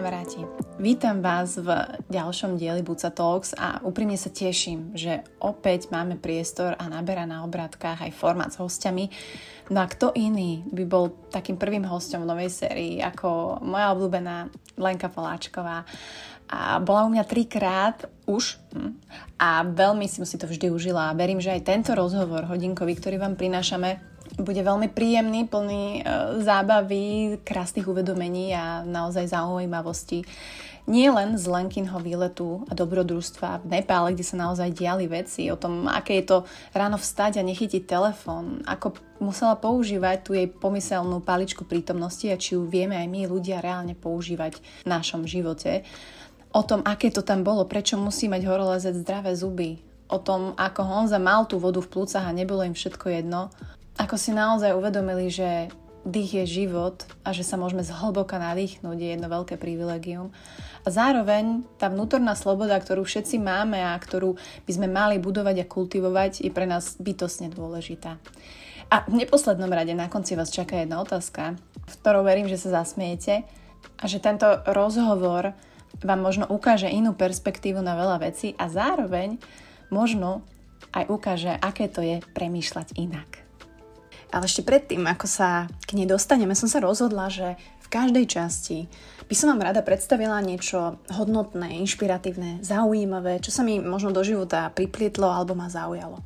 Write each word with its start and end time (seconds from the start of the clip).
kamaráti. 0.00 0.48
Vítam 0.80 1.20
vás 1.20 1.60
v 1.60 1.68
ďalšom 2.08 2.56
dieli 2.56 2.80
Buca 2.80 3.12
Talks 3.12 3.52
a 3.52 3.84
úprimne 3.84 4.16
sa 4.16 4.32
teším, 4.32 4.96
že 4.96 5.20
opäť 5.44 5.92
máme 5.92 6.16
priestor 6.16 6.72
a 6.72 6.88
naberá 6.88 7.28
na 7.28 7.44
obrátkach 7.44 8.00
aj 8.00 8.16
formát 8.16 8.48
s 8.48 8.56
hostiami. 8.56 9.12
No 9.68 9.84
a 9.84 9.86
kto 9.92 10.16
iný 10.16 10.64
by 10.72 10.88
bol 10.88 11.12
takým 11.28 11.60
prvým 11.60 11.84
hostom 11.84 12.24
v 12.24 12.32
novej 12.32 12.48
sérii 12.48 12.96
ako 13.04 13.60
moja 13.60 13.92
obľúbená 13.92 14.48
Lenka 14.80 15.12
Poláčková. 15.12 15.84
A 16.48 16.80
bola 16.80 17.04
u 17.04 17.12
mňa 17.12 17.24
trikrát 17.28 18.08
už 18.24 18.56
hm, 18.72 18.96
a 19.36 19.68
veľmi 19.68 20.08
som 20.08 20.24
si 20.24 20.40
to 20.40 20.48
vždy 20.48 20.72
užila 20.72 21.12
a 21.12 21.18
verím, 21.18 21.44
že 21.44 21.52
aj 21.52 21.68
tento 21.68 21.92
rozhovor 21.92 22.48
hodinkový, 22.48 22.96
ktorý 22.96 23.20
vám 23.20 23.36
prinášame, 23.36 24.00
bude 24.42 24.60
veľmi 24.60 24.90
príjemný, 24.92 25.46
plný 25.46 26.00
e, 26.00 26.02
zábavy, 26.42 27.38
krásnych 27.44 27.86
uvedomení 27.86 28.52
a 28.56 28.82
naozaj 28.84 29.30
zaujímavosti. 29.30 30.24
Nie 30.90 31.12
len 31.12 31.38
z 31.38 31.46
Lenkinho 31.46 32.02
výletu 32.02 32.66
a 32.66 32.74
dobrodružstva 32.74 33.62
v 33.62 33.78
Nepále, 33.78 34.16
kde 34.16 34.26
sa 34.26 34.40
naozaj 34.40 34.74
diali 34.74 35.06
veci, 35.06 35.46
o 35.52 35.56
tom, 35.60 35.86
aké 35.86 36.18
je 36.18 36.34
to 36.34 36.38
ráno 36.74 36.98
vstať 36.98 37.38
a 37.38 37.46
nechytiť 37.46 37.86
telefón, 37.86 38.64
ako 38.66 38.98
musela 39.22 39.54
používať 39.54 40.16
tú 40.24 40.34
jej 40.34 40.50
pomyselnú 40.50 41.22
paličku 41.22 41.62
prítomnosti 41.62 42.26
a 42.26 42.40
či 42.40 42.58
ju 42.58 42.66
vieme 42.66 42.98
aj 42.98 43.06
my 43.06 43.28
ľudia 43.28 43.62
reálne 43.62 43.94
používať 43.94 44.58
v 44.82 44.86
našom 44.88 45.28
živote. 45.28 45.86
O 46.50 46.66
tom, 46.66 46.82
aké 46.82 47.14
to 47.14 47.22
tam 47.22 47.46
bolo, 47.46 47.68
prečo 47.70 47.94
musí 47.94 48.26
mať 48.26 48.42
horolezec 48.50 48.98
zdravé 48.98 49.36
zuby, 49.38 49.78
o 50.10 50.18
tom, 50.18 50.58
ako 50.58 50.80
Honza 50.82 51.22
mal 51.22 51.46
tú 51.46 51.62
vodu 51.62 51.78
v 51.78 51.86
plúcach 51.86 52.26
a 52.26 52.34
nebolo 52.34 52.66
im 52.66 52.74
všetko 52.74 53.06
jedno, 53.14 53.54
ako 53.98 54.16
si 54.18 54.30
naozaj 54.34 54.76
uvedomili, 54.76 55.32
že 55.32 55.70
dých 56.04 56.44
je 56.44 56.64
život 56.64 57.04
a 57.24 57.36
že 57.36 57.44
sa 57.44 57.60
môžeme 57.60 57.84
zhlboka 57.84 58.40
nadýchnuť, 58.40 58.96
je 58.96 59.08
jedno 59.12 59.28
veľké 59.28 59.60
privilegium. 59.60 60.32
A 60.80 60.88
zároveň 60.88 61.60
tá 61.76 61.92
vnútorná 61.92 62.32
sloboda, 62.32 62.80
ktorú 62.80 63.04
všetci 63.04 63.36
máme 63.36 63.84
a 63.84 63.92
ktorú 64.00 64.40
by 64.64 64.72
sme 64.72 64.88
mali 64.88 65.20
budovať 65.20 65.64
a 65.64 65.68
kultivovať, 65.68 66.40
je 66.40 66.50
pre 66.52 66.64
nás 66.64 66.96
bytosne 66.96 67.52
dôležitá. 67.52 68.16
A 68.90 69.06
v 69.06 69.22
neposlednom 69.22 69.70
rade 69.70 69.92
na 69.94 70.10
konci 70.10 70.34
vás 70.34 70.50
čaká 70.50 70.80
jedna 70.80 70.98
otázka, 71.04 71.60
v 71.86 71.94
ktorou 72.00 72.26
verím, 72.26 72.48
že 72.48 72.58
sa 72.58 72.82
zasmiete 72.82 73.44
a 74.00 74.04
že 74.08 74.18
tento 74.18 74.48
rozhovor 74.66 75.52
vám 76.00 76.20
možno 76.24 76.48
ukáže 76.48 76.88
inú 76.88 77.12
perspektívu 77.12 77.78
na 77.84 77.94
veľa 77.94 78.24
vecí 78.24 78.56
a 78.56 78.72
zároveň 78.72 79.36
možno 79.92 80.42
aj 80.96 81.04
ukáže, 81.12 81.52
aké 81.60 81.86
to 81.86 82.00
je 82.00 82.18
premýšľať 82.34 82.96
inak. 82.98 83.39
Ale 84.30 84.46
ešte 84.46 84.62
predtým, 84.62 85.02
ako 85.10 85.26
sa 85.26 85.66
k 85.86 85.98
nej 85.98 86.06
dostaneme, 86.06 86.54
som 86.54 86.70
sa 86.70 86.78
rozhodla, 86.78 87.26
že 87.30 87.58
v 87.82 87.86
každej 87.90 88.24
časti 88.30 88.86
by 89.26 89.34
som 89.34 89.50
vám 89.54 89.66
rada 89.66 89.82
predstavila 89.82 90.38
niečo 90.42 90.98
hodnotné, 91.10 91.78
inšpiratívne, 91.82 92.62
zaujímavé, 92.62 93.42
čo 93.42 93.50
sa 93.54 93.66
mi 93.66 93.78
možno 93.82 94.14
do 94.14 94.22
života 94.22 94.70
priplietlo 94.74 95.26
alebo 95.26 95.54
ma 95.58 95.70
zaujalo. 95.70 96.22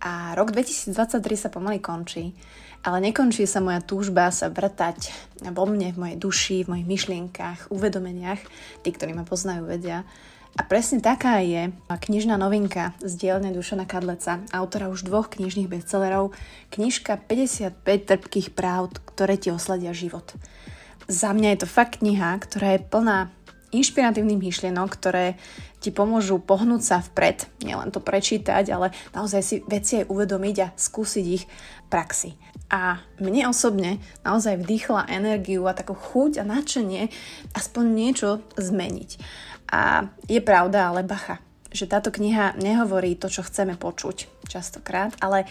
A 0.00 0.32
rok 0.38 0.54
2023 0.54 0.94
sa 1.36 1.52
pomaly 1.52 1.82
končí, 1.82 2.32
ale 2.80 3.04
nekončí 3.04 3.44
sa 3.44 3.60
moja 3.60 3.84
túžba 3.84 4.32
sa 4.32 4.48
vrtať 4.48 5.12
vo 5.52 5.68
mne, 5.68 5.92
v 5.92 6.00
mojej 6.00 6.18
duši, 6.18 6.56
v 6.64 6.70
mojich 6.72 6.88
myšlienkach, 6.88 7.68
uvedomeniach. 7.68 8.40
Tí, 8.80 8.88
ktorí 8.88 9.12
ma 9.12 9.28
poznajú, 9.28 9.68
vedia, 9.68 10.08
a 10.58 10.66
presne 10.66 10.98
taká 10.98 11.38
je 11.42 11.70
knižná 11.86 12.34
novinka 12.34 12.96
z 12.98 13.12
dielne 13.14 13.54
Dušana 13.54 13.86
Kadleca, 13.86 14.42
autora 14.50 14.90
už 14.90 15.06
dvoch 15.06 15.30
knižných 15.30 15.70
bestsellerov, 15.70 16.34
knižka 16.74 17.16
55 17.22 17.78
trpkých 17.84 18.50
práv, 18.50 18.90
ktoré 19.14 19.38
ti 19.38 19.54
osladia 19.54 19.94
život. 19.94 20.34
Za 21.06 21.30
mňa 21.30 21.54
je 21.54 21.60
to 21.62 21.68
fakt 21.70 22.02
kniha, 22.02 22.38
ktorá 22.42 22.74
je 22.74 22.86
plná 22.86 23.18
inšpiratívnych 23.70 24.42
myšlienok, 24.42 24.90
ktoré 24.90 25.38
ti 25.78 25.94
pomôžu 25.94 26.42
pohnúť 26.42 26.82
sa 26.82 26.96
vpred, 27.00 27.46
nielen 27.62 27.94
to 27.94 28.02
prečítať, 28.02 28.68
ale 28.68 28.92
naozaj 29.14 29.40
si 29.40 29.56
veci 29.64 30.02
aj 30.02 30.10
uvedomiť 30.10 30.56
a 30.60 30.72
skúsiť 30.74 31.24
ich 31.24 31.46
v 31.46 31.86
praxi. 31.88 32.30
A 32.70 33.02
mne 33.18 33.50
osobne 33.50 33.98
naozaj 34.26 34.60
vdýchla 34.60 35.10
energiu 35.10 35.64
a 35.66 35.74
takú 35.74 35.94
chuť 35.94 36.42
a 36.42 36.44
nadšenie 36.44 37.10
aspoň 37.56 37.84
niečo 37.90 38.28
zmeniť. 38.58 39.10
A 39.70 40.10
je 40.26 40.42
pravda, 40.42 40.90
ale 40.90 41.06
bacha, 41.06 41.38
že 41.70 41.86
táto 41.86 42.10
kniha 42.10 42.58
nehovorí 42.58 43.14
to, 43.14 43.30
čo 43.30 43.46
chceme 43.46 43.78
počuť 43.78 44.42
častokrát, 44.50 45.14
ale 45.22 45.46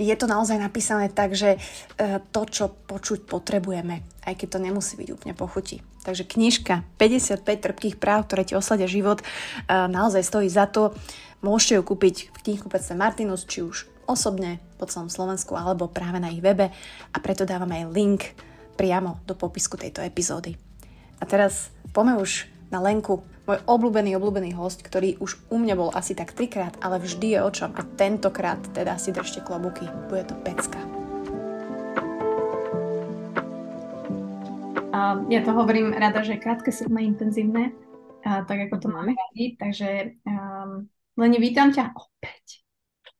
je 0.00 0.12
to 0.16 0.24
naozaj 0.24 0.56
napísané 0.56 1.12
tak, 1.12 1.36
že 1.36 1.56
e, 1.56 2.18
to, 2.32 2.42
čo 2.48 2.72
počuť 2.72 3.28
potrebujeme, 3.28 4.00
aj 4.24 4.34
keď 4.40 4.48
to 4.56 4.64
nemusí 4.64 4.96
byť 4.96 5.08
úplne 5.12 5.34
pochutí. 5.36 5.84
Takže 6.08 6.24
knižka 6.24 6.88
55 6.96 7.44
trpkých 7.44 7.96
práv, 8.00 8.24
ktoré 8.24 8.48
ti 8.48 8.56
osladia 8.56 8.88
život, 8.88 9.20
e, 9.20 9.24
naozaj 9.68 10.24
stojí 10.24 10.48
za 10.48 10.64
to. 10.64 10.96
Môžete 11.44 11.76
ju 11.76 11.82
kúpiť 11.84 12.32
v 12.32 12.38
knihkupectve 12.48 12.96
Martinus, 12.96 13.44
či 13.44 13.60
už 13.60 13.84
osobne 14.08 14.56
po 14.80 14.88
celom 14.88 15.12
Slovensku, 15.12 15.52
alebo 15.52 15.92
práve 15.92 16.16
na 16.16 16.32
ich 16.32 16.40
webe 16.40 16.72
a 17.12 17.16
preto 17.20 17.44
dávam 17.44 17.68
aj 17.68 17.92
link 17.92 18.20
priamo 18.80 19.20
do 19.28 19.36
popisku 19.36 19.76
tejto 19.76 20.00
epizódy. 20.00 20.56
A 21.20 21.28
teraz 21.28 21.68
poďme 21.92 22.16
už 22.16 22.48
na 22.68 22.84
Lenku, 22.84 23.24
môj 23.48 23.64
obľúbený, 23.64 24.12
obľúbený 24.20 24.52
host, 24.52 24.84
ktorý 24.84 25.16
už 25.24 25.40
u 25.48 25.56
mňa 25.56 25.74
bol 25.76 25.88
asi 25.96 26.12
tak 26.12 26.36
trikrát, 26.36 26.76
ale 26.84 27.00
vždy 27.00 27.36
je 27.36 27.40
o 27.40 27.50
čom 27.50 27.72
a 27.72 27.82
tentokrát 27.96 28.60
teda 28.76 29.00
si 29.00 29.08
držte 29.08 29.40
klobuky, 29.40 29.88
bude 30.12 30.28
to 30.28 30.36
pecka. 30.44 30.76
Ja 35.32 35.40
to 35.46 35.54
hovorím 35.54 35.94
rada, 35.94 36.20
že 36.26 36.36
krátke, 36.36 36.74
silné, 36.74 37.06
intenzívne, 37.06 37.72
tak 38.24 38.68
ako 38.68 38.76
to 38.82 38.88
máme 38.90 39.14
radi, 39.16 39.56
takže 39.56 40.18
um, 40.26 40.90
Leni, 41.16 41.38
vítam 41.40 41.72
ťa 41.72 41.94
opäť. 41.96 42.66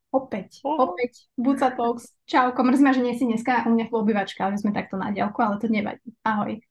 Opäť, 0.09 0.65
oh. 0.65 0.89
opäť, 0.89 1.29
Buca 1.37 1.69
Talks. 1.69 2.17
Čau, 2.25 2.53
mrzí 2.57 2.81
ma, 2.81 2.97
že 2.97 3.05
nie 3.05 3.13
si 3.13 3.29
dneska 3.29 3.69
u 3.69 3.77
mňa 3.77 3.93
v 3.93 3.97
obývačke, 3.97 4.41
ale 4.41 4.57
sme 4.57 4.73
takto 4.73 4.97
na 4.97 5.13
diálku, 5.13 5.37
ale 5.45 5.61
to 5.61 5.69
nevadí. 5.69 6.09
Ahoj. 6.25 6.65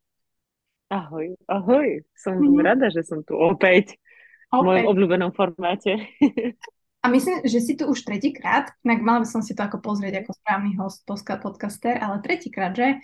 Ahoj, 0.88 1.36
ahoj. 1.52 2.00
Som 2.16 2.40
mm-hmm. 2.40 2.64
rada, 2.64 2.88
že 2.88 3.04
som 3.04 3.20
tu 3.20 3.36
opäť, 3.36 4.00
v 4.48 4.64
mojom 4.64 4.88
obľúbenom 4.88 5.32
formáte. 5.36 6.00
A 7.04 7.12
myslím, 7.12 7.44
že 7.44 7.60
si 7.60 7.76
tu 7.76 7.88
už 7.88 8.04
tretíkrát, 8.04 8.72
inak 8.84 9.00
mala 9.00 9.24
by 9.24 9.28
som 9.30 9.40
si 9.40 9.56
to 9.56 9.64
ako 9.64 9.80
pozrieť 9.80 10.24
ako 10.24 10.32
správny 10.44 10.76
host, 10.76 11.08
podcaster, 11.08 11.96
ale 11.96 12.20
tretíkrát, 12.20 12.76
že? 12.76 13.00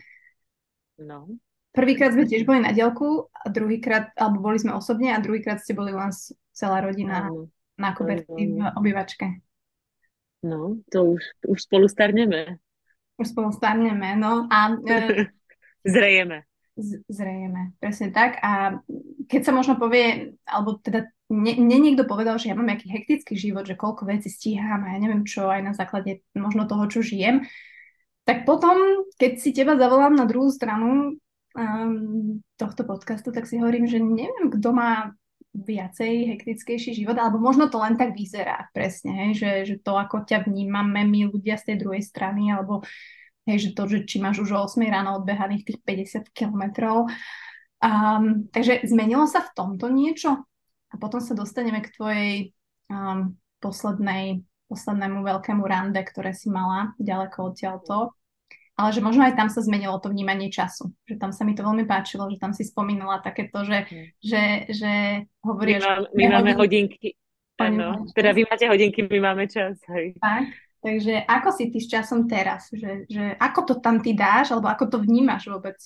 No. 1.00 1.30
Prvýkrát 1.72 2.12
sme 2.12 2.28
tiež 2.28 2.44
boli 2.44 2.60
na 2.60 2.76
dielku, 2.76 3.32
a 3.32 3.48
druhýkrát, 3.48 4.12
alebo 4.18 4.44
boli 4.44 4.60
sme 4.60 4.76
osobne 4.76 5.14
a 5.14 5.24
druhýkrát 5.24 5.62
ste 5.62 5.78
boli 5.78 5.96
len 5.96 6.12
celá 6.52 6.84
rodina 6.84 7.32
no. 7.32 7.48
na 7.80 7.96
koberci 7.96 8.58
v 8.58 8.60
obývačke. 8.76 9.40
No, 10.44 10.84
to 10.92 11.16
už, 11.16 11.24
už 11.48 11.60
spolu 11.64 11.88
starneme. 11.88 12.60
Už 13.16 13.32
spolu 13.32 13.56
starneme, 13.56 14.20
no. 14.20 14.52
A, 14.52 14.74
e, 14.84 15.32
Zrejeme 15.96 16.44
zrejme, 17.10 17.78
presne 17.78 18.10
tak. 18.10 18.42
A 18.42 18.82
keď 19.30 19.42
sa 19.46 19.52
možno 19.54 19.78
povie, 19.78 20.38
alebo 20.46 20.82
teda 20.82 21.10
mne, 21.30 21.80
niekto 21.82 22.06
povedal, 22.06 22.38
že 22.38 22.50
ja 22.50 22.58
mám 22.58 22.70
nejaký 22.70 22.90
hektický 22.90 23.34
život, 23.38 23.66
že 23.66 23.78
koľko 23.78 24.06
vecí 24.06 24.30
stíham 24.30 24.86
a 24.86 24.94
ja 24.94 25.00
neviem 25.02 25.26
čo, 25.26 25.50
aj 25.50 25.62
na 25.62 25.74
základe 25.74 26.22
možno 26.34 26.66
toho, 26.70 26.86
čo 26.90 27.06
žijem, 27.06 27.46
tak 28.24 28.48
potom, 28.48 29.06
keď 29.20 29.32
si 29.38 29.52
teba 29.52 29.76
zavolám 29.76 30.16
na 30.16 30.24
druhú 30.24 30.48
stranu 30.48 31.20
um, 31.58 32.40
tohto 32.56 32.88
podcastu, 32.88 33.36
tak 33.36 33.50
si 33.50 33.60
hovorím, 33.60 33.90
že 33.90 34.00
neviem, 34.00 34.48
kto 34.48 34.70
má 34.72 35.12
viacej 35.54 36.34
hektickejší 36.34 36.98
život, 36.98 37.14
alebo 37.22 37.38
možno 37.38 37.70
to 37.70 37.78
len 37.78 37.94
tak 37.94 38.18
vyzerá 38.18 38.74
presne, 38.74 39.38
že, 39.38 39.70
že 39.70 39.76
to, 39.78 39.94
ako 39.94 40.26
ťa 40.26 40.50
vnímame 40.50 41.06
my 41.06 41.30
ľudia 41.30 41.62
z 41.62 41.74
tej 41.74 41.78
druhej 41.86 42.02
strany, 42.02 42.50
alebo 42.50 42.82
Hej, 43.44 43.58
že 43.60 43.70
to, 43.76 43.84
že 43.92 44.00
či 44.08 44.24
máš 44.24 44.40
už 44.40 44.56
o 44.56 44.64
8 44.64 44.80
ráno 44.88 45.20
odbehaných 45.20 45.68
tých 45.68 45.80
50 45.84 46.32
kilometrov. 46.32 47.12
Um, 47.84 48.48
takže 48.48 48.88
zmenilo 48.88 49.28
sa 49.28 49.44
v 49.44 49.52
tomto 49.52 49.92
niečo? 49.92 50.48
A 50.90 50.96
potom 50.96 51.20
sa 51.20 51.36
dostaneme 51.36 51.84
k 51.84 51.92
tvojej 51.92 52.34
um, 52.88 53.36
poslednej, 53.60 54.48
poslednému 54.72 55.26
veľkému 55.28 55.64
rande, 55.68 56.00
ktoré 56.00 56.32
si 56.32 56.48
mala 56.48 56.96
ďaleko 57.02 57.52
odtiaľto. 57.52 58.16
Ale 58.74 58.90
že 58.90 59.06
možno 59.06 59.28
aj 59.28 59.38
tam 59.38 59.50
sa 59.54 59.62
zmenilo 59.62 60.02
to 60.02 60.10
vnímanie 60.10 60.50
času. 60.50 60.90
Že 61.06 61.16
tam 61.22 61.32
sa 61.36 61.46
mi 61.46 61.54
to 61.54 61.62
veľmi 61.62 61.86
páčilo, 61.86 62.26
že 62.32 62.42
tam 62.42 62.58
si 62.58 62.66
spomínala 62.66 63.22
takéto, 63.22 63.62
že, 63.68 63.86
mm. 63.86 64.08
že, 64.18 64.44
že 64.72 64.92
hovoríš... 65.46 65.84
My, 65.84 65.86
má, 65.86 65.96
my 66.10 66.26
máme 66.40 66.52
hodinky. 66.58 67.20
Áno, 67.62 68.10
teda 68.18 68.34
vy 68.34 68.50
máte 68.50 68.66
hodinky, 68.66 69.06
my 69.06 69.20
máme 69.22 69.46
čas. 69.46 69.78
Hej. 69.94 70.18
Tak, 70.18 70.50
Takže 70.84 71.24
ako 71.24 71.50
si 71.56 71.72
ty 71.72 71.80
s 71.80 71.88
časom 71.88 72.28
teraz? 72.28 72.68
Že, 72.68 73.08
že 73.08 73.24
ako 73.40 73.60
to 73.72 73.74
tam 73.80 74.04
ty 74.04 74.12
dáš, 74.12 74.52
alebo 74.52 74.68
ako 74.68 74.92
to 74.92 74.98
vnímaš 75.00 75.48
vôbec? 75.48 75.80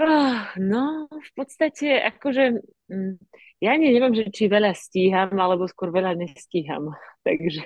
Oh, 0.00 0.44
no, 0.56 1.08
v 1.08 1.30
podstate, 1.36 2.00
akože, 2.00 2.60
mm, 2.88 3.16
ja 3.64 3.68
ani 3.76 3.92
neviem, 3.92 4.12
že 4.12 4.32
či 4.32 4.48
veľa 4.48 4.72
stíham, 4.76 5.32
alebo 5.36 5.68
skôr 5.68 5.92
veľa 5.92 6.16
nestíham. 6.16 6.92
Takže 7.28 7.64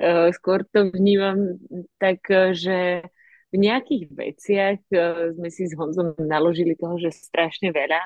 uh, 0.00 0.28
skôr 0.36 0.64
to 0.72 0.88
vnímam 0.88 1.60
tak, 2.00 2.24
že 2.56 3.04
v 3.52 3.56
nejakých 3.56 4.04
veciach 4.12 4.80
uh, 4.92 5.36
sme 5.36 5.48
si 5.52 5.68
s 5.68 5.76
Honzom 5.76 6.16
naložili 6.16 6.76
toho, 6.80 6.96
že 6.96 7.12
strašne 7.12 7.72
veľa 7.72 8.04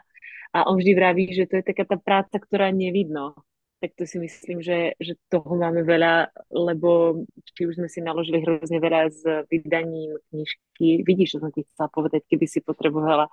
A 0.54 0.66
on 0.66 0.78
vždy 0.78 0.92
vraví, 0.94 1.30
že 1.30 1.46
to 1.46 1.58
je 1.58 1.66
taká 1.66 1.86
tá 1.86 1.98
práca, 1.98 2.38
ktorá 2.42 2.74
nevidno. 2.74 3.38
Tak 3.84 4.00
to 4.00 4.08
si 4.08 4.16
myslím, 4.16 4.64
že, 4.64 4.96
že 4.96 5.12
toho 5.28 5.60
máme 5.60 5.84
veľa, 5.84 6.32
lebo 6.48 7.20
či 7.52 7.68
už 7.68 7.76
sme 7.76 7.92
si 7.92 8.00
naložili 8.00 8.40
hrozne 8.40 8.80
veľa 8.80 9.12
s 9.12 9.20
vydaním 9.52 10.16
knižky. 10.32 11.04
Vidíš, 11.04 11.36
čo 11.36 11.44
som 11.44 11.52
ti 11.52 11.68
chcela 11.68 11.92
povedať, 11.92 12.24
keby 12.24 12.48
si 12.48 12.64
potrebovala 12.64 13.28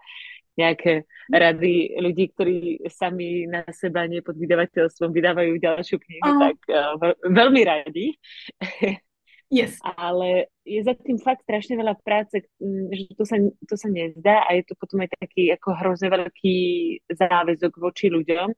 nejaké 0.59 1.07
rady 1.31 1.95
ľudí, 2.03 2.36
ktorí 2.36 2.83
sami 2.92 3.48
na 3.48 3.63
seba 3.71 4.03
nie 4.12 4.19
pod 4.19 4.36
vydavateľstvom 4.36 5.15
vydávajú 5.15 5.56
ďalšiu 5.56 5.98
knihu, 6.03 6.27
uh. 6.27 6.39
tak 6.44 6.57
uh, 6.68 7.15
veľmi 7.31 7.62
radi. 7.63 8.19
Yes. 9.47 9.80
Ale 9.95 10.51
je 10.68 10.83
za 10.83 11.00
tým 11.00 11.15
fakt 11.15 11.47
strašne 11.47 11.80
veľa 11.80 11.95
práce, 12.04 12.44
že 12.92 13.04
to 13.15 13.24
sa, 13.24 13.39
to 13.39 13.75
sa 13.80 13.88
nezdá 13.88 14.44
a 14.44 14.59
je 14.59 14.68
to 14.68 14.75
potom 14.75 15.00
aj 15.00 15.15
taký 15.15 15.56
ako 15.56 15.80
hrozne 15.80 16.12
veľký 16.12 16.57
záväzok 17.07 17.71
voči 17.80 18.12
ľuďom. 18.12 18.51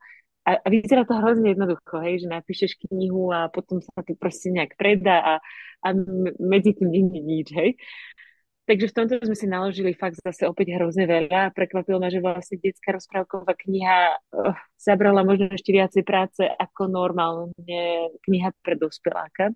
A, 0.43 0.59
a 0.59 0.67
vyzerá 0.67 1.07
to 1.07 1.15
hrozne 1.15 1.55
jednoducho, 1.55 2.03
hej, 2.03 2.23
že 2.23 2.27
napíšeš 2.27 2.71
knihu 2.87 3.31
a 3.31 3.47
potom 3.47 3.79
sa 3.79 4.03
to 4.03 4.11
proste 4.19 4.51
nejak 4.51 4.75
predá 4.75 5.23
a, 5.23 5.33
a 5.83 5.89
medzi 6.39 6.75
tým 6.75 6.91
nie 6.91 7.23
nič, 7.23 7.47
hej. 7.55 7.79
Takže 8.63 8.91
v 8.91 8.95
tomto 8.95 9.13
sme 9.19 9.35
si 9.35 9.43
naložili 9.43 9.91
fakt 9.91 10.23
zase 10.23 10.47
opäť 10.47 10.79
hrozne 10.79 11.03
veľa. 11.03 11.51
Prekvapilo 11.51 11.99
ma, 11.99 12.07
že 12.07 12.23
vlastne 12.23 12.63
detská 12.63 12.95
rozprávková 12.95 13.59
kniha 13.59 14.15
uh, 14.15 14.55
zabrala 14.79 15.27
možno 15.27 15.51
ešte 15.51 15.75
viacej 15.75 16.03
práce 16.07 16.47
ako 16.47 16.87
normálne 16.87 18.07
kniha 18.23 18.55
pre 18.63 18.79
dospeláka 18.79 19.51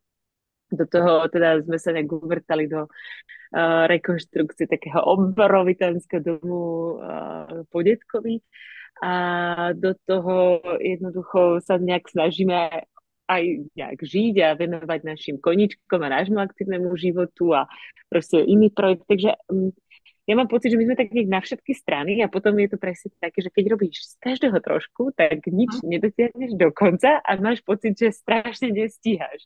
do 0.71 0.83
toho 0.83 1.31
teda 1.31 1.63
sme 1.63 1.79
sa 1.79 1.95
nejak 1.95 2.11
uvrtali 2.11 2.67
do 2.67 2.87
uh, 2.87 3.87
rekonštrukcie 3.87 4.67
takého 4.67 4.99
obrovitanského 4.99 6.19
domu 6.19 6.99
uh, 6.99 7.63
po 7.71 7.79
detkovi 7.79 8.43
a 9.01 9.13
do 9.77 9.93
toho 10.05 10.61
jednoducho 10.81 11.61
sa 11.61 11.77
nejak 11.77 12.09
snažíme 12.09 12.87
aj 13.27 13.43
nejak 13.75 13.99
žiť 13.99 14.35
a 14.39 14.55
venovať 14.55 14.99
našim 15.03 15.35
koničkom 15.37 15.99
a 15.99 16.13
nášmu 16.19 16.39
aktívnemu 16.39 16.95
životu 16.95 17.51
a 17.51 17.67
proste 18.07 18.39
iný 18.39 18.71
projekt. 18.71 19.03
Takže 19.03 19.35
um, 19.51 19.75
ja 20.27 20.33
mám 20.35 20.47
pocit, 20.47 20.71
že 20.71 20.79
my 20.79 20.87
sme 20.87 20.99
tak 20.99 21.11
na 21.11 21.39
všetky 21.43 21.71
strany 21.75 22.23
a 22.23 22.31
potom 22.31 22.55
je 22.59 22.71
to 22.71 22.79
presne 22.79 23.11
také, 23.19 23.43
že 23.43 23.51
keď 23.51 23.75
robíš 23.75 24.11
z 24.11 24.13
každého 24.23 24.59
trošku, 24.63 25.11
tak 25.15 25.43
nič 25.47 25.83
mhm. 25.83 25.87
nedotiahneš 25.87 26.51
do 26.55 26.71
konca 26.71 27.19
a 27.19 27.29
máš 27.39 27.63
pocit, 27.63 27.95
že 27.99 28.15
strašne 28.15 28.71
nestíhaš. 28.71 29.43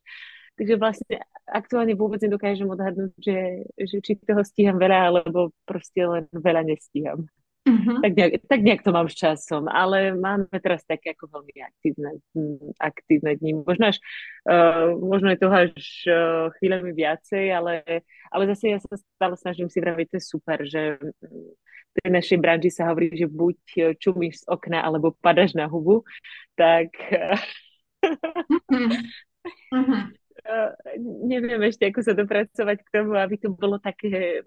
Takže 0.59 0.77
vlastne 0.77 1.17
aktuálne 1.47 1.97
vôbec 1.97 2.21
nedokážem 2.21 2.69
odhadnúť, 2.69 3.17
že, 3.17 3.65
že 3.81 3.97
či 4.03 4.19
toho 4.19 4.45
stíham 4.45 4.77
veľa, 4.77 5.09
alebo 5.09 5.55
proste 5.65 6.05
len 6.05 6.29
veľa 6.29 6.67
nestíham. 6.67 7.25
Uh-huh. 7.81 7.97
Tak, 7.97 8.13
nejak, 8.13 8.45
tak 8.45 8.61
nejak 8.61 8.85
to 8.85 8.93
mám 8.93 9.09
s 9.09 9.17
časom, 9.17 9.65
ale 9.65 10.13
máme 10.13 10.45
teraz 10.61 10.85
také 10.85 11.17
ako 11.17 11.33
veľmi 11.33 11.65
aktívne, 11.65 12.09
aktívne 12.77 13.33
dní. 13.41 13.57
Možno, 13.57 13.89
až, 13.89 13.97
uh, 14.45 14.93
možno 15.01 15.33
je 15.33 15.41
toho 15.41 15.55
až 15.65 15.73
uh, 16.05 16.53
chvíľami 16.61 16.93
viacej, 16.93 17.49
ale, 17.49 18.05
ale 18.29 18.43
zase 18.53 18.77
ja 18.77 18.79
sa 18.85 18.93
stále 19.17 19.33
snažím 19.33 19.65
si 19.73 19.81
vraviť, 19.81 20.05
to 20.13 20.15
je 20.21 20.29
super, 20.29 20.61
že 20.61 21.01
v 21.01 21.93
tej 21.97 22.09
našej 22.13 22.37
branži 22.37 22.69
sa 22.69 22.85
hovorí, 22.93 23.09
že 23.17 23.25
buď 23.25 23.57
čumíš 23.97 24.45
z 24.45 24.53
okna, 24.53 24.85
alebo 24.85 25.17
padaš 25.17 25.57
na 25.57 25.65
hubu, 25.65 26.05
tak... 26.53 26.93
uh-huh. 29.73 30.05
Uh, 30.41 30.73
neviem 31.21 31.61
ešte, 31.69 31.85
ako 31.85 32.01
sa 32.01 32.17
dopracovať 32.17 32.77
k 32.81 32.89
tomu, 32.89 33.13
aby 33.13 33.37
to 33.37 33.53
bolo 33.53 33.77
také, 33.77 34.41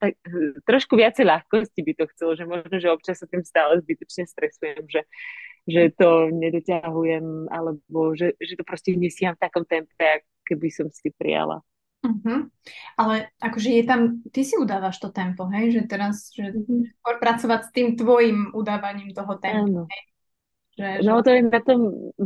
tak, 0.00 0.16
trošku 0.64 0.96
viacej 0.96 1.28
ľahkosti 1.28 1.84
by 1.84 1.92
to 2.00 2.04
chcelo, 2.16 2.32
že 2.32 2.48
možno, 2.48 2.76
že 2.80 2.88
občas 2.88 3.20
sa 3.20 3.28
tým 3.28 3.44
stále 3.44 3.76
zbytočne 3.84 4.24
stresujem, 4.24 4.88
že, 4.88 5.04
že 5.68 5.92
to 5.92 6.32
nedoťahujem, 6.32 7.52
alebo 7.52 8.16
že, 8.16 8.40
že 8.40 8.56
to 8.56 8.64
proste 8.64 8.96
nesiam 8.96 9.36
v 9.36 9.42
takom 9.44 9.68
tempe, 9.68 10.24
keby 10.48 10.72
som 10.72 10.88
si 10.88 11.12
prijala. 11.12 11.60
Uh-huh. 11.98 12.48
Ale 12.96 13.28
akože 13.42 13.68
je 13.74 13.84
tam, 13.84 14.24
ty 14.32 14.46
si 14.48 14.56
udávaš 14.56 14.96
to 15.02 15.12
tempo, 15.12 15.44
hej? 15.50 15.76
Že 15.76 15.82
teraz, 15.90 16.30
že 16.32 16.56
uh-huh. 16.56 16.88
pracovať 17.04 17.60
s 17.68 17.70
tým 17.74 18.00
tvojim 18.00 18.56
udávaním 18.56 19.12
toho 19.12 19.36
tempa. 19.36 19.84
Že, 20.78 21.02
no 21.02 21.18
to 21.26 21.34
je 21.34 21.42
na 21.42 21.58
tom 21.58 21.80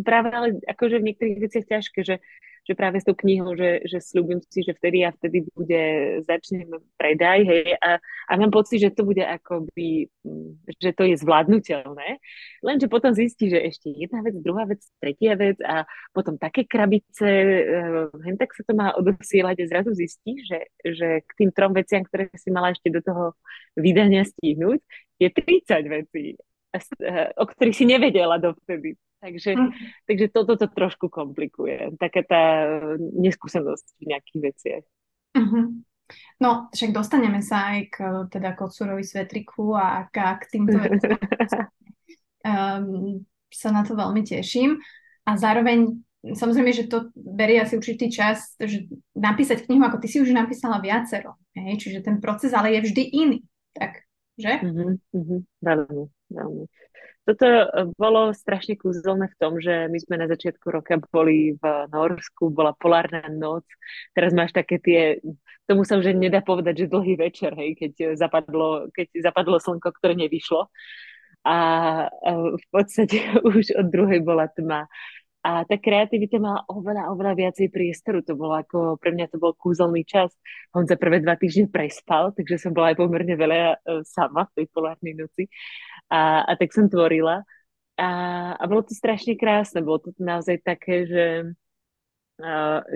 práve 0.05 0.29
ale 0.29 0.49
akože 0.69 1.01
v 1.01 1.07
niektorých 1.09 1.39
veciach 1.41 1.67
ťažké, 1.73 2.05
že 2.05 2.21
že 2.63 2.79
práve 2.79 3.03
s 3.03 3.07
tou 3.07 3.15
knihou, 3.15 3.59
že, 3.59 3.83
že 3.91 3.99
slúbim 3.99 4.39
si, 4.47 4.63
že 4.63 4.75
vtedy 4.79 5.03
a 5.03 5.11
vtedy 5.11 5.43
bude, 5.51 5.83
začneme 6.23 6.79
predaj, 6.95 7.43
hej, 7.43 7.75
a, 7.83 7.99
a 8.01 8.33
mám 8.39 8.55
pocit, 8.55 8.79
že 8.79 8.95
to 8.95 9.03
bude 9.03 9.23
akoby, 9.23 10.07
mm, 10.23 10.79
že 10.79 10.91
to 10.95 11.03
je 11.11 11.19
zvládnutelné, 11.19 12.23
lenže 12.63 12.87
potom 12.87 13.11
zistí, 13.11 13.51
že 13.51 13.59
ešte 13.59 13.91
jedna 13.91 14.23
vec, 14.23 14.39
druhá 14.39 14.63
vec, 14.65 14.79
tretia 15.03 15.35
vec 15.35 15.59
a 15.67 15.83
potom 16.15 16.39
také 16.39 16.63
krabice, 16.63 17.27
uh, 17.27 18.15
hen 18.23 18.39
tak 18.39 18.55
sa 18.55 18.63
to 18.63 18.73
má 18.79 18.95
odosielať 18.95 19.57
a 19.63 19.71
zrazu 19.71 19.91
zistí, 19.99 20.39
že, 20.47 20.71
že 20.87 21.27
k 21.27 21.31
tým 21.39 21.51
trom 21.51 21.75
veciam, 21.75 22.07
ktoré 22.07 22.31
si 22.39 22.55
mala 22.55 22.71
ešte 22.71 22.95
do 22.95 23.03
toho 23.03 23.35
vydania 23.75 24.23
stihnúť, 24.23 24.79
je 25.19 25.29
30 25.31 25.87
vecí, 25.89 26.25
eh, 26.75 27.29
o 27.37 27.45
ktorých 27.47 27.77
si 27.77 27.85
nevedela 27.87 28.39
dovtedy. 28.39 28.99
Takže, 29.23 29.55
mm. 29.55 29.71
takže 30.11 30.27
toto 30.35 30.59
to 30.59 30.67
trošku 30.67 31.07
komplikuje. 31.07 31.95
Taká 31.95 32.27
tá 32.27 32.43
neskúsenosť 32.99 33.87
v 34.03 34.05
nejakých 34.11 34.39
veciach. 34.43 34.85
Mm-hmm. 35.39 35.65
No, 36.43 36.69
však 36.75 36.91
dostaneme 36.91 37.39
sa 37.39 37.71
aj 37.73 37.79
k 37.87 37.97
teda 38.29 38.59
kocúrovi 38.59 39.07
svetriku 39.07 39.79
a 39.79 40.11
k, 40.11 40.43
k 40.43 40.45
týmto 40.51 40.77
um, 42.43 43.23
sa 43.63 43.69
na 43.71 43.87
to 43.87 43.95
veľmi 43.95 44.27
teším. 44.27 44.83
A 45.23 45.39
zároveň, 45.39 46.03
samozrejme, 46.27 46.75
že 46.75 46.91
to 46.91 47.15
berie 47.15 47.63
asi 47.63 47.79
určitý 47.79 48.11
čas, 48.11 48.59
že 48.59 48.91
napísať 49.15 49.71
knihu, 49.71 49.87
ako 49.87 50.03
ty 50.03 50.11
si 50.11 50.19
už 50.19 50.35
napísala 50.35 50.83
viacero. 50.83 51.39
Hej? 51.55 51.79
Čiže 51.79 52.03
ten 52.03 52.19
proces 52.19 52.51
ale 52.51 52.75
je 52.75 52.91
vždy 52.91 53.03
iný. 53.15 53.39
Tak, 53.71 54.03
že? 54.35 54.67
Mm-hmm, 54.67 54.91
mm-hmm, 55.15 55.41
veľmi, 55.63 56.05
veľmi. 56.35 56.65
Toto 57.23 57.47
eh, 57.47 57.67
bolo 57.95 58.35
strašne 58.35 58.75
kúzelné 58.75 59.31
v 59.31 59.39
tom, 59.39 59.63
že 59.63 59.87
my 59.87 59.99
sme 60.03 60.19
na 60.19 60.27
začiatku 60.27 60.67
roka 60.75 60.99
boli 61.15 61.55
v 61.55 61.65
Norsku, 61.95 62.51
bola 62.51 62.75
polárna 62.75 63.31
noc. 63.31 63.63
Teraz 64.11 64.35
máš 64.35 64.51
také 64.51 64.83
tie, 64.83 65.01
tomu 65.71 65.87
sa 65.87 65.99
už 66.03 66.11
nedá 66.19 66.43
povedať, 66.43 66.87
že 66.87 66.93
dlhý 66.93 67.15
večer, 67.15 67.55
hej, 67.55 67.79
keď 67.79 68.19
zapadlo, 68.19 68.91
keď 68.91 69.07
zapadlo 69.23 69.63
slnko, 69.63 69.89
ktoré 69.95 70.19
nevyšlo. 70.19 70.67
A 71.47 71.57
eh, 72.11 72.59
v 72.59 72.67
podstate 72.75 73.19
už 73.47 73.79
od 73.79 73.87
druhej 73.87 74.19
bola 74.27 74.51
tma. 74.51 74.91
A 75.43 75.67
tá 75.67 75.75
kreativita 75.75 76.39
mala 76.39 76.63
oveľa, 76.71 77.11
oveľa 77.11 77.35
viacej 77.35 77.75
priestoru. 77.75 78.23
To 78.31 78.39
bolo 78.39 78.55
ako, 78.63 78.95
pre 79.03 79.11
mňa 79.11 79.27
to 79.27 79.43
bol 79.43 79.51
kúzelný 79.59 80.07
čas. 80.07 80.31
On 80.71 80.87
za 80.87 80.95
prvé 80.95 81.19
dva 81.19 81.35
týždne 81.35 81.67
prespal, 81.67 82.31
takže 82.31 82.63
som 82.63 82.71
bola 82.71 82.95
aj 82.95 83.03
pomerne 83.03 83.35
veľa 83.35 83.59
uh, 83.75 84.07
sama 84.07 84.47
v 84.55 84.63
tej 84.63 84.67
polárnej 84.71 85.19
noci. 85.19 85.51
A, 86.13 86.45
a 86.45 86.53
tak 86.61 86.77
som 86.77 86.93
tvorila. 86.93 87.41
A, 87.97 88.09
a 88.61 88.65
bolo 88.69 88.85
to 88.85 88.93
strašne 88.93 89.41
krásne. 89.41 89.81
Bolo 89.81 90.05
to 90.05 90.11
naozaj 90.21 90.61
také, 90.61 91.09
že 91.09 91.25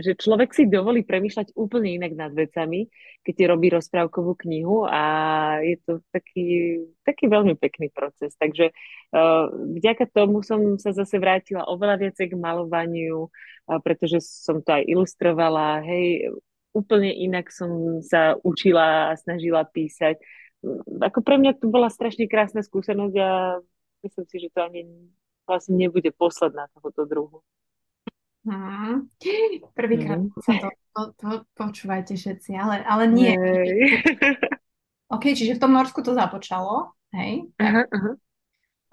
že 0.02 0.18
človek 0.18 0.50
si 0.50 0.66
dovolí 0.66 1.06
premýšľať 1.06 1.54
úplne 1.54 1.94
inak 1.94 2.18
nad 2.18 2.32
vecami, 2.34 2.90
keď 3.22 3.54
robí 3.54 3.70
rozprávkovú 3.70 4.34
knihu 4.42 4.88
a 4.88 5.02
je 5.62 5.76
to 5.86 5.92
taký, 6.10 6.80
taký 7.06 7.30
veľmi 7.30 7.54
pekný 7.54 7.92
proces. 7.94 8.34
Takže 8.34 8.72
uh, 8.72 9.46
vďaka 9.52 10.08
tomu 10.10 10.42
som 10.42 10.80
sa 10.80 10.90
zase 10.90 11.20
vrátila 11.22 11.68
oveľa 11.68 12.08
viacej 12.08 12.32
k 12.32 12.40
malovaniu, 12.40 13.28
uh, 13.28 13.78
pretože 13.84 14.24
som 14.24 14.58
to 14.64 14.72
aj 14.72 14.82
ilustrovala, 14.88 15.84
hej, 15.84 16.32
úplne 16.74 17.12
inak 17.14 17.52
som 17.52 18.02
sa 18.02 18.34
učila 18.42 19.14
a 19.14 19.18
snažila 19.20 19.62
písať. 19.68 20.18
Ako 21.02 21.22
pre 21.22 21.36
mňa 21.38 21.58
to 21.62 21.70
bola 21.70 21.88
strašne 21.92 22.26
krásna 22.26 22.62
skúsenosť 22.62 23.16
a 23.18 23.30
myslím 24.02 24.26
si, 24.26 24.36
že 24.42 24.48
to 24.50 24.60
ani 24.66 24.82
vlastne 25.46 25.78
nebude 25.78 26.10
posledná 26.10 26.66
tohoto 26.74 27.06
druhu. 27.06 27.38
Hmm. 28.46 29.10
Prvýkrát 29.74 30.22
mm. 30.22 30.38
sa 30.38 30.52
to, 30.62 30.68
to, 30.94 31.00
to 31.18 31.28
počúvajte 31.58 32.14
všetci, 32.14 32.54
ale, 32.54 32.78
ale 32.86 33.10
nie. 33.10 33.34
OK, 35.14 35.34
čiže 35.34 35.58
v 35.58 35.62
tom 35.62 35.74
Norsku 35.74 36.02
to 36.02 36.14
započalo, 36.14 36.94
hej? 37.14 37.50
Aha, 37.58 37.82
aha. 37.90 38.10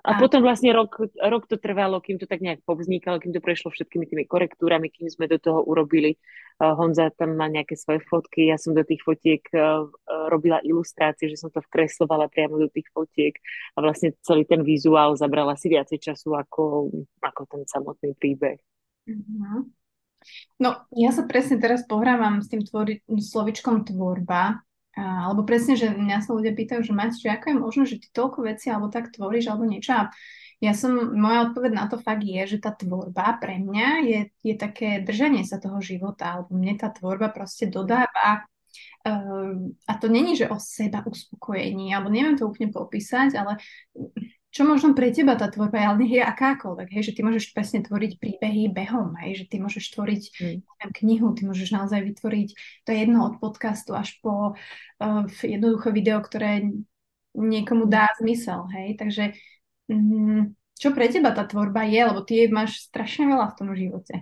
A, 0.04 0.16
a 0.16 0.20
potom 0.20 0.44
vlastne 0.44 0.76
rok, 0.76 1.00
rok 1.16 1.48
to 1.48 1.56
trvalo, 1.56 2.04
kým 2.04 2.20
to 2.20 2.28
tak 2.28 2.44
nejak 2.44 2.60
povznikalo, 2.68 3.24
kým 3.24 3.32
to 3.32 3.40
prešlo 3.40 3.72
všetkými 3.72 4.04
tými 4.04 4.24
korektúrami, 4.28 4.92
kým 4.92 5.08
sme 5.08 5.32
do 5.32 5.40
toho 5.40 5.64
urobili. 5.64 6.20
Uh, 6.60 6.76
Honza 6.76 7.08
tam 7.16 7.40
má 7.40 7.48
nejaké 7.48 7.80
svoje 7.80 8.04
fotky, 8.04 8.52
ja 8.52 8.60
som 8.60 8.76
do 8.76 8.84
tých 8.84 9.00
fotiek 9.00 9.40
uh, 9.56 9.88
robila 10.28 10.60
ilustrácie, 10.60 11.32
že 11.32 11.40
som 11.40 11.48
to 11.56 11.64
vkreslovala 11.72 12.28
priamo 12.28 12.60
do 12.60 12.68
tých 12.68 12.92
fotiek 12.92 13.32
a 13.74 13.82
vlastne 13.82 14.12
celý 14.20 14.44
ten 14.44 14.68
vizuál 14.68 15.16
zabral 15.16 15.48
asi 15.48 15.72
viacej 15.72 16.04
času 16.04 16.36
ako, 16.36 16.92
ako 17.24 17.42
ten 17.48 17.64
samotný 17.64 18.12
príbeh. 18.20 18.60
Uh-huh. 19.08 19.72
No, 20.60 20.70
ja 20.96 21.16
sa 21.16 21.24
presne 21.24 21.64
teraz 21.64 21.88
pohrávam 21.88 22.44
s 22.44 22.52
tým 22.52 22.64
tvori- 22.68 23.04
slovičkom 23.08 23.88
tvorba 23.88 24.64
alebo 24.94 25.42
presne, 25.42 25.74
že 25.74 25.90
mňa 25.90 26.22
sa 26.22 26.38
ľudia 26.38 26.54
pýtajú, 26.54 26.86
že 26.86 26.94
máte, 26.94 27.18
že 27.18 27.34
ako 27.34 27.46
je 27.50 27.58
možné, 27.58 27.84
že 27.90 27.98
ty 27.98 28.08
toľko 28.14 28.46
veci 28.46 28.70
alebo 28.70 28.94
tak 28.94 29.10
tvoríš 29.10 29.50
alebo 29.50 29.66
niečo. 29.66 29.94
A 29.94 30.04
ja 30.64 30.72
som, 30.72 30.96
moja 31.18 31.52
odpoveď 31.52 31.72
na 31.76 31.86
to 31.92 32.00
fakt 32.00 32.24
je, 32.24 32.56
že 32.56 32.64
tá 32.64 32.72
tvorba 32.72 33.36
pre 33.42 33.60
mňa 33.60 33.90
je, 34.08 34.20
je 34.48 34.56
také 34.56 35.04
držanie 35.04 35.44
sa 35.44 35.60
toho 35.60 35.84
života, 35.84 36.40
alebo 36.40 36.56
mne 36.56 36.80
tá 36.80 36.88
tvorba 36.88 37.34
proste 37.36 37.68
dodáva 37.68 38.48
uh, 39.04 39.52
a 39.90 39.94
to 40.00 40.08
není, 40.08 40.40
že 40.40 40.48
o 40.48 40.56
seba 40.62 41.04
uspokojení, 41.04 41.92
alebo 41.92 42.08
neviem 42.08 42.40
to 42.40 42.48
úplne 42.48 42.72
popísať, 42.72 43.36
ale 43.36 43.60
čo 44.54 44.70
možno 44.70 44.94
pre 44.94 45.10
teba 45.10 45.34
tá 45.34 45.50
tvorba 45.50 45.82
je, 45.82 45.86
ale 45.90 46.00
nech 46.06 46.14
je 46.14 46.22
akákoľvek, 46.22 46.88
hej, 46.94 47.04
že 47.10 47.14
ty 47.18 47.26
môžeš 47.26 47.58
presne 47.58 47.82
tvoriť 47.82 48.22
príbehy 48.22 48.70
behom, 48.70 49.18
hej, 49.26 49.42
že 49.42 49.46
ty 49.50 49.58
môžeš 49.58 49.98
tvoriť 49.98 50.24
mm. 50.30 50.60
knihu, 51.02 51.34
ty 51.34 51.50
môžeš 51.50 51.74
naozaj 51.74 52.06
vytvoriť 52.14 52.50
to 52.86 52.92
jedno 52.94 53.26
od 53.26 53.42
podcastu 53.42 53.98
až 53.98 54.14
po 54.22 54.54
uh, 54.54 55.26
jednoduché 55.42 55.90
video, 55.90 56.22
ktoré 56.22 56.70
niekomu 57.34 57.90
dá 57.90 58.14
zmysel, 58.22 58.70
hej, 58.78 58.94
takže 58.94 59.34
mm, 59.90 60.54
čo 60.78 60.94
pre 60.94 61.10
teba 61.10 61.34
tá 61.34 61.50
tvorba 61.50 61.90
je, 61.90 62.02
lebo 62.06 62.22
ty 62.22 62.46
máš 62.46 62.94
strašne 62.94 63.34
veľa 63.34 63.50
v 63.50 63.58
tom 63.58 63.74
živote. 63.74 64.16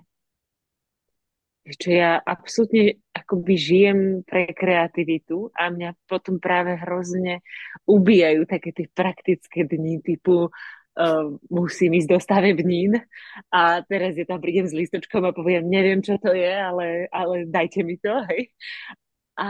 Čo 1.68 1.92
ja 1.92 2.24
absolútne 2.24 3.04
akoby 3.22 3.54
žijem 3.54 4.00
pre 4.26 4.50
kreativitu 4.52 5.54
a 5.54 5.70
mňa 5.70 5.94
potom 6.10 6.42
práve 6.42 6.76
hrozne 6.82 7.46
ubíjajú 7.86 8.50
také 8.50 8.74
tie 8.74 8.90
praktické 8.90 9.64
dni 9.70 10.02
typu 10.02 10.50
uh, 10.50 11.26
musím 11.48 11.96
ísť 12.02 12.10
do 12.10 12.20
stavebnín 12.20 13.00
a 13.54 13.86
teraz 13.86 14.18
je 14.18 14.26
tam 14.26 14.42
prídem 14.42 14.68
s 14.68 14.76
listočkom 14.76 15.24
a 15.24 15.36
poviem, 15.36 15.70
neviem, 15.70 16.02
čo 16.04 16.18
to 16.18 16.34
je, 16.34 16.52
ale, 16.52 17.08
ale 17.14 17.48
dajte 17.48 17.86
mi 17.86 17.96
to, 18.02 18.12
hej. 18.28 18.52
A, 19.40 19.50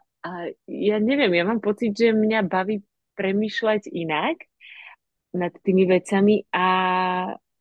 a 0.00 0.30
ja 0.66 0.96
neviem, 0.98 1.34
ja 1.36 1.44
mám 1.44 1.60
pocit, 1.60 1.92
že 1.92 2.16
mňa 2.16 2.48
baví 2.48 2.80
premýšľať 3.18 3.92
inak 3.92 4.40
nad 5.36 5.52
tými 5.62 5.86
vecami 5.86 6.48
a 6.50 6.66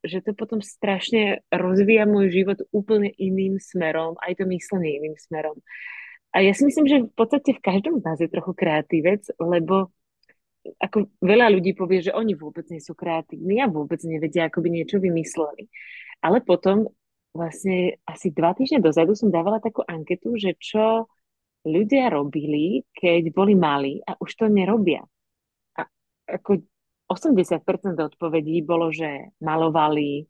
že 0.03 0.23
to 0.23 0.31
potom 0.31 0.63
strašne 0.63 1.43
rozvíja 1.51 2.07
môj 2.07 2.31
život 2.31 2.59
úplne 2.71 3.11
iným 3.19 3.59
smerom, 3.59 4.15
aj 4.23 4.39
to 4.39 4.43
myslenie 4.47 4.99
iným 4.99 5.15
smerom. 5.19 5.59
A 6.29 6.45
ja 6.45 6.53
si 6.53 6.63
myslím, 6.63 6.85
že 6.85 6.97
v 7.09 7.13
podstate 7.17 7.57
v 7.57 7.63
každom 7.63 7.99
z 7.99 8.05
nás 8.05 8.17
je 8.21 8.29
trochu 8.29 8.53
kreatívec, 8.53 9.25
lebo 9.41 9.89
ako 10.77 11.09
veľa 11.23 11.49
ľudí 11.49 11.73
povie, 11.73 12.03
že 12.05 12.13
oni 12.13 12.35
vôbec 12.35 12.67
nie 12.69 12.83
sú 12.83 12.93
kreatívni 12.93 13.63
a 13.63 13.71
vôbec 13.71 13.97
nevedia, 14.05 14.45
ako 14.45 14.61
by 14.61 14.69
niečo 14.69 15.01
vymysleli. 15.01 15.71
Ale 16.21 16.43
potom 16.43 16.91
vlastne 17.33 17.97
asi 18.05 18.29
dva 18.29 18.53
týždne 18.53 18.83
dozadu 18.83 19.15
som 19.15 19.33
dávala 19.33 19.63
takú 19.63 19.81
anketu, 19.87 20.35
že 20.35 20.53
čo 20.59 21.07
ľudia 21.65 22.11
robili, 22.11 22.83
keď 22.93 23.31
boli 23.33 23.53
malí 23.55 23.99
a 24.03 24.15
už 24.19 24.29
to 24.35 24.45
nerobia. 24.51 25.03
A 25.79 25.87
ako 26.27 26.63
80% 27.09 27.97
odpovedí 27.97 28.61
bolo, 28.61 28.93
že 28.93 29.33
malovali, 29.41 30.29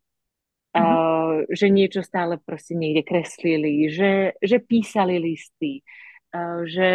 mm. 0.72 0.80
uh, 0.80 1.44
že 1.52 1.68
niečo 1.68 2.00
stále 2.00 2.40
proste 2.40 2.72
niekde 2.72 3.04
kreslili, 3.04 3.92
že, 3.92 4.34
že 4.40 4.56
písali 4.64 5.20
listy, 5.20 5.84
uh, 6.32 6.64
že, 6.64 6.92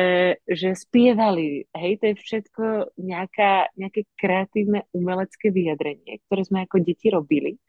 že 0.50 0.74
spievali. 0.74 1.70
Hej, 1.70 2.02
to 2.02 2.06
je 2.10 2.16
všetko 2.18 2.64
nejaká, 2.98 3.70
nejaké 3.78 4.10
kreatívne 4.18 4.90
umelecké 4.90 5.54
vyjadrenie, 5.54 6.26
ktoré 6.26 6.42
sme 6.42 6.66
ako 6.66 6.82
deti 6.82 7.14
robili. 7.14 7.62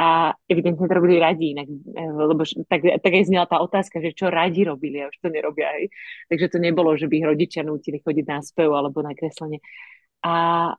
A 0.00 0.32
evidentne 0.48 0.88
to 0.88 0.96
robili 0.96 1.20
radi, 1.20 1.52
inak, 1.52 1.68
e, 1.68 2.00
lebo 2.08 2.40
tak, 2.64 2.80
tak 3.04 3.12
aj 3.12 3.28
znela 3.28 3.44
tá 3.44 3.60
otázka, 3.60 4.00
že 4.00 4.16
čo 4.16 4.32
radi 4.32 4.64
robili 4.64 5.04
a 5.04 5.12
už 5.12 5.20
to 5.20 5.28
nerobia. 5.28 5.76
Hej. 5.76 5.92
Takže 6.32 6.56
to 6.56 6.58
nebolo, 6.58 6.96
že 6.96 7.04
by 7.04 7.20
ich 7.20 7.28
rodičia 7.28 7.60
nutili 7.60 8.00
chodiť 8.00 8.24
na 8.24 8.40
spev 8.40 8.72
alebo 8.72 9.04
na 9.04 9.12
kreslenie. 9.12 9.60
A, 10.24 10.72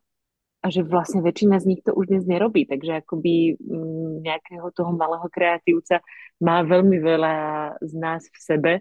a 0.61 0.69
že 0.69 0.85
vlastne 0.85 1.25
väčšina 1.25 1.57
z 1.57 1.65
nich 1.73 1.81
to 1.81 1.91
už 1.97 2.13
dnes 2.13 2.23
nerobí, 2.29 2.69
takže 2.69 3.01
akoby 3.01 3.57
mm, 3.57 4.21
nejakého 4.21 4.69
toho 4.77 4.93
malého 4.93 5.25
kreatívca 5.33 6.05
má 6.37 6.61
veľmi 6.61 7.01
veľa 7.01 7.35
z 7.81 7.93
nás 7.97 8.21
v 8.29 8.37
sebe, 8.37 8.73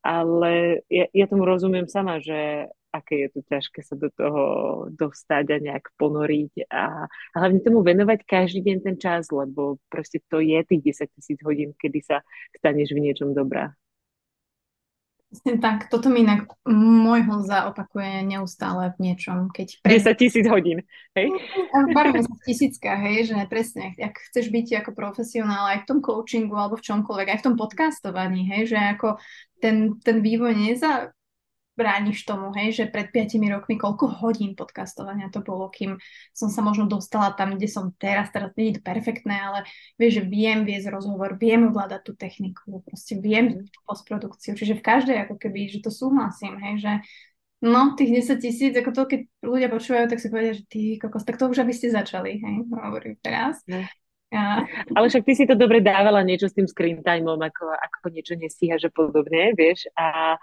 ale 0.00 0.80
ja, 0.88 1.06
ja 1.12 1.26
tomu 1.28 1.44
rozumiem 1.44 1.84
sama, 1.92 2.24
že 2.24 2.72
aké 2.88 3.28
je 3.28 3.36
to 3.36 3.40
ťažké 3.44 3.84
sa 3.84 3.92
do 4.00 4.08
toho 4.08 4.42
dostať 4.88 5.44
a 5.52 5.56
nejak 5.60 5.92
ponoriť 6.00 6.72
a, 6.72 7.04
a 7.04 7.36
hlavne 7.36 7.60
tomu 7.60 7.84
venovať 7.84 8.24
každý 8.24 8.64
deň 8.64 8.76
ten 8.80 8.96
čas, 8.96 9.28
lebo 9.28 9.76
proste 9.92 10.24
to 10.32 10.40
je 10.40 10.56
tých 10.64 11.04
10 11.04 11.12
tisíc 11.12 11.38
hodín, 11.44 11.76
kedy 11.76 12.00
sa 12.00 12.24
staneš 12.56 12.96
v 12.96 13.04
niečom 13.04 13.36
dobrá. 13.36 13.76
Tak, 15.64 15.88
toto 15.92 16.08
mi 16.08 16.22
inak 16.22 16.46
môj 16.68 17.26
Honza 17.26 17.68
opakuje 17.68 18.22
neustále 18.24 18.94
v 18.96 19.10
niečom. 19.10 19.50
Keď 19.50 19.82
pre... 19.82 19.98
10 19.98 20.20
tisíc 20.20 20.46
hodín, 20.46 20.84
hej? 21.16 21.32
Bavíme 21.92 22.22
sa 22.22 22.32
tisícka, 22.44 22.94
hej, 23.00 23.32
že 23.32 23.36
presne, 23.50 23.92
ak 23.96 24.14
chceš 24.30 24.52
byť 24.52 24.84
ako 24.84 24.90
profesionál 24.94 25.76
aj 25.76 25.84
v 25.84 25.88
tom 25.88 25.98
coachingu 26.00 26.54
alebo 26.54 26.78
v 26.78 26.86
čomkoľvek, 26.86 27.28
aj 27.32 27.38
v 27.40 27.46
tom 27.46 27.54
podcastovaní, 27.58 28.46
hej, 28.46 28.72
že 28.72 28.78
ako 28.78 29.18
ten, 29.60 29.96
ten 30.04 30.20
vývoj 30.20 30.52
neza, 30.52 31.10
brániš 31.76 32.24
tomu, 32.24 32.50
hej, 32.56 32.72
že 32.72 32.84
pred 32.88 33.12
5 33.12 33.36
rokmi 33.52 33.76
koľko 33.76 34.08
hodín 34.24 34.56
podcastovania 34.56 35.28
to 35.28 35.44
bolo, 35.44 35.68
kým 35.68 36.00
som 36.32 36.48
sa 36.48 36.64
možno 36.64 36.88
dostala 36.88 37.36
tam, 37.36 37.54
kde 37.54 37.68
som 37.68 37.92
teraz, 38.00 38.32
teraz 38.32 38.50
nie 38.56 38.72
je 38.72 38.80
to 38.80 38.82
perfektné, 38.82 39.36
ale 39.36 39.68
vieš, 40.00 40.18
že 40.18 40.22
viem 40.24 40.64
viesť 40.64 40.88
rozhovor, 40.88 41.36
viem 41.36 41.68
ovládať 41.68 42.00
tú 42.02 42.12
techniku, 42.16 42.80
proste 42.82 43.20
viem 43.20 43.62
mhm. 43.62 43.84
postprodukciu, 43.84 44.56
čiže 44.56 44.80
v 44.80 44.82
každej 44.82 45.16
ako 45.28 45.36
keby, 45.36 45.68
že 45.68 45.84
to 45.84 45.92
súhlasím, 45.92 46.56
hej, 46.58 46.82
že 46.82 46.92
No, 47.56 47.96
tých 47.96 48.20
10 48.28 48.36
tisíc, 48.36 48.72
ako 48.76 48.92
to, 48.92 49.02
keď 49.08 49.20
ľudia 49.40 49.72
počúvajú, 49.72 50.12
tak 50.12 50.20
si 50.20 50.28
povedia, 50.28 50.52
že 50.52 50.68
ty 50.68 51.00
kokos, 51.00 51.24
tak 51.24 51.40
to 51.40 51.48
už 51.48 51.64
aby 51.64 51.72
ste 51.72 51.88
začali, 51.88 52.36
hej, 52.36 52.54
hovorím 52.68 53.16
teraz. 53.24 53.64
No. 53.64 53.80
A... 54.34 54.66
Ale 54.92 55.06
však 55.08 55.24
ty 55.24 55.32
si 55.32 55.48
to 55.48 55.56
dobre 55.56 55.80
dávala 55.80 56.20
niečo 56.20 56.52
s 56.52 56.56
tým 56.56 56.68
screen 56.68 57.00
timeom, 57.00 57.40
ako, 57.40 57.72
ako 57.72 58.12
niečo 58.12 58.34
nestíhaš 58.36 58.90
a 58.90 58.92
podobne, 58.92 59.56
vieš, 59.56 59.88
a 59.96 60.36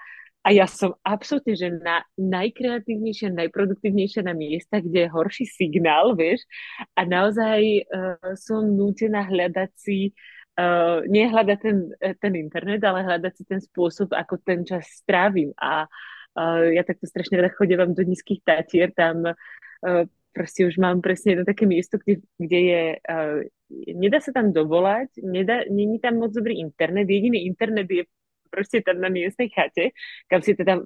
a 0.43 0.51
ja 0.51 0.67
som 0.67 0.91
absolútne, 1.07 1.55
že 1.55 1.71
na 1.71 2.03
najkreatívnejšia, 2.19 3.31
najproduktívnejšia 3.31 4.27
na 4.27 4.35
miesta, 4.35 4.83
kde 4.83 5.07
je 5.07 5.13
horší 5.15 5.47
signál, 5.47 6.19
vieš. 6.19 6.43
A 6.99 7.07
naozaj 7.07 7.87
uh, 7.87 8.19
som 8.35 8.67
nútená 8.67 9.23
hľadať 9.23 9.71
si, 9.79 10.11
uh, 10.59 10.99
nie 11.07 11.31
hľadať 11.31 11.57
ten, 11.63 11.77
ten 12.19 12.33
internet, 12.35 12.83
ale 12.83 13.07
hľadať 13.07 13.33
si 13.39 13.43
ten 13.47 13.63
spôsob, 13.63 14.11
ako 14.11 14.35
ten 14.43 14.67
čas 14.67 14.83
strávim. 14.99 15.55
A 15.55 15.87
uh, 15.87 16.67
ja 16.75 16.83
takto 16.83 17.07
strašne 17.07 17.39
rada 17.39 17.55
chodievam 17.55 17.95
do 17.95 18.03
nízkych 18.03 18.43
tatier, 18.43 18.91
tam 18.91 19.23
uh, 19.23 20.03
proste 20.35 20.67
už 20.67 20.75
mám 20.75 20.99
presne 20.99 21.39
jedno 21.39 21.47
také 21.47 21.63
miesto, 21.63 21.95
kde, 22.03 22.19
kde 22.35 22.59
je, 22.59 22.83
uh, 22.99 23.39
nedá 23.95 24.19
sa 24.19 24.35
tam 24.35 24.51
dovolať, 24.51 25.23
nedá, 25.23 25.63
není 25.71 26.03
tam 26.03 26.19
moc 26.19 26.35
dobrý 26.35 26.59
internet, 26.59 27.07
jediný 27.07 27.47
internet 27.47 27.87
je 27.87 28.03
proste 28.53 28.85
tam 28.85 29.01
na 29.01 29.09
miestnej 29.09 29.49
chate, 29.49 29.97
kam 30.29 30.45
si 30.45 30.53
teda 30.53 30.77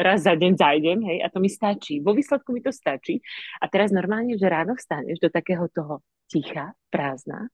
raz 0.00 0.24
za 0.24 0.32
deň 0.32 0.52
zajdem, 0.56 1.04
hej, 1.04 1.18
a 1.20 1.28
to 1.28 1.44
mi 1.44 1.52
stačí. 1.52 2.00
Vo 2.00 2.16
výsledku 2.16 2.56
mi 2.56 2.64
to 2.64 2.72
stačí. 2.72 3.20
A 3.60 3.68
teraz 3.68 3.92
normálne, 3.92 4.40
že 4.40 4.48
ráno 4.48 4.72
vstaneš 4.72 5.20
do 5.20 5.28
takého 5.28 5.68
toho 5.68 6.00
ticha, 6.32 6.72
prázdna, 6.88 7.52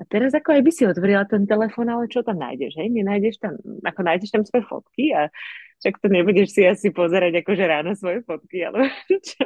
a 0.00 0.02
teraz 0.08 0.32
ako 0.32 0.56
aj 0.56 0.62
by 0.64 0.72
si 0.72 0.88
otvorila 0.88 1.28
ten 1.28 1.44
telefón, 1.44 1.92
ale 1.92 2.08
čo 2.08 2.24
tam 2.24 2.40
nájdeš, 2.40 2.72
hej? 2.80 2.88
Nenájdeš 2.88 3.36
tam, 3.36 3.60
ako 3.84 4.00
nájdeš 4.00 4.32
tam 4.32 4.42
svoje 4.48 4.64
fotky 4.64 5.12
a 5.12 5.28
však 5.84 6.00
to 6.00 6.08
nebudeš 6.08 6.56
si 6.56 6.64
asi 6.64 6.88
pozerať 6.88 7.44
akože 7.44 7.64
ráno 7.68 7.92
svoje 7.92 8.24
fotky, 8.24 8.64
ale 8.64 8.88
čo? 9.28 9.44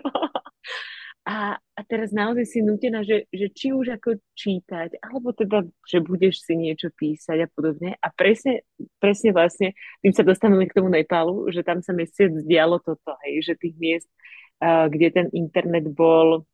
A, 1.24 1.56
a 1.56 1.80
teraz 1.88 2.12
naozaj 2.12 2.44
si 2.44 2.60
nutená, 2.60 3.00
že, 3.00 3.24
že 3.32 3.48
či 3.48 3.72
už 3.72 3.96
ako 3.96 4.20
čítať, 4.36 5.00
alebo 5.00 5.32
teda, 5.32 5.64
že 5.88 6.04
budeš 6.04 6.44
si 6.44 6.52
niečo 6.52 6.92
písať 6.92 7.38
a 7.40 7.48
podobne. 7.48 7.96
A 7.96 8.12
presne, 8.12 8.60
presne 9.00 9.32
vlastne, 9.32 9.72
tým 10.04 10.12
sa 10.12 10.20
dostaneme 10.20 10.68
k 10.68 10.76
tomu 10.76 10.92
Nepálu, 10.92 11.48
že 11.48 11.64
tam 11.64 11.80
sa 11.80 11.96
mesiac 11.96 12.28
dialo 12.44 12.76
toto, 12.76 13.16
hej, 13.24 13.40
že 13.40 13.56
tých 13.56 13.72
miest, 13.80 14.08
uh, 14.60 14.84
kde 14.92 15.08
ten 15.16 15.26
internet 15.32 15.88
bol, 15.88 16.44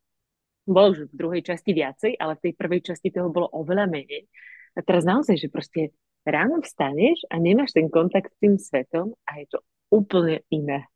bol 0.63 0.95
už 0.95 1.11
v 1.11 1.19
druhej 1.19 1.43
časti 1.43 1.75
viacej, 1.75 2.15
ale 2.15 2.39
v 2.39 2.43
tej 2.47 2.53
prvej 2.55 2.81
časti 2.95 3.11
toho 3.11 3.27
bolo 3.27 3.51
oveľa 3.51 3.91
menej. 3.91 4.31
A 4.71 4.87
teraz 4.87 5.03
naozaj, 5.03 5.35
že 5.35 5.51
proste 5.51 5.91
ráno 6.23 6.63
vstaneš 6.63 7.27
a 7.27 7.35
nemáš 7.43 7.75
ten 7.75 7.91
kontakt 7.91 8.31
s 8.31 8.39
tým 8.39 8.55
svetom 8.55 9.19
a 9.27 9.43
je 9.43 9.51
to 9.51 9.59
úplne 9.91 10.39
iné. 10.47 10.87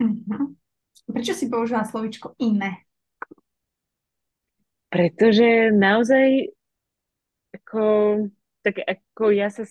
Mm-hmm. 0.00 0.56
Prečo 1.12 1.36
si 1.36 1.52
použila 1.52 1.84
slovičko 1.84 2.32
iné? 2.40 2.85
Pretože 4.86 5.74
naozaj 5.74 6.54
ako, 7.56 7.84
tak 8.62 8.82
ako 8.84 9.34
ja 9.34 9.50
sa, 9.50 9.66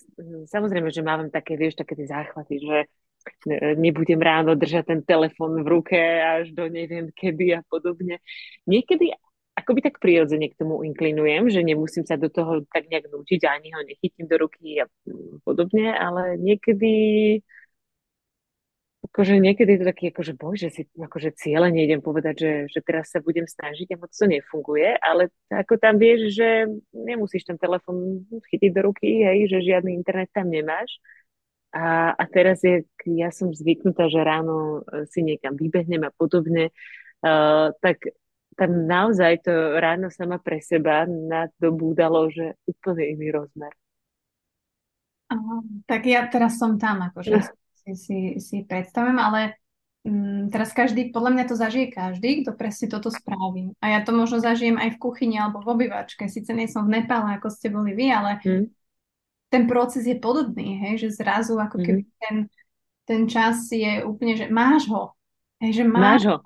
samozrejme, 0.50 0.92
že 0.92 1.06
mám 1.06 1.32
také, 1.32 1.56
vieš, 1.56 1.80
také 1.80 1.96
tie 1.96 2.08
záchvaty, 2.10 2.60
že 2.60 2.78
nebudem 3.78 4.22
ráno 4.22 4.54
držať 4.54 4.84
ten 4.86 5.02
telefon 5.02 5.66
v 5.66 5.68
ruke 5.68 5.98
až 6.22 6.54
do 6.54 6.70
neviem 6.70 7.10
kedy 7.10 7.58
a 7.58 7.62
podobne. 7.66 8.22
Niekedy 8.70 9.14
akoby 9.56 9.80
tak 9.82 9.98
prirodzene 10.04 10.52
k 10.52 10.60
tomu 10.60 10.84
inklinujem, 10.84 11.48
že 11.50 11.64
nemusím 11.64 12.04
sa 12.04 12.20
do 12.20 12.28
toho 12.28 12.68
tak 12.70 12.92
nejak 12.92 13.08
nútiť, 13.08 13.48
ani 13.48 13.72
ho 13.72 13.82
nechytím 13.82 14.28
do 14.28 14.36
ruky 14.36 14.84
a 14.84 14.86
podobne, 15.48 15.96
ale 15.96 16.36
niekedy 16.38 16.92
akože 19.16 19.40
niekedy 19.40 19.80
je 19.80 19.80
to 19.80 19.88
taký, 19.88 20.12
akože 20.12 20.34
boj, 20.36 20.56
že 20.60 20.70
si 20.76 20.82
akože 20.92 21.40
cieľe 21.40 21.72
nejdem 21.72 22.04
povedať, 22.04 22.36
že, 22.36 22.52
že 22.68 22.84
teraz 22.84 23.16
sa 23.16 23.24
budem 23.24 23.48
snažiť 23.48 23.96
a 23.96 24.00
moc 24.04 24.12
to 24.12 24.28
nefunguje, 24.28 24.92
ale 25.00 25.32
ako 25.48 25.80
tam 25.80 25.96
vieš, 25.96 26.36
že 26.36 26.68
nemusíš 26.92 27.48
ten 27.48 27.56
telefon 27.56 28.28
chytiť 28.52 28.76
do 28.76 28.92
ruky, 28.92 29.24
hej, 29.24 29.48
že 29.48 29.72
žiadny 29.72 29.96
internet 29.96 30.36
tam 30.36 30.52
nemáš. 30.52 31.00
A, 31.72 32.12
a 32.12 32.24
teraz 32.28 32.60
je, 32.60 32.84
ja 33.08 33.32
som 33.32 33.56
zvyknutá, 33.56 34.12
že 34.12 34.20
ráno 34.20 34.84
e, 34.84 35.08
si 35.08 35.24
niekam 35.24 35.56
vybehnem 35.56 36.08
a 36.08 36.12
podobne, 36.12 36.72
uh, 36.72 37.72
tak 37.80 38.00
tam 38.56 38.88
naozaj 38.88 39.44
to 39.44 39.80
ráno 39.80 40.12
sama 40.12 40.40
pre 40.40 40.60
seba 40.60 41.08
nadobúdalo, 41.08 42.32
že 42.32 42.56
úplne 42.68 43.16
iný 43.16 43.32
rozmer. 43.32 43.72
tak 45.88 46.04
ja 46.04 46.28
teraz 46.32 46.56
som 46.56 46.80
tam, 46.80 47.12
akože 47.12 47.32
si, 47.44 47.52
si, 47.94 48.42
si 48.42 48.66
predstavujem, 48.66 49.22
ale 49.22 49.62
um, 50.02 50.50
teraz 50.50 50.74
každý, 50.74 51.14
podľa 51.14 51.32
mňa 51.38 51.46
to 51.46 51.56
zažije 51.60 51.94
každý, 51.94 52.42
kto 52.42 52.58
presne 52.58 52.90
toto 52.90 53.14
spraví. 53.14 53.78
A 53.78 53.94
ja 53.94 54.00
to 54.02 54.10
možno 54.16 54.42
zažijem 54.42 54.82
aj 54.82 54.98
v 54.98 55.02
kuchyni 55.02 55.38
alebo 55.38 55.62
v 55.62 55.78
obývačke. 55.78 56.26
Sice 56.26 56.58
nie 56.58 56.66
som 56.66 56.90
v 56.90 56.98
Nepále, 56.98 57.38
ako 57.38 57.54
ste 57.54 57.70
boli 57.70 57.94
vy, 57.94 58.10
ale 58.10 58.42
mm. 58.42 58.66
ten 59.54 59.64
proces 59.70 60.10
je 60.10 60.18
podobný, 60.18 60.82
hej, 60.82 61.06
že 61.06 61.22
zrazu 61.22 61.54
ako 61.62 61.78
keby 61.78 62.02
mm. 62.02 62.14
ten, 62.18 62.36
ten 63.06 63.22
čas 63.30 63.70
je 63.70 64.02
úplne, 64.02 64.34
že 64.34 64.50
máš 64.50 64.90
ho. 64.90 65.14
Hej, 65.62 65.82
že 65.82 65.86
máš, 65.86 66.02
máš 66.02 66.24
ho. 66.34 66.38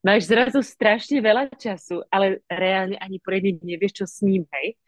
Máš 0.00 0.32
zrazu 0.32 0.64
strašne 0.64 1.20
veľa 1.20 1.52
času, 1.60 2.00
ale 2.08 2.40
reálne 2.48 2.96
ani 2.96 3.20
poriadne 3.20 3.60
nevieš, 3.60 4.00
čo 4.00 4.04
s 4.08 4.24
ním, 4.24 4.48
hej 4.54 4.78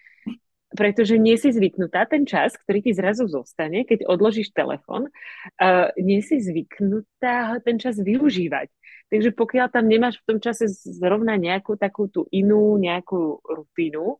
pretože 0.72 1.20
nie 1.20 1.36
si 1.36 1.52
zvyknutá 1.52 2.08
ten 2.08 2.24
čas, 2.24 2.56
ktorý 2.56 2.80
ti 2.84 2.92
zrazu 2.96 3.28
zostane, 3.28 3.84
keď 3.84 4.08
odložíš 4.08 4.52
telefon, 4.52 5.08
uh, 5.08 5.92
nie 6.00 6.24
si 6.24 6.40
zvyknutá 6.40 7.60
ten 7.64 7.76
čas 7.76 8.00
využívať. 8.00 8.72
Takže 9.12 9.30
pokiaľ 9.36 9.66
tam 9.68 9.86
nemáš 9.86 10.20
v 10.24 10.36
tom 10.36 10.38
čase 10.40 10.72
zrovna 10.72 11.36
nejakú 11.36 11.76
takú 11.76 12.08
tú 12.08 12.24
inú 12.32 12.80
nejakú 12.80 13.44
rutinu, 13.44 14.16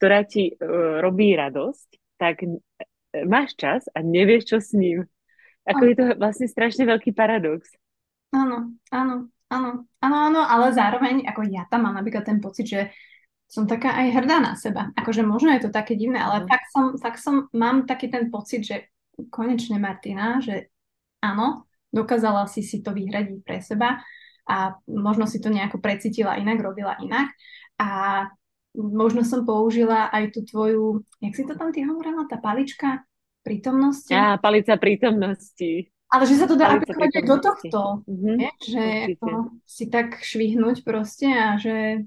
ktorá 0.00 0.24
ti 0.24 0.56
uh, 0.56 1.00
robí 1.04 1.36
radosť, 1.36 1.88
tak 2.16 2.44
máš 3.26 3.56
čas 3.56 3.84
a 3.92 4.04
nevieš, 4.04 4.56
čo 4.56 4.58
s 4.60 4.70
ním. 4.76 5.08
Ako 5.66 5.82
je 5.86 5.94
to 5.96 6.04
vlastne 6.16 6.46
strašne 6.48 6.88
veľký 6.88 7.12
paradox. 7.12 7.68
Áno, 8.30 8.74
áno, 8.88 9.28
áno, 9.50 9.70
áno, 10.00 10.16
áno, 10.30 10.40
ale 10.40 10.72
zároveň, 10.72 11.26
ako 11.26 11.40
ja 11.50 11.66
tam 11.68 11.84
mám 11.84 11.98
napríklad 11.98 12.24
ten 12.24 12.38
pocit, 12.38 12.66
že 12.70 12.80
som 13.50 13.66
taká 13.66 13.98
aj 13.98 14.14
hrdá 14.14 14.38
na 14.38 14.54
seba. 14.54 14.94
Akože 14.94 15.26
možno 15.26 15.50
je 15.58 15.66
to 15.66 15.74
také 15.74 15.98
divné, 15.98 16.22
ale 16.22 16.46
mm. 16.46 16.48
tak 16.48 16.62
som, 16.70 16.84
tak 16.94 17.14
som, 17.18 17.50
mám 17.50 17.82
taký 17.82 18.06
ten 18.06 18.30
pocit, 18.30 18.62
že 18.62 18.86
konečne 19.34 19.82
Martina, 19.82 20.38
že 20.38 20.70
áno, 21.18 21.66
dokázala 21.90 22.46
si 22.46 22.62
si 22.62 22.78
to 22.78 22.94
vyhradiť 22.94 23.42
pre 23.42 23.58
seba 23.58 23.98
a 24.46 24.78
možno 24.86 25.26
si 25.26 25.42
to 25.42 25.50
nejako 25.50 25.82
precítila 25.82 26.38
inak, 26.38 26.62
robila 26.62 26.94
inak 27.02 27.34
a 27.82 28.24
možno 28.78 29.26
som 29.26 29.42
použila 29.42 30.14
aj 30.14 30.30
tú 30.30 30.46
tvoju, 30.46 31.02
jak 31.18 31.34
si 31.34 31.42
to 31.42 31.58
tam 31.58 31.74
ty 31.74 31.82
hovorila, 31.82 32.30
tá 32.30 32.38
palička 32.38 33.02
prítomnosti? 33.42 34.14
Á, 34.14 34.38
palica 34.38 34.78
prítomnosti. 34.78 35.90
Ale 36.10 36.22
že 36.26 36.38
sa 36.38 36.46
to 36.46 36.54
dá 36.54 36.78
aplikovať 36.78 37.22
aj 37.22 37.24
do 37.26 37.36
tohto, 37.38 37.80
mm-hmm. 38.06 38.36
je, 38.38 38.50
že 38.62 38.84
to, 39.18 39.30
si 39.66 39.84
tak 39.90 40.22
švihnúť 40.22 40.82
proste 40.86 41.26
a 41.30 41.54
že 41.58 42.06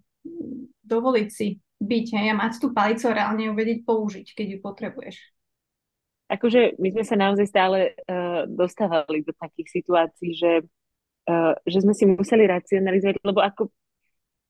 dovoliť 0.84 1.27
si 1.30 1.60
byť 1.84 2.06
hej, 2.15 2.27
a 2.32 2.36
mať 2.36 2.53
tú 2.63 2.72
palicu 2.72 3.12
a 3.12 3.18
reálne 3.18 3.51
ju 3.51 3.53
vedieť 3.53 3.80
použiť, 3.84 4.27
keď 4.32 4.48
ju 4.56 4.60
potrebuješ. 4.63 5.15
Akože 6.32 6.80
my 6.80 6.88
sme 6.96 7.03
sa 7.03 7.15
naozaj 7.20 7.46
stále 7.46 7.80
uh, 7.94 8.48
dostávali 8.48 9.21
do 9.21 9.36
takých 9.36 9.84
situácií, 9.84 10.32
že, 10.34 10.54
uh, 11.28 11.54
že 11.67 11.84
sme 11.84 11.93
si 11.93 12.08
museli 12.08 12.48
racionalizovať, 12.48 13.19
lebo 13.21 13.43
ako 13.43 13.69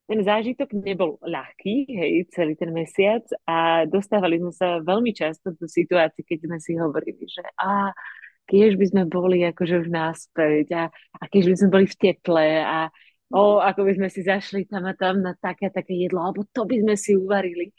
ten 0.04 0.20
zážitok 0.20 0.76
nebol 0.78 1.16
ľahký, 1.24 1.90
hej, 1.90 2.28
celý 2.36 2.54
ten 2.60 2.70
mesiac 2.76 3.24
a 3.48 3.88
dostávali 3.88 4.38
sme 4.38 4.54
sa 4.54 4.84
veľmi 4.84 5.16
často 5.16 5.56
do 5.56 5.66
situácií, 5.66 6.28
keď 6.28 6.40
sme 6.46 6.58
si 6.60 6.76
hovorili, 6.76 7.24
že 7.24 7.42
a 7.56 7.96
keď 8.44 8.76
by 8.76 8.86
sme 8.92 9.04
boli 9.08 9.48
akože 9.48 9.88
už 9.88 9.90
náspäť 9.90 10.68
a, 10.76 10.84
a 10.92 11.24
keď 11.32 11.44
by 11.48 11.56
sme 11.56 11.70
boli 11.72 11.86
v 11.88 11.96
teple 11.96 12.48
a 12.60 12.92
o, 13.32 13.62
ako 13.64 13.88
by 13.88 13.92
sme 13.96 14.10
si 14.12 14.26
zašli 14.26 14.68
tam 14.68 14.90
a 14.90 14.94
tam 14.98 15.24
na 15.24 15.38
také 15.38 15.72
také 15.72 15.96
jedlo, 15.96 16.26
alebo 16.26 16.44
to 16.52 16.68
by 16.68 16.82
sme 16.82 16.96
si 17.00 17.16
uvarili. 17.16 17.72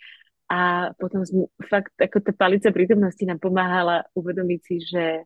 A 0.49 0.93
potom 1.01 1.25
sme, 1.25 1.49
fakt, 1.67 1.97
ako 1.97 2.21
tá 2.21 2.33
palica 2.37 2.69
prítomnosti 2.69 3.25
nám 3.25 3.41
pomáhala 3.41 4.05
uvedomiť 4.13 4.61
si, 4.61 4.77
že, 4.85 5.25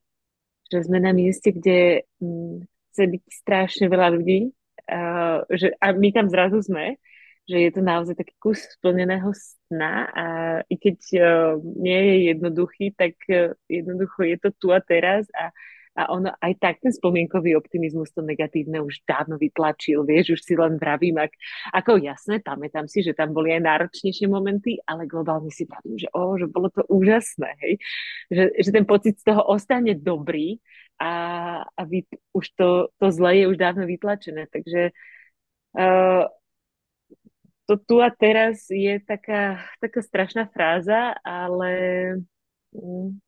že 0.70 0.78
sme 0.86 1.02
na 1.02 1.10
mieste, 1.10 1.50
kde 1.50 2.06
hm, 2.22 2.64
chce 2.94 3.02
byť 3.12 3.22
strašne 3.26 3.86
veľa 3.90 4.08
ľudí. 4.14 4.54
Uh, 4.88 5.44
že, 5.52 5.74
a 5.82 5.92
my 5.92 6.08
tam 6.14 6.32
zrazu 6.32 6.64
sme, 6.64 6.96
že 7.44 7.56
je 7.60 7.70
to 7.74 7.82
naozaj 7.84 8.16
taký 8.16 8.32
kus 8.40 8.62
splneného 8.78 9.28
sna. 9.34 10.08
A 10.14 10.26
i 10.70 10.74
keď 10.78 10.98
uh, 11.18 11.54
nie 11.60 11.98
je 11.98 12.16
jednoduchý, 12.32 12.94
tak 12.94 13.18
uh, 13.28 13.52
jednoducho 13.68 14.22
je 14.22 14.36
to 14.38 14.48
tu 14.56 14.70
a 14.70 14.80
teraz. 14.80 15.26
A 15.34 15.50
a 15.98 16.14
ono 16.14 16.30
aj 16.38 16.52
tak 16.62 16.78
ten 16.78 16.94
spomienkový 16.94 17.58
optimizmus 17.58 18.14
to 18.14 18.22
negatívne 18.22 18.78
už 18.78 19.02
dávno 19.02 19.34
vytlačil, 19.34 20.06
vieš, 20.06 20.38
už 20.38 20.40
si 20.46 20.54
len 20.54 20.78
vravím, 20.78 21.18
ak, 21.18 21.34
ako 21.74 21.98
jasné, 21.98 22.38
pamätám 22.38 22.86
si, 22.86 23.02
že 23.02 23.18
tam 23.18 23.34
boli 23.34 23.50
aj 23.50 23.66
náročnejšie 23.66 24.30
momenty, 24.30 24.78
ale 24.86 25.10
globálne 25.10 25.50
si 25.50 25.66
vravím, 25.66 25.98
že, 25.98 26.06
oh, 26.14 26.38
že 26.38 26.46
bolo 26.46 26.70
to 26.70 26.86
úžasné, 26.86 27.50
hej, 27.58 27.74
že, 28.30 28.44
že 28.62 28.70
ten 28.70 28.86
pocit 28.86 29.18
z 29.18 29.26
toho 29.26 29.42
ostane 29.42 29.98
dobrý 29.98 30.62
a, 31.02 31.10
a 31.66 31.82
vy, 31.82 32.06
už 32.30 32.46
to, 32.54 32.94
to 33.02 33.06
zle 33.10 33.34
je 33.34 33.44
už 33.50 33.58
dávno 33.58 33.82
vytlačené, 33.82 34.46
takže 34.46 34.94
uh, 35.74 36.30
to 37.66 37.74
tu 37.76 37.98
a 37.98 38.08
teraz 38.14 38.70
je 38.70 39.02
taká, 39.02 39.60
taká 39.82 40.00
strašná 40.00 40.46
fráza, 40.46 41.18
ale 41.26 41.70
mm, 42.72 43.27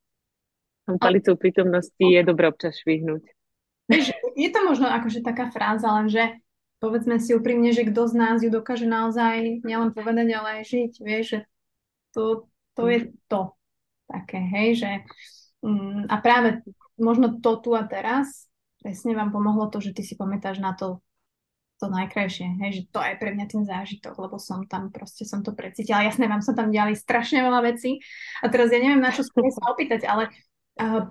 palicou 0.99 1.37
prítomnosti 1.37 2.01
je 2.01 2.21
dobre 2.25 2.49
občas 2.49 2.81
švihnúť. 2.81 3.23
Je 4.39 4.49
to 4.51 4.61
možno 4.67 4.87
akože 4.87 5.21
taká 5.21 5.51
fráza, 5.51 5.91
lenže 5.91 6.39
povedzme 6.81 7.21
si 7.21 7.37
úprimne, 7.37 7.71
že 7.75 7.87
kto 7.87 8.09
z 8.09 8.15
nás 8.17 8.39
ju 8.41 8.49
dokáže 8.49 8.89
naozaj 8.89 9.63
nielen 9.67 9.93
povedať, 9.93 10.27
ale 10.33 10.63
aj 10.63 10.65
žiť, 10.65 10.93
vieš, 11.05 11.25
že 11.27 11.39
to, 12.17 12.51
to 12.75 12.83
je 12.89 12.99
to 13.29 13.55
také, 14.09 14.41
hej, 14.41 14.69
že 14.81 14.91
um, 15.63 16.09
a 16.09 16.17
práve 16.19 16.65
možno 16.99 17.39
to 17.39 17.61
tu 17.63 17.71
a 17.77 17.85
teraz 17.87 18.51
presne 18.81 19.13
vám 19.13 19.31
pomohlo 19.31 19.69
to, 19.69 19.79
že 19.79 19.93
ty 19.93 20.03
si 20.03 20.17
pamätáš 20.17 20.59
na 20.59 20.73
to 20.73 21.05
to 21.81 21.89
najkrajšie, 21.89 22.61
hej, 22.61 22.71
že 22.77 22.83
to 22.93 23.01
je 23.01 23.17
pre 23.17 23.33
mňa 23.33 23.47
ten 23.49 23.65
zážitok, 23.65 24.13
lebo 24.21 24.37
som 24.37 24.69
tam 24.69 24.93
proste 24.93 25.25
som 25.25 25.41
to 25.41 25.57
precítila. 25.57 26.05
Jasné, 26.05 26.29
vám 26.29 26.45
sa 26.45 26.53
tam 26.53 26.69
diali 26.69 26.93
strašne 26.93 27.41
veľa 27.41 27.73
vecí 27.73 28.05
a 28.45 28.53
teraz 28.53 28.69
ja 28.69 28.85
neviem, 28.85 29.01
na 29.01 29.09
čo 29.09 29.25
skôr 29.25 29.49
sa 29.49 29.65
opýtať, 29.73 30.05
ale 30.05 30.29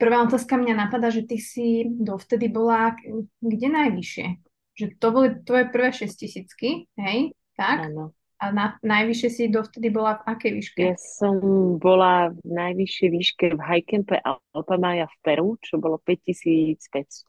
Prvá 0.02 0.26
otázka 0.26 0.58
mňa 0.58 0.74
napadá, 0.74 1.14
že 1.14 1.30
ty 1.30 1.38
si 1.38 1.86
dovtedy 1.86 2.50
bola 2.50 2.98
kde 3.38 3.68
najvyššie? 3.70 4.28
Že 4.74 4.86
to 4.98 5.08
boli 5.14 5.28
tvoje 5.46 5.66
prvé 5.70 5.90
6 5.94 6.10
tisícky, 6.10 6.90
hej? 6.98 7.38
Tak? 7.54 7.92
Áno. 7.92 8.18
A 8.40 8.56
na, 8.56 8.80
najvyššie 8.80 9.30
si 9.30 9.44
dovtedy 9.52 9.92
bola 9.92 10.24
v 10.24 10.32
akej 10.32 10.52
výške? 10.56 10.82
Ja 10.82 10.96
som 10.96 11.36
bola 11.76 12.32
v 12.32 12.40
najvyššej 12.48 13.10
výške 13.12 13.46
v 13.52 13.60
Hajkempe 13.60 14.16
Alpamaja 14.56 15.12
v 15.12 15.16
Peru, 15.20 15.60
čo 15.60 15.76
bolo 15.76 16.00
5500. 16.00 16.80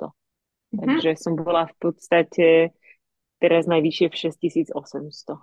Mm-hmm. 0.07 0.79
Takže 0.79 1.11
som 1.18 1.35
bola 1.35 1.66
v 1.66 1.74
podstate 1.83 2.70
teraz 3.42 3.66
najvyššie 3.66 4.07
v 4.07 4.16
6800. 4.31 5.35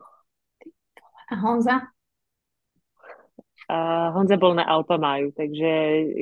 A 1.27 1.33
Honza? 1.43 1.91
A 3.67 4.09
Honza 4.15 4.39
bol 4.39 4.55
na 4.55 4.63
Alpa 4.63 4.95
Maju, 4.95 5.35
takže 5.35 5.69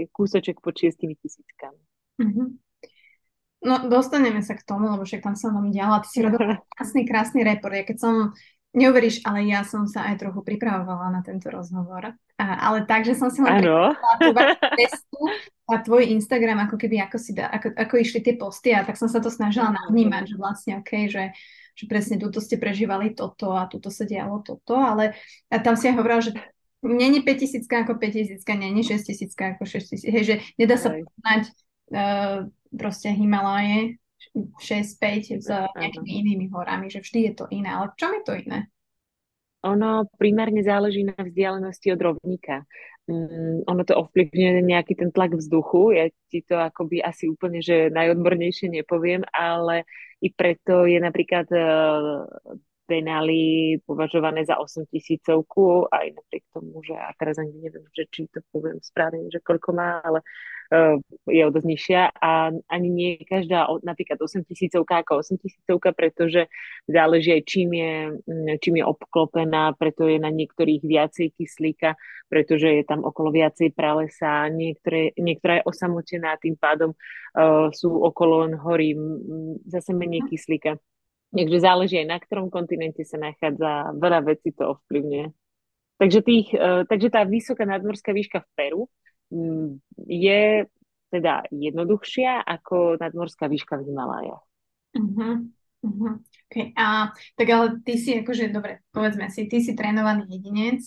kúsoček 0.09 0.61
pod 0.65 0.73
6 0.73 0.97
tisíckami. 0.97 1.77
Mm-hmm. 2.17 2.47
No, 3.65 3.75
dostaneme 3.89 4.45
sa 4.45 4.53
k 4.53 4.65
tomu, 4.65 4.89
lebo 4.89 5.05
však 5.05 5.25
tam 5.25 5.37
sa 5.37 5.49
vám 5.49 5.69
diala. 5.69 6.01
Ty 6.01 6.09
si 6.09 6.19
robil 6.25 6.41
krásny, 6.77 7.01
krásny 7.05 7.41
report. 7.45 7.73
Ja 7.77 7.85
keď 7.85 7.97
som, 8.01 8.15
neuveríš, 8.75 9.23
ale 9.23 9.47
ja 9.47 9.63
som 9.63 9.87
sa 9.87 10.11
aj 10.11 10.19
trochu 10.21 10.43
pripravovala 10.43 11.07
na 11.09 11.21
tento 11.23 11.47
rozhovor. 11.47 12.13
A, 12.35 12.45
ale 12.67 12.83
tak, 12.83 13.07
že 13.07 13.15
som 13.15 13.31
si 13.31 13.39
len 13.39 13.63
testu 14.75 15.19
a 15.71 15.79
tvoj 15.79 16.03
Instagram, 16.11 16.67
ako 16.67 16.75
keby, 16.75 16.99
ako, 17.07 17.17
si 17.17 17.31
da, 17.31 17.47
ako, 17.47 17.71
ako 17.71 17.93
išli 17.95 18.19
tie 18.19 18.35
posty 18.35 18.75
a 18.75 18.83
tak 18.83 18.99
som 18.99 19.07
sa 19.07 19.23
to 19.23 19.31
snažila 19.31 19.71
navnímať, 19.71 20.35
že 20.35 20.35
vlastne, 20.35 20.71
OK, 20.83 21.07
že, 21.07 21.31
že 21.73 21.83
presne 21.87 22.19
túto 22.19 22.43
ste 22.43 22.59
prežívali 22.59 23.15
toto 23.15 23.55
a 23.55 23.71
túto 23.71 23.87
sa 23.87 24.03
dialo 24.03 24.43
toto, 24.43 24.75
ale 24.75 25.15
a 25.47 25.57
tam 25.63 25.79
si 25.79 25.87
aj 25.87 25.95
hovorila, 25.95 26.21
že 26.21 26.35
Není 26.83 27.21
5000 27.21 27.65
ako 27.71 27.95
5000, 27.95 28.41
není 28.59 28.83
6000 28.83 29.57
ako 29.57 29.63
6000. 29.65 30.11
Hej, 30.11 30.23
že 30.23 30.35
nedá 30.59 30.77
sa 30.77 30.93
poznať 30.93 31.43
uh, 31.93 32.45
proste 32.75 33.09
Himalaje 33.09 33.97
6-5 34.35 35.41
s 35.41 35.49
nejakými 35.49 36.11
inými 36.11 36.45
horami, 36.51 36.91
že 36.91 36.99
vždy 36.99 37.19
je 37.31 37.33
to 37.33 37.45
iné. 37.49 37.71
Ale 37.71 37.89
v 37.93 37.97
čom 37.97 38.11
je 38.13 38.23
to 38.25 38.33
iné? 38.35 38.59
Ono 39.65 40.05
primárne 40.21 40.61
záleží 40.61 41.01
na 41.01 41.17
vzdialenosti 41.17 41.89
od 41.89 42.01
rovníka. 42.01 42.69
um, 43.09 43.65
ono 43.65 43.81
to 43.81 43.97
ovplyvňuje 43.97 44.61
nejaký 44.61 44.93
ten 44.93 45.09
tlak 45.09 45.33
vzduchu. 45.33 45.97
Ja 45.97 46.05
ti 46.29 46.45
to 46.45 46.61
akoby 46.61 47.01
asi 47.01 47.29
úplne, 47.29 47.65
že 47.65 47.89
najodbornejšie 47.89 48.69
nepoviem, 48.69 49.25
ale 49.33 49.89
i 50.21 50.29
preto 50.29 50.85
je 50.85 51.01
napríklad 51.01 51.49
uh, 51.49 52.29
Denali 52.85 53.81
považované 53.81 54.45
za 54.45 54.61
8 54.61 54.85
tisícovku, 54.93 55.89
aj 55.89 56.13
napriek 56.13 56.45
tomu, 56.53 56.85
že 56.85 56.93
a 56.93 57.09
teraz 57.17 57.41
ani 57.41 57.57
neviem, 57.57 57.81
že 57.89 58.05
či 58.13 58.29
to 58.29 58.45
poviem 58.53 58.77
správne, 58.77 59.25
že 59.33 59.41
koľko 59.41 59.73
má, 59.73 60.05
ale 60.05 60.21
uh, 60.69 60.93
je 61.25 61.41
o 61.41 61.49
dosť 61.49 61.65
nižšia 61.65 62.01
a 62.13 62.53
ani 62.53 62.89
nie 62.93 63.11
každá 63.25 63.65
napríklad 63.81 64.21
8 64.21 64.45
tisícovka 64.45 65.01
ako 65.01 65.25
8 65.25 65.41
tisícovka, 65.41 65.97
pretože 65.97 66.45
záleží 66.85 67.33
aj 67.33 67.43
čím 67.49 67.69
je, 67.73 67.93
mm, 68.21 68.61
čím 68.61 68.75
je 68.77 68.85
obklopená, 68.85 69.73
preto 69.73 70.05
je 70.05 70.21
na 70.21 70.29
niektorých 70.29 70.85
viacej 70.85 71.33
kyslíka, 71.33 71.97
pretože 72.29 72.69
je 72.69 72.83
tam 72.85 73.01
okolo 73.01 73.33
viacej 73.33 73.73
pralesa, 73.73 74.45
niektoré, 74.53 75.09
niektorá 75.17 75.61
je 75.61 75.67
osamotená, 75.73 76.37
tým 76.37 76.53
pádom 76.53 76.93
uh, 76.93 77.73
sú 77.73 77.89
okolo 77.89 78.45
len 78.45 78.53
hory, 78.61 78.93
zase 79.65 79.89
menej 79.89 80.21
kyslíka. 80.29 80.77
Takže 81.31 81.57
záleží 81.63 81.95
aj 82.01 82.07
na 82.07 82.19
ktorom 82.21 82.53
kontinente 82.53 83.01
sa 83.07 83.17
nachádza, 83.17 83.95
veľa 83.97 84.19
vecí 84.27 84.53
to 84.53 84.77
ovplyvňuje. 84.77 85.25
Takže, 85.95 86.19
tých, 86.21 86.47
uh, 86.53 86.83
takže 86.85 87.07
tá 87.07 87.23
vysoká 87.23 87.63
nadmorská 87.63 88.11
výška 88.11 88.43
v 88.43 88.49
Peru 88.53 88.81
um, 89.31 89.79
je 90.03 90.67
teda 91.07 91.47
jednoduchšia 91.47 92.43
ako 92.43 92.99
nadmorská 92.99 93.47
výška 93.47 93.79
v 93.79 93.87
Himalájach. 93.87 94.43
Uh-huh. 94.95 95.47
Uh-huh. 95.85 96.13
Okay. 96.51 96.75
Tak 97.39 97.47
ale 97.47 97.79
ty 97.85 97.95
si 97.95 98.19
akože, 98.19 98.51
dobre, 98.51 98.83
povedzme 98.91 99.31
si, 99.31 99.47
ty 99.47 99.63
si 99.63 99.71
trénovaný 99.77 100.27
jedinec. 100.27 100.81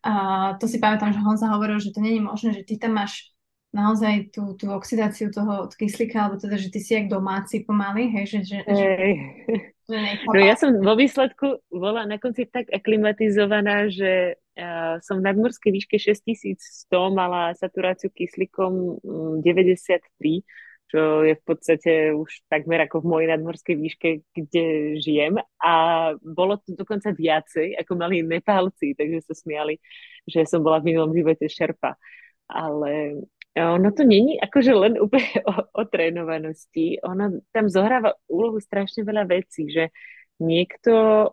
A 0.00 0.56
to 0.56 0.64
si 0.64 0.80
pamätám, 0.80 1.12
že 1.12 1.20
Honza 1.20 1.52
hovoril, 1.52 1.76
že 1.76 1.92
to 1.92 2.00
není 2.00 2.24
možné, 2.24 2.56
že 2.56 2.64
ty 2.64 2.80
tam 2.80 2.96
máš 2.96 3.36
naozaj 3.70 4.34
tú, 4.34 4.58
tú 4.58 4.70
oxidáciu 4.74 5.30
toho 5.30 5.70
kyslíka, 5.70 6.26
alebo 6.26 6.42
teda, 6.42 6.58
že 6.58 6.74
ty 6.74 6.82
si 6.82 6.94
jak 6.98 7.06
domáci 7.06 7.62
pomaly, 7.62 8.10
hej, 8.10 8.26
že, 8.26 8.38
že, 8.42 8.56
hey. 8.66 9.14
že, 9.86 9.94
že 9.94 9.98
No 10.26 10.38
ja 10.42 10.54
som 10.58 10.74
vo 10.82 10.94
výsledku 10.98 11.62
bola 11.70 12.02
na 12.06 12.18
konci 12.18 12.50
tak 12.50 12.66
aklimatizovaná, 12.70 13.86
že 13.86 14.38
uh, 14.58 14.98
som 15.02 15.22
v 15.22 15.26
nadmorskej 15.30 15.70
výške 15.70 15.96
6100 16.02 16.90
mala 17.14 17.54
saturáciu 17.54 18.10
kyslíkom 18.10 18.98
93, 19.42 19.42
mm, 19.42 20.42
čo 20.90 21.22
je 21.22 21.38
v 21.38 21.42
podstate 21.46 21.92
už 22.10 22.50
takmer 22.50 22.82
ako 22.82 23.06
v 23.06 23.10
mojej 23.14 23.28
nadmorskej 23.30 23.76
výške, 23.78 24.08
kde 24.34 24.98
žijem. 24.98 25.38
A 25.62 25.74
bolo 26.18 26.58
to 26.58 26.74
dokonca 26.74 27.14
viacej, 27.14 27.78
ako 27.78 27.94
mali 27.94 28.26
Nepálci, 28.26 28.98
takže 28.98 29.30
sa 29.30 29.34
smiali, 29.38 29.78
že 30.26 30.42
som 30.50 30.58
bola 30.58 30.82
v 30.82 30.90
minulom 30.90 31.14
živote 31.14 31.46
šerpa. 31.46 31.94
Ale 32.50 33.22
ono 33.58 33.90
to 33.90 34.06
není 34.06 34.38
akože 34.38 34.72
len 34.74 34.94
úplne 35.00 35.26
o, 35.50 35.54
o 35.74 35.82
trénovanosti. 35.86 37.02
Ono 37.02 37.42
tam 37.50 37.66
zohráva 37.66 38.14
úlohu 38.30 38.62
strašne 38.62 39.02
veľa 39.02 39.26
vecí, 39.26 39.66
že 39.70 39.90
niekto, 40.40 41.28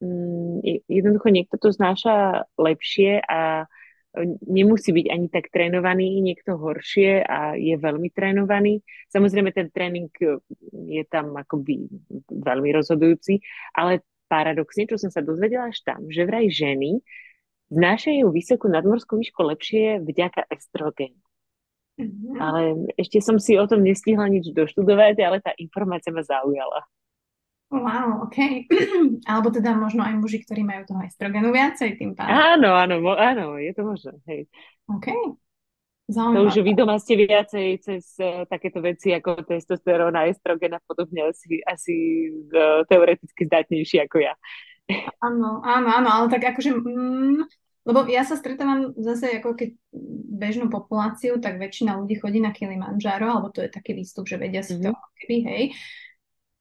mm, 0.00 0.88
jednoducho 0.88 1.28
niekto 1.28 1.60
to 1.60 1.68
znáša 1.68 2.48
lepšie 2.56 3.20
a 3.20 3.68
nemusí 4.48 4.90
byť 4.90 5.06
ani 5.12 5.26
tak 5.28 5.52
trénovaný, 5.52 6.24
niekto 6.24 6.56
horšie 6.56 7.22
a 7.22 7.54
je 7.54 7.76
veľmi 7.76 8.08
trénovaný. 8.10 8.80
Samozrejme, 9.12 9.52
ten 9.52 9.68
tréning 9.68 10.08
je 10.72 11.02
tam 11.06 11.36
akoby 11.36 11.86
veľmi 12.32 12.72
rozhodujúci, 12.72 13.44
ale 13.76 14.02
paradoxne, 14.26 14.88
čo 14.88 14.96
som 14.96 15.12
sa 15.12 15.20
dozvedela 15.20 15.68
až 15.68 15.84
tam, 15.84 16.08
že 16.08 16.24
vraj 16.24 16.48
ženy 16.48 17.04
znášajú 17.68 18.32
vysokú 18.32 18.66
nadmorskú 18.72 19.20
výšku 19.20 19.44
lepšie 19.44 20.00
vďaka 20.00 20.48
estrogénu. 20.48 21.27
Mm-hmm. 21.98 22.38
Ale 22.38 22.60
ešte 22.94 23.18
som 23.18 23.42
si 23.42 23.58
o 23.58 23.66
tom 23.66 23.82
nestihla 23.82 24.30
nič 24.30 24.54
doštudovať, 24.54 25.18
ale 25.18 25.42
tá 25.42 25.50
informácia 25.58 26.14
ma 26.14 26.22
zaujala. 26.22 26.86
Wow, 27.68 28.24
OK. 28.24 28.64
Alebo 29.30 29.52
teda 29.52 29.76
možno 29.76 30.00
aj 30.00 30.16
muži, 30.16 30.40
ktorí 30.40 30.64
majú 30.64 30.88
toho 30.88 31.04
estrogenu 31.04 31.52
viacej 31.52 32.00
tým 32.00 32.16
pádom. 32.16 32.32
Áno, 32.32 32.70
áno, 32.72 32.96
áno, 33.12 33.44
je 33.60 33.72
to 33.76 33.82
možné. 33.84 34.14
Hej. 34.24 34.48
OK. 34.88 35.36
Zaujímavé. 36.08 36.40
To 36.40 36.48
už 36.48 36.56
vy 36.64 36.72
doma 36.72 36.96
ste 36.96 37.20
viacej 37.20 37.66
cez 37.84 38.16
uh, 38.24 38.48
takéto 38.48 38.80
veci 38.80 39.12
ako 39.12 39.44
testosterón 39.44 40.16
a 40.16 40.24
estrogen 40.24 40.72
a 40.72 40.80
podobne 40.80 41.28
asi, 41.28 41.60
asi 41.68 41.96
uh, 42.48 42.80
teoreticky 42.88 43.44
zdatnejší 43.44 44.08
ako 44.08 44.24
ja. 44.24 44.32
Áno, 45.20 45.60
áno, 45.60 45.88
áno, 45.92 46.08
ale 46.08 46.32
tak 46.32 46.48
akože 46.48 46.72
mm, 46.72 47.44
lebo 47.88 48.04
ja 48.04 48.20
sa 48.20 48.36
stretávam 48.36 48.92
zase 49.00 49.40
ako 49.40 49.56
keď 49.56 49.72
bežnú 50.28 50.68
populáciu, 50.68 51.40
tak 51.40 51.56
väčšina 51.56 51.96
ľudí 51.96 52.20
chodí 52.20 52.36
na 52.36 52.52
Kilimanjaro, 52.52 53.32
alebo 53.32 53.48
to 53.48 53.64
je 53.64 53.72
taký 53.72 53.96
výstup, 53.96 54.28
že 54.28 54.36
vedia 54.36 54.60
si 54.60 54.76
mm-hmm. 54.76 54.92
to 54.92 55.08
keby, 55.24 55.38
hej. 55.48 55.64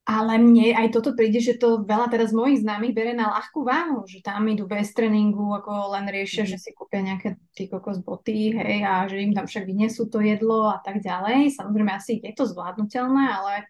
Ale 0.08 0.40
mne 0.40 0.72
aj 0.72 0.96
toto 0.96 1.12
príde, 1.12 1.44
že 1.44 1.60
to 1.60 1.84
veľa 1.84 2.08
teraz 2.08 2.32
mojich 2.32 2.64
známych 2.64 2.96
bere 2.96 3.12
na 3.12 3.28
ľahkú 3.28 3.60
váhu, 3.68 4.08
že 4.08 4.24
tam 4.24 4.48
idú 4.48 4.64
bez 4.64 4.96
tréningu, 4.96 5.52
ako 5.52 5.92
len 6.00 6.08
riešia, 6.08 6.48
mm. 6.48 6.50
že 6.56 6.58
si 6.64 6.72
kúpia 6.72 7.04
nejaké 7.04 7.36
tí 7.52 7.68
kokos 7.68 8.00
boty, 8.00 8.56
hej, 8.56 8.88
a 8.88 9.04
že 9.12 9.20
im 9.20 9.36
tam 9.36 9.52
však 9.52 9.68
vyniesú 9.68 10.08
to 10.08 10.24
jedlo 10.24 10.72
a 10.72 10.80
tak 10.80 11.04
ďalej. 11.04 11.52
Samozrejme, 11.60 11.92
asi 11.92 12.24
je 12.24 12.32
to 12.32 12.48
zvládnutelné, 12.48 13.24
ale 13.36 13.68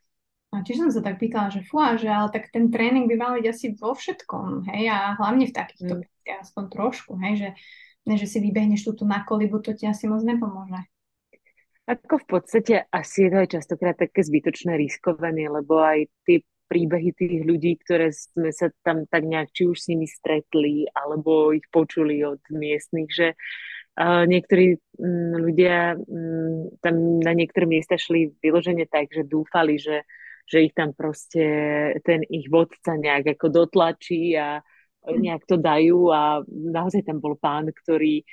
a 0.56 0.64
tiež 0.64 0.88
som 0.88 0.92
sa 0.92 1.04
tak 1.04 1.20
pýtala, 1.20 1.52
že 1.52 1.66
fú, 1.68 1.84
že 2.00 2.08
ale 2.08 2.32
tak 2.32 2.48
ten 2.56 2.72
tréning 2.72 3.06
by 3.12 3.16
mal 3.20 3.32
byť 3.36 3.46
asi 3.52 3.66
vo 3.76 3.92
všetkom, 3.92 4.72
hej, 4.72 4.88
a 4.88 5.20
hlavne 5.20 5.48
v 5.48 5.56
takýchto 5.56 5.96
mm 6.04 6.16
aspoň 6.28 6.64
trošku, 6.68 7.16
hej, 7.24 7.34
že, 7.40 7.50
že 8.20 8.28
si 8.28 8.44
vybehneš 8.44 8.84
túto 8.84 9.08
na 9.08 9.24
kolibu, 9.24 9.64
to 9.64 9.72
ti 9.72 9.88
asi 9.88 10.12
moc 10.12 10.20
nepomôže. 10.28 10.84
Ako 11.88 12.20
v 12.20 12.28
podstate 12.28 12.84
asi 12.92 13.28
je 13.28 13.30
to 13.32 13.38
aj 13.40 13.50
častokrát 13.56 13.96
také 13.96 14.28
zbytočné 14.28 14.76
riskovanie, 14.76 15.48
lebo 15.48 15.80
aj 15.80 16.12
tie 16.28 16.44
príbehy 16.68 17.16
tých 17.16 17.48
ľudí, 17.48 17.80
ktoré 17.80 18.12
sme 18.12 18.52
sa 18.52 18.68
tam 18.84 19.08
tak 19.08 19.24
nejak 19.24 19.56
či 19.56 19.72
už 19.72 19.78
s 19.80 19.88
nimi 19.88 20.04
stretli, 20.04 20.84
alebo 20.92 21.56
ich 21.56 21.64
počuli 21.72 22.20
od 22.28 22.44
miestnych, 22.52 23.08
že 23.08 23.28
uh, 23.96 24.28
niektorí 24.28 24.76
um, 25.00 25.48
ľudia 25.48 25.96
um, 25.96 26.68
tam 26.84 27.24
na 27.24 27.32
niektoré 27.32 27.64
miesta 27.72 27.96
šli 27.96 28.36
vyložene 28.44 28.84
tak, 28.84 29.16
že 29.16 29.24
dúfali, 29.24 29.80
že, 29.80 30.04
že 30.48 30.72
ich 30.72 30.74
tam 30.74 30.96
proste 30.96 31.44
ten 32.08 32.24
ich 32.24 32.48
vodca 32.48 32.96
nejak 32.96 33.36
ako 33.36 33.48
dotlačí 33.52 34.34
a 34.40 34.64
nejak 35.08 35.44
to 35.48 35.56
dajú 35.56 36.12
a 36.12 36.44
naozaj 36.48 37.04
tam 37.08 37.24
bol 37.24 37.40
pán, 37.40 37.72
ktorý, 37.72 38.28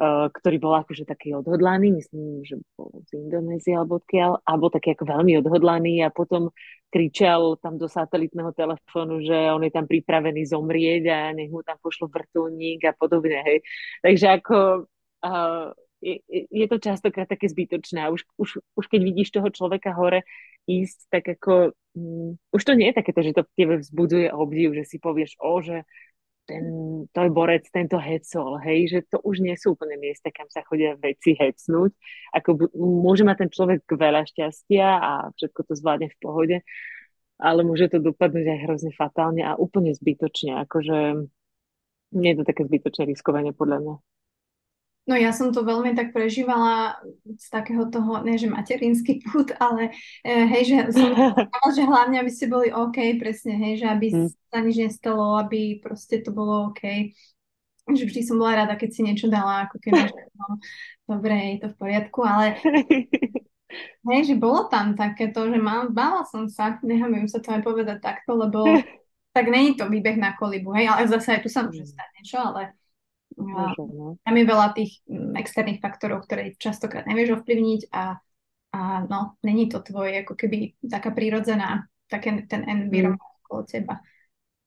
uh, 0.00 0.32
ktorý 0.32 0.56
bol 0.56 0.72
akože 0.80 1.04
taký 1.04 1.36
odhodlaný, 1.36 1.92
myslím, 2.00 2.40
že 2.44 2.56
bol 2.76 2.88
z 3.04 3.20
Indonézie 3.20 3.76
alebo 3.76 4.00
odkiaľ, 4.00 4.40
a 4.40 4.50
bol 4.56 4.72
taký 4.72 4.96
ako 4.96 5.04
veľmi 5.04 5.36
odhodlaný 5.44 6.00
a 6.00 6.08
potom 6.08 6.48
kričal 6.88 7.60
tam 7.60 7.76
do 7.76 7.90
satelitného 7.90 8.56
telefónu, 8.56 9.20
že 9.20 9.36
on 9.52 9.66
je 9.66 9.72
tam 9.74 9.84
pripravený 9.84 10.48
zomrieť 10.48 11.02
a 11.12 11.18
nech 11.36 11.52
mu 11.52 11.60
tam 11.60 11.76
pošlo 11.82 12.08
vrtulník 12.08 12.88
a 12.88 12.96
podobne, 12.96 13.44
hej. 13.44 13.58
Takže 14.00 14.26
ako 14.40 14.56
uh, 15.28 15.76
je, 16.28 16.66
to 16.68 16.76
častokrát 16.76 17.24
také 17.24 17.48
zbytočné 17.48 18.12
už, 18.12 18.28
už, 18.36 18.60
už 18.76 18.84
keď 18.92 19.00
vidíš 19.00 19.32
toho 19.32 19.48
človeka 19.48 19.96
hore 19.96 20.28
ísť, 20.68 20.98
tak 21.08 21.24
ako 21.40 21.72
um, 21.96 22.36
už 22.52 22.62
to 22.64 22.72
nie 22.76 22.92
je 22.92 22.98
takéto, 23.00 23.20
že 23.24 23.32
to 23.32 23.48
tebe 23.56 23.80
vzbudzuje 23.80 24.28
obdiv, 24.28 24.76
že 24.76 24.84
si 24.84 24.96
povieš, 25.00 25.40
o, 25.40 25.60
že 25.64 25.88
ten, 26.44 26.64
to 27.08 27.18
je 27.24 27.30
borec, 27.32 27.64
tento 27.72 27.96
hecol, 27.96 28.60
hej, 28.60 28.92
že 28.92 29.00
to 29.08 29.16
už 29.24 29.40
nie 29.40 29.56
sú 29.56 29.72
úplne 29.72 29.96
miesta, 29.96 30.28
kam 30.28 30.44
sa 30.52 30.60
chodia 30.60 30.92
veci 31.00 31.32
hecnúť. 31.32 31.96
Ako 32.36 32.68
môže 32.76 33.24
mať 33.24 33.48
ten 33.48 33.50
človek 33.50 33.88
veľa 33.88 34.28
šťastia 34.28 34.86
a 35.00 35.12
všetko 35.32 35.60
to 35.64 35.72
zvládne 35.72 36.12
v 36.12 36.20
pohode, 36.20 36.56
ale 37.40 37.60
môže 37.64 37.88
to 37.88 37.98
dopadnúť 37.98 38.44
aj 38.44 38.58
hrozne 38.68 38.92
fatálne 38.92 39.40
a 39.40 39.56
úplne 39.56 39.96
zbytočne, 39.96 40.60
akože 40.68 41.32
nie 42.14 42.30
je 42.30 42.38
to 42.38 42.44
také 42.44 42.62
zbytočné 42.68 43.08
riskovanie 43.08 43.56
podľa 43.56 43.78
mňa. 43.80 43.94
No 45.04 45.12
ja 45.20 45.36
som 45.36 45.52
to 45.52 45.60
veľmi 45.60 45.92
tak 45.92 46.16
prežívala 46.16 46.96
z 47.36 47.46
takého 47.52 47.92
toho, 47.92 48.24
ne 48.24 48.40
že 48.40 48.48
materinský 48.48 49.20
put, 49.28 49.52
ale 49.60 49.92
e, 50.24 50.32
hej, 50.48 50.62
že 50.64 50.76
som 50.96 51.12
že 51.76 51.84
hlavne, 51.84 52.16
aby 52.24 52.32
ste 52.32 52.48
boli 52.48 52.72
OK, 52.72 53.20
presne, 53.20 53.60
hej, 53.60 53.84
že 53.84 53.86
aby 53.88 54.06
hmm. 54.08 54.28
sa 54.48 54.58
nič 54.64 54.76
nestalo, 54.80 55.36
aby 55.36 55.80
proste 55.84 56.24
to 56.24 56.32
bolo 56.32 56.72
OK. 56.72 57.12
Že 57.84 58.04
vždy 58.08 58.20
som 58.24 58.40
bola 58.40 58.64
rada, 58.64 58.80
keď 58.80 58.90
si 58.96 59.00
niečo 59.04 59.28
dala, 59.28 59.68
ako 59.68 59.76
keby, 59.76 60.08
že 60.08 60.20
no, 60.40 60.56
dobre, 61.04 61.36
je 61.56 61.58
to 61.60 61.68
v 61.68 61.76
poriadku, 61.76 62.20
ale 62.24 62.56
hej, 64.08 64.20
že 64.24 64.34
bolo 64.40 64.72
tam 64.72 64.96
takéto, 64.96 65.44
že 65.52 65.60
mal, 65.60 65.92
bála 65.92 66.24
som 66.24 66.48
sa, 66.48 66.80
nehamím 66.80 67.28
sa 67.28 67.44
to 67.44 67.52
aj 67.52 67.60
povedať 67.60 68.00
takto, 68.00 68.40
lebo 68.40 68.64
tak 69.36 69.52
není 69.52 69.76
to 69.76 69.84
výbeh 69.84 70.16
na 70.16 70.32
kolibu, 70.32 70.72
hej, 70.80 70.88
ale 70.88 71.12
zase 71.12 71.36
aj 71.36 71.40
tu 71.44 71.52
sa 71.52 71.68
môže 71.68 71.92
stať 71.92 72.08
niečo, 72.16 72.40
ale 72.40 72.72
No. 73.34 74.16
Tam 74.22 74.34
je 74.34 74.44
veľa 74.46 74.68
tých 74.74 75.02
mm, 75.10 75.34
externých 75.38 75.82
faktorov, 75.82 76.24
ktoré 76.26 76.54
častokrát 76.54 77.06
nevieš 77.06 77.42
ovplyvniť 77.42 77.90
a, 77.90 78.18
a 78.74 78.80
no, 79.10 79.34
není 79.42 79.66
to 79.66 79.82
tvoje 79.82 80.22
ako 80.22 80.38
keby 80.38 80.78
taká 80.86 81.10
prírodzená, 81.10 81.90
také 82.06 82.46
ten 82.46 82.62
environment 82.66 83.18
mm. 83.18 83.42
okolo 83.46 83.62
teba. 83.66 83.94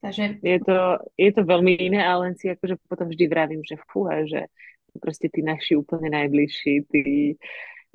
Takže... 0.04 0.40
Je 0.46 0.60
to, 0.62 1.02
je 1.18 1.32
to 1.34 1.42
veľmi 1.42 1.74
iné, 1.80 2.06
ale 2.06 2.32
len 2.32 2.36
si 2.38 2.52
akože 2.52 2.78
potom 2.86 3.10
vždy 3.10 3.26
vravím, 3.26 3.62
že 3.66 3.82
fúha, 3.90 4.24
že 4.30 4.46
proste 5.02 5.30
tí 5.30 5.42
naši 5.42 5.74
úplne 5.74 6.14
najbližší, 6.14 6.74
tí, 6.90 7.34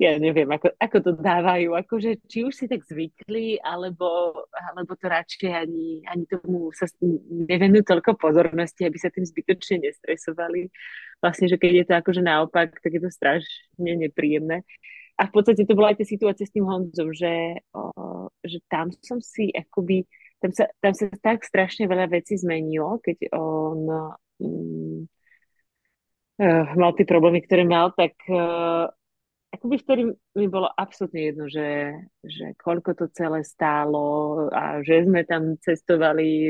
ja 0.03 0.19
neviem, 0.19 0.51
ako, 0.51 0.75
ako 0.75 0.97
to 0.99 1.11
dávajú, 1.15 1.79
akože 1.79 2.27
či 2.27 2.43
už 2.43 2.51
si 2.51 2.65
tak 2.67 2.83
zvykli, 2.83 3.63
alebo, 3.63 4.35
alebo 4.51 4.99
to 4.99 5.07
radšej 5.07 5.47
ani, 5.47 6.03
ani 6.03 6.27
tomu 6.27 6.75
sa 6.75 6.91
nevenujú 7.31 7.87
toľko 7.87 8.19
pozornosti, 8.19 8.83
aby 8.83 8.97
sa 8.99 9.07
tým 9.07 9.23
zbytočne 9.23 9.79
nestresovali. 9.79 10.67
Vlastne, 11.23 11.47
že 11.47 11.55
keď 11.55 11.71
je 11.71 11.85
to 11.87 11.93
akože 11.95 12.21
naopak, 12.21 12.75
tak 12.83 12.91
je 12.91 13.01
to 13.01 13.07
strašne 13.07 13.91
nepríjemné. 13.95 14.67
A 15.15 15.29
v 15.29 15.31
podstate 15.31 15.63
to 15.63 15.77
bola 15.77 15.95
aj 15.95 16.03
tá 16.03 16.05
situácia 16.09 16.43
s 16.43 16.51
tým 16.51 16.67
Honzom, 16.67 17.15
že, 17.15 17.63
o, 17.71 18.27
že 18.43 18.59
tam 18.67 18.91
som 18.99 19.23
si 19.23 19.53
akoby, 19.55 20.03
tam 20.43 20.51
sa, 20.51 20.67
tam 20.83 20.91
sa 20.97 21.07
tak 21.21 21.47
strašne 21.47 21.87
veľa 21.87 22.11
vecí 22.11 22.35
zmenilo, 22.35 22.97
keď 22.99 23.31
on 23.37 23.79
mm, 24.41 24.99
uh, 26.41 26.65
mal 26.75 26.91
tie 26.97 27.05
problémy, 27.05 27.45
ktoré 27.45 27.61
mal, 27.61 27.93
tak 27.93 28.17
uh, 28.25 28.89
akoby 29.53 29.75
vtedy 29.77 30.01
mi 30.33 30.47
bolo 30.49 30.65
absolútne 30.73 31.29
jedno, 31.29 31.45
že, 31.45 31.93
že 32.25 32.57
koľko 32.57 32.97
to 32.97 33.05
celé 33.13 33.45
stálo 33.45 34.49
a 34.49 34.81
že 34.81 35.05
sme 35.05 35.21
tam 35.29 35.55
cestovali 35.61 36.49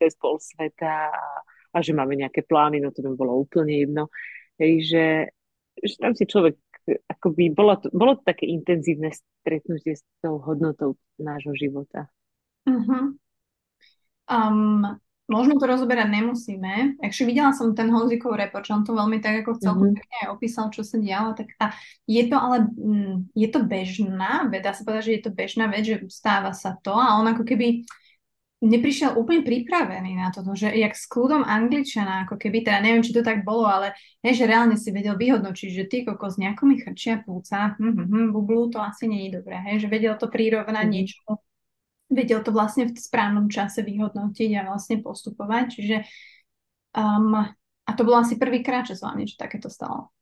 cez 0.00 0.16
pol 0.16 0.40
sveta 0.40 1.12
a, 1.12 1.24
a 1.72 1.78
že 1.84 1.92
máme 1.92 2.16
nejaké 2.16 2.48
plány, 2.48 2.80
no 2.80 2.88
to 2.88 3.04
mi 3.04 3.12
bolo 3.12 3.44
úplne 3.44 3.84
jedno. 3.84 4.08
Hej, 4.56 4.72
že, 4.88 5.06
že 5.84 5.94
tam 6.00 6.16
si 6.16 6.24
človek 6.24 6.56
akoby 6.88 7.52
bolo 7.52 7.76
to, 7.76 7.92
bolo 7.92 8.16
to 8.16 8.24
také 8.24 8.48
intenzívne 8.48 9.12
stretnutie 9.12 9.92
s 9.92 10.02
tou 10.24 10.40
hodnotou 10.40 10.96
nášho 11.20 11.52
života. 11.52 12.08
Uh-huh. 12.64 13.12
Um, 14.24 14.96
Možno 15.28 15.60
to 15.60 15.68
rozoberať 15.68 16.08
nemusíme. 16.08 16.96
Akže 17.04 17.28
videla 17.28 17.52
som 17.52 17.76
ten 17.76 17.92
Honzikov 17.92 18.32
report, 18.32 18.64
čo 18.64 18.80
on 18.80 18.84
to 18.88 18.96
veľmi 18.96 19.20
tak 19.20 19.44
ako 19.44 19.60
celkom 19.60 19.92
mm-hmm. 19.92 20.00
pekne 20.00 20.20
opísal, 20.32 20.72
čo 20.72 20.80
sa 20.80 20.96
dialo. 20.96 21.36
Tak 21.36 21.52
a 21.60 21.76
je 22.08 22.22
to 22.32 22.36
ale, 22.40 22.64
mm, 22.72 23.36
je 23.36 23.48
to 23.52 23.60
bežná 23.68 24.48
vec, 24.48 24.64
dá 24.64 24.72
sa 24.72 24.88
povedať, 24.88 25.04
že 25.04 25.14
je 25.20 25.22
to 25.28 25.30
bežná 25.36 25.68
vec, 25.68 25.84
že 25.84 26.00
stáva 26.08 26.56
sa 26.56 26.80
to 26.80 26.96
a 26.96 27.20
on 27.20 27.28
ako 27.28 27.44
keby 27.44 27.84
neprišiel 28.58 29.14
úplne 29.14 29.46
pripravený 29.46 30.18
na 30.18 30.34
toto, 30.34 30.50
že 30.56 30.72
jak 30.74 30.90
s 30.96 31.06
kľudom 31.06 31.46
angličana, 31.46 32.26
ako 32.26 32.40
keby, 32.40 32.66
teda 32.66 32.82
neviem, 32.82 33.06
či 33.06 33.14
to 33.14 33.22
tak 33.22 33.46
bolo, 33.46 33.70
ale 33.70 33.94
ne, 34.24 34.34
že 34.34 34.50
reálne 34.50 34.74
si 34.74 34.90
vedel 34.90 35.14
vyhodnočiť, 35.14 35.70
že 35.70 35.84
ty 35.86 35.96
kokos 36.02 36.42
nejako 36.42 36.62
mi 36.66 36.82
chrčia 36.82 37.22
púca, 37.22 37.78
hm, 37.78 37.94
hm, 37.94 38.06
hm, 38.10 38.26
bublu, 38.34 38.66
to 38.72 38.82
asi 38.82 39.06
nie 39.06 39.30
je 39.30 39.38
dobré, 39.38 39.62
hej, 39.62 39.86
že 39.86 39.92
vedel 39.92 40.18
to 40.18 40.26
prirovnať 40.26 40.74
mm-hmm. 40.74 40.90
niečomu 40.90 41.38
vedel 42.08 42.40
to 42.40 42.50
vlastne 42.50 42.88
v 42.88 42.96
správnom 42.96 43.52
čase 43.52 43.84
vyhodnotiť 43.84 44.50
a 44.56 44.66
vlastne 44.68 45.04
postupovať. 45.04 45.64
Čiže 45.76 45.96
um, 46.96 47.36
a 47.88 47.90
to 47.96 48.04
bolo 48.04 48.20
asi 48.20 48.36
prvýkrát, 48.36 48.84
že 48.84 49.00
sa 49.00 49.08
vám 49.08 49.24
niečo 49.24 49.40
takéto 49.40 49.72
stalo. 49.72 50.12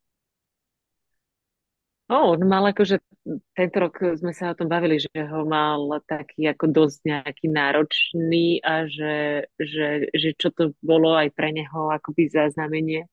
O, 2.07 2.39
on 2.39 2.47
mal 2.47 2.63
akože, 2.71 3.03
tento 3.51 3.77
rok 3.83 3.99
sme 4.15 4.31
sa 4.31 4.55
o 4.55 4.59
tom 4.59 4.71
bavili, 4.71 5.03
že 5.03 5.11
ho 5.27 5.43
mal 5.43 5.91
taký 6.07 6.47
ako 6.55 6.71
dosť 6.71 6.99
nejaký 7.03 7.47
náročný 7.51 8.63
a 8.63 8.87
že, 8.87 9.43
že, 9.59 10.07
že 10.15 10.31
čo 10.39 10.55
to 10.55 10.71
bolo 10.79 11.19
aj 11.19 11.35
pre 11.35 11.51
neho 11.51 11.91
akoby 11.91 12.31
záznamenie, 12.31 13.11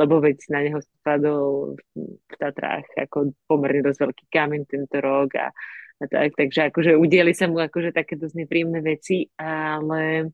lebo 0.00 0.24
veď 0.24 0.40
na 0.48 0.64
neho 0.64 0.80
spadol 0.80 1.76
v 1.92 2.34
Tatrách 2.40 2.88
ako 2.96 3.36
pomerne 3.44 3.84
dosť 3.84 4.08
veľký 4.08 4.24
kameň 4.32 4.62
tento 4.64 4.96
rok 5.04 5.36
a 5.36 5.52
a 6.00 6.04
tak, 6.08 6.32
takže 6.32 6.72
akože 6.72 6.96
udieli 6.96 7.36
sa 7.36 7.44
mu 7.44 7.60
akože 7.60 7.92
také 7.92 8.16
dosť 8.16 8.34
nepríjemné 8.44 8.80
veci, 8.80 9.28
ale 9.36 10.32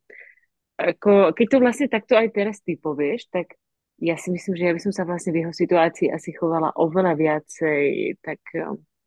ako, 0.79 1.35
keď 1.35 1.47
to 1.51 1.59
vlastne 1.59 1.89
takto 1.91 2.15
aj 2.15 2.29
teraz 2.31 2.63
ty 2.63 2.79
povieš, 2.79 3.27
tak 3.35 3.59
ja 3.99 4.15
si 4.21 4.29
myslím, 4.31 4.55
že 4.55 4.65
ja 4.69 4.73
by 4.77 4.81
som 4.81 4.93
sa 4.93 5.09
vlastne 5.09 5.33
v 5.33 5.41
jeho 5.43 5.53
situácii 5.57 6.13
asi 6.13 6.31
chovala 6.37 6.71
oveľa 6.77 7.17
viacej, 7.17 7.85
tak 8.21 8.39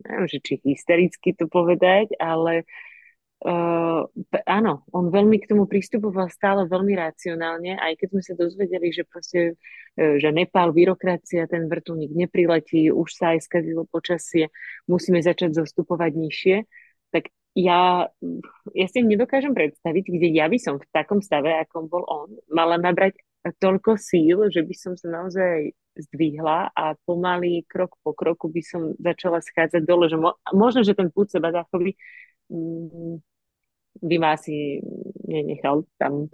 neviem, 0.04 0.28
že 0.28 0.40
či 0.42 0.54
hystericky 0.66 1.38
to 1.38 1.46
povedať, 1.46 2.18
ale 2.18 2.66
Uh, 3.40 4.04
áno, 4.44 4.84
on 4.92 5.08
veľmi 5.16 5.40
k 5.40 5.56
tomu 5.56 5.64
pristupoval 5.64 6.28
stále 6.28 6.68
veľmi 6.68 6.92
racionálne, 6.92 7.80
aj 7.80 7.96
keď 7.96 8.08
sme 8.12 8.22
sa 8.28 8.34
dozvedeli, 8.36 8.92
že 8.92 9.08
proste, 9.08 9.56
uh, 9.96 10.20
že 10.20 10.36
Nepál, 10.36 10.76
byrokracia, 10.76 11.48
ten 11.48 11.72
vrtulník 11.72 12.12
nepriletí, 12.12 12.92
už 12.92 13.08
sa 13.08 13.32
aj 13.32 13.48
skazilo 13.48 13.88
počasie, 13.88 14.52
musíme 14.92 15.24
začať 15.24 15.56
zostupovať 15.56 16.12
nižšie, 16.20 16.56
tak 17.16 17.32
ja, 17.56 18.12
ja 18.76 18.88
si 18.92 19.00
nedokážem 19.08 19.56
predstaviť, 19.56 20.04
kde 20.04 20.28
ja 20.36 20.52
by 20.52 20.60
som 20.60 20.76
v 20.76 20.90
takom 20.92 21.24
stave, 21.24 21.56
akom 21.64 21.88
bol 21.88 22.04
on, 22.12 22.36
mala 22.52 22.76
nabrať 22.76 23.24
toľko 23.64 23.96
síl, 23.96 24.52
že 24.52 24.68
by 24.68 24.76
som 24.76 24.94
sa 25.00 25.08
naozaj 25.08 25.72
zdvihla 25.96 26.76
a 26.76 26.96
pomaly 27.08 27.64
krok 27.68 27.96
po 28.04 28.12
kroku 28.12 28.52
by 28.52 28.62
som 28.64 28.82
začala 29.00 29.40
schádzať 29.40 29.82
dole, 29.84 30.12
že 30.12 30.20
mo- 30.20 30.36
možno, 30.52 30.84
že 30.84 30.96
ten 30.96 31.08
púd 31.08 31.32
seba 31.32 31.52
zachoví 31.52 31.96
mm, 32.52 33.29
by 34.02 34.16
ma 34.20 34.36
asi 34.36 34.84
nenechal 35.28 35.86
tam 36.00 36.28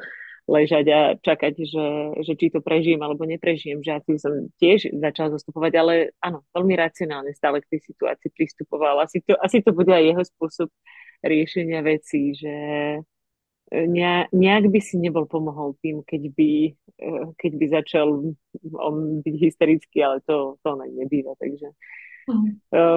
ležať 0.45 0.85
a 0.93 0.99
čakať, 1.17 1.53
že, 1.57 1.87
že 2.21 2.33
či 2.37 2.53
to 2.53 2.61
prežijem 2.61 3.01
alebo 3.01 3.25
neprežijem, 3.25 3.81
že 3.81 3.97
asi 3.97 4.21
som 4.21 4.45
tiež 4.61 4.93
začala 4.93 5.33
zastupovať, 5.33 5.73
ale 5.73 5.93
áno, 6.21 6.45
veľmi 6.53 6.77
racionálne 6.77 7.33
stále 7.33 7.65
k 7.65 7.75
tej 7.75 7.89
situácii 7.89 8.29
pristupoval. 8.29 9.01
Asi 9.01 9.25
to, 9.25 9.33
asi 9.41 9.65
to 9.65 9.73
bude 9.73 9.89
aj 9.89 10.05
jeho 10.05 10.21
spôsob 10.21 10.69
riešenia 11.25 11.81
vecí, 11.81 12.37
že 12.37 12.53
ne, 13.73 14.29
nejak 14.29 14.69
by 14.69 14.79
si 14.85 15.01
nebol 15.01 15.25
pomohol 15.25 15.73
tým, 15.81 16.05
keď 16.05 16.29
by, 16.37 16.51
keď 17.41 17.51
by 17.57 17.65
začal 17.81 18.07
on 18.77 18.95
byť 19.25 19.35
hysterický, 19.41 20.05
ale 20.05 20.21
to, 20.29 20.61
to 20.61 20.69
nebýva, 20.77 21.33
takže. 21.41 21.73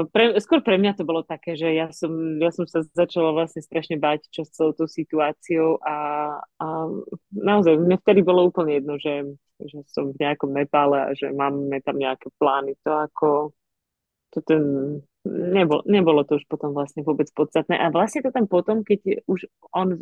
Pre, 0.09 0.25
skôr 0.41 0.65
pre 0.65 0.81
mňa 0.81 0.97
to 0.97 1.05
bolo 1.05 1.21
také, 1.21 1.53
že 1.53 1.69
ja 1.77 1.93
som, 1.93 2.11
ja 2.41 2.49
som 2.49 2.65
sa 2.65 2.81
začala 2.97 3.37
vlastne 3.37 3.61
strašne 3.61 4.01
báť 4.01 4.33
čo 4.33 4.49
s 4.49 4.57
celou 4.57 4.73
tú 4.73 4.89
situáciou 4.89 5.77
a, 5.85 5.97
a 6.41 6.67
naozaj 7.37 7.77
mne 7.77 8.01
vtedy 8.01 8.25
bolo 8.25 8.49
úplne 8.49 8.81
jedno, 8.81 8.97
že, 8.97 9.29
že 9.61 9.85
som 9.93 10.17
v 10.17 10.21
nejakom 10.21 10.49
Nepále 10.49 10.99
a 10.99 11.11
že 11.13 11.29
máme 11.29 11.77
tam 11.85 12.01
nejaké 12.01 12.33
plány. 12.41 12.73
To 12.89 13.05
ako 13.05 13.29
to 14.33 14.41
ten, 14.45 14.63
nebolo, 15.29 15.85
nebolo 15.85 16.25
to 16.25 16.41
už 16.41 16.45
potom 16.49 16.73
vlastne 16.73 17.05
vôbec 17.05 17.29
podstatné. 17.33 17.77
A 17.77 17.93
vlastne 17.93 18.25
to 18.25 18.33
tam 18.33 18.49
potom, 18.49 18.85
keď 18.85 19.25
už 19.29 19.49
on 19.73 20.01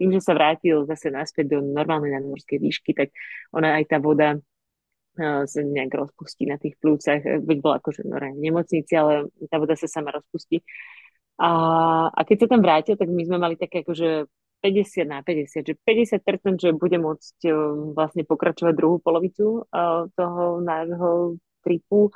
tým, 0.00 0.10
že 0.10 0.20
sa 0.24 0.34
vrátil 0.34 0.88
zase 0.88 1.12
naspäť 1.12 1.56
do 1.56 1.58
normálnej 1.62 2.16
nadmorskej 2.16 2.58
výšky, 2.58 2.96
tak 2.96 3.14
ona 3.54 3.78
aj 3.78 3.84
tá 3.92 3.98
voda 4.02 4.40
sa 5.18 5.60
nejak 5.62 5.94
rozpustí 5.94 6.46
na 6.46 6.58
tých 6.58 6.74
plúcach, 6.78 7.22
veď 7.22 7.58
bola 7.62 7.78
akože 7.78 8.02
v 8.02 8.38
nemocnici, 8.38 8.92
ale 8.98 9.30
tá 9.46 9.62
voda 9.62 9.78
sa 9.78 9.86
sama 9.86 10.10
rozpustí. 10.10 10.62
A, 11.38 11.50
a 12.14 12.20
keď 12.22 12.46
sa 12.46 12.48
tam 12.54 12.62
vrátil, 12.62 12.94
tak 12.94 13.10
my 13.10 13.22
sme 13.26 13.38
mali 13.42 13.54
také 13.58 13.82
akože 13.82 14.30
50 14.64 15.04
na 15.04 15.20
50, 15.20 15.66
že 15.66 15.74
50%, 15.76 16.56
že 16.56 16.70
bude 16.72 16.96
môcť 16.96 17.36
um, 17.52 17.92
vlastne 17.92 18.24
pokračovať 18.24 18.72
druhú 18.72 18.96
polovicu 18.96 19.66
uh, 19.68 20.08
toho 20.16 20.64
nášho 20.64 21.36
tripu 21.60 22.08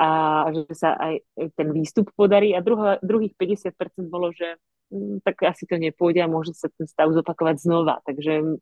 a 0.00 0.08
že 0.54 0.72
sa 0.72 0.96
aj 0.96 1.14
ten 1.58 1.68
výstup 1.74 2.08
podarí 2.16 2.56
a 2.56 2.64
druhá, 2.64 2.96
druhých 3.04 3.36
50% 3.36 4.08
bolo, 4.08 4.32
že 4.32 4.56
hm, 4.88 5.20
tak 5.26 5.44
asi 5.44 5.68
to 5.68 5.76
nepôjde 5.76 6.24
a 6.24 6.30
môže 6.30 6.56
sa 6.56 6.72
ten 6.72 6.88
stav 6.88 7.12
zopakovať 7.12 7.60
znova. 7.60 8.00
Takže 8.06 8.56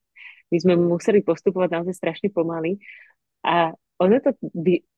my 0.48 0.56
sme 0.58 0.74
museli 0.74 1.20
postupovať 1.22 1.78
naozaj 1.78 1.94
strašne 1.94 2.28
pomaly 2.32 2.80
a 3.48 3.72
ono 3.98 4.16
to 4.20 4.36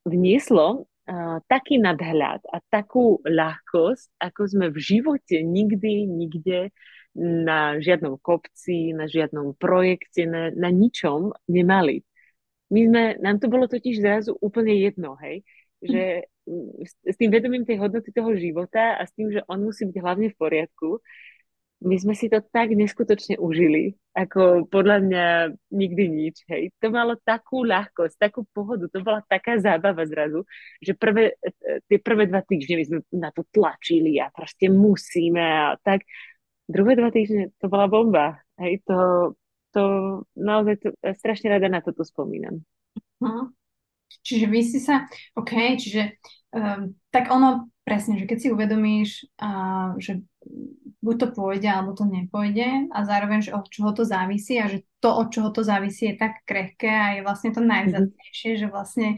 vnieslo 0.02 0.82
uh, 0.82 1.38
taký 1.46 1.78
nadhľad 1.78 2.42
a 2.50 2.58
takú 2.66 3.22
ľahkosť, 3.22 4.18
ako 4.18 4.40
sme 4.50 4.66
v 4.74 4.78
živote 4.82 5.38
nikdy, 5.40 6.10
nikde 6.10 6.74
na 7.14 7.78
žiadnom 7.78 8.18
kopci, 8.18 8.90
na 8.90 9.06
žiadnom 9.06 9.54
projekte, 9.54 10.26
na, 10.26 10.50
na 10.50 10.70
ničom 10.70 11.30
nemali. 11.46 12.02
My 12.70 12.80
sme, 12.86 13.02
nám 13.18 13.42
to 13.42 13.50
bolo 13.50 13.66
totiž 13.66 13.98
zrazu 13.98 14.34
úplne 14.38 14.78
jedno, 14.78 15.18
hej, 15.18 15.42
že 15.82 16.30
s, 16.86 17.16
tým 17.18 17.30
vedomím 17.34 17.66
tej 17.66 17.82
hodnoty 17.82 18.14
toho 18.14 18.30
života 18.38 18.94
a 18.94 19.02
s 19.02 19.12
tým, 19.14 19.34
že 19.34 19.42
on 19.50 19.62
musí 19.64 19.86
byť 19.90 19.96
hlavne 19.98 20.30
v 20.30 20.38
poriadku, 20.38 21.02
my 21.80 21.96
sme 21.96 22.12
si 22.12 22.28
to 22.28 22.44
tak 22.44 22.76
neskutočne 22.76 23.40
užili, 23.40 23.96
ako 24.12 24.68
podľa 24.68 24.96
mňa 25.00 25.26
nikdy 25.72 26.04
nič, 26.12 26.44
hej. 26.52 26.68
To 26.84 26.92
malo 26.92 27.16
takú 27.16 27.64
ľahkosť, 27.64 28.20
takú 28.20 28.44
pohodu, 28.52 28.84
to 28.92 29.00
bola 29.00 29.24
taká 29.24 29.56
zábava 29.56 30.04
zrazu, 30.04 30.44
že 30.84 30.92
prvé, 30.92 31.40
tie 31.88 31.96
prvé 31.96 32.28
dva 32.28 32.44
týždne 32.44 32.76
my 32.76 32.84
sme 32.84 32.98
na 33.16 33.32
to 33.32 33.48
tlačili 33.48 34.20
a 34.20 34.28
proste 34.28 34.68
musíme 34.68 35.40
a 35.40 35.80
tak. 35.80 36.04
Druhé 36.68 37.00
dva 37.00 37.08
týždne 37.08 37.48
to 37.56 37.66
bola 37.72 37.88
bomba, 37.88 38.44
hej, 38.60 38.84
to, 38.84 39.32
to 39.72 39.82
naozaj 40.36 40.76
to, 40.84 40.92
strašne 41.16 41.48
rada 41.48 41.72
na 41.72 41.80
toto 41.80 42.04
spomínam. 42.04 42.60
Hm. 43.24 43.56
Čiže 44.20 44.46
vy 44.52 44.60
si 44.66 44.78
sa, 44.82 45.08
OK, 45.32 45.80
čiže 45.80 46.20
um, 46.52 46.92
tak 47.08 47.32
ono 47.32 47.72
presne, 47.86 48.20
že 48.20 48.28
keď 48.28 48.38
si 48.38 48.48
uvedomíš, 48.52 49.10
uh, 49.40 49.96
že 49.96 50.20
buď 51.00 51.16
to 51.16 51.26
pôjde, 51.32 51.68
alebo 51.68 51.92
to 51.96 52.04
nepôjde 52.04 52.88
a 52.92 52.98
zároveň, 53.04 53.44
že 53.44 53.56
od 53.56 53.68
čoho 53.68 53.92
to 53.92 54.04
závisí 54.04 54.60
a 54.60 54.68
že 54.68 54.84
to, 55.00 55.12
od 55.12 55.28
čoho 55.32 55.48
to 55.52 55.64
závisí 55.64 56.12
je 56.12 56.16
tak 56.16 56.44
krehké 56.44 56.92
a 56.92 57.08
je 57.16 57.20
vlastne 57.24 57.50
to 57.52 57.60
najvzácnejšie, 57.60 58.50
mm-hmm. 58.56 58.62
že 58.64 58.66
vlastne 58.72 59.08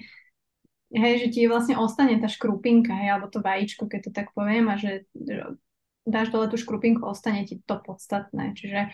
hej, 0.92 1.14
že 1.26 1.28
ti 1.32 1.40
vlastne 1.48 1.80
ostane 1.80 2.20
tá 2.20 2.28
škrupinka, 2.28 2.92
hej, 2.92 3.16
alebo 3.16 3.32
to 3.32 3.40
vajíčko, 3.40 3.88
keď 3.88 4.00
to 4.08 4.11
tak 4.12 4.28
poviem, 4.37 4.68
a 4.68 4.76
že, 4.76 5.08
že 5.16 5.56
dáš 6.04 6.28
dole 6.28 6.46
tú 6.52 6.61
škrupinku, 6.61 7.02
ostane 7.06 7.48
ti 7.48 7.62
to 7.64 7.80
podstatné. 7.80 8.52
Čiže, 8.58 8.92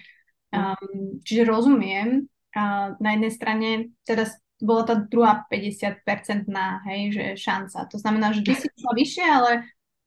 um, 0.55 1.19
čiže 1.27 1.43
rozumiem. 1.49 2.31
A 2.57 2.97
na 2.99 3.11
jednej 3.15 3.33
strane 3.35 3.69
teraz 4.09 4.39
bola 4.59 4.83
tá 4.83 4.95
druhá 4.99 5.47
50% 5.47 6.51
na, 6.51 6.83
hej, 6.91 7.15
že 7.15 7.25
šanca. 7.39 7.87
To 7.91 7.99
znamená, 7.99 8.35
že 8.35 8.43
ty 8.43 8.53
si 8.55 8.67
šla 8.67 8.93
vyššie, 8.95 9.27
ale 9.27 9.51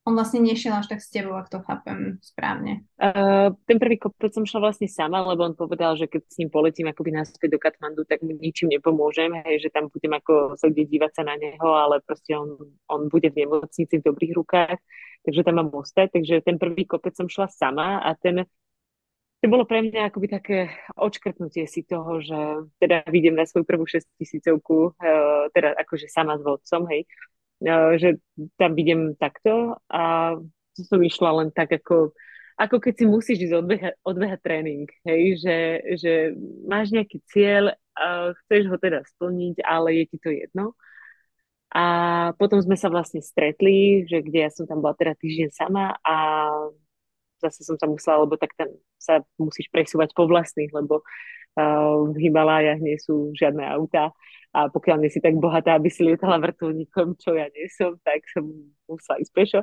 on 0.01 0.17
vlastne 0.17 0.41
nešiel 0.41 0.73
až 0.73 0.89
tak 0.89 0.99
s 1.01 1.13
tebou, 1.13 1.37
ak 1.37 1.53
to 1.53 1.61
chápem 1.61 2.17
správne. 2.25 2.81
Uh, 2.97 3.53
ten 3.69 3.77
prvý 3.77 4.01
kopec 4.01 4.33
som 4.33 4.49
šla 4.49 4.69
vlastne 4.69 4.89
sama, 4.89 5.21
lebo 5.21 5.45
on 5.45 5.53
povedal, 5.53 5.93
že 5.93 6.09
keď 6.09 6.21
s 6.25 6.37
ním 6.41 6.49
poletím 6.49 6.89
akoby 6.89 7.13
naspäť 7.13 7.53
do 7.53 7.61
Katmandu, 7.61 8.01
tak 8.09 8.25
mu 8.25 8.33
ničím 8.33 8.73
nepomôžem, 8.73 9.29
hej, 9.45 9.61
že 9.61 9.69
tam 9.69 9.93
budem 9.93 10.17
ako 10.17 10.57
sa 10.57 10.73
kde 10.73 10.89
dívať 10.89 11.11
sa 11.21 11.23
na 11.29 11.37
neho, 11.37 11.69
ale 11.77 12.01
proste 12.01 12.33
on, 12.33 12.57
on 12.89 13.13
bude 13.13 13.29
v 13.29 13.45
nemocnici 13.45 14.01
v 14.01 14.07
dobrých 14.09 14.33
rukách, 14.33 14.77
takže 15.21 15.45
tam 15.45 15.61
mám 15.61 15.69
ostať. 15.69 16.17
Takže 16.17 16.35
ten 16.41 16.57
prvý 16.57 16.89
kopec 16.89 17.13
som 17.13 17.29
šla 17.29 17.45
sama 17.53 18.01
a 18.01 18.17
ten 18.17 18.49
to 19.41 19.49
bolo 19.49 19.65
pre 19.65 19.81
mňa 19.81 20.13
akoby 20.13 20.27
také 20.29 20.57
odškrtnutie 20.93 21.65
si 21.65 21.81
toho, 21.81 22.21
že 22.21 22.37
teda 22.77 23.09
vidím 23.09 23.33
na 23.33 23.49
svoju 23.49 23.65
prvú 23.65 23.89
6 23.89 24.05
tisícovku, 24.21 24.93
uh, 24.97 25.49
teda 25.53 25.77
akože 25.81 26.09
sama 26.09 26.37
s 26.37 26.45
vodcom, 26.45 26.85
hej, 26.93 27.09
že 27.97 28.17
tam 28.57 28.73
idem 28.73 29.13
takto 29.15 29.77
a 29.87 30.33
som 30.73 30.99
išla 31.03 31.43
len 31.43 31.49
tak 31.53 31.77
ako, 31.77 32.15
ako 32.57 32.75
keď 32.81 32.93
si 32.97 33.05
musíš 33.05 33.37
ísť 33.49 33.55
odbehať, 33.57 33.93
odbehať 34.01 34.39
tréning, 34.41 34.87
hej, 35.05 35.21
že, 35.41 35.57
že 36.01 36.13
máš 36.65 36.89
nejaký 36.89 37.21
cieľ 37.29 37.77
a 37.93 38.33
chceš 38.45 38.71
ho 38.71 38.77
teda 38.81 39.05
splniť, 39.15 39.61
ale 39.61 40.01
je 40.01 40.05
ti 40.09 40.17
to 40.17 40.29
jedno. 40.31 40.73
A 41.71 41.83
potom 42.35 42.59
sme 42.59 42.75
sa 42.75 42.91
vlastne 42.91 43.23
stretli, 43.23 44.03
že 44.03 44.19
kde 44.19 44.39
ja 44.43 44.51
som 44.51 44.67
tam 44.67 44.83
bola 44.83 44.91
teda 44.91 45.15
týždeň 45.15 45.49
sama 45.55 45.95
a 46.03 46.15
zase 47.39 47.63
som 47.63 47.79
tam 47.79 47.95
musela, 47.95 48.27
lebo 48.27 48.35
tak 48.35 48.51
tam 48.59 48.67
sa 49.01 49.25
musíš 49.41 49.67
presúvať 49.73 50.13
po 50.13 50.29
vlastných, 50.29 50.69
lebo 50.69 51.01
uh, 51.01 52.13
v 52.13 52.29
Himalájach 52.29 52.77
nie 52.77 53.01
sú 53.01 53.33
žiadne 53.33 53.65
autá 53.65 54.13
a 54.51 54.67
pokiaľ 54.67 55.01
nie 55.01 55.11
si 55.11 55.23
tak 55.23 55.39
bohatá, 55.39 55.79
aby 55.79 55.87
si 55.87 56.03
lietala 56.03 56.35
vrtulníkom, 56.37 57.15
čo 57.17 57.33
ja 57.33 57.47
nie 57.55 57.71
som, 57.71 57.95
tak 58.03 58.21
som 58.29 58.45
musela 58.85 59.17
ísť 59.23 59.33
pešo. 59.33 59.61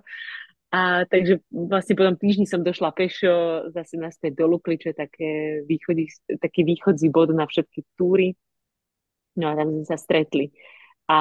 A 0.68 1.09
takže 1.09 1.40
vlastne 1.48 1.96
po 1.96 2.05
tom 2.05 2.16
týždni 2.16 2.44
som 2.44 2.61
došla 2.61 2.92
pešo 2.92 3.68
zase 3.72 3.96
naspäť 3.96 4.37
do 4.37 4.44
Lukli, 4.48 4.77
čo 4.77 4.92
je 4.92 4.96
také 4.96 5.31
východí, 5.64 6.12
taký 6.40 6.64
východzí 6.64 7.09
bod 7.09 7.33
na 7.33 7.48
všetky 7.48 7.85
túry. 7.96 8.37
No 9.37 9.48
a 9.48 9.57
tam 9.57 9.81
sme 9.81 9.85
sa 9.88 9.96
stretli. 9.96 10.53
A 11.09 11.18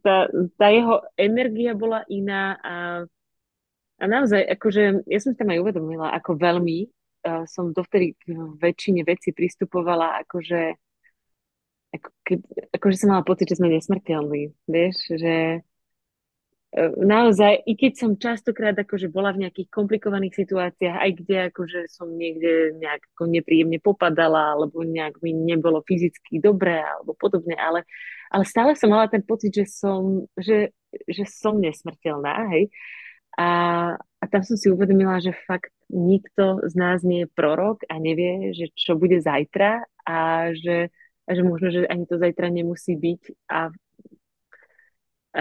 tá, 0.00 0.14
tá 0.56 0.66
jeho 0.72 1.04
energia 1.20 1.76
bola 1.76 2.00
iná 2.08 2.56
a, 2.64 2.74
a 3.96 4.04
naozaj, 4.04 4.44
akože 4.44 5.08
ja 5.08 5.18
som 5.20 5.32
si 5.32 5.38
tam 5.40 5.52
aj 5.52 5.62
uvedomila, 5.62 6.12
ako 6.12 6.36
veľmi 6.36 6.78
uh, 6.84 7.44
som 7.48 7.72
dovtedy 7.72 8.12
k 8.16 8.36
väčšine 8.60 9.02
veci 9.08 9.32
pristupovala 9.32 10.20
akože 10.24 10.76
ako 11.96 12.08
keď, 12.26 12.38
akože 12.76 12.96
som 12.98 13.08
mala 13.14 13.24
pocit, 13.24 13.48
že 13.48 13.58
sme 13.58 13.72
nesmrteľní, 13.72 14.52
vieš, 14.68 14.96
že 15.16 15.34
e, 16.74 16.82
naozaj, 17.00 17.64
i 17.64 17.72
keď 17.78 17.92
som 17.96 18.20
častokrát 18.20 18.76
akože 18.76 19.08
bola 19.08 19.32
v 19.32 19.46
nejakých 19.46 19.68
komplikovaných 19.72 20.34
situáciách, 20.44 20.96
aj 20.98 21.10
kde 21.24 21.36
akože 21.52 21.80
som 21.88 22.12
niekde 22.12 22.76
nejak 22.76 23.02
ako 23.16 23.24
nepríjemne 23.32 23.78
popadala, 23.80 24.56
alebo 24.58 24.84
nejak 24.84 25.22
mi 25.24 25.32
nebolo 25.32 25.80
fyzicky 25.86 26.42
dobré, 26.42 26.84
alebo 26.84 27.16
podobne, 27.16 27.56
ale, 27.56 27.88
ale 28.28 28.44
stále 28.44 28.76
som 28.76 28.92
mala 28.92 29.08
ten 29.08 29.24
pocit, 29.24 29.54
že 29.54 29.64
som, 29.66 30.28
že, 30.36 30.74
že 31.08 31.24
som 31.24 31.56
nesmrteľná, 31.56 32.52
hej. 32.52 32.68
A, 33.36 33.48
a 34.00 34.24
tam 34.32 34.42
som 34.42 34.56
si 34.56 34.72
uvedomila, 34.72 35.20
že 35.20 35.36
fakt 35.44 35.72
nikto 35.92 36.64
z 36.64 36.74
nás 36.74 37.04
nie 37.04 37.24
je 37.24 37.32
prorok 37.36 37.84
a 37.86 38.00
nevie, 38.00 38.56
že 38.56 38.72
čo 38.72 38.96
bude 38.96 39.20
zajtra 39.20 39.84
a 40.08 40.50
že 40.56 40.88
a 41.26 41.30
že 41.34 41.42
možno, 41.42 41.68
že 41.74 41.90
ani 41.90 42.06
to 42.06 42.16
zajtra 42.22 42.48
nemusí 42.48 42.94
byť 42.94 43.22
a, 43.50 43.74
a 45.34 45.40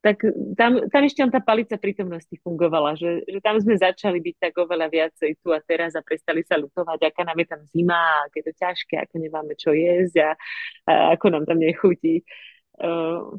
tak 0.00 0.24
tam, 0.56 0.88
tam 0.88 1.02
ešte 1.04 1.20
tá 1.28 1.40
palica 1.44 1.76
prítomnosti 1.76 2.32
fungovala, 2.40 2.96
že, 2.96 3.28
že 3.28 3.38
tam 3.44 3.60
sme 3.60 3.76
začali 3.76 4.24
byť 4.24 4.36
tak 4.40 4.54
oveľa 4.56 4.88
viacej 4.88 5.36
tu 5.44 5.52
a 5.52 5.60
teraz 5.60 5.92
a 5.92 6.00
prestali 6.00 6.40
sa 6.48 6.56
lutovať, 6.56 7.12
aká 7.12 7.28
nám 7.28 7.38
je 7.44 7.48
tam 7.48 7.60
zima, 7.68 8.24
aké 8.24 8.40
je 8.40 8.46
to 8.48 8.54
ťažké, 8.56 8.94
ako 9.04 9.14
nemáme 9.20 9.52
čo 9.52 9.76
jesť 9.76 10.16
a, 10.24 10.30
a 10.88 10.92
ako 11.12 11.26
nám 11.28 11.44
tam 11.44 11.60
nechutí. 11.60 12.24
Uh, 12.78 13.36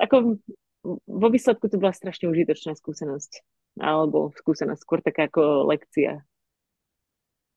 ako 0.00 0.40
vo 0.86 1.28
výsledku 1.30 1.70
to 1.70 1.78
bola 1.78 1.94
strašne 1.94 2.28
užitočná 2.28 2.74
skúsenosť. 2.74 3.42
Alebo 3.80 4.34
skúsenosť, 4.36 4.80
skôr 4.82 5.00
taká 5.00 5.30
ako 5.30 5.70
lekcia 5.70 6.20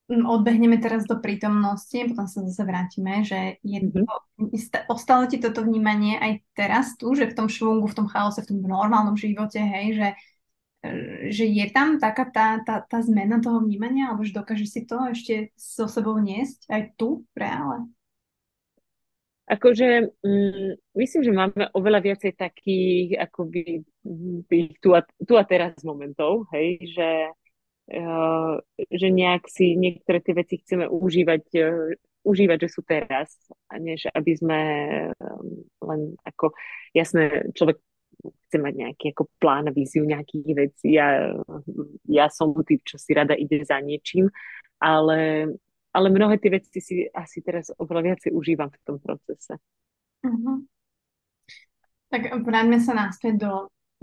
odbehneme 0.10 0.78
teraz 0.78 1.10
do 1.10 1.18
prítomnosti, 1.18 1.98
potom 2.14 2.30
sa 2.30 2.46
zase 2.46 2.62
vrátime, 2.62 3.26
že 3.26 3.58
je 3.66 3.90
to, 3.90 4.06
mm-hmm. 4.06 4.86
ostalo 4.86 5.26
ti 5.26 5.42
toto 5.42 5.66
vnímanie 5.66 6.22
aj 6.22 6.32
teraz 6.54 6.94
tu, 6.94 7.10
že 7.18 7.26
v 7.26 7.34
tom 7.34 7.48
švungu, 7.50 7.90
v 7.90 7.98
tom 7.98 8.08
chaose, 8.08 8.46
v 8.46 8.50
tom 8.54 8.60
normálnom 8.62 9.18
živote, 9.18 9.58
hej, 9.58 9.98
že, 9.98 10.10
že 11.34 11.46
je 11.50 11.66
tam 11.74 11.98
taká 11.98 12.30
tá, 12.30 12.62
tá, 12.62 12.86
tá 12.86 13.02
zmena 13.02 13.42
toho 13.42 13.66
vnímania, 13.66 14.14
alebo 14.14 14.22
že 14.22 14.38
dokáže 14.38 14.70
si 14.70 14.86
to 14.86 15.10
ešte 15.10 15.50
so 15.58 15.90
sebou 15.90 16.22
niesť 16.22 16.70
aj 16.70 16.82
tu 17.02 17.26
v 17.34 17.38
reále? 17.42 17.90
Akože 19.46 20.18
mm, 20.26 20.98
myslím, 20.98 21.22
že 21.22 21.34
máme 21.34 21.70
oveľa 21.78 22.02
viacej 22.02 22.34
takých 22.34 23.22
akoby 23.22 23.86
tých 24.50 24.74
tu 24.82 24.98
a, 24.98 25.06
tu 25.06 25.38
a 25.38 25.46
teraz 25.46 25.78
momentov, 25.86 26.50
hej, 26.50 26.82
že 26.90 27.30
Eh, 27.86 28.56
že 28.90 29.08
nejak 29.14 29.46
si 29.46 29.78
niektoré 29.78 30.18
tie 30.18 30.34
veci 30.34 30.58
chceme 30.58 30.90
užívať, 30.90 31.44
eh, 31.54 31.94
užívať, 32.26 32.58
že 32.66 32.70
sú 32.74 32.82
teraz, 32.82 33.38
a 33.70 33.78
než 33.78 34.10
aby 34.10 34.32
sme 34.34 34.60
eh, 35.06 35.42
len 35.86 36.02
ako, 36.26 36.58
jasné, 36.98 37.46
človek 37.54 37.78
chce 38.50 38.58
mať 38.58 38.74
nejaký 38.74 39.06
ako 39.14 39.30
plán, 39.38 39.70
víziu 39.70 40.02
nejakých 40.02 40.50
vecí. 40.58 40.98
Ja, 40.98 41.38
ja 42.10 42.26
som 42.34 42.58
typ, 42.66 42.82
čo 42.82 42.98
si 42.98 43.14
rada 43.14 43.38
ide 43.38 43.62
za 43.62 43.78
niečím, 43.78 44.34
ale, 44.82 45.54
ale 45.96 46.12
mnohé 46.12 46.36
tie 46.44 46.52
veci 46.52 46.84
si 46.84 46.96
asi 47.08 47.40
teraz 47.40 47.72
oveľa 47.80 48.12
viacej 48.12 48.36
užívam 48.36 48.68
v 48.68 48.80
tom 48.84 49.00
procese. 49.00 49.56
Uh-huh. 50.28 50.68
Tak 52.12 52.44
vráťme 52.44 52.84
sa 52.84 52.92
naspäť 52.92 53.40
do 53.40 53.52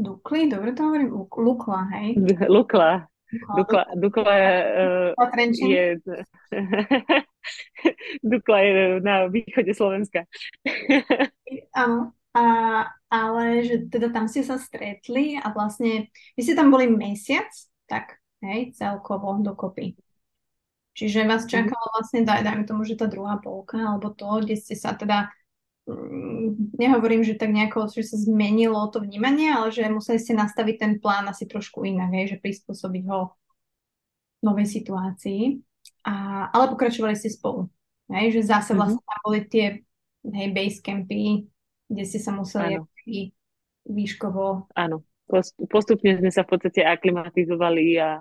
Dukly, 0.00 0.48
dobre 0.48 0.72
to 0.72 0.88
hovorím? 0.88 1.12
Lukla, 1.28 1.85
hej? 1.92 2.16
Lukla, 2.55 3.12
Dukla, 3.57 3.83
Dukla 3.96 4.37
uh, 5.16 5.44
je... 5.52 6.00
Dukla 8.31 8.59
je 8.61 9.00
na 9.00 9.26
východe 9.28 9.72
Slovenska. 9.74 10.24
Áno, 11.81 12.12
a, 12.33 12.44
ale 13.12 13.44
že 13.64 13.88
teda 13.88 14.12
tam 14.12 14.28
ste 14.28 14.44
sa 14.44 14.57
stretli 14.57 15.37
a 15.37 15.52
vlastne 15.52 16.09
vy 16.37 16.40
ste 16.40 16.57
tam 16.57 16.72
boli 16.72 16.88
mesiac, 16.88 17.48
tak 17.88 18.20
hej, 18.44 18.72
celkovo 18.76 19.40
dokopy. 19.40 19.96
Čiže 20.92 21.24
vás 21.24 21.48
mhm. 21.48 21.50
čakalo 21.50 21.85
vlastne, 21.96 22.20
daj, 22.24 22.44
dajme 22.44 22.64
tomu, 22.68 22.85
že 22.85 23.00
tá 23.00 23.09
druhá 23.09 23.40
polka, 23.40 23.81
alebo 23.81 24.12
to, 24.12 24.44
kde 24.44 24.57
ste 24.61 24.76
sa 24.76 24.92
teda 24.92 25.33
mm, 25.88 26.76
nehovorím, 26.76 27.24
že 27.24 27.40
tak 27.40 27.48
nejako, 27.48 27.88
že 27.88 28.12
sa 28.12 28.16
zmenilo 28.20 28.92
to 28.92 29.00
vnímanie, 29.00 29.48
ale 29.48 29.72
že 29.72 29.88
museli 29.88 30.20
ste 30.20 30.37
nastaviť 30.37 30.76
ten 30.76 30.92
plán 31.00 31.24
asi 31.28 31.48
trošku 31.48 31.85
inak, 31.88 32.12
hej, 32.12 32.37
že 32.37 32.42
prispôsobiť 32.44 33.05
ho 33.09 33.33
novej 34.44 34.68
situácii. 34.68 35.64
A, 36.02 36.46
ale 36.50 36.74
pokračovali 36.74 37.14
ste 37.14 37.31
spolu. 37.31 37.71
Hej, 38.10 38.37
že 38.37 38.52
zase 38.52 38.75
mm-hmm. 38.75 38.79
vlastne 38.79 39.02
tam 39.02 39.19
boli 39.25 39.40
tie 39.48 39.67
hej, 40.29 40.48
base 40.52 40.79
campy, 40.85 41.48
kde 41.88 42.02
ste 42.04 42.21
sa 42.21 42.37
museli 42.37 42.83
výškovo... 43.88 44.69
Áno, 44.77 45.02
postupne 45.71 46.19
sme 46.19 46.31
sa 46.31 46.44
v 46.44 46.50
podstate 46.52 46.85
aklimatizovali 46.85 47.96
a 47.98 48.21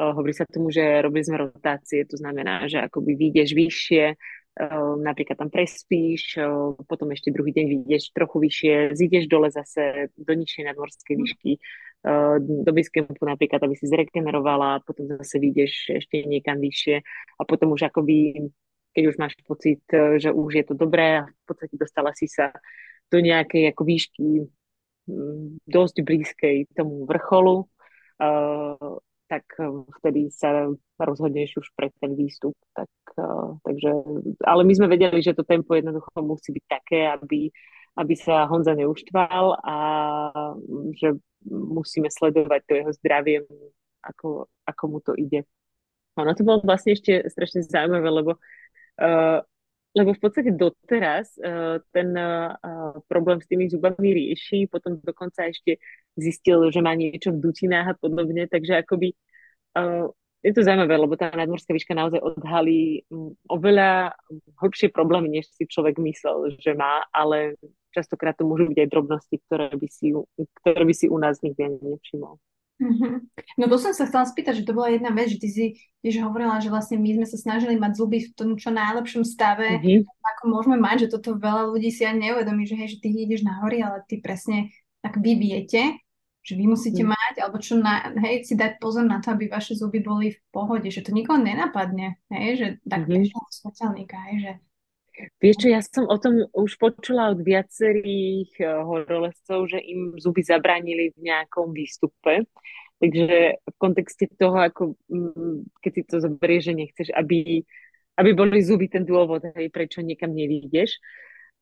hovorí 0.00 0.32
sa 0.32 0.48
tomu, 0.48 0.72
že 0.72 1.04
robili 1.04 1.24
sme 1.24 1.36
rotácie, 1.44 2.08
to 2.08 2.16
znamená, 2.16 2.64
že 2.64 2.80
akoby 2.80 3.12
vyjdeš 3.16 3.52
vyššie, 3.52 4.04
napríklad 5.00 5.36
tam 5.38 5.50
prespíš, 5.52 6.36
potom 6.88 7.12
ešte 7.14 7.30
druhý 7.30 7.54
deň 7.54 7.66
vyjdeš 7.70 8.12
trochu 8.12 8.36
vyššie, 8.42 8.74
zídeš 8.96 9.24
dole 9.30 9.48
zase 9.52 10.10
do 10.16 10.32
nižšej 10.32 10.64
nadmorskej 10.66 11.14
mhm. 11.16 11.20
výšky, 11.22 11.52
do 12.40 12.70
basecampu 12.72 13.22
napríklad, 13.28 13.60
aby 13.60 13.76
si 13.76 13.84
zregenerovala, 13.84 14.80
potom 14.88 15.04
zase 15.20 15.36
vyjdeš 15.36 16.00
ešte 16.00 16.24
niekam 16.24 16.56
vyššie 16.56 16.96
a 17.36 17.42
potom 17.44 17.76
už 17.76 17.92
akoby, 17.92 18.48
keď 18.96 19.02
už 19.04 19.16
máš 19.20 19.36
pocit, 19.44 19.84
že 20.16 20.32
už 20.32 20.50
je 20.50 20.64
to 20.64 20.74
dobré 20.74 21.20
a 21.20 21.28
v 21.28 21.44
podstate 21.44 21.76
dostala 21.76 22.16
si 22.16 22.24
sa 22.24 22.56
do 23.12 23.20
nejakej 23.20 23.74
ako 23.74 23.82
výšky 23.84 24.48
dosť 25.66 25.96
blízkej 26.06 26.56
tomu 26.72 27.04
vrcholu, 27.04 27.68
tak 29.30 29.46
vtedy 30.02 30.26
sa 30.34 30.66
rozhodneš 30.98 31.62
už 31.62 31.70
pre 31.78 31.94
ten 32.02 32.18
výstup. 32.18 32.58
Tak, 32.74 32.90
takže, 33.62 33.90
ale 34.42 34.62
my 34.66 34.72
sme 34.74 34.90
vedeli, 34.90 35.22
že 35.22 35.38
to 35.38 35.46
tempo 35.46 35.78
jednoducho 35.78 36.10
musí 36.18 36.50
byť 36.50 36.64
také, 36.66 37.06
aby, 37.06 37.46
aby 37.94 38.14
sa 38.18 38.50
Honza 38.50 38.74
neuštval 38.74 39.62
a 39.62 39.76
že 40.98 41.14
musíme 41.46 42.10
sledovať 42.10 42.60
to 42.66 42.72
jeho 42.74 42.92
zdravie, 42.98 43.36
ako, 44.02 44.50
ako 44.66 44.84
mu 44.90 44.98
to 44.98 45.14
ide. 45.14 45.46
Ono 46.18 46.34
to 46.34 46.42
bolo 46.42 46.58
vlastne 46.66 46.98
ešte 46.98 47.30
strašne 47.30 47.62
zaujímavé, 47.62 48.08
lebo, 48.10 48.34
uh, 48.34 49.38
lebo 49.90 50.14
v 50.14 50.20
podstate 50.22 50.54
doteraz 50.54 51.34
uh, 51.42 51.82
ten 51.90 52.14
uh, 52.14 52.54
problém 53.10 53.42
s 53.42 53.50
tými 53.50 53.66
zubami 53.66 54.14
rieši, 54.14 54.70
potom 54.70 55.02
dokonca 55.02 55.50
ešte 55.50 55.82
zistil, 56.14 56.70
že 56.70 56.78
má 56.78 56.94
niečo 56.94 57.34
v 57.34 57.42
dutinách 57.42 57.86
a 57.92 57.98
podobne, 57.98 58.46
takže 58.46 58.86
akoby 58.86 59.18
uh, 59.74 60.06
je 60.40 60.52
to 60.56 60.64
zaujímavé, 60.64 60.96
lebo 60.96 61.20
tá 61.20 61.28
nadmorská 61.36 61.76
výška 61.76 61.92
naozaj 61.92 62.16
odhalí 62.16 63.04
oveľa 63.44 64.16
hlbšie 64.56 64.88
problémy, 64.88 65.28
než 65.28 65.52
si 65.52 65.68
človek 65.68 66.00
myslel, 66.00 66.56
že 66.56 66.72
má, 66.72 67.04
ale 67.12 67.60
častokrát 67.92 68.32
to 68.40 68.48
môžu 68.48 68.72
byť 68.72 68.78
aj 68.80 68.88
drobnosti, 68.88 69.36
ktoré 69.36 69.68
by 69.76 69.88
si, 69.92 70.16
ktoré 70.64 70.82
by 70.88 70.94
si 70.96 71.06
u 71.12 71.18
nás 71.20 71.44
nikdy 71.44 71.60
ani 71.60 71.78
nevšimol. 71.82 72.40
Mm-hmm. 72.80 73.12
No 73.60 73.64
to 73.68 73.76
som 73.76 73.92
sa 73.92 74.08
chcela 74.08 74.24
spýtať, 74.24 74.64
že 74.64 74.66
to 74.66 74.72
bola 74.72 74.88
jedna 74.88 75.12
vec, 75.12 75.28
že 75.28 75.38
ty 75.38 75.48
si 75.52 75.64
tiež 76.00 76.24
hovorila, 76.24 76.64
že 76.64 76.72
vlastne 76.72 76.96
my 76.96 77.20
sme 77.20 77.26
sa 77.28 77.36
snažili 77.36 77.76
mať 77.76 77.92
zuby 78.00 78.24
v 78.24 78.32
tom 78.32 78.50
čo 78.56 78.72
najlepšom 78.72 79.20
stave, 79.20 79.76
mm-hmm. 79.76 80.08
ako 80.08 80.42
môžeme 80.48 80.80
mať, 80.80 81.06
že 81.06 81.20
toto 81.20 81.36
veľa 81.36 81.68
ľudí 81.68 81.92
si 81.92 82.08
ani 82.08 82.32
neuvedomí, 82.32 82.64
že 82.64 82.80
hej, 82.80 82.96
že 82.96 83.04
ty 83.04 83.12
ideš 83.12 83.44
na 83.44 83.60
hory, 83.60 83.84
ale 83.84 84.00
ty 84.08 84.16
presne 84.24 84.72
tak 85.04 85.20
vy 85.20 85.36
viete, 85.36 86.00
že 86.40 86.56
vy 86.56 86.64
musíte 86.72 87.04
mm. 87.04 87.08
mať, 87.12 87.34
alebo 87.44 87.60
čo 87.60 87.76
na, 87.76 88.16
hej, 88.24 88.48
si 88.48 88.56
dať 88.56 88.80
pozor 88.80 89.04
na 89.04 89.20
to, 89.20 89.36
aby 89.36 89.52
vaše 89.52 89.76
zuby 89.76 90.00
boli 90.00 90.32
v 90.32 90.40
pohode, 90.48 90.88
že 90.88 91.04
to 91.04 91.12
nikoho 91.12 91.36
nenapadne, 91.36 92.16
hej, 92.32 92.50
že 92.56 92.66
tak 92.88 93.04
mm-hmm. 93.04 93.28
hej, 94.24 94.36
že 94.40 94.52
Vieš 95.40 95.56
čo, 95.64 95.68
ja 95.68 95.80
som 95.84 96.08
o 96.08 96.16
tom 96.16 96.48
už 96.54 96.80
počula 96.80 97.32
od 97.32 97.40
viacerých 97.44 98.50
uh, 98.62 98.84
horolezcov, 98.84 99.68
že 99.68 99.78
im 99.80 100.16
zuby 100.16 100.40
zabránili 100.40 101.12
v 101.16 101.18
nejakom 101.28 101.74
výstupe. 101.74 102.46
Takže 103.00 103.56
v 103.64 103.76
kontexte 103.80 104.28
toho, 104.36 104.60
ako 104.60 104.82
um, 105.08 105.64
keď 105.80 105.92
si 105.92 106.02
to 106.04 106.16
zoberie, 106.20 106.60
že 106.60 106.76
nechceš, 106.76 107.08
aby, 107.16 107.64
aby 108.20 108.30
boli 108.36 108.60
zuby 108.60 108.92
ten 108.92 109.08
dôvod, 109.08 109.40
hej, 109.56 109.72
prečo 109.72 110.04
niekam 110.04 110.36
nevídeš, 110.36 111.00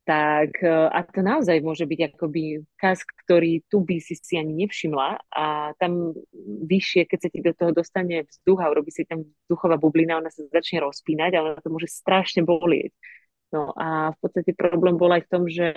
tak 0.03 0.59
uh, 0.65 0.89
a 0.89 1.05
to 1.05 1.21
naozaj 1.21 1.61
môže 1.61 1.85
byť 1.85 2.01
akoby 2.17 2.65
kask, 2.81 3.07
ktorý 3.23 3.63
tu 3.71 3.85
by 3.85 4.01
si 4.01 4.17
si 4.17 4.35
ani 4.41 4.67
nevšimla 4.67 5.21
a 5.31 5.77
tam 5.77 6.17
vyššie, 6.65 7.05
keď 7.07 7.19
sa 7.21 7.29
ti 7.29 7.39
do 7.45 7.53
toho 7.53 7.71
dostane 7.77 8.25
vzduch 8.25 8.59
a 8.59 8.73
urobí 8.73 8.91
si 8.91 9.05
tam 9.05 9.23
vzduchová 9.47 9.77
bublina, 9.77 10.19
ona 10.19 10.33
sa 10.33 10.43
začne 10.49 10.81
rozpínať, 10.81 11.33
ale 11.37 11.49
to 11.61 11.69
môže 11.69 11.93
strašne 11.93 12.43
bolieť. 12.43 12.91
No 13.49 13.73
a 13.73 14.13
v 14.13 14.17
podstate 14.21 14.53
problém 14.53 15.01
bol 15.01 15.09
aj 15.09 15.25
v 15.25 15.31
tom, 15.33 15.43
že 15.49 15.73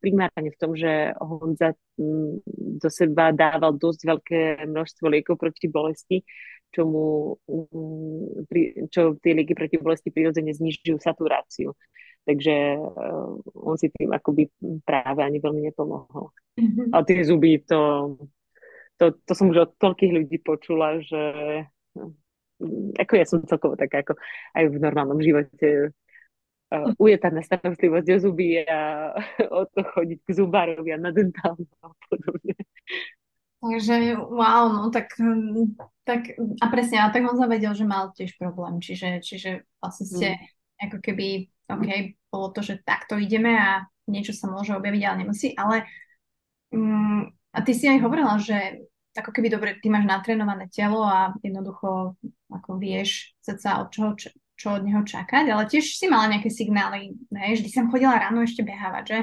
primárne 0.00 0.48
v 0.48 0.56
tom, 0.56 0.72
že 0.72 1.12
Honza 1.20 1.76
mm, 2.00 2.40
do 2.80 2.88
seba 2.88 3.28
dával 3.28 3.76
dosť 3.76 4.00
veľké 4.08 4.40
množstvo 4.64 5.12
liekov 5.12 5.36
proti 5.36 5.68
bolesti, 5.68 6.24
čo, 6.72 6.88
mu, 6.88 7.36
mm, 7.44 8.88
čo 8.88 9.20
tie 9.20 9.36
lieky 9.36 9.52
proti 9.52 9.76
bolesti 9.76 10.08
prirodzene 10.08 10.56
znižujú 10.56 10.96
saturáciu. 10.96 11.76
Takže 12.24 12.80
uh, 12.80 13.36
on 13.52 13.76
si 13.76 13.92
tým 13.92 14.08
akoby 14.08 14.48
práve 14.80 15.20
ani 15.20 15.44
veľmi 15.44 15.60
nepomohol. 15.60 16.32
Mm-hmm. 16.56 16.88
A 16.96 17.04
tie 17.04 17.20
zuby, 17.20 17.60
to, 17.68 18.16
to, 18.96 19.12
to 19.28 19.32
som 19.36 19.52
už 19.52 19.58
od 19.60 19.70
toľkých 19.76 20.24
ľudí 20.24 20.40
počula, 20.40 21.04
že 21.04 21.20
mm, 22.00 22.96
ako 22.96 23.12
ja 23.12 23.28
som 23.28 23.44
celkovo 23.44 23.76
taká 23.76 24.00
ako 24.00 24.16
aj 24.56 24.64
v 24.72 24.76
normálnom 24.80 25.20
živote 25.20 25.92
ujetá 26.98 27.30
na 27.30 27.42
starostlivosť 27.44 28.08
o 28.14 28.18
zuby 28.18 28.62
a 28.64 29.12
o 29.58 29.62
to 29.68 29.80
chodiť 29.82 30.18
k 30.24 30.30
zubárovi 30.34 30.90
a 30.94 30.98
na 30.98 31.10
dentálnu 31.10 31.66
a 31.84 31.88
podobne. 32.10 32.54
Takže 33.64 34.20
wow, 34.20 34.68
no 34.68 34.92
tak, 34.92 35.16
tak 36.04 36.36
a 36.36 36.66
presne, 36.68 37.00
a 37.00 37.08
tak 37.08 37.24
on 37.24 37.40
zavedel, 37.40 37.72
že 37.72 37.88
mal 37.88 38.12
tiež 38.12 38.36
problém, 38.36 38.76
čiže, 38.76 39.24
čiže 39.24 39.64
vlastne 39.80 40.04
ste 40.04 40.28
mm. 40.36 40.44
ako 40.84 40.98
keby, 41.00 41.26
OK, 41.72 41.88
bolo 42.28 42.52
to, 42.52 42.60
že 42.60 42.84
takto 42.84 43.16
ideme 43.16 43.56
a 43.56 43.88
niečo 44.04 44.36
sa 44.36 44.52
môže 44.52 44.76
objaviť, 44.76 45.02
ale 45.08 45.16
nemusí, 45.24 45.56
ale 45.56 45.88
um, 46.76 47.24
a 47.56 47.58
ty 47.64 47.72
si 47.72 47.88
aj 47.88 48.04
hovorila, 48.04 48.36
že 48.36 48.84
ako 49.16 49.30
keby 49.30 49.48
dobre, 49.48 49.70
ty 49.78 49.88
máš 49.88 50.04
natrénované 50.10 50.68
telo 50.68 51.06
a 51.06 51.32
jednoducho 51.40 52.18
ako 52.50 52.70
vieš 52.76 53.32
sa 53.40 53.80
od 53.80 53.88
čoho, 53.94 54.12
čo 54.18 54.34
od 54.62 54.86
neho 54.86 55.02
čakať, 55.02 55.50
ale 55.50 55.66
tiež 55.66 55.98
si 55.98 56.06
mala 56.06 56.30
nejaké 56.30 56.48
signály, 56.48 57.18
ne? 57.28 57.54
Vždy 57.54 57.68
som 57.68 57.90
chodila 57.90 58.16
ráno 58.16 58.46
ešte 58.46 58.62
behávať, 58.62 59.04
že? 59.04 59.18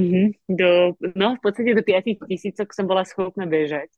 Mm-hmm. 0.00 0.26
Do, 0.50 0.94
no, 1.14 1.38
v 1.38 1.40
podstate 1.42 1.76
do 1.76 1.82
5 1.84 2.26
tisícok 2.26 2.68
som 2.74 2.86
bola 2.88 3.06
schopná 3.06 3.46
bežať. 3.46 3.90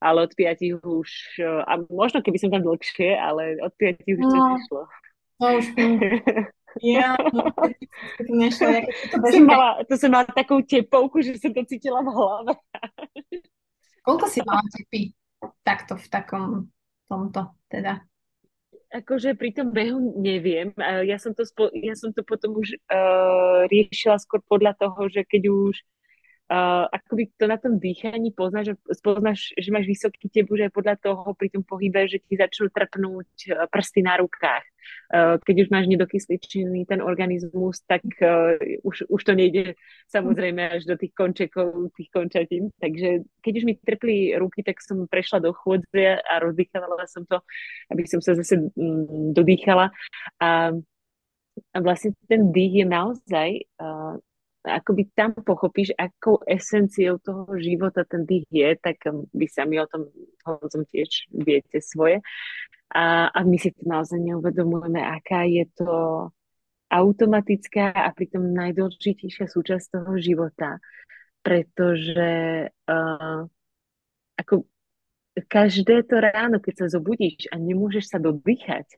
Ale 0.00 0.24
od 0.24 0.32
5 0.32 0.80
už, 0.80 1.08
a 1.44 1.72
možno 1.92 2.24
keby 2.24 2.38
som 2.40 2.48
tam 2.48 2.64
dlhšie, 2.64 3.20
ale 3.20 3.60
od 3.60 3.72
5 3.76 4.00
už 4.08 4.20
no, 4.24 4.28
to 4.32 4.38
nešlo. 4.56 4.82
To 5.40 5.46
už 5.60 5.66
Ja, 6.78 7.18
no, 7.18 7.50
nešlo. 8.30 8.86
To, 9.10 9.26
som 9.26 9.42
mala, 9.42 9.82
to 9.84 9.94
som 9.98 10.10
mala 10.14 10.30
takú 10.30 10.62
tepovku, 10.62 11.18
že 11.18 11.34
som 11.36 11.50
to 11.50 11.66
cítila 11.66 11.98
v 11.98 12.14
hlave. 12.14 12.52
Koľko 14.06 14.24
si 14.30 14.40
mala 14.46 14.62
tepy 14.70 15.10
takto 15.66 15.98
v 15.98 16.06
takom 16.06 16.70
tomto 17.10 17.58
teda? 17.66 18.06
Akože 18.90 19.38
pri 19.38 19.50
tom 19.54 19.70
behu 19.70 20.18
neviem. 20.18 20.74
Ja 21.06 21.16
som 21.16 21.30
to, 21.34 21.46
spo, 21.46 21.70
ja 21.70 21.94
som 21.94 22.10
to 22.10 22.26
potom 22.26 22.58
už 22.58 22.74
uh, 22.74 23.66
riešila 23.70 24.18
skôr 24.18 24.42
podľa 24.44 24.74
toho, 24.78 25.06
že 25.06 25.22
keď 25.22 25.42
už 25.46 25.74
uh, 26.50 26.86
akoby 26.90 27.30
to 27.38 27.46
na 27.46 27.58
tom 27.58 27.78
dýchaní 27.78 28.34
poznáš, 28.34 28.74
že, 28.74 28.74
poznáš, 29.02 29.40
že 29.54 29.68
máš 29.70 29.86
vysoký 29.86 30.26
tep 30.30 30.50
už 30.50 30.68
aj 30.68 30.72
podľa 30.74 30.96
toho 30.98 31.34
pri 31.38 31.48
tom 31.54 31.62
pohybe, 31.62 32.10
že 32.10 32.18
ti 32.18 32.34
začnú 32.34 32.70
trpnúť 32.70 33.30
uh, 33.50 33.66
prsty 33.70 34.02
na 34.02 34.18
rukách. 34.18 34.66
Uh, 35.10 35.36
keď 35.42 35.66
už 35.66 35.68
máš 35.68 35.86
nedokysličený 35.90 36.86
ten 36.86 37.00
organizmus, 37.02 37.82
tak 37.86 38.02
uh, 38.22 38.56
už, 38.86 39.10
už 39.10 39.20
to 39.24 39.32
nejde 39.34 39.74
samozrejme 40.10 40.80
až 40.80 40.86
do 40.86 40.94
tých 40.94 41.14
končekov, 41.14 41.94
tých 41.96 42.10
končatín. 42.14 42.70
Takže 42.78 43.26
keď 43.42 43.52
už 43.58 43.64
mi 43.64 43.74
trpli 43.78 44.34
ruky, 44.38 44.62
tak 44.62 44.78
som 44.82 45.06
prešla 45.10 45.42
do 45.42 45.52
chôdze 45.52 46.20
a 46.20 46.34
rozdýchala 46.38 46.86
som 47.06 47.26
to, 47.26 47.42
aby 47.90 48.06
som 48.06 48.22
sa 48.22 48.38
zase 48.38 48.70
um, 48.76 49.34
dodýchala. 49.34 49.90
A, 50.38 50.72
vlastne 51.76 52.16
ten 52.30 52.54
dých 52.54 52.84
je 52.84 52.86
naozaj 52.86 53.48
uh, 53.82 54.16
akoby 54.64 55.08
tam 55.16 55.32
pochopíš, 55.32 55.96
akou 55.96 56.40
esenciou 56.44 57.16
toho 57.18 57.48
života 57.56 58.04
ten 58.04 58.28
dých 58.28 58.44
je, 58.52 58.76
tak 58.76 58.96
um, 59.08 59.24
vy 59.32 59.48
sami 59.48 59.80
o 59.80 59.88
tom 59.88 60.08
som 60.44 60.84
tiež 60.84 61.32
viete 61.32 61.80
svoje. 61.80 62.20
A, 62.90 63.30
a 63.30 63.40
my 63.46 63.56
si 63.58 63.70
to 63.70 63.86
naozaj 63.86 64.18
neuvedomujeme, 64.18 64.98
aká 64.98 65.46
je 65.46 65.62
to 65.78 65.92
automatická 66.90 67.94
a 67.94 68.10
pritom 68.10 68.50
najdôležitejšia 68.50 69.46
súčasť 69.46 69.86
toho 69.94 70.18
života. 70.18 70.82
Pretože 71.40 72.66
uh, 72.68 73.40
ako 74.34 74.66
každé 75.46 76.02
to 76.10 76.18
ráno, 76.18 76.58
keď 76.58 76.84
sa 76.84 76.98
zobudíš 76.98 77.46
a 77.54 77.56
nemôžeš 77.56 78.10
sa 78.10 78.18
dodýchať, 78.18 78.90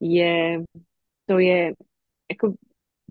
je, 0.00 0.64
to 1.28 1.36
je 1.38 1.76
ako 2.32 2.56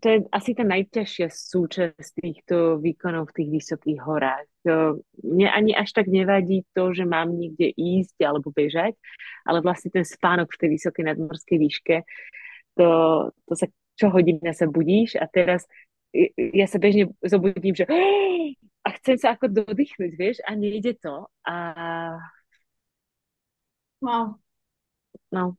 to 0.01 0.05
je 0.09 0.17
asi 0.33 0.57
tá 0.57 0.65
najťažšia 0.65 1.29
súčasť 1.29 2.09
týchto 2.17 2.81
výkonov 2.81 3.29
v 3.29 3.35
tých 3.37 3.49
vysokých 3.61 3.99
horách. 4.01 4.49
Mne 5.21 5.47
ani 5.53 5.77
až 5.77 5.93
tak 5.93 6.09
nevadí 6.09 6.65
to, 6.73 6.89
že 6.89 7.05
mám 7.05 7.37
niekde 7.37 7.69
ísť 7.69 8.17
alebo 8.25 8.49
bežať, 8.49 8.97
ale 9.45 9.61
vlastne 9.61 9.93
ten 9.93 10.01
spánok 10.01 10.49
v 10.49 10.59
tej 10.65 10.69
vysokej 10.73 11.03
nadmorskej 11.05 11.57
výške, 11.61 11.95
to, 12.81 12.89
to 13.45 13.53
sa 13.53 13.69
čo 13.93 14.09
hodina 14.09 14.57
sa 14.57 14.65
budíš 14.65 15.21
a 15.21 15.29
teraz 15.29 15.69
ja 16.35 16.65
sa 16.65 16.81
bežne 16.81 17.13
zobudím, 17.21 17.77
že 17.77 17.85
a 18.85 18.89
chcem 18.97 19.15
sa 19.21 19.37
ako 19.37 19.53
dodýchnuť, 19.53 20.11
vieš, 20.17 20.37
a 20.41 20.57
nejde 20.57 20.97
to. 20.97 21.29
A... 21.45 21.55
Wow. 24.01 24.41
No. 25.29 25.55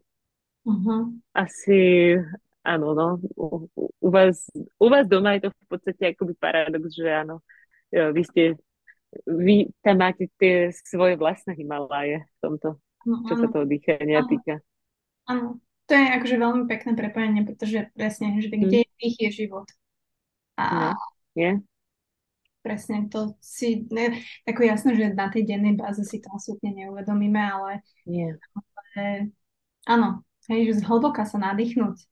Uh-huh. 0.66 1.14
Asi, 1.34 2.18
áno, 2.63 2.95
no, 2.95 3.07
u, 3.35 3.69
u, 3.77 4.09
vás, 4.11 4.47
u 4.79 4.87
vás 4.89 5.07
doma 5.11 5.35
je 5.37 5.47
to 5.47 5.51
v 5.51 5.67
podstate 5.69 6.03
akoby 6.15 6.35
paradox, 6.39 6.95
že 6.95 7.11
áno, 7.11 7.43
vy 7.91 8.23
ste, 8.23 8.43
vy 9.27 9.69
tam 9.83 10.01
máte 10.01 10.31
tie 10.39 10.71
svoje 10.73 11.19
vlastné 11.19 11.59
Himaláje 11.59 12.23
v 12.23 12.39
tomto, 12.41 12.69
no, 13.05 13.27
čo 13.27 13.35
sa 13.37 13.47
toho 13.51 13.67
dýchania 13.67 14.25
týka. 14.25 14.63
Áno, 15.27 15.59
to 15.91 15.93
je 15.99 16.07
akože 16.09 16.37
veľmi 16.39 16.65
pekné 16.71 16.93
prepojenie, 16.95 17.43
pretože 17.45 17.91
presne, 17.93 18.39
že 18.39 18.49
kde 18.49 18.81
mm. 18.81 18.87
je 18.87 18.95
dých, 19.03 19.19
je 19.19 19.31
život. 19.45 19.69
A 20.57 20.95
no, 20.95 21.03
je. 21.35 21.59
Presne, 22.63 23.11
to 23.11 23.35
si, 23.43 23.91
ne, 23.91 24.23
ako 24.47 24.63
jasné, 24.63 24.95
že 24.95 25.19
na 25.19 25.27
tej 25.27 25.51
dennej 25.51 25.75
báze 25.75 26.07
si 26.07 26.23
to 26.23 26.31
absolútne 26.31 26.71
neuvedomíme, 26.71 27.43
ale, 27.43 27.83
nie. 28.07 28.39
ale 28.55 29.35
áno, 29.83 30.23
hej, 30.47 30.71
že 30.71 30.87
zhlboka 30.87 31.27
sa 31.27 31.43
nadýchnuť 31.43 32.12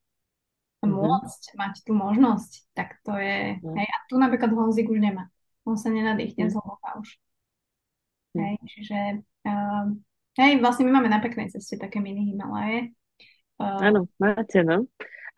mm-hmm. 0.84 0.96
môcť 0.96 1.42
mať 1.56 1.74
tú 1.84 1.92
možnosť, 1.92 2.52
tak 2.72 2.96
to 3.04 3.12
je, 3.16 3.60
mm. 3.60 3.74
hej, 3.76 3.88
a 3.88 3.98
tu 4.08 4.14
napríklad 4.16 4.52
Honzik 4.52 4.88
už 4.88 5.00
nemá. 5.00 5.28
On 5.68 5.76
sa 5.76 5.92
nenadýchne 5.92 6.48
mm. 6.48 6.50
zhlboka 6.52 6.88
už. 7.00 7.20
Mm. 8.32 8.40
Hej, 8.40 8.54
čiže 8.64 8.98
uh, 9.44 9.84
hej, 10.40 10.52
vlastne 10.64 10.88
my 10.88 11.00
máme 11.00 11.10
na 11.12 11.20
peknej 11.20 11.52
ceste 11.52 11.76
také 11.76 12.00
mini 12.00 12.32
Himalaje. 12.32 12.96
Uh, 13.60 13.92
Áno, 13.92 14.08
máte, 14.16 14.64
no. 14.64 14.88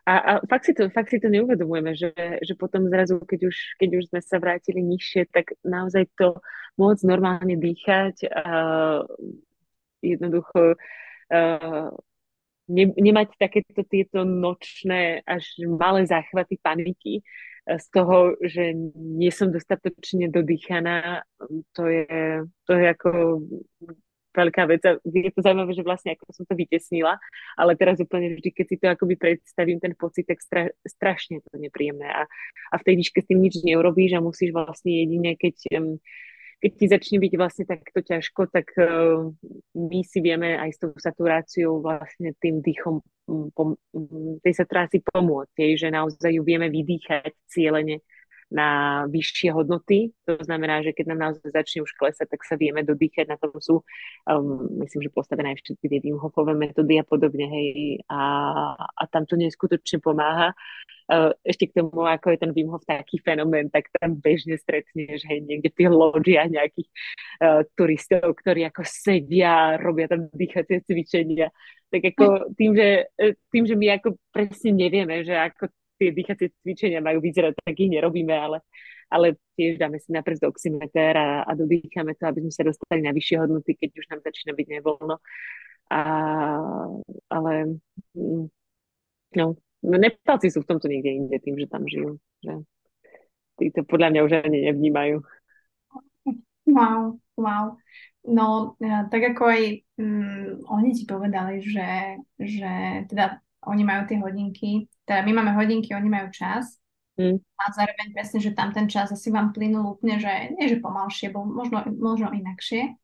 A, 0.03 0.19
a 0.19 0.31
fakt, 0.51 0.67
si 0.67 0.75
to, 0.75 0.91
fakt 0.91 1.15
si 1.15 1.19
to 1.19 1.31
neuvedomujeme, 1.31 1.95
že, 1.95 2.11
že 2.43 2.59
potom 2.59 2.91
zrazu, 2.91 3.23
keď 3.23 3.47
už, 3.47 3.79
keď 3.79 3.89
už 3.99 4.03
sme 4.11 4.19
sa 4.19 4.35
vrátili 4.35 4.83
nižšie, 4.83 5.31
tak 5.31 5.55
naozaj 5.63 6.11
to 6.19 6.43
môcť 6.75 7.03
normálne 7.07 7.55
dýchať 7.55 8.27
a 8.27 8.47
jednoducho 10.03 10.75
uh, 10.75 11.87
ne, 12.67 12.85
nemať 12.93 13.35
takéto 13.39 13.83
tieto 13.87 14.23
nočné 14.23 15.23
až 15.25 15.43
malé 15.65 16.07
záchvaty 16.07 16.59
paniky 16.61 17.23
z 17.63 17.85
toho, 17.95 18.35
že 18.43 18.75
nie 18.95 19.31
som 19.31 19.47
dostatočne 19.47 20.27
dodýchaná, 20.27 21.23
to 21.71 21.87
je, 21.87 22.43
to 22.67 22.71
je 22.75 22.85
ako 22.91 23.39
veľká 24.33 24.63
vec 24.67 24.81
a 24.83 24.97
je 24.99 25.31
to 25.31 25.45
zaujímavé, 25.45 25.71
že 25.77 25.85
vlastne 25.85 26.17
ako 26.17 26.33
som 26.33 26.45
to 26.49 26.57
vytesnila, 26.57 27.21
ale 27.55 27.77
teraz 27.77 28.01
úplne 28.01 28.35
vždy, 28.35 28.49
keď 28.51 28.65
si 28.67 28.77
to 28.81 28.85
akoby 28.89 29.15
predstavím, 29.15 29.77
ten 29.79 29.93
pocit, 29.95 30.25
tak 30.25 30.41
stra, 30.41 30.73
strašne 30.83 31.39
to 31.45 31.55
nepríjemné 31.55 32.09
a, 32.09 32.25
a 32.73 32.75
v 32.81 32.85
tej 32.85 32.95
výške 32.99 33.21
s 33.21 33.29
tým 33.29 33.39
nič 33.39 33.61
neurobíš 33.61 34.17
a 34.17 34.25
musíš 34.25 34.51
vlastne 34.51 34.91
jedine, 35.05 35.37
keď 35.37 35.55
um, 35.79 36.01
keď 36.63 36.71
ti 36.79 36.85
začne 36.87 37.17
byť 37.19 37.33
vlastne 37.35 37.65
takto 37.67 37.99
ťažko, 37.99 38.47
tak 38.47 38.71
uh, 38.79 39.27
my 39.75 39.99
si 40.07 40.23
vieme 40.23 40.55
aj 40.55 40.69
s 40.71 40.79
tou 40.79 40.95
saturáciou 40.95 41.83
vlastne 41.83 42.31
tým 42.39 42.63
dýchom 42.63 43.03
pom- 43.51 43.75
tej 44.39 44.53
saturácii 44.55 45.03
pomôcť, 45.03 45.75
že 45.75 45.91
naozaj 45.91 46.39
ju 46.39 46.43
vieme 46.47 46.71
vydýchať 46.71 47.35
cieľene 47.51 47.99
na 48.53 48.69
vyššie 49.09 49.49
hodnoty. 49.49 50.13
To 50.29 50.37
znamená, 50.37 50.85
že 50.85 50.93
keď 50.93 51.05
nám 51.09 51.19
naozaj 51.19 51.49
začne 51.49 51.81
už 51.81 51.91
klesať, 51.97 52.29
tak 52.29 52.45
sa 52.45 52.53
vieme 52.53 52.85
dodýchať. 52.85 53.25
Na 53.25 53.41
tom 53.41 53.57
sú, 53.57 53.81
um, 54.29 54.69
myslím, 54.85 55.09
že 55.09 55.11
postavené 55.11 55.57
aj 55.57 55.65
všetky 55.65 55.85
tie 55.89 55.99
Wim 56.05 56.21
Hofové 56.21 56.53
metódy 56.53 57.01
a 57.01 57.05
podobne. 57.05 57.49
Hej, 57.49 58.05
a, 58.05 58.21
a 58.77 59.03
tam 59.09 59.25
to 59.25 59.33
neskutočne 59.33 59.97
pomáha. 59.99 60.53
Uh, 61.09 61.35
ešte 61.43 61.67
k 61.67 61.83
tomu, 61.83 62.07
ako 62.07 62.31
je 62.31 62.37
ten 62.39 62.51
Wim 62.55 62.71
Hof 62.71 62.85
taký 62.87 63.19
fenomén, 63.19 63.67
tak 63.67 63.91
tam 63.97 64.15
bežne 64.15 64.55
stretneš 64.55 65.27
hej, 65.27 65.43
niekde 65.43 65.67
v 65.67 65.77
tých 65.83 65.91
loďiach 65.91 66.47
nejakých 66.47 66.89
uh, 67.43 67.61
turistov, 67.75 68.37
ktorí 68.39 68.69
ako 68.69 68.87
sedia, 68.87 69.75
robia 69.81 70.07
tam 70.07 70.31
dýchacie 70.31 70.79
cvičenia. 70.85 71.51
Tak 71.91 72.15
ako 72.15 72.55
tým, 72.57 72.73
že, 72.73 73.05
tým, 73.53 73.69
že 73.69 73.75
my 73.77 73.99
ako 73.99 74.17
presne 74.33 74.73
nevieme, 74.73 75.21
že 75.21 75.37
ako 75.37 75.69
tie 76.03 76.11
dýchacie 76.11 76.51
cvičenia 76.59 76.99
majú 76.99 77.23
vyzerať, 77.23 77.55
tak 77.63 77.79
ich 77.79 77.87
nerobíme, 77.87 78.35
ale, 78.35 78.59
ale 79.07 79.39
tiež 79.55 79.79
dáme 79.79 80.03
si 80.03 80.11
napríklad 80.11 80.51
oximeter 80.51 81.15
a, 81.15 81.47
a 81.47 81.51
dodýchame 81.55 82.19
to, 82.19 82.27
aby 82.27 82.43
sme 82.43 82.51
sa 82.51 82.67
dostali 82.67 82.99
na 82.99 83.15
vyššie 83.15 83.39
hodnoty, 83.39 83.79
keď 83.79 83.89
už 83.95 84.05
nám 84.11 84.19
začína 84.19 84.51
byť 84.51 84.67
nevoľno. 84.67 85.15
A, 85.87 86.01
ale 87.31 87.53
mm, 88.11 88.45
no, 89.39 89.45
no 89.87 89.95
Nepalci 89.95 90.51
sú 90.51 90.67
v 90.67 90.69
tomto 90.75 90.91
niekde 90.91 91.15
inde 91.15 91.37
tým, 91.39 91.55
že 91.55 91.71
tam 91.71 91.87
žijú. 91.87 92.19
Že 92.43 92.67
tí 93.55 93.71
to 93.71 93.87
podľa 93.87 94.11
mňa 94.11 94.21
už 94.27 94.31
ani 94.43 94.59
nevnímajú. 94.67 95.23
Wow, 96.63 97.19
wow. 97.35 97.75
No, 98.23 98.79
e, 98.79 98.87
tak 99.11 99.35
ako 99.35 99.43
aj 99.51 99.63
um, 99.99 100.63
oni 100.71 100.95
ti 100.95 101.03
povedali, 101.03 101.59
že, 101.59 102.23
že 102.39 103.03
teda 103.11 103.42
oni 103.67 103.83
majú 103.83 104.07
tie 104.09 104.17
hodinky, 104.19 104.87
teda 105.03 105.23
my 105.23 105.31
máme 105.41 105.51
hodinky, 105.55 105.91
oni 105.95 106.09
majú 106.09 106.27
čas. 106.31 106.79
Mm. 107.13 107.37
A 107.37 107.63
zároveň 107.69 108.07
presne, 108.09 108.39
že 108.41 108.57
tam 108.57 108.73
ten 108.73 108.89
čas 108.89 109.13
asi 109.13 109.29
vám 109.29 109.53
plynul 109.53 109.85
úplne, 109.85 110.17
že 110.17 110.57
nie, 110.57 110.65
že 110.65 110.81
pomalšie, 110.81 111.29
bol 111.29 111.45
možno, 111.45 111.85
možno 111.93 112.33
inakšie. 112.33 112.97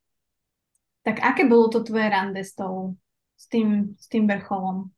Tak 1.06 1.22
aké 1.22 1.46
bolo 1.46 1.70
to 1.70 1.86
tvoje 1.86 2.10
rande 2.10 2.42
s, 2.42 2.58
tou, 2.58 2.98
s, 3.38 3.46
tým, 3.48 3.94
s 3.96 4.10
tým 4.10 4.26
vrcholom? 4.26 4.90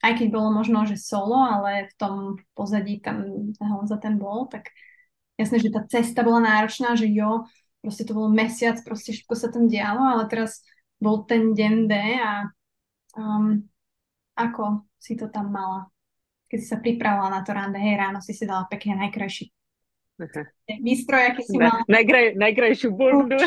Aj 0.00 0.16
keď 0.16 0.32
bolo 0.32 0.48
možno, 0.54 0.88
že 0.88 0.96
solo, 0.96 1.36
ale 1.36 1.92
v 1.92 1.94
tom 2.00 2.14
pozadí 2.56 3.04
tam 3.04 3.52
Honza 3.60 4.00
ten 4.00 4.16
bol, 4.16 4.48
tak 4.48 4.72
jasné, 5.36 5.60
že 5.60 5.68
tá 5.68 5.84
cesta 5.84 6.24
bola 6.24 6.40
náročná, 6.40 6.96
že 6.96 7.10
jo, 7.10 7.44
proste 7.84 8.08
to 8.08 8.16
bol 8.16 8.32
mesiac, 8.32 8.80
proste 8.80 9.12
všetko 9.12 9.34
sa 9.36 9.52
tam 9.52 9.68
dialo, 9.68 10.00
ale 10.00 10.24
teraz 10.32 10.64
bol 11.00 11.24
ten 11.28 11.52
deň 11.52 11.74
D 11.88 11.94
a 12.16 12.48
um, 13.16 13.69
ako 14.48 14.88
si 14.96 15.16
to 15.18 15.28
tam 15.28 15.52
mala? 15.52 15.90
Keď 16.48 16.58
si 16.58 16.66
sa 16.66 16.78
pripravila 16.80 17.28
na 17.30 17.40
to 17.44 17.52
rande, 17.52 17.78
hej, 17.78 17.94
ráno 18.00 18.18
si 18.24 18.34
si 18.34 18.48
dala 18.48 18.66
pekne 18.66 18.98
najkrajší 18.98 19.52
výstroj, 20.80 21.22
aký 21.32 21.42
si 21.46 21.56
mala. 21.56 21.80
Najkraj, 21.88 22.36
najkrajšiu 22.36 22.88
bundu. 22.92 23.38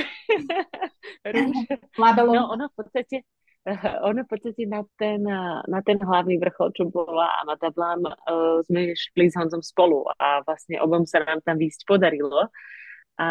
no, 1.99 2.41
ono 2.49 2.65
v 2.71 2.73
podstate, 2.73 3.27
ono 4.09 4.25
v 4.25 4.29
podstate 4.29 4.63
na 4.65 4.81
ten, 4.97 5.21
na 5.67 5.79
ten 5.85 5.97
hlavný 6.01 6.39
vrchol, 6.41 6.73
čo 6.73 6.89
bola 6.89 7.43
Amadablam, 7.43 8.07
uh, 8.07 8.63
sme 8.65 8.97
šli 8.97 9.29
s 9.29 9.37
Honzom 9.37 9.61
spolu 9.61 10.07
a 10.17 10.41
vlastne 10.41 10.81
obom 10.81 11.05
sa 11.05 11.21
nám 11.21 11.43
tam 11.45 11.59
výjsť 11.59 11.85
podarilo. 11.85 12.49
A 13.13 13.27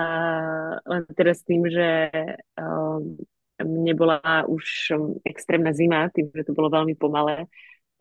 len 0.86 1.02
teraz 1.18 1.42
tým, 1.42 1.66
že 1.66 2.06
um, 2.54 3.18
mne 3.64 3.94
bola 3.96 4.46
už 4.46 4.94
extrémna 5.26 5.72
zima, 5.72 6.10
tým, 6.10 6.30
že 6.34 6.46
to 6.46 6.52
bolo 6.52 6.70
veľmi 6.70 6.94
pomalé, 6.98 7.50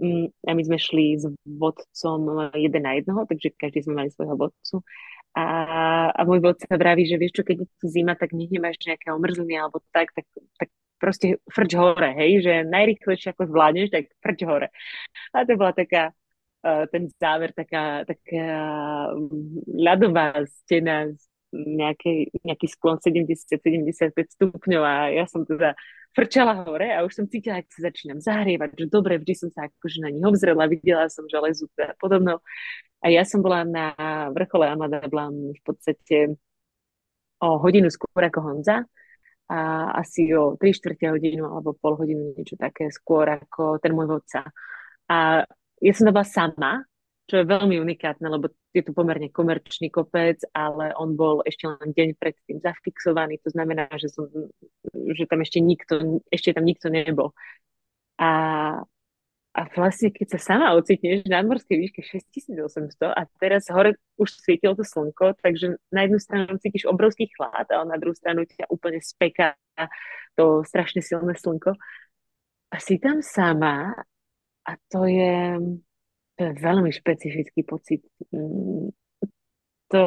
Mm, 0.01 0.33
a 0.49 0.51
my 0.57 0.61
sme 0.65 0.77
šli 0.81 1.13
s 1.13 1.29
vodcom 1.45 2.49
jeden 2.57 2.81
na 2.81 2.97
jednoho, 2.97 3.21
takže 3.29 3.53
každý 3.53 3.85
sme 3.85 4.01
mali 4.01 4.09
svojho 4.09 4.33
vodcu. 4.33 4.81
A, 5.37 5.45
a 6.09 6.21
môj 6.25 6.41
vodca 6.41 6.73
vraví, 6.73 7.05
že 7.05 7.21
vieš 7.21 7.37
čo, 7.37 7.43
keď 7.45 7.61
je 7.61 7.67
zima, 7.85 8.17
tak 8.17 8.33
nech 8.33 8.49
nemáš 8.49 8.81
nejaké 8.81 9.13
omrzliny 9.13 9.61
alebo 9.61 9.77
tak, 9.93 10.09
tak, 10.17 10.25
tak 10.57 10.69
proste 10.97 11.37
frč 11.53 11.77
hore, 11.77 12.17
hej, 12.17 12.41
že 12.41 12.53
najrychlejšie 12.65 13.29
ako 13.37 13.53
zvládneš, 13.53 13.93
tak 13.93 14.09
frč 14.25 14.39
hore. 14.49 14.67
A 15.37 15.45
to 15.45 15.53
bola 15.53 15.71
taká, 15.77 16.11
uh, 16.65 16.83
ten 16.89 17.05
záver, 17.21 17.53
taká, 17.53 18.01
taká 18.01 18.45
ľadová 19.69 20.33
stena, 20.65 21.13
nejaký, 21.51 22.31
nejaký 22.47 22.67
sklon 22.71 22.97
70-75 23.03 24.15
stupňov 24.39 24.81
a 24.83 24.95
ja 25.11 25.25
som 25.27 25.43
teda 25.43 25.75
frčala 26.11 26.67
hore 26.67 26.91
a 26.91 27.03
už 27.07 27.11
som 27.11 27.25
cítila, 27.27 27.63
ako 27.63 27.71
sa 27.71 27.81
začínam 27.91 28.19
zahrievať, 28.19 28.75
že 28.75 28.85
dobre, 28.91 29.19
vždy 29.19 29.33
som 29.35 29.49
sa 29.51 29.67
akože 29.67 30.03
na 30.03 30.09
nich 30.11 30.23
obzrela, 30.23 30.67
videla 30.67 31.07
som 31.07 31.27
železu 31.27 31.71
a 31.79 31.95
podobno. 31.95 32.43
A 33.01 33.07
ja 33.07 33.23
som 33.23 33.39
bola 33.39 33.63
na 33.63 33.95
vrchole 34.35 34.67
Amada 34.67 35.03
Blam 35.07 35.55
v 35.55 35.61
podstate 35.63 36.35
o 37.41 37.57
hodinu 37.57 37.89
skôr 37.89 38.27
ako 38.27 38.39
Honza 38.45 38.85
a 39.51 39.59
asi 39.99 40.31
o 40.31 40.55
3 40.55 40.71
čtvrte 40.71 41.11
hodinu 41.11 41.49
alebo 41.49 41.75
pol 41.75 41.97
hodinu, 41.97 42.31
niečo 42.37 42.55
také 42.55 42.87
skôr 42.93 43.27
ako 43.27 43.81
ten 43.81 43.91
môj 43.91 44.07
vodca. 44.19 44.47
A 45.09 45.43
ja 45.81 45.91
som 45.97 46.07
to 46.07 46.15
bola 46.15 46.27
sama, 46.27 46.71
čo 47.31 47.39
je 47.39 47.47
veľmi 47.47 47.79
unikátne, 47.79 48.27
lebo 48.27 48.51
je 48.75 48.83
to 48.83 48.91
pomerne 48.91 49.31
komerčný 49.31 49.87
kopec, 49.87 50.43
ale 50.51 50.91
on 50.99 51.15
bol 51.15 51.39
ešte 51.47 51.71
len 51.71 51.95
deň 51.95 52.19
predtým 52.19 52.59
zafixovaný, 52.59 53.39
to 53.39 53.55
znamená, 53.55 53.87
že, 53.95 54.11
som, 54.11 54.27
že 54.91 55.23
tam 55.31 55.39
ešte 55.39 55.63
nikto, 55.63 56.19
ešte 56.27 56.51
tam 56.51 56.67
nikto 56.67 56.91
nebol. 56.91 57.31
A, 58.19 58.31
a 59.55 59.61
vlastne, 59.71 60.11
keď 60.11 60.35
sa 60.35 60.39
sama 60.51 60.75
ocitneš 60.75 61.23
na 61.31 61.39
morskej 61.39 61.79
výške 61.79 62.03
6800 62.03 63.07
a 63.07 63.21
teraz 63.39 63.71
hore 63.71 63.95
už 64.19 64.27
svietilo 64.35 64.75
to 64.75 64.83
slnko, 64.83 65.39
takže 65.39 65.79
na 65.95 66.03
jednu 66.03 66.19
stranu 66.19 66.59
cítiš 66.59 66.83
obrovský 66.83 67.31
chlad 67.31 67.71
a 67.71 67.87
na 67.87 67.95
druhú 67.95 68.11
stranu 68.11 68.43
ťa 68.43 68.67
úplne 68.67 68.99
speká 68.99 69.55
to 70.35 70.67
strašne 70.67 70.99
silné 70.99 71.39
slnko. 71.39 71.79
A 72.71 72.75
si 72.83 72.99
tam 72.99 73.23
sama 73.23 73.95
a 74.67 74.71
to 74.91 75.07
je, 75.07 75.57
to 76.41 76.49
je 76.49 76.57
veľmi 76.57 76.89
špecifický 76.89 77.61
pocit. 77.61 78.01
Mm, 78.33 78.89
to 79.93 80.01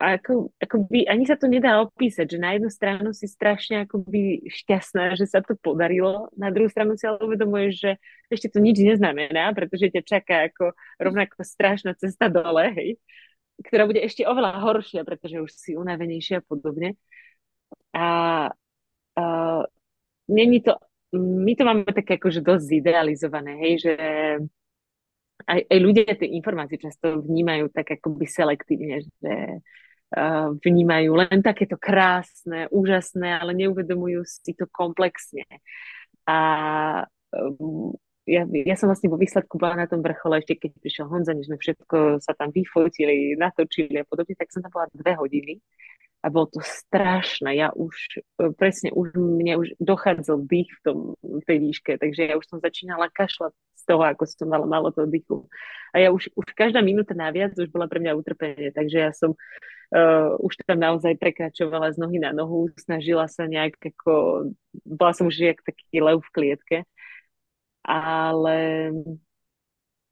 ako, 0.00 0.48
by, 0.88 1.04
ani 1.04 1.28
sa 1.28 1.36
to 1.36 1.44
nedá 1.44 1.76
opísať, 1.84 2.24
že 2.24 2.38
na 2.40 2.56
jednu 2.56 2.72
stranu 2.72 3.12
si 3.12 3.28
strašne 3.28 3.84
akoby 3.84 4.48
šťastná, 4.48 5.12
že 5.12 5.28
sa 5.28 5.44
to 5.44 5.58
podarilo, 5.60 6.32
na 6.40 6.48
druhú 6.48 6.72
stranu 6.72 6.96
si 6.96 7.04
ale 7.04 7.20
uvedomuješ, 7.20 7.72
že 7.76 7.90
ešte 8.32 8.48
to 8.48 8.64
nič 8.64 8.80
neznamená, 8.80 9.52
pretože 9.52 9.92
ťa 9.92 10.02
čaká 10.06 10.48
ako 10.48 10.72
rovnako 10.96 11.44
strašná 11.44 11.92
cesta 12.00 12.32
dole, 12.32 12.72
hej, 12.72 12.90
ktorá 13.60 13.84
bude 13.84 14.00
ešte 14.00 14.24
oveľa 14.24 14.62
horšia, 14.64 15.04
pretože 15.04 15.36
už 15.36 15.50
si 15.52 15.76
unavenejšia 15.76 16.40
a 16.40 16.46
podobne. 16.48 16.96
A, 17.92 18.06
a 19.20 19.24
není 20.32 20.64
to, 20.64 20.80
my 21.12 21.52
to 21.58 21.62
máme 21.68 21.84
také 21.92 22.16
akože 22.16 22.40
dosť 22.40 22.68
idealizované, 22.72 23.52
hej, 23.68 23.74
že 23.84 23.94
aj, 25.46 25.60
aj 25.68 25.78
ľudia 25.80 26.12
tie 26.16 26.28
informácie 26.36 26.76
často 26.80 27.22
vnímajú 27.22 27.72
tak 27.72 28.00
akoby 28.00 28.26
selektívne, 28.26 29.04
že 29.04 29.34
uh, 30.16 30.52
vnímajú 30.58 31.10
len 31.16 31.38
takéto 31.40 31.78
krásne, 31.80 32.66
úžasné, 32.72 33.40
ale 33.40 33.56
neuvedomujú 33.56 34.26
si 34.26 34.52
to 34.52 34.68
komplexne. 34.68 35.46
A 36.26 36.38
um, 37.32 37.94
ja, 38.30 38.46
ja 38.46 38.76
som 38.78 38.86
vlastne 38.86 39.10
vo 39.10 39.18
výsledku 39.18 39.58
bola 39.58 39.74
na 39.74 39.86
tom 39.90 40.04
vrchole, 40.04 40.38
ešte 40.38 40.60
keď 40.60 40.70
prišiel 40.78 41.06
Honza, 41.10 41.34
než 41.34 41.50
sme 41.50 41.58
všetko 41.58 42.22
sa 42.22 42.36
tam 42.38 42.54
vyfotili, 42.54 43.34
natočili 43.34 43.98
a 43.98 44.06
podobne, 44.06 44.38
tak 44.38 44.52
som 44.54 44.62
tam 44.62 44.70
bola 44.70 44.86
dve 44.94 45.18
hodiny 45.18 45.58
a 46.20 46.28
bolo 46.28 46.46
to 46.52 46.60
strašné. 46.60 47.56
Ja 47.56 47.72
už, 47.72 47.96
e, 48.20 48.52
presne, 48.52 48.92
už 48.92 49.16
mne 49.16 49.56
už 49.56 49.68
dochádzal 49.80 50.44
dých 50.44 50.68
v, 50.68 50.80
tom, 50.84 50.98
v 51.24 51.42
tej 51.48 51.58
výške, 51.64 51.92
takže 51.96 52.28
ja 52.28 52.34
už 52.36 52.44
som 52.44 52.58
začínala 52.60 53.08
kašľať 53.08 53.56
toho, 53.90 54.02
ako 54.06 54.22
som 54.30 54.46
mala 54.46 54.70
malo 54.70 54.94
toho 54.94 55.10
dýchu. 55.10 55.50
A 55.90 55.98
ja 55.98 56.14
už, 56.14 56.30
už 56.38 56.46
každá 56.54 56.78
minúta 56.78 57.18
naviac 57.18 57.58
už 57.58 57.66
bola 57.74 57.90
pre 57.90 57.98
mňa 57.98 58.14
utrpenie, 58.14 58.70
takže 58.70 58.98
ja 59.02 59.10
som 59.10 59.34
uh, 59.34 60.38
už 60.38 60.62
tam 60.62 60.78
naozaj 60.78 61.18
prekračovala 61.18 61.90
z 61.90 61.98
nohy 61.98 62.22
na 62.22 62.30
nohu, 62.30 62.70
snažila 62.78 63.26
sa 63.26 63.50
nejak 63.50 63.74
ako, 63.82 64.46
bola 64.86 65.12
som 65.12 65.26
už 65.26 65.34
jak 65.34 65.58
taký 65.66 65.98
lev 65.98 66.22
v 66.22 66.30
klietke, 66.30 66.78
ale 67.82 68.58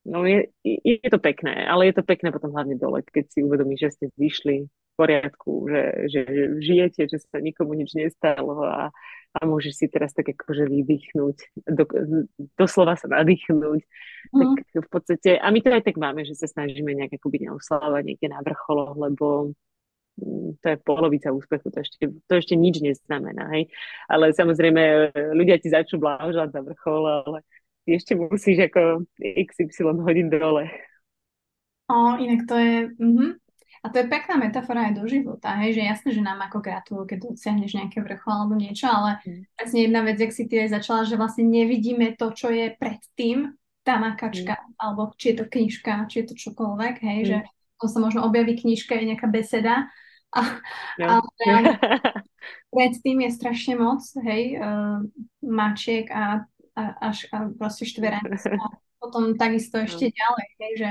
no 0.02 0.26
je, 0.26 0.50
je 0.66 1.08
to 1.08 1.22
pekné, 1.22 1.62
ale 1.62 1.86
je 1.86 1.94
to 1.94 2.02
pekné 2.02 2.34
potom 2.34 2.50
hlavne 2.50 2.74
dole, 2.74 3.06
keď 3.06 3.30
si 3.30 3.46
uvedomíš, 3.46 3.80
že 3.86 3.90
ste 3.94 4.06
zišli 4.18 4.56
poriadku, 4.98 5.70
že, 5.70 5.82
že 6.10 6.20
žijete, 6.58 7.06
že 7.06 7.22
sa 7.22 7.38
nikomu 7.38 7.78
nič 7.78 7.94
nestalo 7.94 8.66
a, 8.66 8.90
a 9.39 9.47
môžeš 9.47 9.74
si 9.78 9.86
teraz 9.86 10.11
tak 10.11 10.34
akože 10.34 10.66
vydýchnuť, 10.66 11.36
do, 11.70 11.84
doslova 12.59 12.99
sa 12.99 13.07
nadýchnuť. 13.07 13.80
Mm. 14.34 14.39
Tak 14.43 14.51
v 14.82 14.89
podstate, 14.91 15.30
a 15.39 15.47
my 15.55 15.62
to 15.62 15.70
aj 15.70 15.86
tak 15.86 15.97
máme, 15.97 16.26
že 16.26 16.34
sa 16.34 16.51
snažíme 16.51 16.91
nejak 16.91 17.22
akoby 17.22 17.47
neoslávať 17.47 18.03
niekde 18.03 18.28
na 18.34 18.43
vrcholoch, 18.43 18.99
lebo 18.99 19.55
mm, 20.18 20.59
to 20.59 20.66
je 20.74 20.76
polovica 20.82 21.30
úspechu, 21.30 21.70
to 21.70 21.78
ešte, 21.78 22.05
to 22.26 22.32
ešte 22.34 22.55
nič 22.59 22.82
neznamená, 22.82 23.47
hej. 23.55 23.70
Ale 24.11 24.34
samozrejme, 24.34 25.14
ľudia 25.39 25.62
ti 25.62 25.70
začnú 25.70 26.03
blahoželať 26.03 26.51
za 26.59 26.61
vrchol, 26.66 27.03
ale 27.07 27.39
ty 27.86 27.95
ešte 27.95 28.18
musíš 28.18 28.68
ako 28.68 29.07
XY 29.22 30.03
hodín 30.03 30.28
dole. 30.28 30.66
O, 31.89 32.18
inak 32.18 32.45
to 32.45 32.55
je... 32.59 32.76
Mm-hmm. 32.99 33.30
A 33.84 33.86
to 33.88 34.02
je 34.02 34.10
pekná 34.10 34.34
metafora 34.34 34.90
aj 34.90 34.98
do 34.98 35.04
života, 35.06 35.54
hej, 35.62 35.78
že 35.78 35.82
jasné, 35.86 36.08
že 36.10 36.22
nám 36.22 36.42
ako 36.50 36.58
gratulujú, 36.58 37.04
keď 37.14 37.18
dosiahneš 37.30 37.78
nejaké 37.78 38.02
vrchol 38.02 38.34
alebo 38.34 38.54
niečo, 38.58 38.90
ale 38.90 39.22
mm. 39.22 39.42
vlastne 39.54 39.80
jedna 39.86 40.00
vec, 40.02 40.16
jak 40.18 40.32
si 40.34 40.44
ty 40.50 40.54
aj 40.66 40.82
začala, 40.82 41.06
že 41.06 41.14
vlastne 41.14 41.46
nevidíme 41.46 42.18
to, 42.18 42.34
čo 42.34 42.50
je 42.50 42.74
predtým, 42.74 43.54
tá 43.86 43.96
makačka, 43.96 44.58
mm. 44.58 44.82
alebo 44.82 45.14
či 45.14 45.32
je 45.32 45.36
to 45.40 45.44
knižka, 45.46 46.10
či 46.10 46.16
je 46.20 46.26
to 46.28 46.34
čokoľvek, 46.34 46.94
hej, 47.00 47.20
mm. 47.22 47.28
že 47.30 47.38
to 47.78 47.86
sa 47.86 47.98
možno 48.02 48.26
objaví 48.26 48.58
knižka, 48.58 48.98
je 48.98 49.08
nejaká 49.14 49.30
beseda, 49.30 49.86
a, 50.36 50.60
no. 50.98 51.22
ale 51.46 51.78
predtým 52.74 53.24
je 53.24 53.30
strašne 53.32 53.74
moc, 53.78 54.02
hej, 54.26 54.58
uh, 54.58 55.00
mačiek 55.40 56.10
a, 56.10 56.44
a, 56.74 56.82
až 57.00 57.30
a 57.32 57.48
proste 57.54 57.88
štveranec 57.88 58.42
a 58.44 58.64
potom 58.98 59.38
takisto 59.38 59.78
ešte 59.78 60.10
no. 60.10 60.14
ďalej, 60.18 60.48
hej, 60.58 60.72
že 60.76 60.90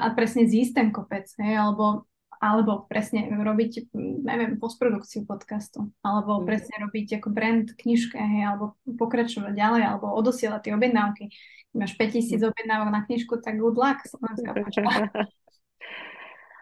a 0.00 0.06
presne 0.16 0.48
zísť 0.48 0.72
ten 0.72 0.88
kopec, 0.90 1.28
hej, 1.36 1.54
alebo, 1.56 2.08
alebo 2.40 2.88
presne 2.88 3.28
robiť, 3.28 3.92
neviem, 4.24 4.56
postprodukciu 4.56 5.28
podcastu, 5.28 5.92
alebo 6.00 6.40
mm. 6.40 6.44
presne 6.48 6.74
robiť 6.88 7.20
ako 7.20 7.28
brand 7.30 7.68
knižke, 7.76 8.16
hej, 8.16 8.42
alebo 8.48 8.80
pokračovať 8.84 9.52
ďalej, 9.52 9.82
alebo 9.84 10.16
odosielať 10.16 10.60
tie 10.64 10.72
objednávky. 10.74 11.24
Keď 11.70 11.76
máš 11.76 11.92
5000 12.00 12.40
mm. 12.40 12.48
objednávok 12.50 12.88
na 12.88 13.00
knižku, 13.04 13.32
tak 13.44 13.60
good 13.60 13.76
luck, 13.76 14.00
Slovenská 14.08 14.50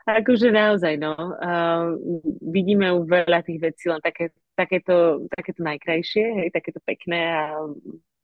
Akože 0.09 0.49
naozaj, 0.49 0.97
no. 0.97 1.13
Uh, 1.37 1.93
vidíme 2.41 2.89
u 2.97 3.05
veľa 3.05 3.45
tých 3.45 3.61
vecí 3.61 3.93
len 3.93 4.01
také, 4.01 4.33
takéto, 4.57 5.29
takéto 5.29 5.61
najkrajšie, 5.61 6.25
hej, 6.43 6.49
takéto 6.49 6.81
pekné 6.81 7.29
a 7.29 7.61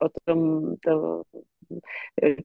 potom 0.01 0.73
to 0.81 1.23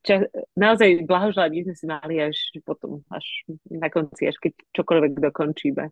ča, 0.03 0.27
naozaj 0.55 1.05
blahoželať 1.05 1.49
by 1.51 1.61
sme 1.67 1.75
si 1.75 1.85
mali 1.85 2.15
až 2.19 2.37
potom, 2.63 3.03
až 3.09 3.25
na 3.69 3.87
konci, 3.87 4.29
až 4.29 4.37
keď 4.41 4.53
čokoľvek 4.75 5.11
dokončíme. 5.19 5.83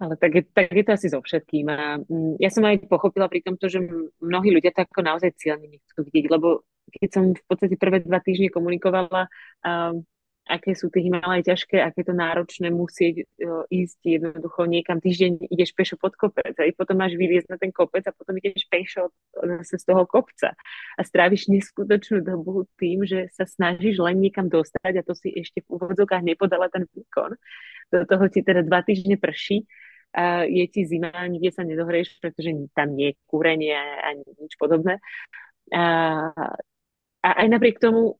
Ale 0.00 0.16
tak 0.16 0.32
je, 0.32 0.42
tak 0.48 0.72
je 0.72 0.84
to 0.84 0.92
asi 0.96 1.08
so 1.12 1.20
všetkým. 1.20 1.68
A 1.68 2.00
mm, 2.00 2.40
ja 2.40 2.48
som 2.48 2.64
aj 2.64 2.88
pochopila 2.88 3.28
pri 3.28 3.44
tomto, 3.44 3.68
že 3.68 3.84
mnohí 4.24 4.48
ľudia 4.48 4.72
to 4.72 4.88
ako 4.88 5.04
naozaj 5.04 5.36
cieľne 5.36 5.68
nechcú 5.68 6.00
vidieť, 6.00 6.26
lebo 6.32 6.64
keď 6.88 7.08
som 7.12 7.24
v 7.36 7.44
podstate 7.44 7.76
prvé 7.76 8.00
dva 8.00 8.18
týždne 8.24 8.48
komunikovala 8.48 9.28
um, 9.62 10.02
aké 10.48 10.74
sú 10.74 10.88
tie 10.88 11.06
Himalaje 11.06 11.52
ťažké, 11.52 11.78
aké 11.78 12.02
to 12.02 12.16
náročné 12.16 12.72
musieť 12.72 13.22
uh, 13.22 13.64
ísť 13.70 14.00
jednoducho 14.02 14.66
niekam 14.66 14.98
týždeň, 14.98 15.46
ideš 15.52 15.76
pešo 15.76 16.00
pod 16.00 16.16
kopec 16.16 16.56
a 16.58 16.64
potom 16.74 16.98
máš 16.98 17.14
vyliezť 17.14 17.48
na 17.52 17.58
ten 17.60 17.70
kopec 17.70 18.02
a 18.08 18.12
potom 18.16 18.34
ideš 18.40 18.66
pešo 18.66 19.14
zase 19.36 19.78
z 19.78 19.84
toho 19.84 20.02
kopca 20.08 20.56
a 20.96 21.00
stráviš 21.06 21.52
neskutočnú 21.52 22.24
dobu 22.24 22.66
tým, 22.80 23.06
že 23.06 23.30
sa 23.30 23.46
snažíš 23.46 24.00
len 24.02 24.18
niekam 24.18 24.50
dostať 24.50 24.92
a 24.98 25.06
to 25.06 25.14
si 25.14 25.30
ešte 25.34 25.62
v 25.62 25.78
úvodzokách 25.78 26.24
nepodala 26.24 26.66
ten 26.72 26.88
výkon. 26.88 27.36
Do 27.90 28.06
toho 28.06 28.26
ti 28.30 28.42
teda 28.42 28.66
dva 28.66 28.82
týždne 28.82 29.18
prší 29.18 29.66
a 30.10 30.42
je 30.42 30.66
ti 30.66 30.82
zima, 30.82 31.14
nikde 31.30 31.54
sa 31.54 31.62
nedohreješ, 31.62 32.18
pretože 32.18 32.50
tam 32.74 32.98
nie 32.98 33.14
je 33.14 33.18
kúrenie 33.30 33.78
ani 33.78 34.26
nič 34.42 34.58
podobné. 34.58 34.98
A, 35.70 35.84
a 37.22 37.28
aj 37.30 37.46
napriek 37.46 37.78
tomu 37.78 38.18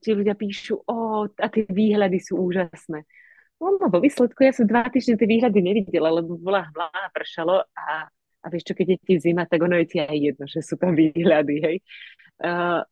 ti 0.00 0.10
ľudia 0.12 0.36
píšu, 0.36 0.84
o, 0.84 1.24
a 1.28 1.46
tie 1.48 1.64
výhľady 1.64 2.18
sú 2.20 2.36
úžasné. 2.36 3.04
No, 3.62 3.78
no 3.78 3.86
vo 3.88 3.98
výsledku 4.02 4.42
ja 4.42 4.52
som 4.52 4.66
dva 4.66 4.90
týždne 4.90 5.16
tie 5.16 5.28
výhľady 5.28 5.60
nevidela, 5.62 6.10
lebo 6.10 6.34
bola 6.36 6.66
hmla 6.68 6.90
a 6.90 7.12
pršalo 7.14 7.62
a, 7.72 8.10
a 8.42 8.46
vieš 8.50 8.68
čo, 8.68 8.74
keď 8.74 8.86
je 8.94 8.98
ti 9.00 9.14
zima, 9.22 9.46
tak 9.46 9.62
ono 9.62 9.78
je 9.80 9.86
ti 9.86 9.98
aj 10.02 10.18
jedno, 10.18 10.44
že 10.50 10.60
sú 10.60 10.74
tam 10.76 10.98
výhľady, 10.98 11.54
hej. 11.62 11.76
Uh, 12.42 12.82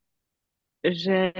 že, 0.80 1.34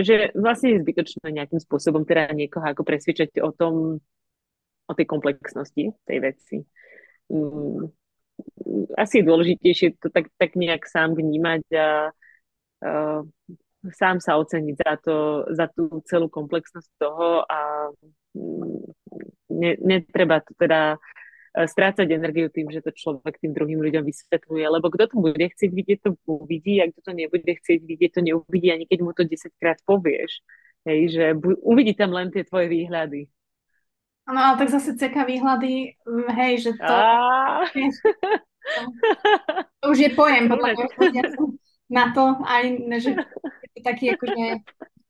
že 0.00 0.32
vlastne 0.34 0.74
je 0.74 0.82
zbytočné 0.82 1.28
nejakým 1.28 1.60
spôsobom 1.60 2.02
teda 2.08 2.32
niekoho 2.32 2.64
ako 2.64 2.82
presvedčať 2.82 3.38
o 3.44 3.52
tom, 3.52 4.02
o 4.88 4.92
tej 4.96 5.06
komplexnosti 5.06 5.92
tej 6.08 6.18
veci. 6.18 6.56
Um, 7.28 7.92
asi 8.96 9.20
je 9.20 9.28
dôležitejšie 9.28 10.00
to 10.00 10.08
tak, 10.08 10.32
tak 10.40 10.56
nejak 10.56 10.88
sám 10.88 11.14
vnímať 11.14 11.62
a 11.76 11.88
uh, 12.80 13.20
sám 13.94 14.20
sa 14.20 14.36
oceniť 14.40 14.76
za, 14.78 14.92
to, 15.00 15.16
za 15.52 15.66
tú 15.72 16.02
celú 16.08 16.28
komplexnosť 16.28 16.88
toho 16.98 17.44
a 17.44 17.90
mm, 18.36 18.78
ne, 19.52 19.72
netreba 19.80 20.40
to 20.40 20.54
teda 20.54 20.96
e, 20.96 21.66
strácať 21.66 22.08
energiu 22.10 22.48
tým, 22.48 22.70
že 22.70 22.84
to 22.84 22.94
človek 22.94 23.40
tým 23.40 23.52
druhým 23.52 23.80
ľuďom 23.82 24.04
vysvetľuje, 24.04 24.64
lebo 24.68 24.86
kto 24.88 25.04
to 25.12 25.16
bude 25.18 25.40
chcieť 25.40 25.70
vidieť, 25.70 25.98
to 26.04 26.10
uvidí 26.26 26.80
a 26.80 26.88
kto 26.88 27.00
to 27.08 27.12
nebude 27.12 27.48
chcieť 27.48 27.80
vidieť, 27.82 28.10
to 28.14 28.20
neuvidí, 28.22 28.68
ani 28.70 28.84
keď 28.86 28.98
mu 29.02 29.10
to 29.12 29.26
10 29.26 29.52
krát 29.58 29.78
povieš. 29.84 30.40
Hej, 30.86 31.00
že 31.12 31.24
bu- 31.34 31.58
uvidí 31.66 31.92
tam 31.92 32.14
len 32.14 32.30
tie 32.30 32.46
tvoje 32.46 32.70
výhľady. 32.70 33.28
No 34.28 34.36
ale 34.36 34.60
tak 34.60 34.68
zase 34.68 34.94
ceka 34.94 35.24
výhľady, 35.24 35.96
mm, 36.04 36.28
hej, 36.36 36.52
že 36.68 36.70
to... 36.76 36.84
to, 36.84 37.80
to 39.80 39.84
už 39.88 39.98
je 39.98 40.10
pojem, 40.12 40.52
podľa 40.52 40.76
na 41.88 42.12
to, 42.12 42.36
aj 42.44 42.64
že 43.00 43.10
je 43.74 43.80
taký 43.80 44.12
akože 44.12 44.62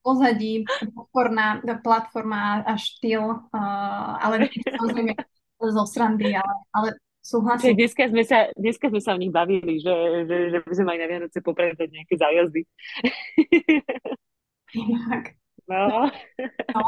pozadí, 0.02 0.64
podporná 0.94 1.60
platforma 1.82 2.64
a 2.64 2.78
štýl, 2.78 3.44
uh, 3.50 4.12
ale 4.22 4.48
samozrejme 4.48 5.12
zo 5.58 5.84
srandy, 5.84 6.32
ale, 6.38 6.54
ale 6.72 6.88
súhlasím. 7.20 7.76
Dneska 7.76 8.08
sme, 8.08 8.24
sa, 8.24 8.48
dneska 8.54 8.88
sme 8.88 9.00
sa 9.02 9.12
o 9.12 9.20
nich 9.20 9.34
bavili, 9.34 9.82
že, 9.82 10.24
že, 10.24 10.36
že 10.54 10.58
by 10.64 10.72
sme 10.72 10.86
mali 10.86 10.98
na 11.02 11.08
Vianoce 11.10 11.38
popredať 11.42 11.90
nejaké 11.92 12.14
zájazdy. 12.14 12.62
Inak. 14.72 15.36
No. 15.68 16.08
no. 16.72 16.84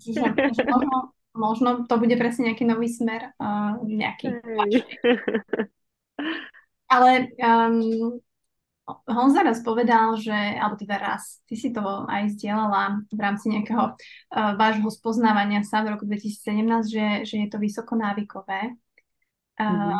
Čiže, 0.00 0.32
možno, 0.64 0.96
možno 1.36 1.68
to 1.84 1.94
bude 2.00 2.16
presne 2.16 2.48
nejaký 2.50 2.64
nový 2.64 2.88
smer, 2.88 3.36
uh, 3.36 3.76
nejaký. 3.84 4.40
Ale 6.92 7.28
um, 7.40 8.20
Honza 8.86 9.46
raz 9.46 9.62
povedal, 9.62 10.18
že, 10.18 10.34
alebo 10.34 10.74
teda 10.74 10.98
raz, 10.98 11.38
ty 11.46 11.54
si 11.54 11.70
to 11.70 11.82
aj 12.10 12.34
zdieľala 12.34 13.06
v 13.14 13.20
rámci 13.20 13.46
nejakého 13.54 13.94
uh, 13.94 14.58
vášho 14.58 14.90
spoznávania 14.90 15.62
sa 15.62 15.86
v 15.86 15.94
roku 15.94 16.02
2017, 16.02 16.90
že, 16.90 17.06
že 17.22 17.36
je 17.46 17.48
to 17.48 17.62
vysoko 17.62 17.94
návykové. 17.94 18.74
Uh, 19.54 19.94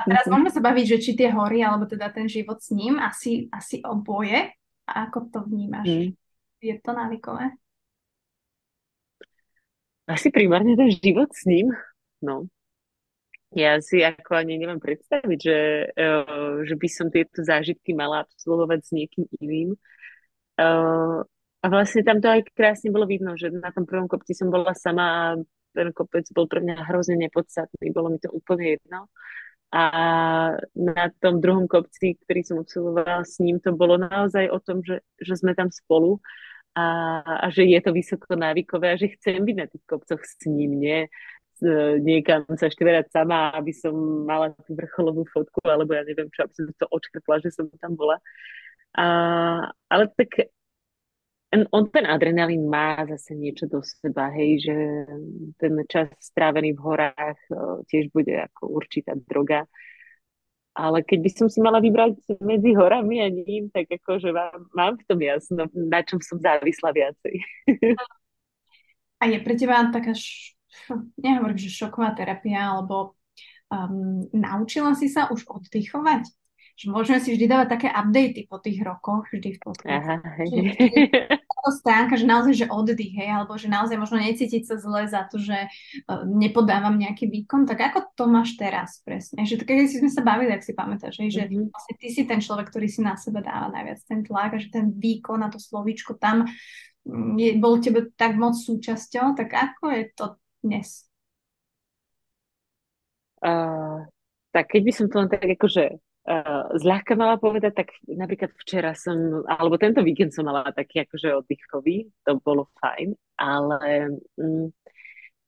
a 0.00 0.04
teraz 0.08 0.24
môžeme 0.32 0.48
sa 0.48 0.64
baviť, 0.64 0.84
že 0.96 1.02
či 1.04 1.12
tie 1.12 1.28
hory, 1.28 1.60
alebo 1.60 1.84
teda 1.84 2.08
ten 2.08 2.24
život 2.24 2.56
s 2.56 2.72
ním, 2.72 2.96
asi, 2.96 3.52
asi 3.52 3.84
oboje. 3.84 4.48
A 4.88 5.12
ako 5.12 5.28
to 5.28 5.38
vnímaš? 5.44 5.84
Mm. 5.84 6.10
Je 6.64 6.74
to 6.80 6.90
návykové? 6.96 7.52
Asi 10.08 10.32
primárne 10.32 10.72
ten 10.72 10.88
život 10.88 11.28
s 11.36 11.44
ním, 11.44 11.68
no 12.24 12.48
ja 13.56 13.80
si 13.80 14.04
ako 14.04 14.36
ani 14.36 14.60
neviem 14.60 14.76
predstaviť, 14.76 15.38
že, 15.40 15.58
uh, 15.96 16.60
že 16.68 16.74
by 16.76 16.88
som 16.92 17.08
tieto 17.08 17.40
zážitky 17.40 17.96
mala 17.96 18.28
absolvovať 18.28 18.80
s 18.84 18.90
niekým 18.92 19.24
iným. 19.40 19.72
Uh, 20.60 21.24
a 21.64 21.66
vlastne 21.72 22.04
tam 22.04 22.20
to 22.20 22.28
aj 22.28 22.46
krásne 22.52 22.92
bolo 22.92 23.08
vidno, 23.08 23.32
že 23.34 23.48
na 23.48 23.72
tom 23.72 23.88
prvom 23.88 24.06
kopci 24.06 24.36
som 24.36 24.52
bola 24.52 24.76
sama 24.76 25.04
a 25.08 25.20
ten 25.72 25.88
kopec 25.90 26.28
bol 26.36 26.44
pre 26.46 26.60
mňa 26.60 26.84
hrozne 26.88 27.16
nepodstatný, 27.16 27.90
bolo 27.90 28.12
mi 28.12 28.20
to 28.20 28.28
úplne 28.28 28.76
jedno. 28.76 29.08
A 29.74 29.82
na 30.78 31.04
tom 31.18 31.42
druhom 31.42 31.66
kopci, 31.66 32.16
ktorý 32.22 32.40
som 32.46 32.56
absolvovala 32.62 33.26
s 33.26 33.42
ním, 33.42 33.58
to 33.58 33.74
bolo 33.74 33.98
naozaj 33.98 34.46
o 34.52 34.62
tom, 34.62 34.80
že, 34.80 35.02
že 35.18 35.34
sme 35.36 35.58
tam 35.58 35.74
spolu 35.74 36.22
a, 36.76 37.18
a 37.42 37.46
že 37.50 37.66
je 37.66 37.80
to 37.82 37.90
vysoko 37.90 38.36
návykové 38.38 38.94
a 38.94 39.00
že 39.00 39.16
chcem 39.16 39.42
byť 39.42 39.56
na 39.58 39.66
tých 39.66 39.84
kopcoch 39.88 40.22
s 40.22 40.38
ním, 40.46 40.76
nie 40.76 41.10
niekam 42.02 42.44
sa 42.56 42.68
štverať 42.68 43.12
sama, 43.12 43.52
aby 43.56 43.72
som 43.72 43.94
mala 44.26 44.52
tú 44.64 44.76
vrcholovú 44.76 45.24
fotku, 45.30 45.60
alebo 45.64 45.96
ja 45.96 46.04
neviem 46.04 46.28
čo, 46.32 46.44
aby 46.44 46.54
som 46.54 46.66
to 46.76 46.86
očkrtla, 46.90 47.40
že 47.40 47.50
som 47.54 47.66
tam 47.80 47.96
bola. 47.96 48.20
A, 48.96 49.06
ale 49.92 50.08
tak 50.16 50.50
on 51.72 51.88
ten 51.88 52.04
adrenalín 52.04 52.68
má 52.68 53.00
zase 53.06 53.32
niečo 53.32 53.70
do 53.70 53.80
seba, 53.80 54.28
hej, 54.34 54.66
že 54.66 54.76
ten 55.56 55.72
čas 55.88 56.10
strávený 56.20 56.74
v 56.76 56.84
horách 56.84 57.40
tiež 57.88 58.12
bude 58.12 58.34
ako 58.34 58.76
určitá 58.76 59.14
droga. 59.14 59.64
Ale 60.76 61.00
keď 61.00 61.18
by 61.24 61.30
som 61.32 61.48
si 61.48 61.64
mala 61.64 61.80
vybrať 61.80 62.36
medzi 62.44 62.76
horami 62.76 63.24
a 63.24 63.32
ním, 63.32 63.72
tak 63.72 63.88
akože 63.88 64.28
mám, 64.28 64.60
mám 64.76 64.92
v 65.00 65.04
tom 65.08 65.20
jasno, 65.24 65.64
na 65.72 66.04
čom 66.04 66.20
som 66.20 66.36
závislá 66.36 66.92
viacej. 66.92 67.40
A 69.16 69.32
je 69.32 69.40
pre 69.40 69.56
teba 69.56 69.88
taká. 69.88 70.12
Nehovorím, 71.24 71.58
že 71.58 71.70
šoková 71.72 72.14
terapia, 72.16 72.74
alebo 72.74 73.18
um, 73.70 74.26
naučila 74.32 74.94
si 74.94 75.10
sa 75.10 75.28
už 75.30 75.46
oddychovať? 75.46 76.26
že 76.76 76.92
môžeme 76.92 77.18
si 77.24 77.32
vždy 77.32 77.48
dávať 77.48 77.68
také 77.72 77.88
updaty 77.88 78.44
po 78.52 78.60
tých 78.60 78.84
rokoch, 78.84 79.24
vždy 79.32 79.56
v 79.56 79.60
podcaste. 79.64 80.12
stránka, 81.72 82.20
že 82.20 82.28
naozaj, 82.28 82.54
že 82.54 82.66
oddych, 82.68 83.16
hej, 83.16 83.32
alebo 83.32 83.56
že 83.56 83.72
naozaj 83.72 83.96
možno 83.96 84.20
necítiť 84.20 84.62
sa 84.68 84.76
zle 84.76 85.08
za 85.08 85.24
to, 85.26 85.40
že 85.40 85.56
uh, 85.66 86.22
nepodávam 86.28 86.94
nejaký 87.00 87.26
výkon, 87.32 87.64
tak 87.64 87.80
ako 87.90 88.12
to 88.12 88.24
máš 88.28 88.54
teraz 88.60 89.00
presne? 89.02 89.48
Že 89.48 89.64
keď 89.64 89.76
si 89.88 89.98
sme 90.04 90.12
sa 90.12 90.22
bavili, 90.22 90.52
ak 90.52 90.62
si 90.62 90.76
pamätáš, 90.76 91.16
hej, 91.24 91.32
že 91.32 91.42
mm-hmm. 91.48 91.72
vlastne 91.72 91.94
ty 91.96 92.06
si 92.12 92.22
ten 92.28 92.38
človek, 92.44 92.68
ktorý 92.68 92.86
si 92.92 93.00
na 93.00 93.16
seba 93.16 93.40
dáva 93.40 93.72
najviac 93.72 93.98
ten 94.04 94.20
tlak 94.20 94.54
a 94.54 94.60
že 94.60 94.68
ten 94.68 94.92
výkon 94.92 95.40
a 95.42 95.48
to 95.48 95.56
slovíčko 95.56 96.20
tam 96.20 96.44
mm, 97.08 97.34
je, 97.40 97.50
bol 97.56 97.80
tebe 97.80 98.12
tak 98.14 98.36
moc 98.36 98.52
súčasťou, 98.52 99.32
tak 99.32 99.48
ako 99.50 99.84
je 99.90 100.04
to 100.12 100.26
dnes? 100.66 101.06
Uh, 103.46 104.02
tak 104.50 104.72
keď 104.72 104.82
by 104.82 104.92
som 104.92 105.06
to 105.06 105.16
len 105.22 105.30
tak 105.30 105.44
akože 105.44 105.84
uh, 106.26 106.64
zľahka 106.80 107.14
mala 107.14 107.38
povedať, 107.38 107.72
tak 107.84 107.88
napríklad 108.08 108.50
včera 108.58 108.96
som, 108.96 109.44
alebo 109.46 109.78
tento 109.78 110.02
víkend 110.02 110.34
som 110.34 110.48
mala 110.48 110.66
taký 110.74 111.06
akože 111.06 111.36
oddychový, 111.44 112.10
to 112.26 112.40
bolo 112.42 112.72
fajn, 112.80 113.14
ale 113.38 114.10
um, 114.40 114.72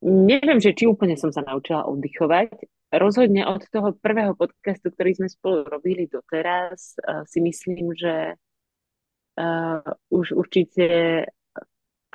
neviem, 0.04 0.60
že 0.62 0.76
či 0.76 0.86
úplne 0.86 1.18
som 1.18 1.34
sa 1.34 1.42
naučila 1.42 1.88
oddychovať. 1.88 2.54
Rozhodne 2.88 3.44
od 3.44 3.64
toho 3.68 3.92
prvého 4.00 4.32
podcastu, 4.32 4.88
ktorý 4.88 5.12
sme 5.18 5.28
spolu 5.28 5.64
robili 5.66 6.06
doteraz, 6.06 6.94
uh, 7.02 7.24
si 7.24 7.40
myslím, 7.40 7.96
že 7.96 8.36
uh, 9.40 9.80
už 10.12 10.36
určite, 10.36 10.86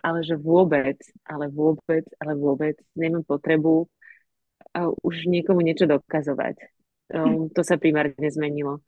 ale 0.03 0.19
že 0.27 0.35
vôbec, 0.35 0.99
ale 1.23 1.47
vôbec, 1.47 2.03
ale 2.19 2.35
vôbec 2.35 2.75
nemám 2.93 3.23
potrebu 3.23 3.87
už 5.03 5.29
niekomu 5.31 5.63
niečo 5.63 5.87
dokazovať 5.87 6.59
Um, 7.13 7.51
to 7.53 7.61
sa 7.61 7.77
primárne 7.77 8.15
zmenilo. 8.31 8.81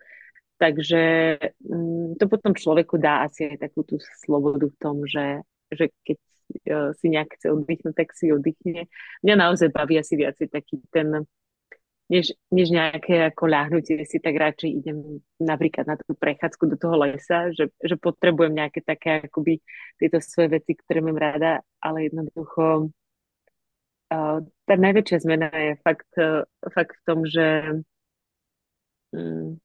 Takže 0.57 1.36
um, 1.68 2.16
to 2.16 2.26
potom 2.26 2.55
človeku 2.55 2.95
dá 2.97 3.28
asi 3.28 3.53
aj 3.53 3.70
takú 3.70 3.84
tú 3.84 3.99
slobodu 4.24 4.72
v 4.72 4.78
tom, 4.82 5.03
že, 5.05 5.43
že 5.70 5.91
keď 6.01 6.18
uh, 6.72 6.89
si 6.95 7.11
nejak 7.13 7.30
chce 7.38 7.51
oddychnúť, 7.53 7.93
tak 7.93 8.09
si 8.16 8.32
oddychne. 8.32 8.88
Mňa 9.22 9.36
naozaj 9.36 9.70
baví 9.70 10.01
asi 10.01 10.16
viacej 10.18 10.47
taký 10.47 10.80
ten, 10.89 11.28
než, 12.10 12.34
než 12.53 12.70
nejaké 12.70 13.34
ako 13.34 13.43
ľahnutie 13.49 14.06
si, 14.06 14.22
tak 14.22 14.38
radšej 14.38 14.72
idem 14.72 15.20
napríklad 15.41 15.89
na 15.89 15.95
tú 15.97 16.14
prechádzku 16.14 16.64
do 16.70 16.78
toho 16.78 16.95
lesa, 17.01 17.49
že, 17.53 17.74
že 17.82 17.95
potrebujem 17.97 18.53
nejaké 18.53 18.86
také 18.86 19.26
akoby 19.26 19.62
tieto 19.97 20.22
svoje 20.22 20.62
veci, 20.62 20.78
ktoré 20.78 21.01
mám 21.01 21.18
rada, 21.18 21.66
ale 21.82 22.08
jednoducho 22.08 22.93
uh, 24.14 24.38
tá 24.43 24.74
najväčšia 24.78 25.18
zmena 25.26 25.49
je 25.49 25.74
fakt, 25.82 26.12
uh, 26.22 26.45
fakt 26.70 26.93
v 26.93 27.03
tom, 27.10 27.20
že 27.26 27.82
Mm. 29.16 29.64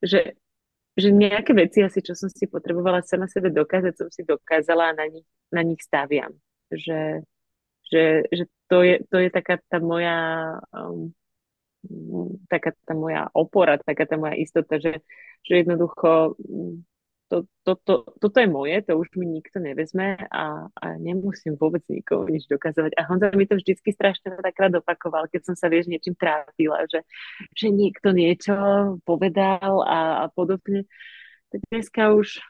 že, 0.00 0.32
že 0.96 1.08
nejaké 1.12 1.52
veci 1.52 1.84
asi, 1.84 2.00
čo 2.00 2.16
som 2.16 2.32
si 2.32 2.48
potrebovala 2.48 3.04
sama 3.04 3.28
sebe 3.28 3.52
dokázať, 3.52 3.92
som 3.96 4.08
si 4.08 4.24
dokázala 4.24 4.92
a 4.92 4.96
na 4.96 5.06
nich, 5.12 5.28
na 5.52 5.60
nich 5.60 5.80
staviam. 5.84 6.32
Že, 6.72 7.24
že, 7.92 8.02
že 8.32 8.44
to, 8.72 8.80
je, 8.80 8.96
to 9.12 9.16
je 9.20 9.28
taká 9.28 9.60
tá 9.68 9.78
moja 9.80 10.16
um, 10.72 11.12
taká 12.48 12.72
tá 12.84 12.94
moja 12.96 13.28
opora, 13.34 13.78
taká 13.80 14.04
tá 14.08 14.16
moja 14.16 14.34
istota, 14.36 14.80
že, 14.80 15.04
že 15.44 15.52
jednoducho 15.64 16.38
mm, 16.40 16.84
to, 17.28 17.42
to, 17.64 17.72
to, 17.84 17.94
toto 18.20 18.36
je 18.40 18.46
moje, 18.46 18.82
to 18.84 18.98
už 18.98 19.08
mi 19.16 19.26
nikto 19.26 19.58
nevezme 19.58 20.28
a, 20.28 20.68
a 20.70 20.86
nemusím 21.00 21.56
vôbec 21.56 21.82
nikomu 21.88 22.28
nič 22.28 22.46
dokazovať. 22.46 22.94
A 22.94 23.08
Honza 23.08 23.32
mi 23.32 23.48
to 23.48 23.56
vždycky 23.56 23.90
strašne 23.90 24.36
takrát 24.38 24.70
opakoval, 24.76 25.26
keď 25.32 25.50
som 25.50 25.54
sa, 25.56 25.72
vieš, 25.72 25.88
niečím 25.88 26.14
trápila, 26.14 26.84
že, 26.86 27.02
že 27.56 27.72
niekto 27.72 28.12
niečo 28.12 28.54
povedal 29.08 29.82
a, 29.82 29.98
a 30.22 30.30
podobne. 30.30 30.84
Tak 31.48 31.60
dneska 31.72 32.12
už, 32.12 32.44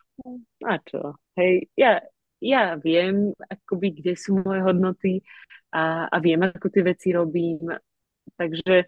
a 0.66 0.76
čo, 0.82 1.16
hej, 1.38 1.70
ja, 1.78 2.02
ja 2.42 2.74
viem, 2.76 3.32
akoby, 3.46 4.02
kde 4.02 4.12
sú 4.18 4.42
moje 4.42 4.60
hodnoty 4.66 5.12
a, 5.70 6.10
a 6.10 6.16
viem, 6.18 6.42
ako 6.44 6.66
tie 6.68 6.82
veci 6.82 7.08
robím. 7.14 7.72
Takže 8.34 8.84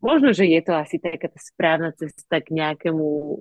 možno, 0.00 0.36
že 0.36 0.44
je 0.46 0.60
to 0.60 0.72
asi 0.76 1.00
taká 1.00 1.28
tá 1.28 1.40
správna 1.40 1.90
cesta 1.96 2.40
k 2.40 2.48
nejakému 2.52 3.40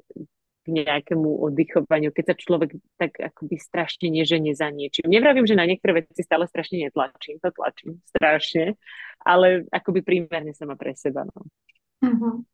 k 0.61 0.67
nejakému 0.69 1.41
oddychovaniu, 1.41 2.13
keď 2.13 2.33
sa 2.33 2.35
človek 2.37 2.77
tak 3.01 3.17
akoby 3.17 3.57
strašne 3.57 4.13
neženie 4.13 4.53
za 4.53 4.69
niečím. 4.69 5.09
Nevravím, 5.09 5.49
že 5.49 5.57
na 5.57 5.65
niektoré 5.65 6.05
veci 6.05 6.21
stále 6.21 6.45
strašne 6.45 6.85
netlačím, 6.85 7.41
to 7.41 7.49
tlačím 7.49 7.97
strašne, 8.13 8.77
ale 9.25 9.65
akoby 9.73 10.05
primárne 10.05 10.53
sama 10.53 10.77
pre 10.77 10.93
seba. 10.93 11.25
No. 11.25 11.49
Uh-huh. 12.05 12.45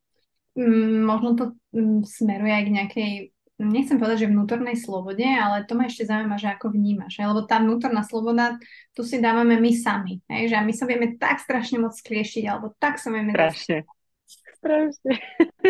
Možno 1.04 1.30
to 1.36 1.46
mm, 1.76 2.08
smeruje 2.08 2.54
aj 2.56 2.64
k 2.64 2.72
nejakej, 2.72 3.12
nechcem 3.58 3.98
povedať, 3.98 4.26
že 4.26 4.34
vnútornej 4.34 4.78
slobode, 4.78 5.26
ale 5.26 5.66
to 5.66 5.74
ma 5.74 5.90
ešte 5.90 6.06
zaujíma, 6.06 6.38
že 6.38 6.54
ako 6.54 6.74
vnímaš. 6.74 7.18
Lebo 7.18 7.46
tá 7.46 7.58
vnútorná 7.58 8.06
sloboda, 8.06 8.62
tu 8.94 9.02
si 9.02 9.18
dávame 9.18 9.58
my 9.58 9.72
sami. 9.74 10.22
Hej? 10.30 10.54
Že 10.54 10.58
my 10.62 10.74
sa 10.78 10.86
vieme 10.86 11.08
tak 11.18 11.42
strašne 11.42 11.82
moc 11.82 11.98
skliešiť, 11.98 12.44
alebo 12.46 12.74
tak 12.78 13.02
sa 13.02 13.10
vieme... 13.10 13.34
Strašne. 13.34 13.84
Dať 13.84 13.96
strašne. 14.58 15.14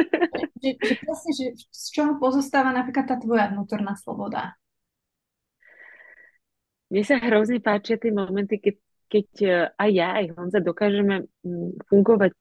že, 0.63 0.69
že, 0.79 0.93
presne, 0.97 1.31
že 1.35 1.45
z 1.69 1.85
čoho 1.91 2.17
pozostáva 2.17 2.71
napríklad 2.71 3.05
tá 3.05 3.15
tvoja 3.19 3.51
vnútorná 3.51 3.93
sloboda? 3.99 4.55
Mne 6.87 7.03
sa 7.03 7.19
hrozne 7.19 7.59
páčia 7.59 7.99
tie 7.99 8.15
momenty, 8.15 8.63
keď, 8.63 8.75
keď 9.11 9.27
e, 9.43 9.51
aj 9.75 9.89
ja, 9.91 10.09
aj 10.23 10.25
Honza 10.39 10.59
dokážeme 10.63 11.27
mm, 11.43 11.83
fungovať 11.91 12.33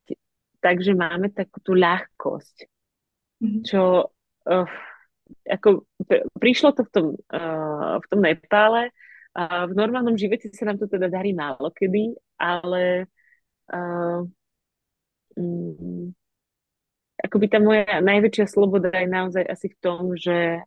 tak, 0.63 0.79
že 0.79 0.95
máme 0.95 1.35
takú 1.35 1.59
tú 1.59 1.75
ľahkosť, 1.75 2.57
mm-hmm. 3.43 3.63
čo 3.67 4.07
uh, 4.07 4.71
ako 5.47 5.87
prišlo 6.39 6.75
to 6.75 6.83
v 6.87 6.91
tom, 6.91 7.07
uh, 7.31 8.03
v 8.03 8.07
tom 8.11 8.21
Nepále 8.21 8.91
a 9.37 9.67
v 9.69 9.73
normálnom 9.79 10.19
živote 10.19 10.51
sa 10.51 10.67
nám 10.67 10.81
to 10.83 10.91
teda 10.91 11.07
darí 11.07 11.37
málo 11.37 11.71
kedy, 11.71 12.17
ale 12.41 13.07
uh, 13.71 14.25
mm, 15.37 16.13
akoby 17.27 17.47
tá 17.49 17.59
moja 17.59 18.01
najväčšia 18.01 18.47
sloboda 18.49 18.93
je 18.93 19.09
naozaj 19.09 19.45
asi 19.45 19.67
v 19.73 19.77
tom, 19.81 20.15
že, 20.15 20.63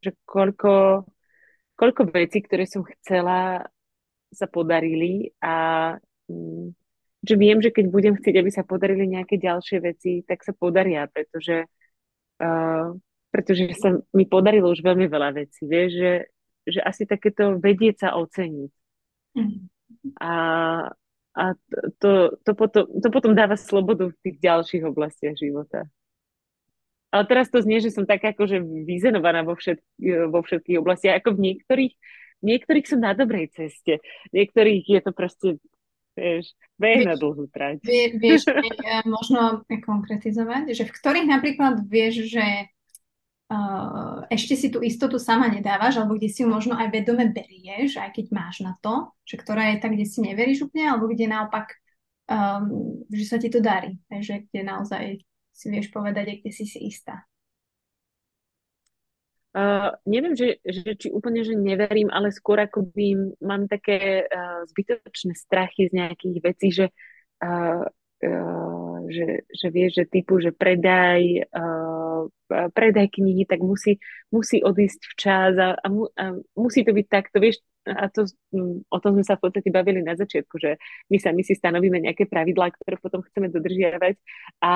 že 0.00 0.10
koľko, 0.24 1.04
koľko 1.76 2.02
vecí, 2.10 2.40
ktoré 2.42 2.64
som 2.64 2.82
chcela, 2.84 3.64
sa 4.32 4.48
podarili 4.48 5.28
a 5.44 5.54
mm, 6.26 6.72
že 7.22 7.34
viem, 7.38 7.62
že 7.62 7.70
keď 7.70 7.86
budem 7.92 8.14
chcieť, 8.18 8.34
aby 8.40 8.50
sa 8.50 8.66
podarili 8.66 9.06
nejaké 9.06 9.38
ďalšie 9.38 9.78
veci, 9.78 10.26
tak 10.26 10.42
sa 10.42 10.50
podaria, 10.56 11.06
pretože, 11.06 11.70
uh, 12.42 12.90
pretože 13.32 13.72
sa 13.80 13.96
mi 14.12 14.28
podarilo 14.28 14.68
už 14.68 14.84
veľmi 14.84 15.08
veľa 15.08 15.32
vecí. 15.40 15.64
Vieš, 15.64 15.90
že, 15.96 16.12
že 16.68 16.80
asi 16.84 17.08
takéto 17.08 17.56
vedieť 17.56 18.06
sa 18.06 18.08
oceniť. 18.20 18.72
A, 20.20 20.32
a 21.32 21.44
to, 21.96 22.36
to, 22.44 22.52
potom, 22.52 22.84
to 23.00 23.08
potom 23.08 23.32
dáva 23.32 23.56
slobodu 23.56 24.12
v 24.12 24.20
tých 24.20 24.36
ďalších 24.44 24.84
oblastiach 24.84 25.40
života. 25.40 25.88
Ale 27.12 27.24
teraz 27.28 27.48
to 27.48 27.60
znie, 27.60 27.80
že 27.80 27.92
som 27.92 28.08
tak 28.08 28.24
akože 28.24 28.60
vyzenovaná 28.88 29.44
vo, 29.44 29.56
všet, 29.56 29.80
vo 30.28 30.40
všetkých 30.40 30.80
oblastiach. 30.80 31.20
Ako 31.20 31.36
v 31.36 31.44
niektorých, 31.52 31.94
niektorých 32.44 32.86
som 32.88 33.00
na 33.00 33.12
dobrej 33.12 33.52
ceste. 33.52 34.00
Niektorých 34.32 34.84
je 34.88 35.00
to 35.04 35.12
proste, 35.12 35.48
vieš, 36.16 36.56
beh 36.80 37.04
na 37.04 37.16
dlhú 37.20 37.52
trať. 37.52 37.84
Vie, 37.84 38.16
vieš, 38.16 38.48
možno 39.08 39.60
konkretizovať, 39.68 40.72
že 40.72 40.88
v 40.88 40.92
ktorých 40.92 41.28
napríklad 41.28 41.84
vieš, 41.84 42.32
že 42.32 42.72
uh, 43.52 44.24
ešte 44.32 44.56
si 44.56 44.72
tú 44.72 44.80
istotu 44.80 45.20
sama 45.20 45.52
nedávaš, 45.52 46.00
alebo 46.00 46.16
kde 46.16 46.32
si 46.32 46.40
ju 46.40 46.48
možno 46.48 46.72
aj 46.72 46.88
vedome 46.88 47.28
berieš, 47.28 48.00
aj 48.00 48.16
keď 48.16 48.26
máš 48.32 48.64
na 48.64 48.80
to, 48.80 49.12
že 49.28 49.36
ktorá 49.36 49.76
je 49.76 49.84
tak, 49.84 49.92
kde 49.92 50.08
si 50.08 50.24
neveríš 50.24 50.72
úplne, 50.72 50.88
alebo 50.88 51.12
kde 51.12 51.28
naopak 51.28 51.76
um, 52.32 53.04
že 53.12 53.24
sa 53.28 53.36
ti 53.36 53.52
to 53.52 53.60
darí, 53.60 54.00
že 54.24 54.48
kde 54.48 54.60
naozaj 54.64 55.04
si 55.52 55.66
vieš 55.68 55.92
povedať, 55.92 56.40
kde 56.40 56.50
si 56.50 56.64
si 56.64 56.80
istá. 56.88 57.28
Uh, 59.52 59.92
neviem, 60.08 60.32
že, 60.32 60.64
že 60.64 60.96
či 60.96 61.12
úplne, 61.12 61.44
že 61.44 61.52
neverím, 61.52 62.08
ale 62.08 62.32
skôr 62.32 62.56
ako 62.56 62.88
mám 63.44 63.68
také 63.68 64.24
uh, 64.24 64.64
zbytočné 64.64 65.36
strachy 65.36 65.92
z 65.92 66.00
nejakých 66.00 66.36
vecí, 66.40 66.68
že, 66.72 66.86
uh, 67.44 67.84
uh, 68.24 69.02
že, 69.12 69.46
že 69.50 69.68
vieš, 69.68 70.02
že 70.02 70.04
typu, 70.08 70.38
že 70.38 70.54
predaj, 70.54 71.46
uh, 71.50 72.26
predaj 72.72 73.10
knihy, 73.12 73.44
tak 73.44 73.60
musí, 73.60 73.98
musí 74.30 74.62
odísť 74.62 75.00
včas 75.16 75.52
a, 75.58 75.74
a, 75.76 75.86
mu, 75.90 76.08
a 76.14 76.38
musí 76.54 76.86
to 76.86 76.94
byť 76.94 77.06
takto, 77.10 77.36
vieš, 77.42 77.60
a 77.82 78.06
to, 78.08 78.30
o 78.86 78.98
tom 79.02 79.18
sme 79.18 79.24
sa 79.26 79.34
v 79.34 79.42
podstate 79.48 79.74
bavili 79.74 80.06
na 80.06 80.14
začiatku, 80.14 80.54
že 80.54 80.78
my 81.10 81.18
sami 81.18 81.42
si 81.42 81.58
stanovíme 81.58 81.98
nejaké 81.98 82.30
pravidlá, 82.30 82.70
ktoré 82.78 82.94
potom 83.02 83.26
chceme 83.26 83.50
dodržiavať 83.50 84.14
a, 84.62 84.74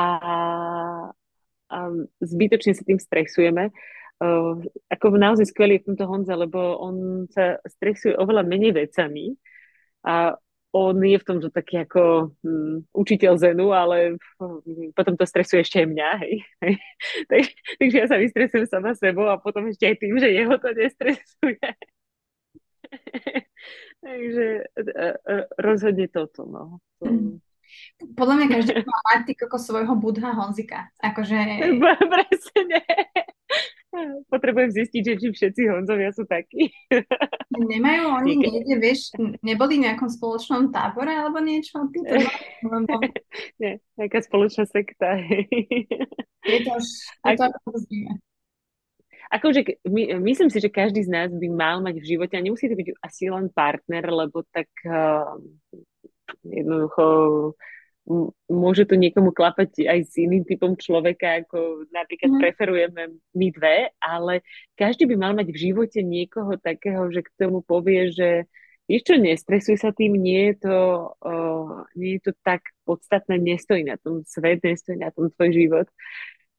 a 1.71 1.79
zbytočne 2.19 2.75
sa 2.75 2.83
tým 2.83 2.99
stresujeme. 2.99 3.71
Uh, 4.17 4.65
ako 4.89 5.21
naozaj 5.21 5.53
skvelý 5.53 5.85
v 5.85 5.93
tomto 5.93 6.09
Honza, 6.09 6.35
lebo 6.41 6.81
on 6.81 7.29
sa 7.29 7.61
stresuje 7.69 8.17
oveľa 8.17 8.49
menej 8.49 8.73
vecami 8.73 9.37
a 10.03 10.33
on 10.77 11.01
je 11.01 11.17
v 11.17 11.27
tom, 11.27 11.41
že 11.41 11.49
taký 11.49 11.89
ako 11.89 12.37
um, 12.45 12.85
učiteľ 12.93 13.41
zenu, 13.41 13.73
ale 13.73 14.21
um, 14.37 14.61
potom 14.93 15.17
to 15.17 15.25
stresuje 15.25 15.65
ešte 15.65 15.81
aj 15.81 15.89
mňa, 15.89 16.11
hej. 16.21 16.35
tak, 17.33 17.43
takže 17.81 17.97
ja 17.97 18.07
sa 18.07 18.21
vystresujem 18.21 18.69
sama 18.69 18.93
sebou 18.93 19.25
a 19.33 19.41
potom 19.41 19.65
ešte 19.73 19.89
aj 19.89 19.97
tým, 19.97 20.21
že 20.21 20.29
jeho 20.37 20.55
to 20.61 20.69
nestresuje. 20.77 21.57
takže 24.05 24.47
uh, 24.77 25.17
uh, 25.17 25.45
rozhodne 25.57 26.07
toto, 26.13 26.45
no. 26.45 26.85
Mm. 27.01 27.41
Podľa 28.17 28.35
mňa 28.37 28.47
každý 28.53 28.73
má 28.85 28.99
mať 29.15 29.21
ako 29.37 29.57
svojho 29.57 29.95
budha 29.97 30.31
Honzika. 30.37 30.91
Akože... 31.01 31.39
Presne. 32.13 32.81
Potrebujem 34.29 34.71
zistiť, 34.75 35.03
že 35.03 35.15
či 35.17 35.27
všetci 35.33 35.63
Honzovia 35.73 36.13
sú 36.13 36.29
takí. 36.29 36.69
Nemajú 37.57 38.13
oni 38.21 38.33
Niekedy. 38.37 38.53
niekde, 38.53 38.75
vieš, 38.77 39.01
neboli 39.41 39.81
v 39.81 39.89
nejakom 39.89 40.11
spoločnom 40.13 40.69
tábore 40.69 41.17
alebo 41.17 41.41
niečo? 41.41 41.81
Týto, 41.89 42.21
lebo... 42.67 42.93
Nie, 43.63 43.81
nejaká 43.97 44.21
spoločná 44.21 44.69
sekta. 44.69 45.17
Je 46.45 46.59
to 46.61 46.71
už, 46.77 46.87
je 47.25 47.35
to 47.41 47.45
ako 47.49 47.69
Akože 49.27 49.83
my, 49.91 50.23
myslím 50.23 50.55
si, 50.55 50.63
že 50.63 50.71
každý 50.71 51.03
z 51.03 51.11
nás 51.11 51.29
by 51.35 51.49
mal 51.51 51.83
mať 51.83 51.99
v 51.99 52.09
živote, 52.15 52.39
a 52.39 52.45
nemusí 52.45 52.71
to 52.71 52.79
byť 52.79 52.95
asi 53.03 53.27
len 53.27 53.51
partner, 53.51 54.07
lebo 54.07 54.47
tak 54.55 54.71
uh, 54.87 55.35
jednoducho 56.45 57.05
môže 58.47 58.87
to 58.87 58.95
niekomu 58.95 59.35
klapať 59.35 59.83
aj 59.83 59.99
s 60.07 60.15
iným 60.23 60.47
typom 60.47 60.79
človeka, 60.79 61.43
ako 61.43 61.91
napríklad 61.91 62.39
mm. 62.39 62.41
preferujeme 62.41 63.03
my 63.35 63.49
dve, 63.51 63.91
ale 63.99 64.47
každý 64.79 65.11
by 65.11 65.17
mal 65.19 65.33
mať 65.35 65.51
v 65.51 65.59
živote 65.59 65.99
niekoho 66.07 66.55
takého, 66.63 67.11
že 67.11 67.27
k 67.27 67.31
tomu 67.35 67.67
povie, 67.67 68.15
že 68.15 68.47
vieš 68.87 69.11
čo, 69.11 69.15
nestresuj 69.19 69.77
sa 69.83 69.91
tým, 69.91 70.15
nie 70.15 70.55
je 70.55 70.71
to, 70.71 70.79
uh, 71.19 71.83
nie 71.99 72.23
je 72.23 72.31
to 72.31 72.33
tak 72.47 72.63
podstatné, 72.87 73.43
nestojí 73.43 73.83
na 73.83 73.99
tom 73.99 74.23
svet, 74.23 74.63
nestojí 74.63 75.03
na 75.03 75.11
tom 75.11 75.27
tvoj 75.35 75.51
život. 75.51 75.89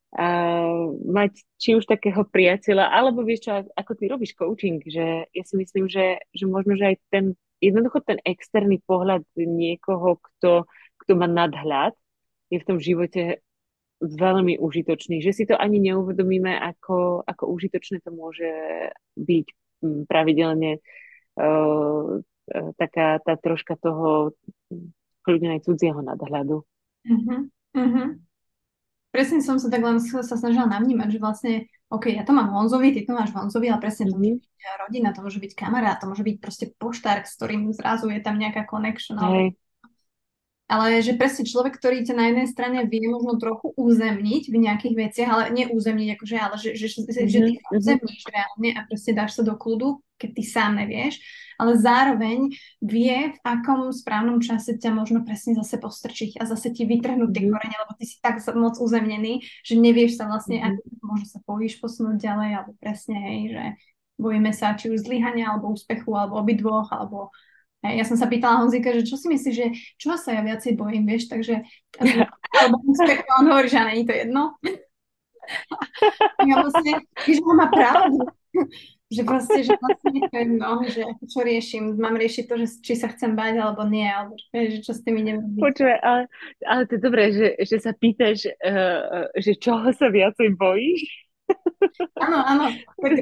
Uh, 0.08 0.96
mať 1.04 1.36
či 1.60 1.76
už 1.76 1.84
takého 1.88 2.24
priateľa, 2.28 2.92
alebo 2.92 3.24
vieš 3.24 3.48
čo, 3.48 3.52
ako 3.76 3.92
ty 3.96 4.08
robíš 4.08 4.36
coaching, 4.36 4.84
že 4.84 5.28
ja 5.32 5.44
si 5.44 5.56
myslím, 5.56 5.88
že, 5.88 6.20
že 6.32 6.44
možno, 6.48 6.76
že 6.76 6.96
aj 6.96 6.98
ten, 7.12 7.26
jednoducho 7.60 8.02
ten 8.06 8.22
externý 8.26 8.82
pohľad 8.86 9.26
niekoho, 9.36 10.18
kto 10.22 10.70
kto 11.08 11.16
má 11.16 11.28
nadhľad, 11.30 11.96
je 12.52 12.60
v 12.60 12.68
tom 12.68 12.84
živote 12.84 13.40
veľmi 14.04 14.60
užitočný, 14.60 15.24
že 15.24 15.32
si 15.32 15.44
to 15.48 15.56
ani 15.56 15.80
neuvedomíme, 15.80 16.52
ako, 16.52 17.24
ako 17.24 17.44
užitočné 17.48 18.04
to 18.04 18.12
môže 18.12 18.52
byť 19.16 19.48
mm, 19.82 20.02
pravidelne 20.06 20.84
uh, 21.40 22.20
taká 22.78 23.24
tá 23.24 23.34
troška 23.40 23.80
toho 23.80 24.36
mm, 24.68 24.92
kľudne 25.24 25.58
aj 25.58 25.64
cudzieho 25.64 26.04
nadhľadu. 26.04 26.62
Uh-huh, 27.08 27.40
uh-huh. 27.74 28.08
Presne 29.12 29.40
som 29.40 29.58
sa 29.58 29.72
tak 29.72 29.82
len 29.82 29.98
sa 30.00 30.24
snažila 30.24 30.68
navnímať, 30.68 31.10
že 31.16 31.20
vlastne, 31.20 31.54
OK, 31.90 32.12
ja 32.12 32.28
to 32.28 32.36
mám 32.36 32.52
Honzovi, 32.52 32.92
ty 32.92 33.08
to 33.08 33.16
máš 33.16 33.32
Honzovi, 33.34 33.72
ale 33.72 33.80
presne 33.80 34.12
to 34.12 34.20
môže 34.20 34.40
byť 34.40 34.64
rodina, 34.84 35.10
to 35.16 35.22
môže 35.24 35.40
byť 35.40 35.52
kamarát, 35.56 35.98
to 35.98 36.06
môže 36.12 36.24
byť 36.28 36.38
proste 36.44 36.66
poštár, 36.76 37.24
s 37.24 37.40
ktorým 37.40 37.72
zrazu 37.72 38.12
je 38.12 38.20
tam 38.20 38.36
nejaká 38.36 38.68
connection, 38.68 39.16
alebo 39.18 39.56
ale 40.68 41.00
že 41.00 41.16
presne 41.16 41.48
človek, 41.48 41.80
ktorý 41.80 42.04
ťa 42.04 42.16
na 42.16 42.26
jednej 42.28 42.48
strane 42.52 42.84
vie 42.92 43.08
možno 43.08 43.40
trochu 43.40 43.72
uzemniť 43.80 44.52
v 44.52 44.58
nejakých 44.68 44.96
veciach, 45.00 45.30
ale 45.32 45.44
nie 45.56 45.66
uzemniť, 45.72 46.20
akože, 46.20 46.36
ale 46.36 46.56
že, 46.60 46.76
že, 46.76 46.88
že, 46.92 47.00
mm-hmm. 47.08 47.32
že 47.32 47.40
ty 47.40 47.52
mhm, 47.56 47.64
mhm. 47.64 47.72
uzemníš 47.72 48.24
reálne 48.28 48.70
a 48.76 48.82
proste 48.84 49.12
dáš 49.16 49.40
sa 49.40 49.44
do 49.48 49.56
kľudu, 49.56 50.04
keď 50.20 50.30
ty 50.36 50.44
sám 50.44 50.76
nevieš, 50.76 51.24
ale 51.56 51.80
zároveň 51.80 52.52
vie, 52.84 53.32
v 53.32 53.40
akom 53.48 53.96
správnom 53.96 54.44
čase 54.44 54.76
ťa 54.76 54.92
možno 54.92 55.24
presne 55.24 55.56
zase 55.56 55.80
postrčiť 55.80 56.36
a 56.36 56.44
zase 56.44 56.76
ti 56.76 56.84
vytrhnúť 56.84 57.32
tie 57.32 57.48
mm-hmm. 57.48 57.54
korene, 57.56 57.78
lebo 57.88 57.94
ty 57.96 58.04
si 58.04 58.20
tak 58.20 58.44
moc 58.60 58.76
uzemnený, 58.76 59.48
že 59.64 59.80
nevieš 59.80 60.20
sa 60.20 60.28
vlastne, 60.28 60.60
mm-hmm. 60.60 60.84
ako 60.84 61.06
možno 61.08 61.28
sa 61.32 61.40
bojíš 61.48 61.80
posunúť 61.80 62.20
ďalej, 62.20 62.50
alebo 62.60 62.72
presne, 62.76 63.16
hej, 63.24 63.40
že 63.56 63.64
bojíme 64.20 64.52
sa 64.52 64.76
či 64.76 64.92
už 64.92 65.08
zlyhania, 65.08 65.48
alebo 65.48 65.72
úspechu, 65.72 66.12
alebo 66.12 66.42
obidvoch, 66.44 66.92
alebo 66.92 67.32
ja 67.86 68.04
som 68.04 68.18
sa 68.18 68.26
pýtala 68.26 68.66
Honzika, 68.66 68.90
že 68.90 69.06
čo 69.06 69.16
si 69.20 69.30
myslíš, 69.30 69.56
že 69.56 69.68
čo 70.02 70.18
sa 70.18 70.34
ja 70.34 70.42
viacej 70.42 70.74
bojím, 70.74 71.06
vieš, 71.06 71.30
takže 71.30 71.62
alebo 72.58 72.82
on 73.38 73.46
hovorí, 73.54 73.70
že 73.70 73.86
není 73.86 74.04
to 74.06 74.14
jedno. 74.14 74.58
ja 76.44 76.56
vlastne, 76.60 77.06
že 77.24 77.42
on 77.46 77.56
má 77.56 77.68
pravdu. 77.70 78.26
že 79.08 79.24
proste, 79.24 79.64
že 79.64 79.72
vlastne 79.80 80.20
to 80.20 80.36
jedno, 80.36 80.84
že 80.84 81.04
čo 81.32 81.40
riešim, 81.40 81.96
mám 81.96 82.20
riešiť 82.20 82.44
to, 82.44 82.56
že 82.60 82.68
či 82.84 82.94
sa 83.00 83.08
chcem 83.08 83.40
bať 83.40 83.56
alebo 83.56 83.88
nie, 83.88 84.04
alebo 84.04 84.36
že 84.52 84.84
čo 84.84 84.92
s 84.92 85.00
tým 85.00 85.24
idem 85.24 85.40
robiť. 85.40 85.62
Počuaj, 85.64 85.98
ale, 86.04 86.22
ale 86.68 86.82
to 86.92 87.00
je 87.00 87.02
dobré, 87.02 87.24
že, 87.32 87.48
že 87.64 87.78
sa 87.80 87.96
pýtaš, 87.96 88.52
uh, 88.52 89.32
že 89.40 89.56
čoho 89.56 89.88
sa 89.96 90.12
viacej 90.12 90.60
bojíš? 90.60 91.27
Áno, 92.18 92.38
áno. 92.44 92.66
Tak, 92.98 93.14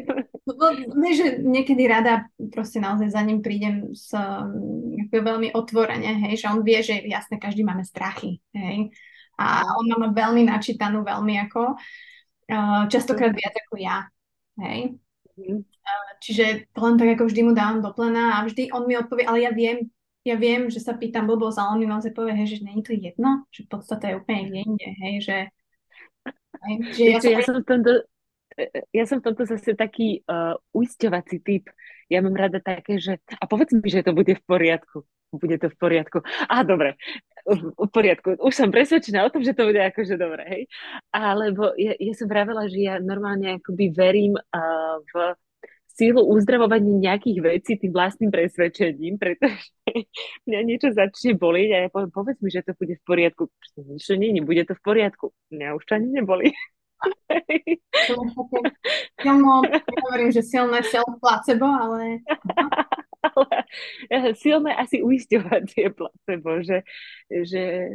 že 1.16 1.26
niekedy 1.42 1.84
rada 1.86 2.28
proste 2.52 2.82
naozaj 2.82 3.14
za 3.14 3.22
ním 3.22 3.44
prídem 3.44 3.94
s, 3.94 4.14
um, 4.16 4.96
veľmi 5.10 5.54
otvorene, 5.54 6.28
hej, 6.28 6.44
že 6.44 6.48
on 6.50 6.62
vie, 6.66 6.80
že 6.82 7.04
jasne, 7.06 7.38
každý 7.38 7.62
máme 7.66 7.86
strachy, 7.86 8.42
hej. 8.56 8.92
A 9.36 9.68
on 9.68 9.86
má 10.00 10.10
veľmi 10.16 10.48
načítanú, 10.48 11.04
veľmi 11.04 11.36
ako, 11.50 11.76
uh, 11.76 12.84
častokrát 12.88 13.36
viac 13.36 13.54
ako 13.68 13.74
ja, 13.80 14.08
hej. 14.64 14.96
Uh, 15.36 15.62
čiže 16.24 16.72
len 16.72 16.96
tak 16.96 17.10
ako 17.20 17.24
vždy 17.28 17.42
mu 17.44 17.52
dávam 17.52 17.84
do 17.84 17.92
plena 17.92 18.40
a 18.40 18.48
vždy 18.48 18.72
on 18.72 18.88
mi 18.88 18.96
odpovie, 18.96 19.28
ale 19.28 19.44
ja 19.44 19.52
viem, 19.52 19.92
ja 20.24 20.40
viem, 20.40 20.72
že 20.72 20.82
sa 20.82 20.96
pýtam 20.96 21.28
blbosť, 21.28 21.58
ale 21.60 21.72
on 21.76 21.80
mi 21.84 21.88
naozaj 21.90 22.16
povie, 22.16 22.34
hej, 22.34 22.58
že 22.58 22.64
nie 22.64 22.80
je 22.82 22.86
to 22.88 22.94
jedno, 22.96 23.46
že 23.52 23.68
v 23.68 23.70
podstate 23.70 24.06
je 24.10 24.16
úplne 24.18 24.42
kde 24.50 24.60
inde, 24.64 24.90
hej, 25.04 25.16
že 25.22 25.38
Hej, 26.66 26.76
ja, 26.98 27.20
ja 27.22 27.42
som 27.46 27.62
v 27.62 27.68
tomto, 27.68 27.92
ja 28.96 29.04
som 29.04 29.20
v 29.20 29.26
tomto 29.32 29.44
zase 29.44 29.76
taký 29.76 30.24
uh, 30.26 30.56
uisťovací 30.72 31.44
typ. 31.44 31.68
Ja 32.08 32.24
mám 32.24 32.38
rada 32.38 32.62
také, 32.64 33.02
že 33.02 33.20
a 33.36 33.44
povedz 33.50 33.76
mi, 33.76 33.90
že 33.90 34.06
to 34.06 34.16
bude 34.16 34.32
v 34.32 34.44
poriadku. 34.46 35.04
Bude 35.36 35.60
to 35.60 35.68
v 35.68 35.78
poriadku. 35.78 36.24
A 36.48 36.64
dobre, 36.64 36.96
v 37.76 37.90
poriadku. 37.92 38.40
Už 38.40 38.54
som 38.56 38.72
presvedčená 38.72 39.28
o 39.28 39.34
tom, 39.34 39.44
že 39.44 39.52
to 39.52 39.68
bude 39.68 39.82
akože 39.84 40.16
dobre, 40.16 40.44
hej. 40.48 40.64
Alebo 41.12 41.76
ja, 41.76 41.92
ja 42.00 42.14
som 42.16 42.32
vravela, 42.32 42.72
že 42.72 42.88
ja 42.88 42.96
normálne 43.04 43.60
akoby 43.60 43.92
verím 43.92 44.40
uh, 44.40 44.98
v 45.12 45.36
sílu 45.96 46.28
uzdravovania 46.28 47.16
nejakých 47.16 47.40
vecí 47.40 47.72
tým 47.80 47.92
vlastným 47.96 48.32
presvedčením, 48.32 49.16
pretože 49.16 49.72
mňa 50.48 50.60
niečo 50.64 50.92
začne 50.92 51.40
boliť 51.40 51.70
a 51.72 51.78
ja 51.88 51.90
poviem, 51.92 52.12
povedz 52.12 52.40
mi, 52.44 52.52
že 52.52 52.64
to 52.64 52.76
bude 52.76 52.96
v 53.00 53.04
poriadku. 53.04 53.48
Niečo 53.80 54.16
nie, 54.20 54.36
nebude 54.36 54.68
to 54.68 54.76
v 54.76 54.84
poriadku. 54.84 55.32
Mňa 55.52 55.76
už 55.76 55.84
to 55.88 55.96
ani 55.96 56.10
neboli 56.20 56.52
silno, 59.22 59.62
hovorím, 60.06 60.30
že 60.32 60.42
silné 60.42 60.84
self-placebo, 60.84 61.66
ale... 61.66 62.24
ale 64.14 64.38
silné 64.38 64.72
asi 64.78 65.02
uisťovacie 65.02 65.92
placebo, 65.98 66.62
že, 66.62 66.86
že 67.30 67.90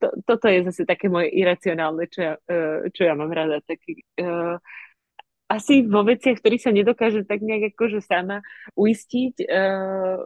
to, 0.00 0.16
toto 0.24 0.46
je 0.48 0.64
zase 0.72 0.88
také 0.88 1.12
moje 1.12 1.28
iracionálne, 1.32 2.08
čo 2.08 2.20
ja, 2.24 2.34
e, 2.48 2.88
čo 2.90 3.04
ja 3.04 3.12
mám 3.12 3.30
rada. 3.30 3.60
Taký, 3.62 4.00
uh, 4.20 4.56
asi 5.46 5.86
vo 5.86 6.02
veciach, 6.02 6.42
ktorých 6.42 6.62
sa 6.62 6.74
nedokážem 6.74 7.22
tak 7.28 7.44
nejak 7.44 7.76
akože 7.76 8.02
sama 8.02 8.42
uistiť, 8.74 9.46
uh, 9.46 10.24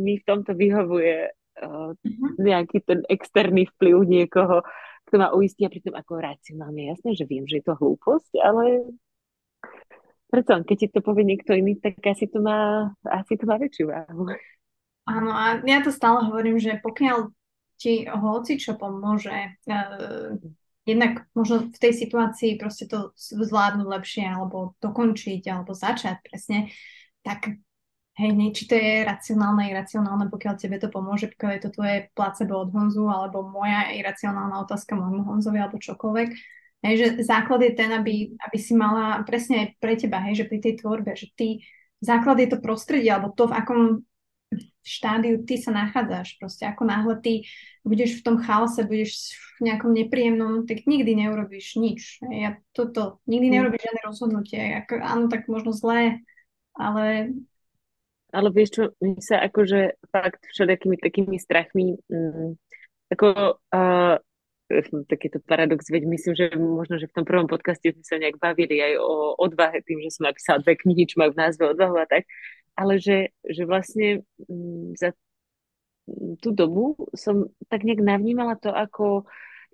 mi 0.00 0.16
v 0.16 0.24
tomto 0.24 0.56
vyhovuje 0.56 1.28
uh, 1.28 1.90
nejaký 2.40 2.78
ten 2.86 3.04
externý 3.10 3.68
vplyv 3.76 3.96
niekoho, 4.06 4.64
kto 5.14 5.22
ma 5.22 5.30
uistí 5.30 5.62
a 5.62 5.70
pritom 5.70 5.94
ako 5.94 6.18
racionálne 6.18 6.90
jasné, 6.90 7.14
že 7.14 7.22
viem, 7.22 7.46
že 7.46 7.62
je 7.62 7.70
to 7.70 7.78
hlúposť, 7.78 8.34
ale 8.42 8.90
preto, 10.26 10.58
keď 10.66 10.76
ti 10.82 10.88
to 10.90 10.98
povie 11.06 11.22
niekto 11.22 11.54
iný, 11.54 11.78
tak 11.78 12.02
asi 12.02 12.26
to 12.26 12.42
má, 12.42 12.90
asi 13.06 13.38
to 13.38 13.46
má 13.46 13.54
väčšiu 13.54 13.94
váhu. 13.94 14.34
Áno, 15.06 15.30
a 15.30 15.62
ja 15.62 15.78
to 15.86 15.94
stále 15.94 16.26
hovorím, 16.26 16.58
že 16.58 16.82
pokiaľ 16.82 17.30
ti 17.78 18.10
hoci 18.10 18.58
čo 18.58 18.74
pomôže. 18.74 19.54
Uh, 19.70 20.34
jednak 20.82 21.30
možno 21.38 21.70
v 21.70 21.78
tej 21.78 21.94
situácii 21.94 22.58
proste 22.58 22.90
to 22.90 23.14
zvládnuť 23.14 23.86
lepšie, 23.86 24.26
alebo 24.26 24.74
dokončiť, 24.82 25.46
alebo 25.46 25.78
začať 25.78 26.26
presne, 26.26 26.74
tak 27.22 27.54
hej, 28.14 28.30
nie, 28.30 28.54
či 28.54 28.70
to 28.70 28.78
je 28.78 29.02
racionálne, 29.02 29.66
iracionálne, 29.70 30.30
pokiaľ 30.30 30.54
tebe 30.54 30.78
to 30.78 30.86
pomôže, 30.86 31.34
pokiaľ 31.34 31.50
je 31.58 31.62
to 31.66 31.70
tvoje 31.74 31.96
placebo 32.14 32.62
od 32.62 32.70
Honzu, 32.70 33.10
alebo 33.10 33.42
moja 33.42 33.90
iracionálna 33.90 34.62
otázka 34.62 34.94
môjmu 34.94 35.26
Honzovi, 35.26 35.58
alebo 35.58 35.82
čokoľvek. 35.82 36.30
Hej, 36.84 36.94
že 37.00 37.06
základ 37.24 37.64
je 37.64 37.72
ten, 37.74 37.90
aby, 37.90 38.36
aby 38.38 38.58
si 38.60 38.76
mala 38.76 39.18
presne 39.24 39.66
aj 39.66 39.68
pre 39.80 39.96
teba, 39.98 40.20
hej, 40.30 40.44
že 40.44 40.48
pri 40.48 40.58
tej 40.62 40.74
tvorbe, 40.84 41.16
že 41.16 41.32
ty, 41.34 41.64
základ 41.98 42.38
je 42.38 42.48
to 42.54 42.62
prostredie, 42.62 43.08
alebo 43.08 43.32
to, 43.32 43.50
v 43.50 43.56
akom 43.56 43.82
štádiu 44.84 45.42
ty 45.42 45.56
sa 45.56 45.72
nachádzaš. 45.72 46.36
Proste 46.36 46.68
ako 46.68 46.84
náhle 46.84 47.16
ty 47.24 47.48
budeš 47.82 48.20
v 48.20 48.24
tom 48.30 48.36
chaose, 48.38 48.84
budeš 48.84 49.32
v 49.58 49.72
nejakom 49.72 49.90
nepríjemnom, 49.90 50.68
tak 50.68 50.84
nikdy 50.84 51.16
neurobiš 51.24 51.80
nič. 51.80 52.20
Ja 52.20 52.60
toto, 52.76 53.24
nikdy 53.24 53.48
mm. 53.48 53.52
neurobíš 53.58 53.82
žiadne 53.82 54.02
rozhodnutie. 54.04 54.60
Ako, 54.84 55.00
áno, 55.00 55.26
tak 55.32 55.50
možno 55.50 55.72
zlé, 55.74 56.22
ale... 56.76 57.34
Ale 58.34 58.50
vieš 58.50 58.70
čo, 58.74 58.82
my 58.98 59.22
sa 59.22 59.38
akože 59.46 60.02
fakt 60.10 60.42
všetkými 60.50 60.98
takými 60.98 61.38
strachmi, 61.38 61.94
mm, 62.10 62.50
ako 63.14 63.56
uh, 63.62 64.18
takýto 65.06 65.38
paradox, 65.44 65.86
veď 65.86 66.02
myslím, 66.08 66.34
že 66.34 66.46
možno, 66.58 66.98
že 66.98 67.06
v 67.06 67.14
tom 67.14 67.24
prvom 67.28 67.46
podcaste 67.46 67.94
sme 67.94 68.04
sa 68.04 68.16
nejak 68.18 68.42
bavili 68.42 68.80
aj 68.80 68.92
o 68.98 69.38
odvahe, 69.38 69.84
tým, 69.86 70.02
že 70.02 70.18
som 70.18 70.26
napísala 70.26 70.64
dve 70.64 70.74
knihy, 70.74 71.06
čo 71.06 71.20
majú 71.20 71.36
v 71.36 71.40
názve 71.46 71.64
odvahu 71.70 71.96
a 72.00 72.06
tak, 72.10 72.26
ale 72.74 72.98
že, 72.98 73.30
že 73.46 73.62
vlastne 73.68 74.26
mm, 74.50 74.98
za 74.98 75.14
tú 76.42 76.52
dobu 76.52 76.98
som 77.16 77.48
tak 77.70 77.86
nejak 77.86 78.02
navnímala 78.02 78.58
to, 78.60 78.68
ako 78.68 79.24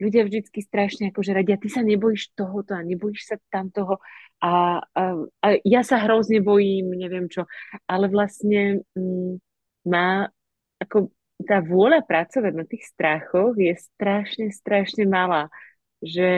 ľudia 0.01 0.25
vždycky 0.25 0.65
strašne 0.65 1.11
akože 1.13 1.37
radia, 1.37 1.61
ty 1.61 1.69
sa 1.69 1.85
nebojíš 1.85 2.33
tohoto 2.33 2.73
a 2.73 2.87
nebojíš 2.87 3.35
sa 3.35 3.37
tamtoho 3.53 4.01
a, 4.41 4.81
a, 4.97 5.03
ja 5.65 5.85
sa 5.85 6.01
hrozne 6.01 6.41
bojím, 6.41 6.97
neviem 6.97 7.29
čo, 7.29 7.45
ale 7.85 8.09
vlastne 8.09 8.81
mm, 8.97 9.37
má 9.85 10.29
ako 10.81 11.13
tá 11.45 11.61
vôľa 11.65 12.05
pracovať 12.05 12.53
na 12.53 12.65
tých 12.69 12.85
strachoch 12.89 13.57
je 13.57 13.73
strašne, 13.77 14.53
strašne 14.53 15.09
malá. 15.09 15.49
Že 16.01 16.31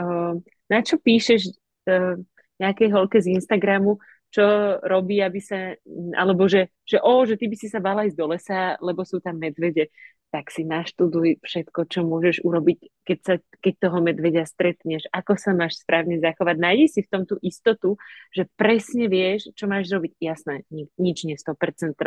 uh, 0.00 0.36
na 0.68 0.78
čo 0.84 1.00
píšeš 1.00 1.56
uh, 1.88 2.16
nejakej 2.60 2.88
holke 2.92 3.20
z 3.20 3.36
Instagramu, 3.36 3.96
čo 4.30 4.78
robí, 4.86 5.18
aby 5.18 5.42
sa, 5.42 5.74
alebo 6.14 6.46
že, 6.46 6.70
že 6.86 7.02
o, 7.02 7.26
že 7.26 7.34
ty 7.34 7.50
by 7.50 7.56
si 7.58 7.66
sa 7.66 7.82
bala 7.82 8.06
ísť 8.06 8.18
do 8.18 8.26
lesa, 8.30 8.78
lebo 8.78 9.02
sú 9.02 9.18
tam 9.18 9.42
medvede, 9.42 9.90
tak 10.30 10.54
si 10.54 10.62
naštuduj 10.62 11.42
všetko, 11.42 11.90
čo 11.90 12.06
môžeš 12.06 12.46
urobiť, 12.46 12.78
keď, 13.02 13.18
sa, 13.18 13.34
keď 13.58 13.74
toho 13.82 13.98
medvedia 13.98 14.46
stretneš, 14.46 15.10
ako 15.10 15.34
sa 15.34 15.50
máš 15.50 15.82
správne 15.82 16.22
zachovať. 16.22 16.56
Nájdi 16.56 16.86
si 16.86 17.00
v 17.02 17.10
tom 17.10 17.22
tú 17.26 17.34
istotu, 17.42 17.98
že 18.30 18.46
presne 18.54 19.10
vieš, 19.10 19.50
čo 19.58 19.66
máš 19.66 19.90
robiť. 19.90 20.14
Jasné, 20.22 20.62
nič 20.70 21.26
nie 21.26 21.34
100%. 21.34 21.98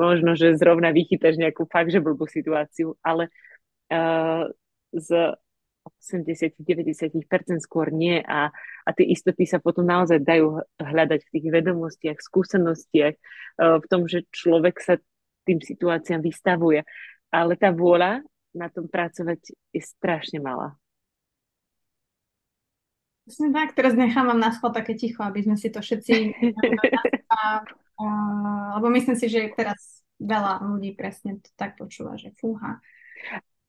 Možno, 0.00 0.30
že 0.32 0.56
zrovna 0.56 0.88
vychytáš 0.88 1.36
nejakú 1.36 1.68
fakt, 1.68 1.92
že 1.92 2.00
blbú 2.00 2.24
situáciu, 2.24 2.96
ale 3.04 3.28
uh, 3.92 4.48
z 4.96 5.36
80-90% 5.86 7.62
skôr 7.62 7.94
nie 7.94 8.18
a, 8.22 8.50
a 8.82 8.90
tie 8.90 9.06
istoty 9.06 9.46
sa 9.46 9.62
potom 9.62 9.86
naozaj 9.86 10.22
dajú 10.22 10.60
hľadať 10.82 11.20
v 11.22 11.32
tých 11.32 11.46
vedomostiach, 11.50 12.18
skúsenostiach, 12.18 13.14
e, 13.14 13.20
v 13.80 13.86
tom, 13.86 14.10
že 14.10 14.26
človek 14.34 14.76
sa 14.82 14.94
tým 15.46 15.62
situáciám 15.62 16.20
vystavuje. 16.20 16.82
Ale 17.30 17.54
tá 17.54 17.70
vôľa 17.70 18.26
na 18.56 18.66
tom 18.72 18.90
pracovať 18.90 19.54
je 19.70 19.82
strašne 19.82 20.42
malá. 20.42 20.74
Presne 23.26 23.50
tak, 23.50 23.74
teraz 23.74 23.98
nechávam 23.98 24.38
na 24.38 24.54
schod 24.54 24.70
také 24.70 24.94
ticho, 24.94 25.22
aby 25.22 25.42
sme 25.42 25.58
si 25.58 25.70
to 25.70 25.82
všetci... 25.82 26.14
a, 27.34 27.62
a, 27.98 28.04
lebo 28.78 28.86
myslím 28.94 29.18
si, 29.18 29.26
že 29.26 29.50
teraz 29.50 30.06
veľa 30.22 30.62
ľudí 30.62 30.94
presne 30.94 31.42
to 31.42 31.50
tak 31.58 31.74
počúva, 31.74 32.14
že 32.16 32.32
fúha. 32.38 32.78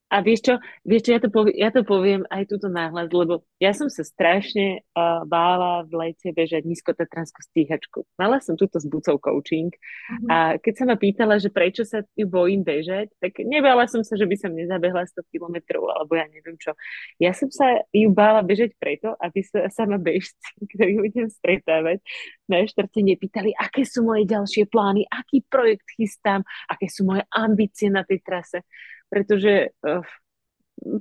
A 0.08 0.24
vieš 0.24 0.48
čo, 0.48 0.54
vieš 0.88 1.12
čo 1.12 1.12
ja, 1.16 1.20
to 1.20 1.28
poviem, 1.28 1.56
ja 1.60 1.68
to 1.68 1.84
poviem 1.84 2.24
aj 2.32 2.48
túto 2.48 2.72
náhľad, 2.72 3.12
lebo 3.12 3.44
ja 3.60 3.76
som 3.76 3.92
sa 3.92 4.08
strašne 4.08 4.88
uh, 4.96 5.28
bála 5.28 5.84
v 5.84 5.94
lete 6.00 6.32
bežať 6.32 6.64
nízkotatranskú 6.64 7.44
stíhačku. 7.44 8.08
Mala 8.16 8.40
som 8.40 8.56
túto 8.56 8.80
s 8.80 8.88
bucou 8.88 9.20
coaching 9.20 9.68
uh-huh. 9.68 10.30
a 10.32 10.38
keď 10.64 10.74
sa 10.80 10.84
ma 10.88 10.96
pýtala, 10.96 11.44
že 11.44 11.52
prečo 11.52 11.84
sa 11.84 12.08
ju 12.16 12.24
bojím 12.24 12.64
bežať, 12.64 13.12
tak 13.20 13.36
nebála 13.44 13.84
som 13.92 14.00
sa, 14.00 14.16
že 14.16 14.24
by 14.24 14.36
som 14.40 14.56
nezabehla 14.56 15.04
100 15.12 15.28
kilometrov 15.28 15.92
alebo 15.92 16.16
ja 16.16 16.24
neviem 16.32 16.56
čo. 16.56 16.72
Ja 17.20 17.36
som 17.36 17.52
sa 17.52 17.84
ju 17.92 18.08
bála 18.08 18.48
bežať 18.48 18.80
preto, 18.80 19.12
aby 19.20 19.44
sa 19.44 19.68
sama 19.68 20.00
bežci, 20.00 20.56
ktorí 20.72 21.04
budem 21.04 21.28
stretávať, 21.28 22.00
na 22.48 22.64
štarte 22.64 23.04
nepýtali, 23.04 23.52
aké 23.60 23.84
sú 23.84 24.08
moje 24.08 24.24
ďalšie 24.24 24.72
plány, 24.72 25.04
aký 25.12 25.44
projekt 25.44 25.84
chystám, 26.00 26.48
aké 26.72 26.88
sú 26.88 27.04
moje 27.04 27.28
ambície 27.36 27.92
na 27.92 28.08
tej 28.08 28.24
trase 28.24 28.64
pretože, 29.10 29.74
uh, 29.84 30.06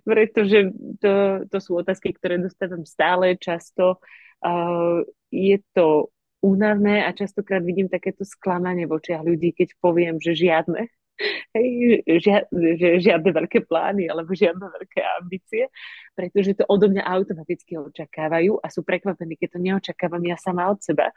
pretože 0.02 0.72
to, 1.02 1.44
to 1.50 1.59
sú 1.61 1.78
otázky, 1.78 2.16
ktoré 2.16 2.40
dostávam 2.40 2.82
stále 2.88 3.36
často. 3.36 4.00
Je 5.28 5.57
to 5.76 6.09
únavné 6.40 7.04
a 7.04 7.12
častokrát 7.12 7.61
vidím 7.61 7.88
takéto 7.88 8.24
sklamanie 8.24 8.88
v 8.88 8.96
očiach 8.96 9.20
ľudí, 9.20 9.52
keď 9.52 9.76
poviem, 9.80 10.16
že 10.16 10.32
žiadne 10.32 10.88
hej, 11.56 11.68
žia, 12.20 12.44
žiadne 13.00 13.30
veľké 13.32 13.64
plány 13.64 14.08
alebo 14.12 14.36
žiadne 14.36 14.62
veľké 14.62 15.00
ambície, 15.22 15.68
pretože 16.12 16.56
to 16.56 16.64
odo 16.68 16.92
mňa 16.92 17.02
automaticky 17.04 17.76
očakávajú 17.80 18.60
a 18.60 18.66
sú 18.68 18.84
prekvapení, 18.84 19.36
keď 19.40 19.48
to 19.56 19.58
neočakávam 19.60 20.22
ja 20.24 20.36
sama 20.36 20.68
od 20.68 20.80
seba. 20.80 21.12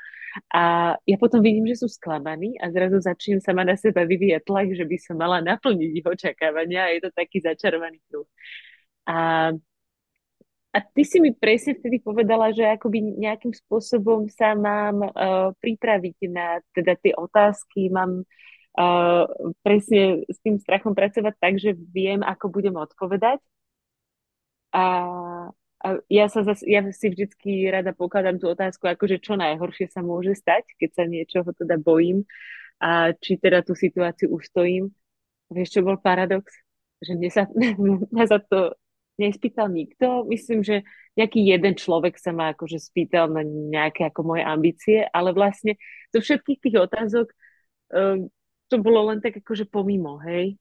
A 0.54 0.96
ja 1.04 1.18
potom 1.20 1.44
vidím, 1.44 1.68
že 1.68 1.84
sú 1.84 1.88
sklamaní 1.92 2.56
a 2.60 2.72
zrazu 2.72 3.04
začnem 3.04 3.44
sama 3.44 3.68
na 3.68 3.76
seba 3.76 4.08
vyvíjať 4.08 4.44
tlak, 4.48 4.72
že 4.76 4.86
by 4.88 4.98
som 5.00 5.16
mala 5.20 5.44
naplniť 5.44 5.92
ich 5.92 6.06
očakávania 6.06 6.88
a 6.88 6.94
je 6.96 7.02
to 7.04 7.12
taký 7.12 7.44
začarovaný 7.44 8.00
kruh. 8.08 8.28
A 9.10 9.52
a 10.70 10.86
ty 10.86 11.02
si 11.02 11.18
mi 11.18 11.34
presne 11.34 11.74
vtedy 11.74 11.98
povedala, 11.98 12.54
že 12.54 12.62
akoby 12.62 13.18
nejakým 13.18 13.50
spôsobom 13.58 14.30
sa 14.30 14.54
mám 14.54 15.02
uh, 15.02 15.50
pripraviť 15.58 16.18
na 16.30 16.62
teda 16.78 16.94
tie 16.94 17.18
otázky, 17.18 17.90
mám 17.90 18.22
presne 19.66 20.24
s 20.30 20.38
tým 20.40 20.62
strachom 20.62 20.94
pracovať 20.96 21.34
tak, 21.40 21.54
že 21.58 21.76
viem, 21.76 22.22
ako 22.24 22.48
budem 22.54 22.76
odpovedať. 22.78 23.42
A, 24.70 24.86
a 25.82 25.88
ja, 26.08 26.26
sa 26.30 26.46
zas, 26.46 26.62
ja 26.62 26.86
si 26.94 27.10
vždycky 27.10 27.66
rada 27.68 27.92
pokladám 27.92 28.38
tú 28.38 28.54
otázku, 28.54 28.86
akože 28.86 29.20
čo 29.20 29.34
najhoršie 29.36 29.90
sa 29.90 30.06
môže 30.06 30.38
stať, 30.38 30.70
keď 30.78 30.90
sa 30.94 31.04
niečoho 31.10 31.50
teda 31.58 31.82
bojím 31.82 32.24
a 32.80 33.12
či 33.18 33.36
teda 33.36 33.66
tú 33.66 33.76
situáciu 33.76 34.32
už 34.32 34.48
stojím. 34.48 34.94
Vieš, 35.50 35.80
čo 35.80 35.82
bol 35.82 35.98
paradox? 35.98 36.54
Že 37.02 37.12
mne 37.18 37.30
sa, 37.34 37.44
mňa 38.14 38.26
za 38.30 38.40
to 38.46 38.78
nespýtal 39.20 39.68
nikto. 39.68 40.24
Myslím, 40.30 40.64
že 40.64 40.88
nejaký 41.20 41.44
jeden 41.44 41.76
človek 41.76 42.16
sa 42.16 42.32
ma 42.32 42.56
akože 42.56 42.80
spýtal 42.80 43.28
na 43.28 43.44
nejaké 43.44 44.08
ako 44.08 44.24
moje 44.24 44.44
ambície, 44.48 45.04
ale 45.12 45.36
vlastne 45.36 45.76
zo 46.16 46.24
všetkých 46.24 46.60
tých 46.64 46.76
otázok 46.80 47.28
um, 47.92 48.32
to 48.70 48.78
bolo 48.80 49.10
len 49.10 49.20
tak 49.20 49.42
akože 49.42 49.66
pomimo, 49.68 50.22
hej. 50.22 50.56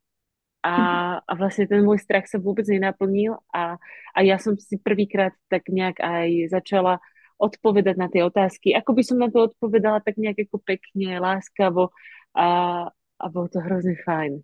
A, 0.58 0.74
a 1.22 1.32
vlastne 1.38 1.70
ten 1.70 1.86
môj 1.86 2.02
strach 2.02 2.26
sa 2.26 2.42
vôbec 2.42 2.66
nenaplnil 2.66 3.38
a, 3.54 3.78
a 4.10 4.18
ja 4.26 4.42
som 4.42 4.58
si 4.58 4.74
prvýkrát 4.74 5.30
tak 5.46 5.70
nejak 5.70 6.02
aj 6.02 6.50
začala 6.50 6.98
odpovedať 7.38 7.94
na 7.94 8.10
tie 8.10 8.26
otázky. 8.26 8.74
Ako 8.74 8.90
by 8.90 9.02
som 9.06 9.22
na 9.22 9.30
to 9.30 9.54
odpovedala 9.54 10.02
tak 10.02 10.18
nejak 10.18 10.50
ako 10.50 10.58
pekne, 10.58 11.22
láskavo 11.22 11.94
a, 12.34 12.48
a 12.90 13.24
bolo 13.30 13.46
to 13.46 13.62
hrozne 13.62 13.94
fajn. 14.02 14.42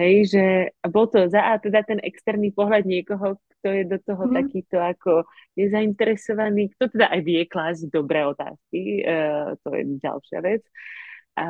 Hej, 0.00 0.32
že 0.32 0.44
bol 0.88 1.04
to 1.04 1.28
za 1.28 1.52
a 1.52 1.60
teda 1.60 1.84
ten 1.84 2.00
externý 2.00 2.48
pohľad 2.56 2.88
niekoho, 2.88 3.36
kto 3.60 3.68
je 3.76 3.84
do 3.84 4.00
toho 4.00 4.24
mm. 4.24 4.32
takýto 4.40 4.80
ako 4.80 5.28
nezainteresovaný, 5.52 6.72
kto 6.72 6.96
teda 6.96 7.12
aj 7.12 7.20
vie 7.20 7.44
klásť 7.44 7.92
dobré 7.92 8.24
otázky, 8.24 9.04
uh, 9.04 9.52
to 9.60 9.68
je 9.76 9.82
ďalšia 10.00 10.38
vec. 10.40 10.64
A, 11.36 11.46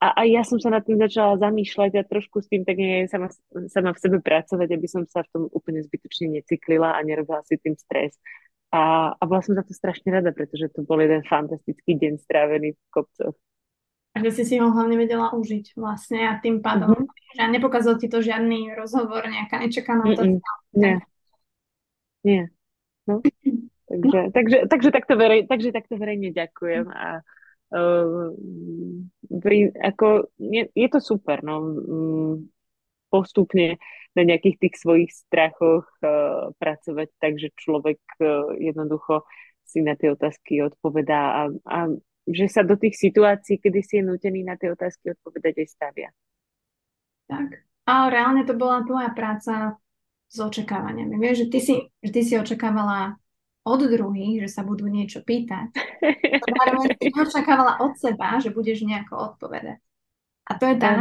a, 0.00 0.16
a 0.16 0.22
ja 0.24 0.40
som 0.48 0.56
sa 0.56 0.72
nad 0.72 0.80
tým 0.80 0.96
začala 0.96 1.36
zamýšľať 1.36 1.92
a 2.00 2.08
trošku 2.08 2.40
s 2.40 2.48
tým 2.48 2.64
tak 2.64 2.80
nie 2.80 3.04
sama, 3.04 3.28
sama 3.68 3.92
v 3.92 4.00
sebe 4.00 4.18
pracovať, 4.24 4.68
aby 4.72 4.86
som 4.88 5.04
sa 5.04 5.20
v 5.20 5.28
tom 5.28 5.42
úplne 5.52 5.84
zbytočne 5.84 6.40
necyklila 6.40 6.96
a 6.96 7.04
nerobila 7.04 7.44
si 7.44 7.60
tým 7.60 7.76
stres. 7.76 8.16
A, 8.72 9.12
a 9.12 9.22
bola 9.28 9.44
som 9.44 9.52
za 9.52 9.60
to 9.60 9.76
strašne 9.76 10.08
rada, 10.08 10.32
pretože 10.32 10.72
to 10.72 10.88
bol 10.88 10.96
jeden 10.96 11.20
fantastický 11.28 12.00
deň 12.00 12.16
strávený 12.16 12.72
v 12.72 12.80
kopcoch. 12.88 13.36
A 14.16 14.24
že 14.24 14.40
si 14.40 14.42
si 14.48 14.54
ho 14.56 14.72
hlavne 14.72 14.96
vedela 14.96 15.36
užiť 15.36 15.76
vlastne 15.76 16.24
a 16.24 16.40
tým 16.40 16.64
pádom, 16.64 16.96
mm-hmm. 16.96 17.36
že 17.36 17.42
nepokázal 17.52 18.00
ti 18.00 18.08
to 18.08 18.24
žiadny 18.24 18.72
rozhovor, 18.72 19.28
nejaká 19.28 19.60
nečakaná 19.60 20.02
otázka. 20.08 20.48
Nie. 20.74 20.96
Nie. 22.24 22.42
No. 23.04 23.20
takže, 23.90 24.20
takže, 24.32 24.58
takže, 24.64 24.90
takto 24.96 25.14
verej, 25.20 25.44
takže 25.44 25.76
takto 25.76 26.00
verejne 26.00 26.32
ďakujem 26.32 26.88
a 26.88 27.20
Uh, 27.70 28.34
pri, 29.30 29.70
ako, 29.78 30.34
je, 30.38 30.66
je 30.74 30.88
to 30.90 30.98
super, 30.98 31.38
no. 31.46 31.56
Um, 31.62 32.34
postupne 33.10 33.78
na 34.14 34.22
nejakých 34.22 34.58
tých 34.58 34.74
svojich 34.78 35.10
strachoch 35.10 35.86
uh, 36.02 36.50
pracovať 36.58 37.08
tak, 37.18 37.38
že 37.38 37.54
človek 37.54 37.98
uh, 38.22 38.54
jednoducho 38.58 39.26
si 39.66 39.86
na 39.86 39.94
tie 39.94 40.10
otázky 40.10 40.66
odpovedá 40.66 41.22
a, 41.34 41.42
a 41.66 41.78
že 42.26 42.46
sa 42.50 42.66
do 42.66 42.74
tých 42.74 42.98
situácií, 42.98 43.62
kedy 43.62 43.80
si 43.82 44.02
je 44.02 44.06
nutený 44.06 44.42
na 44.42 44.58
tie 44.58 44.70
otázky 44.70 45.14
odpovedať, 45.14 45.62
aj 45.62 45.68
stavia. 45.70 46.10
Tak. 47.30 47.66
A 47.86 48.10
reálne 48.10 48.42
to 48.46 48.54
bola 48.58 48.82
tvoja 48.82 49.10
práca 49.14 49.78
s 50.30 50.36
očakávaniami. 50.38 51.18
Vieš, 51.18 51.46
že 51.46 51.50
ty 51.50 51.58
si, 51.58 51.74
že 52.02 52.10
ty 52.10 52.20
si 52.22 52.34
očakávala 52.38 53.18
od 53.70 53.86
druhých, 53.86 54.42
že 54.46 54.48
sa 54.50 54.62
budú 54.66 54.90
niečo 54.90 55.22
pýtať. 55.22 55.70
Zároveň 56.58 56.98
si 56.98 57.08
očakávala 57.14 57.78
od 57.78 57.94
seba, 57.94 58.42
že 58.42 58.50
budeš 58.50 58.82
nejako 58.82 59.34
odpovedať. 59.34 59.78
A 60.50 60.58
to 60.58 60.66
je 60.66 60.76
tá 60.76 60.98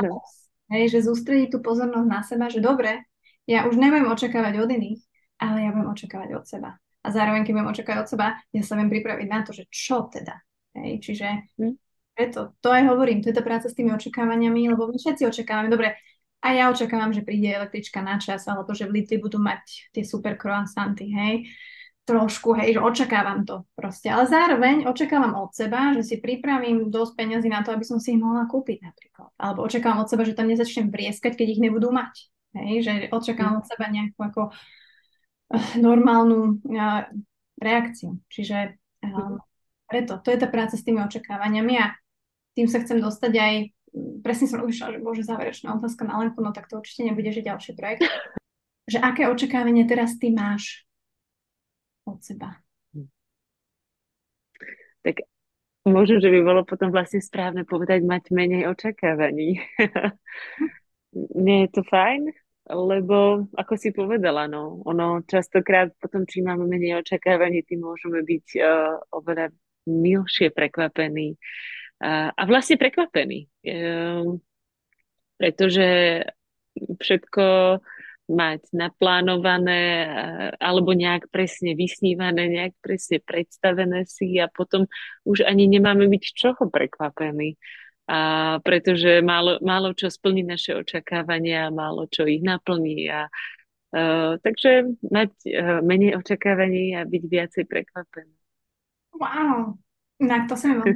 Hej, 0.70 0.94
že 0.94 1.10
zústrediť 1.10 1.58
tú 1.58 1.66
pozornosť 1.66 2.06
na 2.06 2.22
seba, 2.22 2.46
že 2.46 2.62
dobre, 2.62 3.10
ja 3.50 3.66
už 3.66 3.74
nebudem 3.74 4.06
očakávať 4.06 4.62
od 4.62 4.70
iných, 4.70 5.02
ale 5.42 5.66
ja 5.66 5.74
budem 5.74 5.90
očakávať 5.90 6.30
od 6.38 6.46
seba. 6.46 6.78
A 7.02 7.08
zároveň, 7.10 7.42
keď 7.42 7.58
budem 7.58 7.74
očakávať 7.74 8.00
od 8.06 8.10
seba, 8.14 8.28
ja 8.54 8.62
sa 8.62 8.78
viem 8.78 8.94
pripraviť 8.94 9.28
na 9.34 9.42
to, 9.42 9.50
že 9.50 9.66
čo 9.74 10.06
teda. 10.06 10.38
Hej, 10.78 11.02
čiže 11.02 11.50
hm? 11.58 11.74
preto, 12.14 12.54
to 12.62 12.70
aj 12.70 12.86
hovorím, 12.86 13.26
to 13.26 13.34
je 13.34 13.38
tá 13.42 13.42
práca 13.42 13.66
s 13.66 13.74
tými 13.74 13.90
očakávaniami, 13.98 14.70
lebo 14.70 14.86
my 14.86 14.94
všetci 14.94 15.26
očakávame, 15.26 15.74
dobre, 15.74 15.98
a 16.46 16.48
ja 16.54 16.70
očakávam, 16.70 17.10
že 17.10 17.26
príde 17.26 17.50
električka 17.50 18.06
na 18.06 18.22
čas, 18.22 18.46
alebo 18.46 18.72
že 18.78 18.86
v 18.86 19.02
Lidli 19.02 19.18
budú 19.18 19.42
mať 19.42 19.90
tie 19.90 20.06
super 20.06 20.38
croissanty, 20.38 21.10
hej 21.10 21.50
trošku, 22.10 22.58
hej, 22.58 22.74
že 22.74 22.82
očakávam 22.82 23.46
to 23.46 23.70
proste. 23.78 24.10
Ale 24.10 24.26
zároveň 24.26 24.90
očakávam 24.90 25.38
od 25.38 25.54
seba, 25.54 25.94
že 25.94 26.02
si 26.02 26.16
pripravím 26.18 26.90
dosť 26.90 27.14
peniazy 27.14 27.54
na 27.54 27.62
to, 27.62 27.70
aby 27.70 27.86
som 27.86 28.02
si 28.02 28.18
ich 28.18 28.22
mohla 28.22 28.50
kúpiť 28.50 28.82
napríklad. 28.82 29.30
Alebo 29.38 29.70
očakávam 29.70 30.02
od 30.02 30.10
seba, 30.10 30.26
že 30.26 30.34
tam 30.34 30.50
nezačnem 30.50 30.90
vrieskať, 30.90 31.38
keď 31.38 31.48
ich 31.54 31.62
nebudú 31.62 31.94
mať. 31.94 32.34
Hej, 32.58 32.76
že 32.82 32.94
očakávam 33.14 33.62
od 33.62 33.70
seba 33.70 33.86
nejakú 33.94 34.18
ako 34.18 34.42
uh, 34.50 35.72
normálnu 35.78 36.58
uh, 36.66 37.06
reakciu. 37.62 38.18
Čiže 38.26 38.82
um, 39.06 39.38
preto, 39.86 40.18
to 40.26 40.34
je 40.34 40.42
tá 40.42 40.50
práca 40.50 40.74
s 40.74 40.82
tými 40.82 41.06
očakávaniami 41.06 41.78
a 41.78 41.94
tým 42.58 42.66
sa 42.66 42.82
chcem 42.82 42.98
dostať 42.98 43.34
aj, 43.38 43.54
presne 44.26 44.50
som 44.50 44.66
rozmýšľala, 44.66 44.98
že 44.98 45.06
bože, 45.06 45.24
záverečná 45.30 45.78
otázka 45.78 46.10
na 46.10 46.18
Lenku, 46.26 46.42
no 46.42 46.50
tak 46.50 46.66
to 46.66 46.82
určite 46.82 47.06
nebude, 47.06 47.30
že 47.30 47.46
ďalší 47.46 47.78
projekt. 47.78 48.10
Že 48.90 49.06
aké 49.06 49.30
očakávanie 49.30 49.86
teraz 49.86 50.18
ty 50.18 50.34
máš 50.34 50.89
od 52.16 52.22
seba. 52.24 52.58
Tak 55.00 55.24
možno, 55.88 56.20
že 56.20 56.30
by 56.30 56.40
bolo 56.44 56.62
potom 56.68 56.92
vlastne 56.92 57.24
správne 57.24 57.64
povedať 57.64 58.04
mať 58.04 58.36
menej 58.36 58.68
očakávaní. 58.68 59.64
Nie 61.46 61.58
je 61.66 61.70
to 61.74 61.82
fajn? 61.88 62.30
Lebo, 62.70 63.50
ako 63.58 63.74
si 63.82 63.90
povedala, 63.90 64.46
no, 64.46 64.86
ono 64.86 65.26
častokrát 65.26 65.90
potom, 65.98 66.30
či 66.30 66.46
máme 66.46 66.70
menej 66.70 67.02
očakávaní, 67.02 67.66
tým 67.66 67.82
môžeme 67.82 68.22
byť 68.22 68.46
uh, 68.62 69.02
oveľa 69.10 69.50
milšie 69.90 70.54
prekvapení. 70.54 71.34
Uh, 71.98 72.30
a 72.30 72.42
vlastne 72.46 72.78
prekvapení. 72.78 73.50
Uh, 73.66 74.38
pretože 75.42 75.88
všetko 76.78 77.80
mať 78.30 78.70
naplánované 78.72 79.82
eh, 79.82 80.08
alebo 80.62 80.94
nejak 80.94 81.28
presne 81.34 81.74
vysnívané, 81.74 82.46
nejak 82.48 82.78
presne 82.80 83.18
predstavené 83.20 84.06
si 84.06 84.38
a 84.38 84.46
potom 84.48 84.86
už 85.26 85.44
ani 85.44 85.66
nemáme 85.66 86.06
byť 86.06 86.24
čoho 86.38 86.70
prekvapení. 86.70 87.58
A 88.10 88.58
pretože 88.66 89.22
málo, 89.22 89.62
málo 89.62 89.94
čo 89.94 90.10
splní 90.10 90.42
naše 90.42 90.74
očakávania, 90.74 91.70
málo 91.70 92.10
čo 92.10 92.26
ich 92.26 92.42
naplní. 92.42 93.06
A, 93.06 93.30
uh, 93.94 94.34
takže 94.42 94.98
mať 95.06 95.30
uh, 95.46 95.86
menej 95.86 96.18
očakávaní 96.18 96.98
a 96.98 97.06
byť 97.06 97.24
viacej 97.30 97.64
prekvapený. 97.70 98.34
Wow, 99.14 99.78
tak 100.18 100.50
to 100.50 100.58
sa 100.58 100.74
mi 100.74 100.90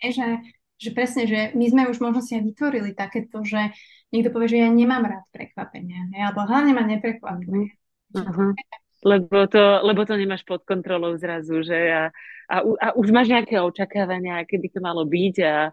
že 0.00 0.24
že 0.80 0.90
presne, 0.96 1.28
že 1.28 1.52
my 1.52 1.64
sme 1.68 1.82
už 1.92 2.00
možno 2.00 2.24
si 2.24 2.32
aj 2.32 2.42
vytvorili 2.48 2.96
takéto, 2.96 3.44
že 3.44 3.76
niekto 4.08 4.32
povie, 4.32 4.56
že 4.56 4.64
ja 4.64 4.68
nemám 4.72 5.04
rád 5.04 5.28
prekvapenia, 5.28 6.08
ne? 6.08 6.24
alebo 6.24 6.48
hlavne 6.48 6.72
ma 6.72 6.88
neprekvapuje. 6.88 7.76
Uh-huh. 8.16 8.56
Lebo 9.04 9.44
to, 9.48 9.62
lebo 9.84 10.00
to 10.08 10.16
nemáš 10.16 10.44
pod 10.48 10.64
kontrolou 10.64 11.16
zrazu, 11.20 11.60
že 11.60 11.76
a, 11.76 12.02
a, 12.48 12.56
a 12.64 12.86
už 12.96 13.12
máš 13.12 13.28
nejaké 13.28 13.60
očakávania, 13.60 14.40
aké 14.40 14.56
by 14.56 14.68
to 14.72 14.80
malo 14.80 15.04
byť 15.04 15.36
a, 15.44 15.68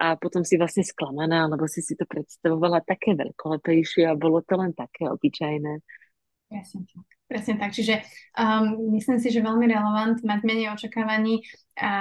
a 0.00 0.06
potom 0.16 0.44
si 0.44 0.56
vlastne 0.56 0.84
sklamaná, 0.84 1.48
lebo 1.48 1.68
si 1.68 1.84
si 1.84 1.92
to 1.92 2.08
predstavovala 2.08 2.84
také 2.84 3.16
veľkolepejšie 3.16 4.08
a 4.08 4.16
bolo 4.16 4.40
to 4.44 4.56
len 4.56 4.72
také 4.72 5.08
obyčajné. 5.08 5.80
Presne 6.48 6.82
tak. 6.88 7.17
Presne 7.28 7.60
tak. 7.60 7.76
Čiže 7.76 8.00
um, 8.40 8.96
myslím 8.96 9.20
si, 9.20 9.28
že 9.28 9.44
veľmi 9.44 9.68
relevant 9.68 10.16
mať 10.24 10.40
menej 10.48 10.72
očakávaní 10.72 11.44
a, 11.76 11.92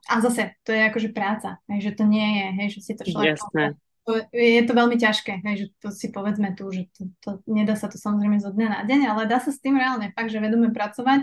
a 0.00 0.14
zase 0.24 0.56
to 0.64 0.72
je 0.72 0.80
akože 0.88 1.12
práca, 1.12 1.60
hej, 1.68 1.92
že 1.92 1.92
to 1.92 2.08
nie 2.08 2.24
je, 2.40 2.46
hej, 2.56 2.68
že 2.72 2.80
si 2.80 2.92
to 2.96 3.04
človek... 3.04 3.36
Jasné. 3.36 3.76
To, 4.02 4.18
je 4.34 4.62
to 4.66 4.72
veľmi 4.74 4.98
ťažké, 4.98 5.46
hej, 5.46 5.54
že 5.54 5.66
to 5.78 5.94
si 5.94 6.10
povedzme 6.10 6.58
tu, 6.58 6.66
že 6.74 6.90
to, 6.90 7.06
to, 7.22 7.30
nedá 7.46 7.78
sa 7.78 7.86
to 7.86 8.00
samozrejme 8.00 8.40
zo 8.42 8.50
dňa 8.50 8.66
na 8.66 8.80
deň, 8.82 9.00
ale 9.06 9.30
dá 9.30 9.38
sa 9.38 9.54
s 9.54 9.62
tým 9.62 9.78
reálne 9.78 10.10
fakt, 10.10 10.32
že 10.32 10.42
vedome 10.42 10.74
pracovať 10.74 11.22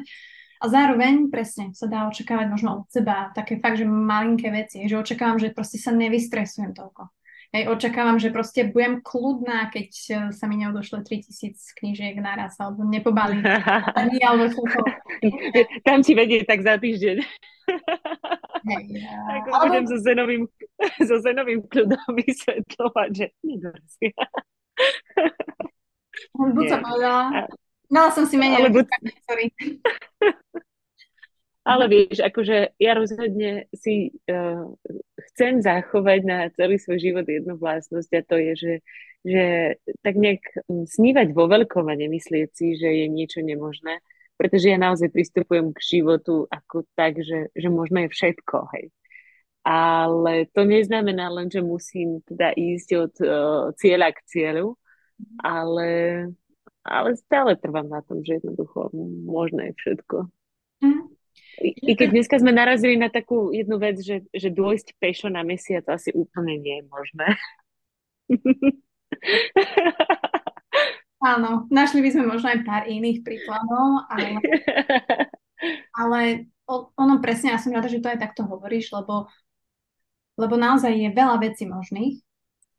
a 0.59 0.65
zároveň 0.67 1.27
presne 1.27 1.75
sa 1.75 1.91
dá 1.91 2.07
očakávať 2.07 2.47
možno 2.53 2.69
od 2.83 2.85
seba 2.87 3.35
také 3.35 3.59
fakt, 3.59 3.81
že 3.81 3.87
malinké 3.89 4.47
veci, 4.53 4.87
že 4.87 4.95
očakávam, 4.95 5.41
že 5.41 5.51
proste 5.51 5.75
sa 5.75 5.91
nevystresujem 5.91 6.71
toľko. 6.71 7.11
Hej, 7.49 7.65
očakávam, 7.65 8.21
že 8.21 8.29
proste 8.29 8.69
budem 8.69 9.01
kľudná, 9.01 9.73
keď 9.73 9.89
e, 9.89 10.13
sa 10.37 10.45
mi 10.45 10.61
neodošle 10.61 11.01
3000 11.01 11.57
knížiek 11.81 12.13
naraz, 12.21 12.53
alebo 12.61 12.85
nepobalím. 12.85 13.41
alebo 14.21 14.53
Tam 15.81 16.05
ti 16.05 16.13
vedie 16.13 16.45
tak 16.45 16.61
za 16.61 16.77
týždeň. 16.77 17.17
Hej, 18.69 18.83
ja. 19.01 19.17
Ako 19.41 19.49
alebo... 19.49 19.65
budem 19.65 19.85
so 19.89 19.97
zenovým, 19.97 20.43
so 21.09 21.15
zenovým 21.25 21.65
kľudom 21.65 22.05
vysvetľovať, 22.21 23.09
že 23.17 23.25
nedorsia. 23.41 24.23
Buď 26.37 26.65
sa 26.69 26.77
povedala. 26.85 27.49
Mala 27.89 28.09
som 28.13 28.29
si 28.29 28.37
menej. 28.37 28.61
Ale 28.61 28.69
buď... 28.69 28.85
sorry. 29.25 29.45
Ale 31.65 31.85
vieš, 31.89 32.21
akože 32.21 32.77
ja 32.77 32.93
rozhodne 32.93 33.65
si 33.73 34.13
uh, 34.29 34.69
chcem 35.39 35.63
zachovať 35.63 36.19
na 36.27 36.51
celý 36.51 36.75
svoj 36.75 36.99
život 36.99 37.23
jednu 37.23 37.55
vlastnosť 37.55 38.11
a 38.11 38.21
to 38.27 38.35
je, 38.35 38.53
že, 38.59 38.73
že 39.23 39.43
tak 40.03 40.19
nejak 40.19 40.43
hm, 40.67 40.83
snívať 40.83 41.31
vo 41.31 41.47
veľkom 41.47 41.87
a 41.87 41.95
nemyslieť 41.95 42.51
si, 42.51 42.75
že 42.75 42.91
je 42.91 43.07
niečo 43.07 43.39
nemožné, 43.39 44.03
pretože 44.35 44.67
ja 44.67 44.75
naozaj 44.75 45.07
pristupujem 45.15 45.71
k 45.71 45.79
životu 45.79 46.43
ako 46.51 46.83
tak, 46.91 47.23
že, 47.23 47.47
že 47.55 47.71
možno 47.71 48.03
je 48.03 48.11
všetko, 48.11 48.67
hej. 48.75 48.91
Ale 49.63 50.51
to 50.51 50.67
neznamená 50.67 51.31
len, 51.31 51.47
že 51.47 51.63
musím 51.63 52.19
teda 52.27 52.51
ísť 52.51 52.89
od 52.99 53.13
uh, 53.23 53.31
cieľa 53.79 54.11
k 54.11 54.19
cieľu, 54.27 54.75
ale, 55.39 55.91
ale 56.83 57.09
stále 57.15 57.55
trvám 57.55 57.87
na 57.87 58.03
tom, 58.03 58.27
že 58.27 58.43
jednoducho 58.43 58.91
možné 59.23 59.71
je 59.71 59.73
všetko. 59.79 60.17
Mm. 60.83 61.08
I 61.59 61.93
keď 61.95 62.09
dneska 62.15 62.39
sme 62.39 62.55
narazili 62.55 62.95
na 62.95 63.11
takú 63.11 63.51
jednu 63.51 63.75
vec, 63.75 63.99
že, 63.99 64.23
že 64.31 64.49
dôjsť 64.49 64.95
pešo 64.95 65.27
na 65.27 65.43
mesiac 65.43 65.83
asi 65.91 66.15
úplne 66.15 66.55
nie 66.55 66.79
je 66.79 66.85
možné. 66.87 67.27
Áno, 71.19 71.67
našli 71.67 71.99
by 71.99 72.09
sme 72.15 72.31
možno 72.31 72.47
aj 72.47 72.63
pár 72.63 72.87
iných 72.87 73.27
príkladov, 73.27 74.07
ale, 74.07 74.39
ale 75.91 76.19
ono 76.95 77.19
presne, 77.19 77.51
ja 77.51 77.59
som 77.59 77.75
rada, 77.75 77.91
že 77.91 77.99
to 77.99 78.07
aj 78.07 78.23
takto 78.23 78.47
hovoríš, 78.47 78.95
lebo, 78.95 79.27
lebo 80.39 80.55
naozaj 80.55 80.95
je 80.95 81.09
veľa 81.11 81.35
vecí 81.43 81.67
možných. 81.67 82.23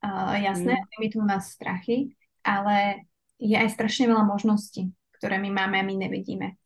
Uh, 0.01 0.41
jasné, 0.41 0.81
mm. 0.81 0.87
limitujú 0.97 1.25
nás 1.29 1.53
strachy, 1.53 2.17
ale 2.41 3.05
je 3.37 3.53
aj 3.53 3.77
strašne 3.77 4.09
veľa 4.09 4.25
možností, 4.25 4.89
ktoré 5.21 5.37
my 5.37 5.53
máme 5.53 5.77
a 5.77 5.85
my 5.85 6.09
nevidíme. 6.09 6.57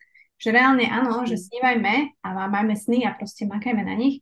Že 0.44 0.52
reálne 0.52 0.84
áno, 0.92 1.24
že 1.24 1.40
mm. 1.40 1.42
snívajme 1.48 1.94
a 2.20 2.28
majme 2.52 2.76
sny 2.76 3.08
a 3.08 3.16
proste 3.16 3.48
makajme 3.48 3.80
na 3.80 3.96
nich, 3.96 4.20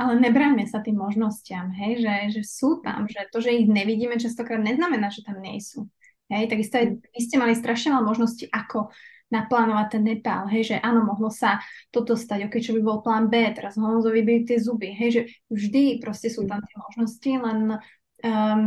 ale 0.00 0.16
nebraňme 0.16 0.64
sa 0.64 0.80
tým 0.80 0.96
možnostiam, 0.96 1.68
hej, 1.76 2.00
že, 2.00 2.40
že 2.40 2.42
sú 2.48 2.80
tam, 2.80 3.04
že 3.04 3.28
to, 3.28 3.44
že 3.44 3.52
ich 3.52 3.68
nevidíme 3.68 4.16
častokrát 4.16 4.64
neznamená, 4.64 5.12
že 5.12 5.20
tam 5.20 5.44
nie 5.44 5.60
sú. 5.60 5.84
Hej, 6.32 6.48
takisto 6.48 6.80
aj 6.80 6.86
mm. 6.88 7.12
vy 7.12 7.20
ste 7.20 7.36
mali 7.36 7.52
strašne 7.52 7.92
veľa 7.92 8.04
možností, 8.08 8.48
ako 8.48 8.88
naplánovať 9.28 9.86
ten 9.92 10.02
Nepál, 10.08 10.48
hej, 10.48 10.72
že 10.72 10.76
áno, 10.80 11.04
mohlo 11.04 11.28
sa 11.28 11.60
toto 11.92 12.16
stať, 12.16 12.48
ok, 12.48 12.54
čo 12.64 12.72
by 12.78 12.80
bol 12.80 13.04
plán 13.04 13.28
B, 13.28 13.44
teraz 13.52 13.76
Honzovi 13.76 14.24
by 14.24 14.48
tie 14.48 14.56
zuby, 14.62 14.96
hej, 14.96 15.10
že 15.10 15.22
vždy 15.52 15.98
proste 16.00 16.32
sú 16.32 16.48
tam 16.48 16.64
tie 16.64 16.76
možnosti, 16.78 17.30
len 17.42 17.58
um, 18.24 18.60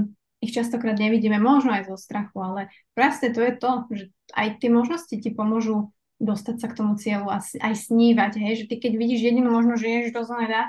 ich 0.44 0.54
častokrát 0.54 0.98
nevidíme, 1.00 1.42
možno 1.42 1.74
aj 1.74 1.90
zo 1.90 1.98
strachu, 1.98 2.38
ale 2.38 2.62
proste 2.94 3.34
to 3.34 3.42
je 3.42 3.54
to, 3.58 3.72
že 3.90 4.04
aj 4.38 4.48
tie 4.62 4.70
možnosti 4.70 5.16
ti 5.18 5.30
pomôžu 5.34 5.90
dostať 6.18 6.56
sa 6.58 6.68
k 6.70 6.78
tomu 6.78 6.98
cieľu 6.98 7.30
a 7.30 7.38
aj 7.42 7.74
snívať, 7.78 8.42
hej, 8.42 8.54
že 8.64 8.68
ty 8.70 8.82
keď 8.82 8.94
vidíš 8.98 9.22
jedinú 9.30 9.54
možnosť, 9.54 9.82
že 9.82 9.88
ježiš, 9.90 10.12
to 10.14 10.26
sa 10.26 10.36
nedá, 10.42 10.62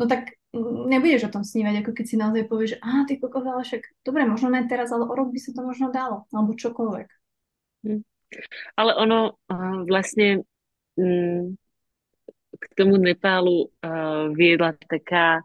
no 0.00 0.08
tak 0.08 0.36
nebudeš 0.88 1.28
o 1.28 1.34
tom 1.34 1.44
snívať, 1.44 1.82
ako 1.82 1.90
keď 1.92 2.04
si 2.08 2.16
naozaj 2.16 2.42
povieš, 2.48 2.70
že 2.76 2.78
á, 2.80 3.04
ty 3.04 3.20
kokos, 3.20 3.44
ale 3.44 3.62
však, 3.66 3.82
dobre, 4.06 4.22
možno 4.24 4.48
ne 4.54 4.64
teraz, 4.64 4.94
ale 4.94 5.04
o 5.04 5.14
rok 5.14 5.28
by 5.34 5.40
sa 5.42 5.50
to 5.52 5.60
možno 5.60 5.92
dalo, 5.92 6.24
alebo 6.30 6.56
čokoľvek. 6.56 7.08
Hm. 7.84 8.02
Ale 8.74 8.92
ono 8.98 9.38
vlastne 9.86 10.42
um, 10.96 11.54
k 12.54 12.64
tomu 12.74 12.96
Nepálu 12.98 13.68
uh, 13.68 14.30
viedla 14.32 14.74
taká 14.78 15.44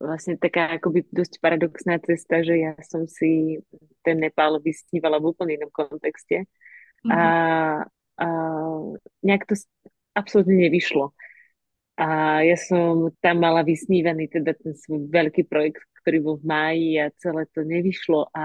vlastne 0.00 0.40
taká 0.40 0.80
akoby 0.80 1.04
dosť 1.12 1.44
paradoxná 1.44 2.00
cesta, 2.00 2.40
že 2.40 2.56
ja 2.56 2.72
som 2.88 3.04
si 3.04 3.60
ten 4.00 4.16
Nepál 4.16 4.56
vysnívala 4.56 5.20
v 5.20 5.36
úplne 5.36 5.60
inom 5.60 5.68
kontexte. 5.68 6.48
Mm-hmm. 7.04 7.12
A, 7.12 7.20
nejak 9.24 9.44
to 9.48 9.54
absolútne 10.16 10.56
nevyšlo. 10.68 11.12
A 12.00 12.40
ja 12.40 12.56
som 12.56 13.12
tam 13.20 13.44
mala 13.44 13.60
vysnívaný 13.60 14.32
teda 14.32 14.56
ten 14.56 14.72
svoj 14.72 15.12
veľký 15.12 15.44
projekt, 15.44 15.84
ktorý 16.00 16.18
bol 16.24 16.36
v 16.40 16.48
máji 16.48 16.88
a 16.96 17.12
celé 17.20 17.44
to 17.52 17.60
nevyšlo. 17.60 18.32
A 18.32 18.44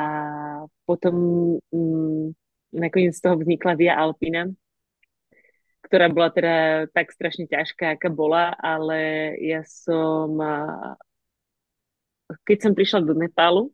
potom 0.83 1.15
mm, 1.71 2.35
nakoniec 2.75 3.15
z 3.15 3.23
toho 3.23 3.39
vznikla 3.39 3.79
Via 3.79 3.95
Alpina, 3.95 4.51
ktorá 5.87 6.11
bola 6.11 6.29
teda 6.35 6.55
tak 6.91 7.15
strašne 7.15 7.47
ťažká, 7.47 7.95
aká 7.95 8.11
bola, 8.11 8.51
ale 8.59 9.31
ja 9.39 9.63
som, 9.63 10.35
keď 12.43 12.57
som 12.59 12.73
prišla 12.75 13.07
do 13.07 13.15
Nepálu, 13.15 13.71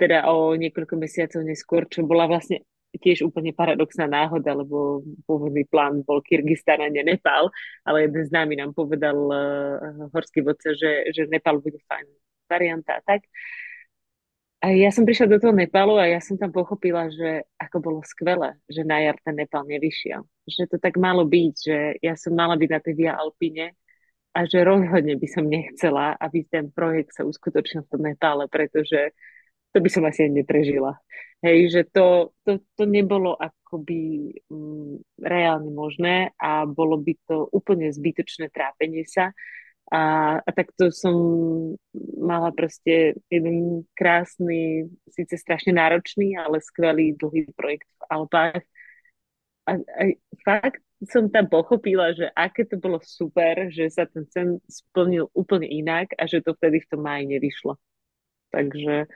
teda 0.00 0.30
o 0.32 0.56
niekoľko 0.56 0.94
mesiacov 0.96 1.40
neskôr, 1.44 1.84
čo 1.84 2.00
bola 2.06 2.24
vlastne 2.24 2.64
tiež 3.00 3.24
úplne 3.24 3.56
paradoxná 3.56 4.04
náhoda, 4.04 4.52
lebo 4.52 5.00
pôvodný 5.24 5.64
plán 5.64 6.04
bol 6.04 6.20
Kyrgyzstan 6.20 6.84
a 6.84 6.88
nie 6.92 7.00
Nepal, 7.04 7.48
ale 7.88 8.08
jeden 8.08 8.22
z 8.24 8.30
námi 8.32 8.54
nám 8.60 8.76
povedal 8.76 9.16
uh, 9.16 10.08
horský 10.12 10.44
vodca, 10.44 10.76
že, 10.76 11.08
že 11.12 11.28
Nepal 11.28 11.60
bude 11.60 11.80
fajn 11.88 12.06
varianta 12.50 13.00
a 13.00 13.02
tak. 13.04 13.24
A 14.62 14.70
ja 14.70 14.94
som 14.94 15.02
prišla 15.02 15.26
do 15.26 15.38
toho 15.42 15.50
Nepalu 15.50 15.98
a 15.98 16.06
ja 16.06 16.22
som 16.22 16.38
tam 16.38 16.54
pochopila, 16.54 17.10
že 17.10 17.42
ako 17.58 17.76
bolo 17.82 18.00
skvelé, 18.06 18.54
že 18.70 18.86
na 18.86 19.02
jar 19.02 19.18
ten 19.18 19.34
Nepal 19.34 19.66
nevyšiel. 19.66 20.22
Že 20.46 20.62
to 20.70 20.76
tak 20.78 20.94
malo 21.02 21.26
byť, 21.26 21.54
že 21.58 21.78
ja 21.98 22.14
som 22.14 22.30
mala 22.38 22.54
byť 22.54 22.70
na 22.70 22.78
tej 22.78 22.94
Via 22.94 23.18
Alpine 23.18 23.74
a 24.38 24.46
že 24.46 24.62
rozhodne 24.62 25.18
by 25.18 25.28
som 25.28 25.50
nechcela, 25.50 26.14
aby 26.14 26.46
ten 26.46 26.70
projekt 26.70 27.18
sa 27.18 27.26
uskutočnil 27.26 27.82
v 27.84 27.90
tom 27.90 28.02
Nepále, 28.06 28.46
pretože 28.46 29.10
to 29.72 29.78
by 29.80 29.88
som 29.88 30.04
asi 30.04 30.28
neprežila. 30.28 31.00
Hej, 31.42 31.74
že 31.74 31.82
to, 31.90 32.30
to, 32.46 32.62
to 32.78 32.84
nebolo 32.86 33.34
akoby 33.34 34.30
mm, 34.46 35.02
reálne 35.18 35.74
možné 35.74 36.30
a 36.38 36.68
bolo 36.68 37.00
by 37.00 37.18
to 37.26 37.50
úplne 37.50 37.90
zbytočné 37.90 38.52
trápenie 38.52 39.02
sa. 39.08 39.34
A, 39.92 40.38
a 40.38 40.50
takto 40.54 40.88
som 40.94 41.16
mala 42.16 42.54
proste 42.54 43.18
jeden 43.26 43.84
krásny, 43.98 44.88
síce 45.10 45.34
strašne 45.36 45.74
náročný, 45.74 46.38
ale 46.38 46.62
skvelý 46.62 47.18
dlhý 47.18 47.50
projekt 47.58 47.90
v 47.98 48.02
Alpách. 48.08 48.62
A, 49.66 49.72
a 49.76 50.02
fakt 50.46 50.80
som 51.10 51.26
tam 51.26 51.50
pochopila, 51.50 52.14
že 52.14 52.30
aké 52.38 52.62
to 52.62 52.78
bolo 52.78 53.02
super, 53.02 53.66
že 53.74 53.90
sa 53.90 54.06
ten 54.06 54.22
sen 54.30 54.62
splnil 54.70 55.26
úplne 55.34 55.66
inak 55.66 56.14
a 56.14 56.30
že 56.30 56.38
to 56.38 56.54
vtedy 56.54 56.78
v 56.78 56.88
tom 56.88 57.02
máji 57.02 57.26
nevyšlo. 57.26 57.74
Takže 58.54 59.10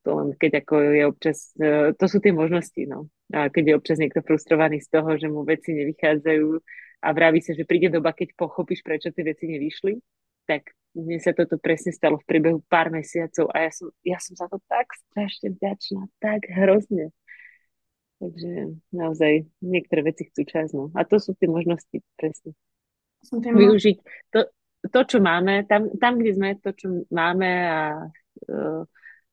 to 0.00 0.10
len 0.16 0.28
keď 0.36 0.64
ako 0.64 0.74
je 0.80 1.02
občas, 1.04 1.38
e, 1.60 1.92
to 1.92 2.04
sú 2.08 2.18
tie 2.24 2.32
možnosti, 2.32 2.80
no. 2.88 3.12
A 3.30 3.52
keď 3.52 3.64
je 3.64 3.78
občas 3.78 3.98
niekto 4.00 4.24
frustrovaný 4.24 4.80
z 4.80 4.88
toho, 4.88 5.10
že 5.20 5.28
mu 5.28 5.44
veci 5.44 5.76
nevychádzajú 5.76 6.46
a 7.04 7.08
vraví 7.12 7.40
sa, 7.44 7.52
že 7.52 7.68
príde 7.68 7.92
doba, 7.92 8.16
keď 8.16 8.32
pochopíš, 8.36 8.80
prečo 8.80 9.12
tie 9.12 9.24
veci 9.24 9.46
nevyšli, 9.48 10.00
tak 10.48 10.72
mne 10.96 11.22
sa 11.22 11.30
toto 11.30 11.60
presne 11.60 11.94
stalo 11.94 12.18
v 12.18 12.26
priebehu 12.26 12.58
pár 12.66 12.90
mesiacov 12.90 13.46
a 13.54 13.68
ja 13.68 13.70
som, 13.70 13.88
ja 14.02 14.18
som 14.18 14.34
za 14.34 14.50
to 14.50 14.58
tak 14.66 14.90
strašne 15.10 15.54
vďačná, 15.54 16.10
tak 16.18 16.50
hrozne. 16.50 17.14
Takže 18.20 18.76
naozaj 18.92 19.48
niektoré 19.64 20.12
veci 20.12 20.28
chcú 20.28 20.42
čas, 20.44 20.76
no. 20.76 20.92
A 20.92 21.06
to 21.08 21.16
sú 21.22 21.32
tie 21.38 21.48
možnosti 21.48 22.04
presne. 22.18 22.52
Využiť 23.32 23.96
to, 24.32 24.48
to, 24.88 25.00
čo 25.04 25.18
máme, 25.20 25.64
tam, 25.68 25.92
tam, 25.96 26.20
kde 26.20 26.32
sme, 26.36 26.48
to, 26.60 26.72
čo 26.72 27.04
máme 27.12 27.48
a 27.68 27.80
uh, 28.48 28.82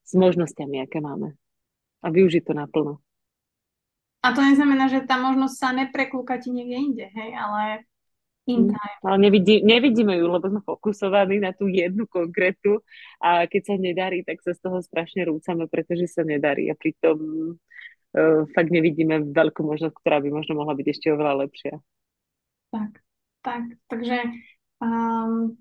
s 0.08 0.14
možnosťami, 0.16 0.88
aké 0.88 1.04
máme. 1.04 1.36
A 2.00 2.08
využiť 2.08 2.48
to 2.48 2.54
naplno. 2.56 3.04
A 4.24 4.32
to 4.32 4.40
neznamená, 4.40 4.88
že 4.88 5.04
tá 5.04 5.20
možnosť 5.20 5.56
sa 5.56 5.70
nepreklúka 5.76 6.40
ti 6.40 6.50
niekde 6.56 6.78
inde, 6.80 7.06
hej, 7.12 7.32
ale 7.36 7.88
in 8.48 8.68
mm, 8.68 8.74
time. 8.74 8.98
Ale 9.04 9.18
nevidí, 9.20 9.62
nevidíme 9.62 10.16
ju, 10.18 10.26
lebo 10.32 10.46
sme 10.48 10.62
fokusovaní 10.64 11.44
na 11.44 11.52
tú 11.52 11.68
jednu 11.68 12.08
konkrétu 12.08 12.82
a 13.20 13.46
keď 13.46 13.62
sa 13.62 13.76
nedarí, 13.76 14.24
tak 14.24 14.40
sa 14.42 14.56
z 14.56 14.60
toho 14.64 14.80
strašne 14.80 15.28
rúcame, 15.28 15.68
pretože 15.68 16.08
sa 16.10 16.24
nedarí 16.24 16.72
a 16.72 16.76
pritom 16.80 17.18
uh, 17.54 18.48
fakt 18.56 18.72
nevidíme 18.72 19.36
veľkú 19.36 19.62
možnosť, 19.62 19.96
ktorá 20.02 20.24
by 20.24 20.30
možno 20.32 20.58
mohla 20.58 20.74
byť 20.74 20.88
ešte 20.88 21.08
oveľa 21.14 21.46
lepšia. 21.46 21.76
Tak, 22.72 22.92
tak, 23.44 23.64
takže 23.92 24.18
um, 24.80 25.56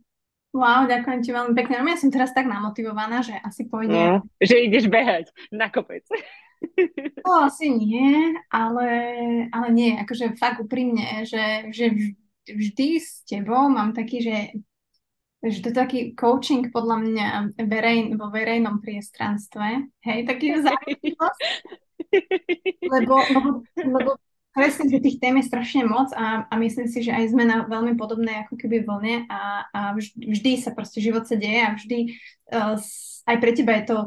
Wow, 0.55 0.89
ďakujem 0.89 1.21
ti 1.21 1.31
veľmi 1.35 1.53
pekne. 1.53 1.83
No 1.83 1.91
ja 1.91 1.99
som 2.01 2.09
teraz 2.09 2.33
tak 2.33 2.49
namotivovaná, 2.49 3.21
že 3.21 3.37
asi 3.45 3.69
pôjde. 3.69 3.93
No, 3.93 4.25
že 4.41 4.65
ideš 4.65 4.89
behať 4.89 5.31
na 5.53 5.69
kopec. 5.69 6.07
No 7.21 7.45
asi 7.45 7.69
nie, 7.69 8.33
ale, 8.49 8.89
ale 9.53 9.69
nie, 9.77 9.93
akože 10.01 10.41
fakt 10.41 10.57
úprimne, 10.57 11.29
že, 11.29 11.69
že 11.69 11.93
vždy 12.49 12.97
s 12.97 13.29
tebou 13.29 13.69
mám 13.69 13.93
taký, 13.93 14.25
že, 14.25 14.39
že 15.45 15.59
to 15.61 15.69
je 15.69 15.77
taký 15.77 16.01
coaching 16.17 16.73
podľa 16.73 16.97
mňa 17.03 17.27
verej, 17.61 18.17
vo 18.17 18.33
verejnom 18.33 18.81
priestranstve, 18.81 19.85
hej, 20.07 20.19
taký 20.25 20.57
záležitosť. 20.65 21.41
lebo, 22.89 23.15
lebo, 23.21 23.51
lebo 23.85 24.11
Presne, 24.57 24.89
že 24.89 25.05
tých 25.05 25.21
tém 25.21 25.37
je 25.37 25.53
strašne 25.53 25.85
moc 25.85 26.09
a, 26.17 26.49
a 26.49 26.55
myslím 26.57 26.89
si, 26.89 27.05
že 27.05 27.13
aj 27.13 27.37
sme 27.37 27.45
na 27.45 27.69
veľmi 27.69 27.93
podobnej 27.93 28.49
ako 28.49 28.57
keby 28.57 28.89
vlne 28.89 29.29
a, 29.29 29.69
a 29.69 29.81
vždy, 29.93 30.33
vždy 30.33 30.51
sa 30.57 30.73
proste 30.73 31.05
život 31.05 31.29
sa 31.29 31.37
deje 31.37 31.61
a 31.61 31.77
vždy 31.77 31.99
uh, 32.57 32.81
aj 33.29 33.37
pre 33.37 33.53
teba 33.53 33.77
je 33.77 33.85
to, 33.85 33.99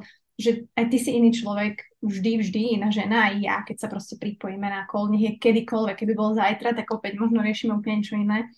že 0.41 0.51
aj 0.73 0.85
ty 0.89 0.97
si 0.97 1.13
iný 1.13 1.29
človek, 1.37 2.01
vždy, 2.01 2.41
vždy 2.41 2.81
iná 2.81 2.89
žena, 2.89 3.29
aj 3.29 3.35
ja, 3.45 3.55
keď 3.61 3.77
sa 3.77 3.87
proste 3.93 4.17
pripojíme 4.17 4.65
na 4.65 4.89
kol, 4.89 5.13
nech 5.13 5.21
je 5.21 5.31
kedykoľvek, 5.37 6.01
keby 6.01 6.13
bol 6.17 6.33
zajtra, 6.33 6.73
tak 6.73 6.89
opäť 6.89 7.21
možno 7.21 7.45
riešime 7.45 7.77
úplne 7.77 8.01
niečo 8.01 8.17
iné. 8.17 8.49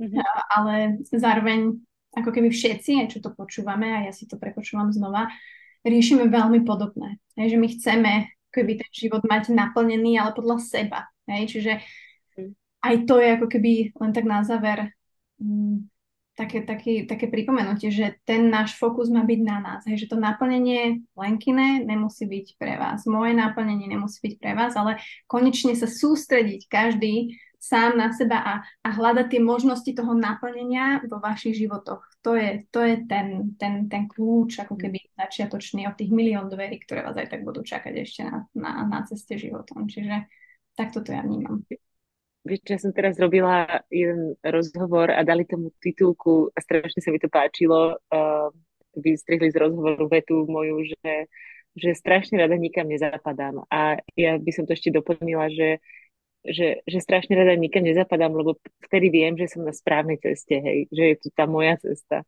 Mm-hmm. 0.00 0.16
Uh, 0.16 0.42
ale 0.48 0.74
zároveň 1.12 1.76
ako 2.16 2.32
keby 2.32 2.48
všetci, 2.48 3.04
aj 3.04 3.08
čo 3.12 3.18
to 3.20 3.36
počúvame, 3.36 3.84
a 3.84 4.08
ja 4.08 4.16
si 4.16 4.24
to 4.24 4.40
prepočúvam 4.40 4.88
znova, 4.96 5.28
riešime 5.84 6.32
veľmi 6.32 6.64
podobné. 6.64 7.20
Takže 7.36 7.56
my 7.60 7.68
chceme 7.76 8.12
keby 8.52 8.80
ten 8.80 8.90
život 8.92 9.22
mať 9.24 9.52
naplnený, 9.52 10.18
ale 10.18 10.32
podľa 10.32 10.58
seba. 10.62 11.00
Hej? 11.28 11.56
Čiže 11.56 11.72
hm. 12.36 12.52
aj 12.84 12.94
to 13.04 13.14
je 13.20 13.28
ako 13.36 13.46
keby 13.46 13.72
len 13.96 14.12
tak 14.12 14.24
na 14.24 14.40
záver 14.44 14.92
m, 15.40 15.46
mm, 15.46 15.76
také, 16.38 16.62
také, 16.62 17.02
také 17.02 17.26
pripomenutie, 17.26 17.90
že 17.90 18.22
ten 18.22 18.46
náš 18.46 18.78
fokus 18.78 19.10
má 19.10 19.26
byť 19.26 19.40
na 19.42 19.58
nás. 19.58 19.80
Hej? 19.90 20.06
Že 20.06 20.14
to 20.14 20.16
naplnenie 20.22 21.02
Lenkine 21.18 21.82
nemusí 21.82 22.30
byť 22.30 22.46
pre 22.54 22.78
vás. 22.78 23.02
Moje 23.10 23.34
naplnenie 23.34 23.90
nemusí 23.90 24.22
byť 24.22 24.34
pre 24.38 24.54
vás, 24.54 24.78
ale 24.78 25.02
konečne 25.26 25.74
sa 25.74 25.90
sústrediť 25.90 26.70
každý 26.70 27.34
sám 27.58 27.98
na 27.98 28.14
seba 28.14 28.38
a, 28.38 28.54
a 28.86 28.88
hľadať 28.94 29.34
tie 29.34 29.42
možnosti 29.42 29.90
toho 29.90 30.14
naplnenia 30.14 31.02
vo 31.10 31.18
vašich 31.18 31.58
životoch. 31.58 32.06
To 32.22 32.38
je, 32.38 32.70
to 32.70 32.80
je 32.86 32.94
ten, 33.10 33.58
ten, 33.58 33.90
ten 33.90 34.06
kľúč, 34.06 34.62
ako 34.62 34.78
hm. 34.78 34.80
keby 34.86 34.98
začiatočný 35.18 35.90
od 35.90 35.98
tých 35.98 36.14
milión 36.14 36.46
dverí, 36.46 36.78
ktoré 36.82 37.02
vás 37.02 37.18
aj 37.18 37.34
tak 37.34 37.42
budú 37.42 37.66
čakať 37.66 37.94
ešte 37.98 38.20
na, 38.24 38.46
na, 38.54 38.72
na 38.86 38.98
ceste 39.04 39.34
životom. 39.34 39.90
Čiže 39.90 40.30
tak 40.78 40.94
toto 40.94 41.10
ja 41.10 41.26
vnímam. 41.26 41.66
Vieš, 42.46 42.62
ja 42.70 42.78
som 42.78 42.94
teraz 42.94 43.18
robila 43.18 43.82
jeden 43.90 44.38
rozhovor 44.40 45.10
a 45.10 45.20
dali 45.26 45.42
tomu 45.44 45.74
titulku 45.82 46.48
a 46.54 46.58
strašne 46.62 47.02
sa 47.02 47.10
mi 47.10 47.18
to 47.18 47.28
páčilo. 47.28 47.98
Uh, 48.08 48.48
vystrihli 48.94 49.50
z 49.50 49.58
rozhovoru 49.58 50.08
vetu 50.08 50.46
moju, 50.46 50.86
že, 50.86 51.28
že 51.76 51.98
strašne 51.98 52.38
rada 52.38 52.56
nikam 52.56 52.88
nezapadám. 52.88 53.66
A 53.68 54.00
ja 54.16 54.38
by 54.38 54.50
som 54.54 54.64
to 54.64 54.72
ešte 54.74 54.94
doplnila, 54.94 55.50
že, 55.50 55.82
že, 56.44 56.82
že 56.86 56.98
strašne 57.02 57.34
rada 57.34 57.58
nikam 57.58 57.82
nezapadám, 57.82 58.34
lebo 58.34 58.58
vtedy 58.86 59.10
viem, 59.10 59.34
že 59.34 59.50
som 59.50 59.66
na 59.66 59.74
správnej 59.74 60.18
ceste, 60.22 60.58
hej, 60.58 60.78
že 60.90 61.02
je 61.02 61.16
tu 61.18 61.28
tá 61.34 61.46
moja 61.46 61.78
cesta. 61.78 62.22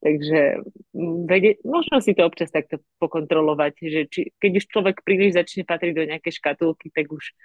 Takže 0.00 0.64
mm, 0.96 1.28
vede, 1.28 1.60
možno 1.60 2.00
si 2.00 2.16
to 2.16 2.24
občas 2.24 2.48
takto 2.48 2.80
pokontrolovať, 2.96 3.74
že 3.84 4.00
či, 4.08 4.20
keď 4.40 4.52
už 4.56 4.64
človek 4.72 4.96
príliš 5.04 5.36
začne 5.36 5.68
patriť 5.68 5.92
do 5.92 6.04
nejakej 6.08 6.32
škatulky, 6.40 6.88
tak 6.88 7.12
už 7.12 7.36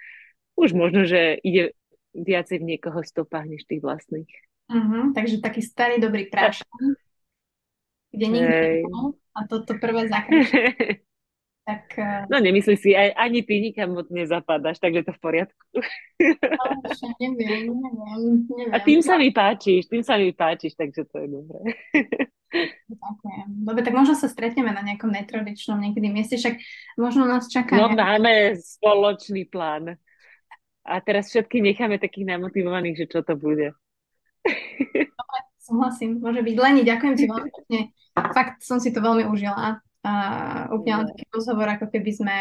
už 0.56 0.72
možno, 0.72 1.04
že 1.04 1.36
ide 1.44 1.76
viacej 2.16 2.64
v 2.64 2.68
niekoho 2.74 3.04
stopách 3.04 3.44
než 3.44 3.68
tých 3.68 3.84
vlastných. 3.84 4.32
Uh-huh, 4.72 5.12
takže 5.12 5.44
taký 5.44 5.60
starý 5.62 6.00
dobrý 6.00 6.26
prášok, 6.32 6.66
kde 8.10 8.26
nikto 8.26 9.14
a 9.36 9.40
toto 9.46 9.76
prvé 9.76 10.08
zakrytie. 10.08 10.64
Tak, 11.66 11.98
uh... 11.98 12.30
No 12.30 12.38
nemyslí 12.38 12.78
si, 12.78 12.94
aj, 12.94 13.10
ani 13.18 13.42
ty 13.42 13.58
nikam 13.58 13.98
moc 13.98 14.06
nezapadáš, 14.06 14.78
takže 14.78 15.02
to 15.02 15.10
v 15.10 15.20
poriadku. 15.20 15.66
No, 15.74 16.62
neviem, 17.18 17.74
neviem, 17.74 18.46
neviem. 18.46 18.70
A 18.70 18.78
tým 18.78 19.02
sa 19.02 19.18
mi 19.18 19.34
páčiš, 19.34 19.90
tým 19.90 20.06
sa 20.06 20.14
mi 20.14 20.30
páčiš, 20.30 20.78
takže 20.78 21.10
to 21.10 21.26
je 21.26 21.26
dobré. 21.26 21.60
Ďakujem. 22.86 23.66
Dobre, 23.66 23.82
tak 23.82 23.98
možno 23.98 24.14
sa 24.14 24.30
stretneme 24.30 24.70
na 24.70 24.86
nejakom 24.86 25.10
netradičnom 25.10 25.82
niekedy 25.82 26.06
mieste, 26.06 26.38
však 26.38 26.54
možno 27.02 27.26
nás 27.26 27.50
čaká... 27.50 27.74
No 27.74 27.90
nejaký... 27.90 27.98
máme 27.98 28.32
spoločný 28.62 29.50
plán. 29.50 29.98
A 30.86 31.02
teraz 31.02 31.34
všetky 31.34 31.58
necháme 31.58 31.98
takých 31.98 32.30
namotivovaných, 32.30 32.94
že 33.02 33.06
čo 33.10 33.26
to 33.26 33.34
bude. 33.34 33.74
Dobre, 34.94 35.38
súhlasím, 35.58 36.22
môže 36.22 36.46
byť. 36.46 36.56
Leni, 36.62 36.86
ďakujem 36.86 37.14
ti 37.18 37.26
veľmi 37.26 37.50
pekne. 37.50 37.80
Fakt 38.14 38.62
som 38.62 38.78
si 38.78 38.94
to 38.94 39.02
veľmi 39.02 39.26
užila. 39.26 39.82
A 40.06 40.12
úplne 40.70 41.02
len 41.02 41.06
taký 41.10 41.26
rozhovor, 41.34 41.66
ako 41.66 41.90
keby 41.90 42.10
sme 42.14 42.36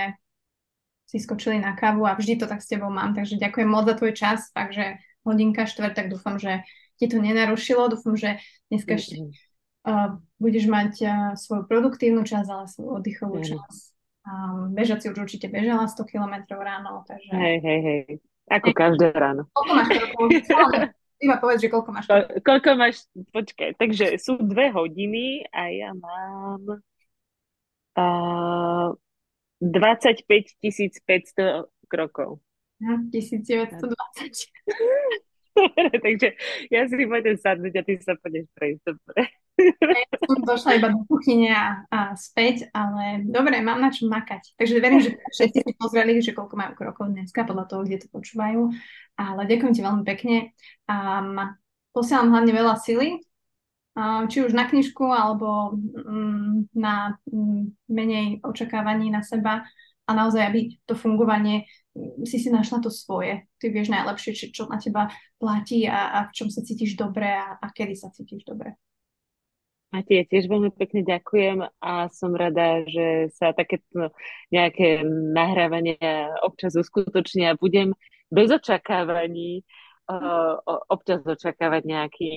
si 1.09 1.17
skočili 1.17 1.57
na 1.57 1.73
kávu 1.73 2.05
a 2.05 2.13
vždy 2.13 2.37
to 2.41 2.45
tak 2.45 2.61
s 2.61 2.69
tebou 2.69 2.93
mám, 2.93 3.17
takže 3.17 3.41
ďakujem 3.41 3.69
moc 3.69 3.89
za 3.89 3.97
tvoj 3.97 4.13
čas, 4.13 4.53
takže 4.53 5.01
hodinka 5.25 5.65
štvrt, 5.65 5.97
tak 5.97 6.13
dúfam, 6.13 6.37
že 6.37 6.61
ti 7.01 7.09
to 7.09 7.17
nenarušilo, 7.17 7.89
dúfam, 7.89 8.13
že 8.13 8.37
dneska 8.69 8.97
ešte 8.97 9.21
uh, 9.85 10.17
budeš 10.37 10.65
mať 10.69 10.93
uh, 11.01 11.13
svoju 11.33 11.65
produktívnu 11.65 12.21
časť, 12.21 12.49
ale 12.49 12.65
svoju 12.69 12.89
oddychovú 13.01 13.41
časť. 13.41 13.83
Um, 14.25 14.73
bežať 14.73 15.05
si 15.05 15.07
už 15.13 15.17
určite 15.21 15.49
bežala 15.49 15.85
100 15.85 16.01
km 16.09 16.33
ráno, 16.57 17.05
takže... 17.05 17.29
Hej, 17.29 17.57
hej, 17.61 17.79
hej. 17.81 18.01
Ako 18.49 18.73
hej. 18.73 18.77
každé 18.77 19.05
ráno. 19.13 19.45
Koľko 19.53 19.73
máš 19.73 19.87
krokov? 19.97 20.25
Iba 21.15 21.35
povedz, 21.37 21.59
že 21.61 21.69
koľko 21.69 21.89
máš 21.93 22.05
krokov. 22.09 22.41
Koľko 22.41 22.69
máš, 22.73 22.95
počkaj, 23.29 23.69
takže 23.77 24.05
sú 24.17 24.41
dve 24.41 24.73
hodiny 24.73 25.45
a 25.53 25.69
ja 25.69 25.89
mám 25.93 26.81
Uh, 27.95 28.91
25 29.63 30.27
500 30.59 31.65
krokov. 31.87 32.39
1920. 32.79 33.79
Takže 36.03 36.35
ja 36.67 36.83
si 36.91 37.07
pôjdem 37.07 37.39
sadnúť 37.39 37.73
a 37.79 37.81
ty 37.87 37.95
sa 38.03 38.19
pôjdeš 38.19 38.51
prejsť. 38.51 38.83
Dobre. 38.91 39.31
Ja 39.55 40.19
som 40.27 40.43
došla 40.43 40.83
iba 40.83 40.91
do 40.91 41.07
kuchyne 41.07 41.47
a, 41.55 41.87
a 41.87 41.99
späť, 42.19 42.67
ale 42.75 43.23
dobre, 43.23 43.63
mám 43.63 43.79
na 43.79 43.87
čo 43.87 44.11
makať. 44.11 44.51
Takže 44.59 44.83
verím, 44.83 44.99
že 44.99 45.15
všetci 45.15 45.59
si 45.63 45.71
pozreli, 45.79 46.19
že 46.19 46.35
koľko 46.35 46.59
majú 46.59 46.75
krokov 46.75 47.07
dneska, 47.07 47.47
podľa 47.47 47.71
toho, 47.71 47.87
kde 47.87 48.03
to 48.03 48.07
počúvajú. 48.11 48.75
Ale 49.15 49.47
ďakujem 49.47 49.71
ti 49.71 49.79
veľmi 49.79 50.03
pekne. 50.03 50.51
Um, 50.91 51.39
posielam 51.95 52.35
hlavne 52.35 52.51
veľa 52.51 52.75
sily 52.83 53.23
či 54.27 54.43
už 54.43 54.51
na 54.51 54.67
knižku 54.67 55.07
alebo 55.07 55.71
mm, 55.71 56.75
na 56.75 57.15
mm, 57.31 57.87
menej 57.87 58.43
očakávaní 58.43 59.07
na 59.07 59.23
seba 59.23 59.63
a 60.05 60.11
naozaj, 60.11 60.43
aby 60.51 60.59
to 60.83 60.99
fungovanie 60.99 61.63
mm, 61.95 62.27
si 62.27 62.37
si 62.43 62.51
našla 62.51 62.83
to 62.83 62.91
svoje. 62.91 63.47
Ty 63.55 63.71
vieš 63.71 63.87
najlepšie, 63.95 64.31
či, 64.35 64.45
čo 64.51 64.67
na 64.67 64.83
teba 64.83 65.07
platí 65.39 65.87
a, 65.87 66.11
a 66.11 66.19
v 66.27 66.31
čom 66.35 66.51
sa 66.51 66.59
cítiš 66.59 66.99
dobre 66.99 67.39
a, 67.39 67.55
a 67.55 67.67
kedy 67.71 67.95
sa 67.95 68.11
cítiš 68.11 68.43
dobre. 68.43 68.75
A 69.95 70.03
tie 70.03 70.27
tiež 70.27 70.51
veľmi 70.51 70.75
pekne 70.75 71.07
ďakujem 71.07 71.63
a 71.79 72.11
som 72.11 72.35
rada, 72.35 72.83
že 72.83 73.31
sa 73.31 73.55
takéto 73.55 74.11
nejaké 74.51 75.07
nahrávania 75.07 76.35
občas 76.43 76.75
uskutočnia. 76.75 77.55
Budem 77.55 77.95
bez 78.27 78.51
očakávaní 78.51 79.63
občas 80.91 81.25
očakávať 81.25 81.81
nejaký 81.85 82.31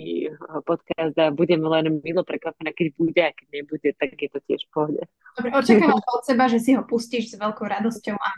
podcast 0.64 1.14
a 1.20 1.28
budem 1.28 1.60
len 1.60 2.00
milo 2.00 2.24
prekvapená, 2.24 2.72
keď 2.72 2.86
bude 2.96 3.20
a 3.20 3.32
keď 3.32 3.46
nebude, 3.52 3.88
tak 3.96 4.16
je 4.16 4.28
to 4.32 4.40
tiež 4.48 4.64
v 4.66 4.70
pohode. 4.72 5.02
Dobre, 5.36 5.50
očakávam 5.52 6.00
od 6.00 6.22
seba, 6.24 6.44
že 6.48 6.58
si 6.64 6.72
ho 6.72 6.82
pustíš 6.88 7.32
s 7.32 7.34
veľkou 7.36 7.66
radosťou. 7.68 8.16
A, 8.16 8.28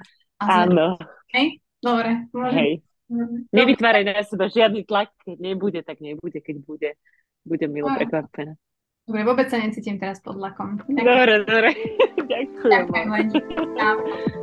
a 0.43 0.45
Áno. 0.67 0.99
Hej? 1.31 1.63
Dobre. 1.79 2.27
Môžem. 2.35 2.59
Hej. 2.59 2.73
Nevytváraj 3.51 4.05
na 4.07 4.23
seba 4.23 4.47
žiadny 4.47 4.87
tlak, 4.87 5.11
keď 5.27 5.37
nebude, 5.39 5.81
tak 5.83 5.99
nebude, 5.99 6.39
keď 6.39 6.57
bude. 6.63 6.91
Budem 7.43 7.71
milo 7.73 7.91
dobre. 7.91 8.07
prekvapená. 8.07 8.55
Dobre, 9.11 9.23
vôbec 9.27 9.47
sa 9.51 9.59
necítim 9.59 9.99
teraz 9.99 10.23
pod 10.23 10.39
lakom. 10.39 10.79
Dobre, 10.87 11.43
dobre. 11.43 11.75
Ďakujem. 12.31 12.87
Ďakujem, 12.87 14.40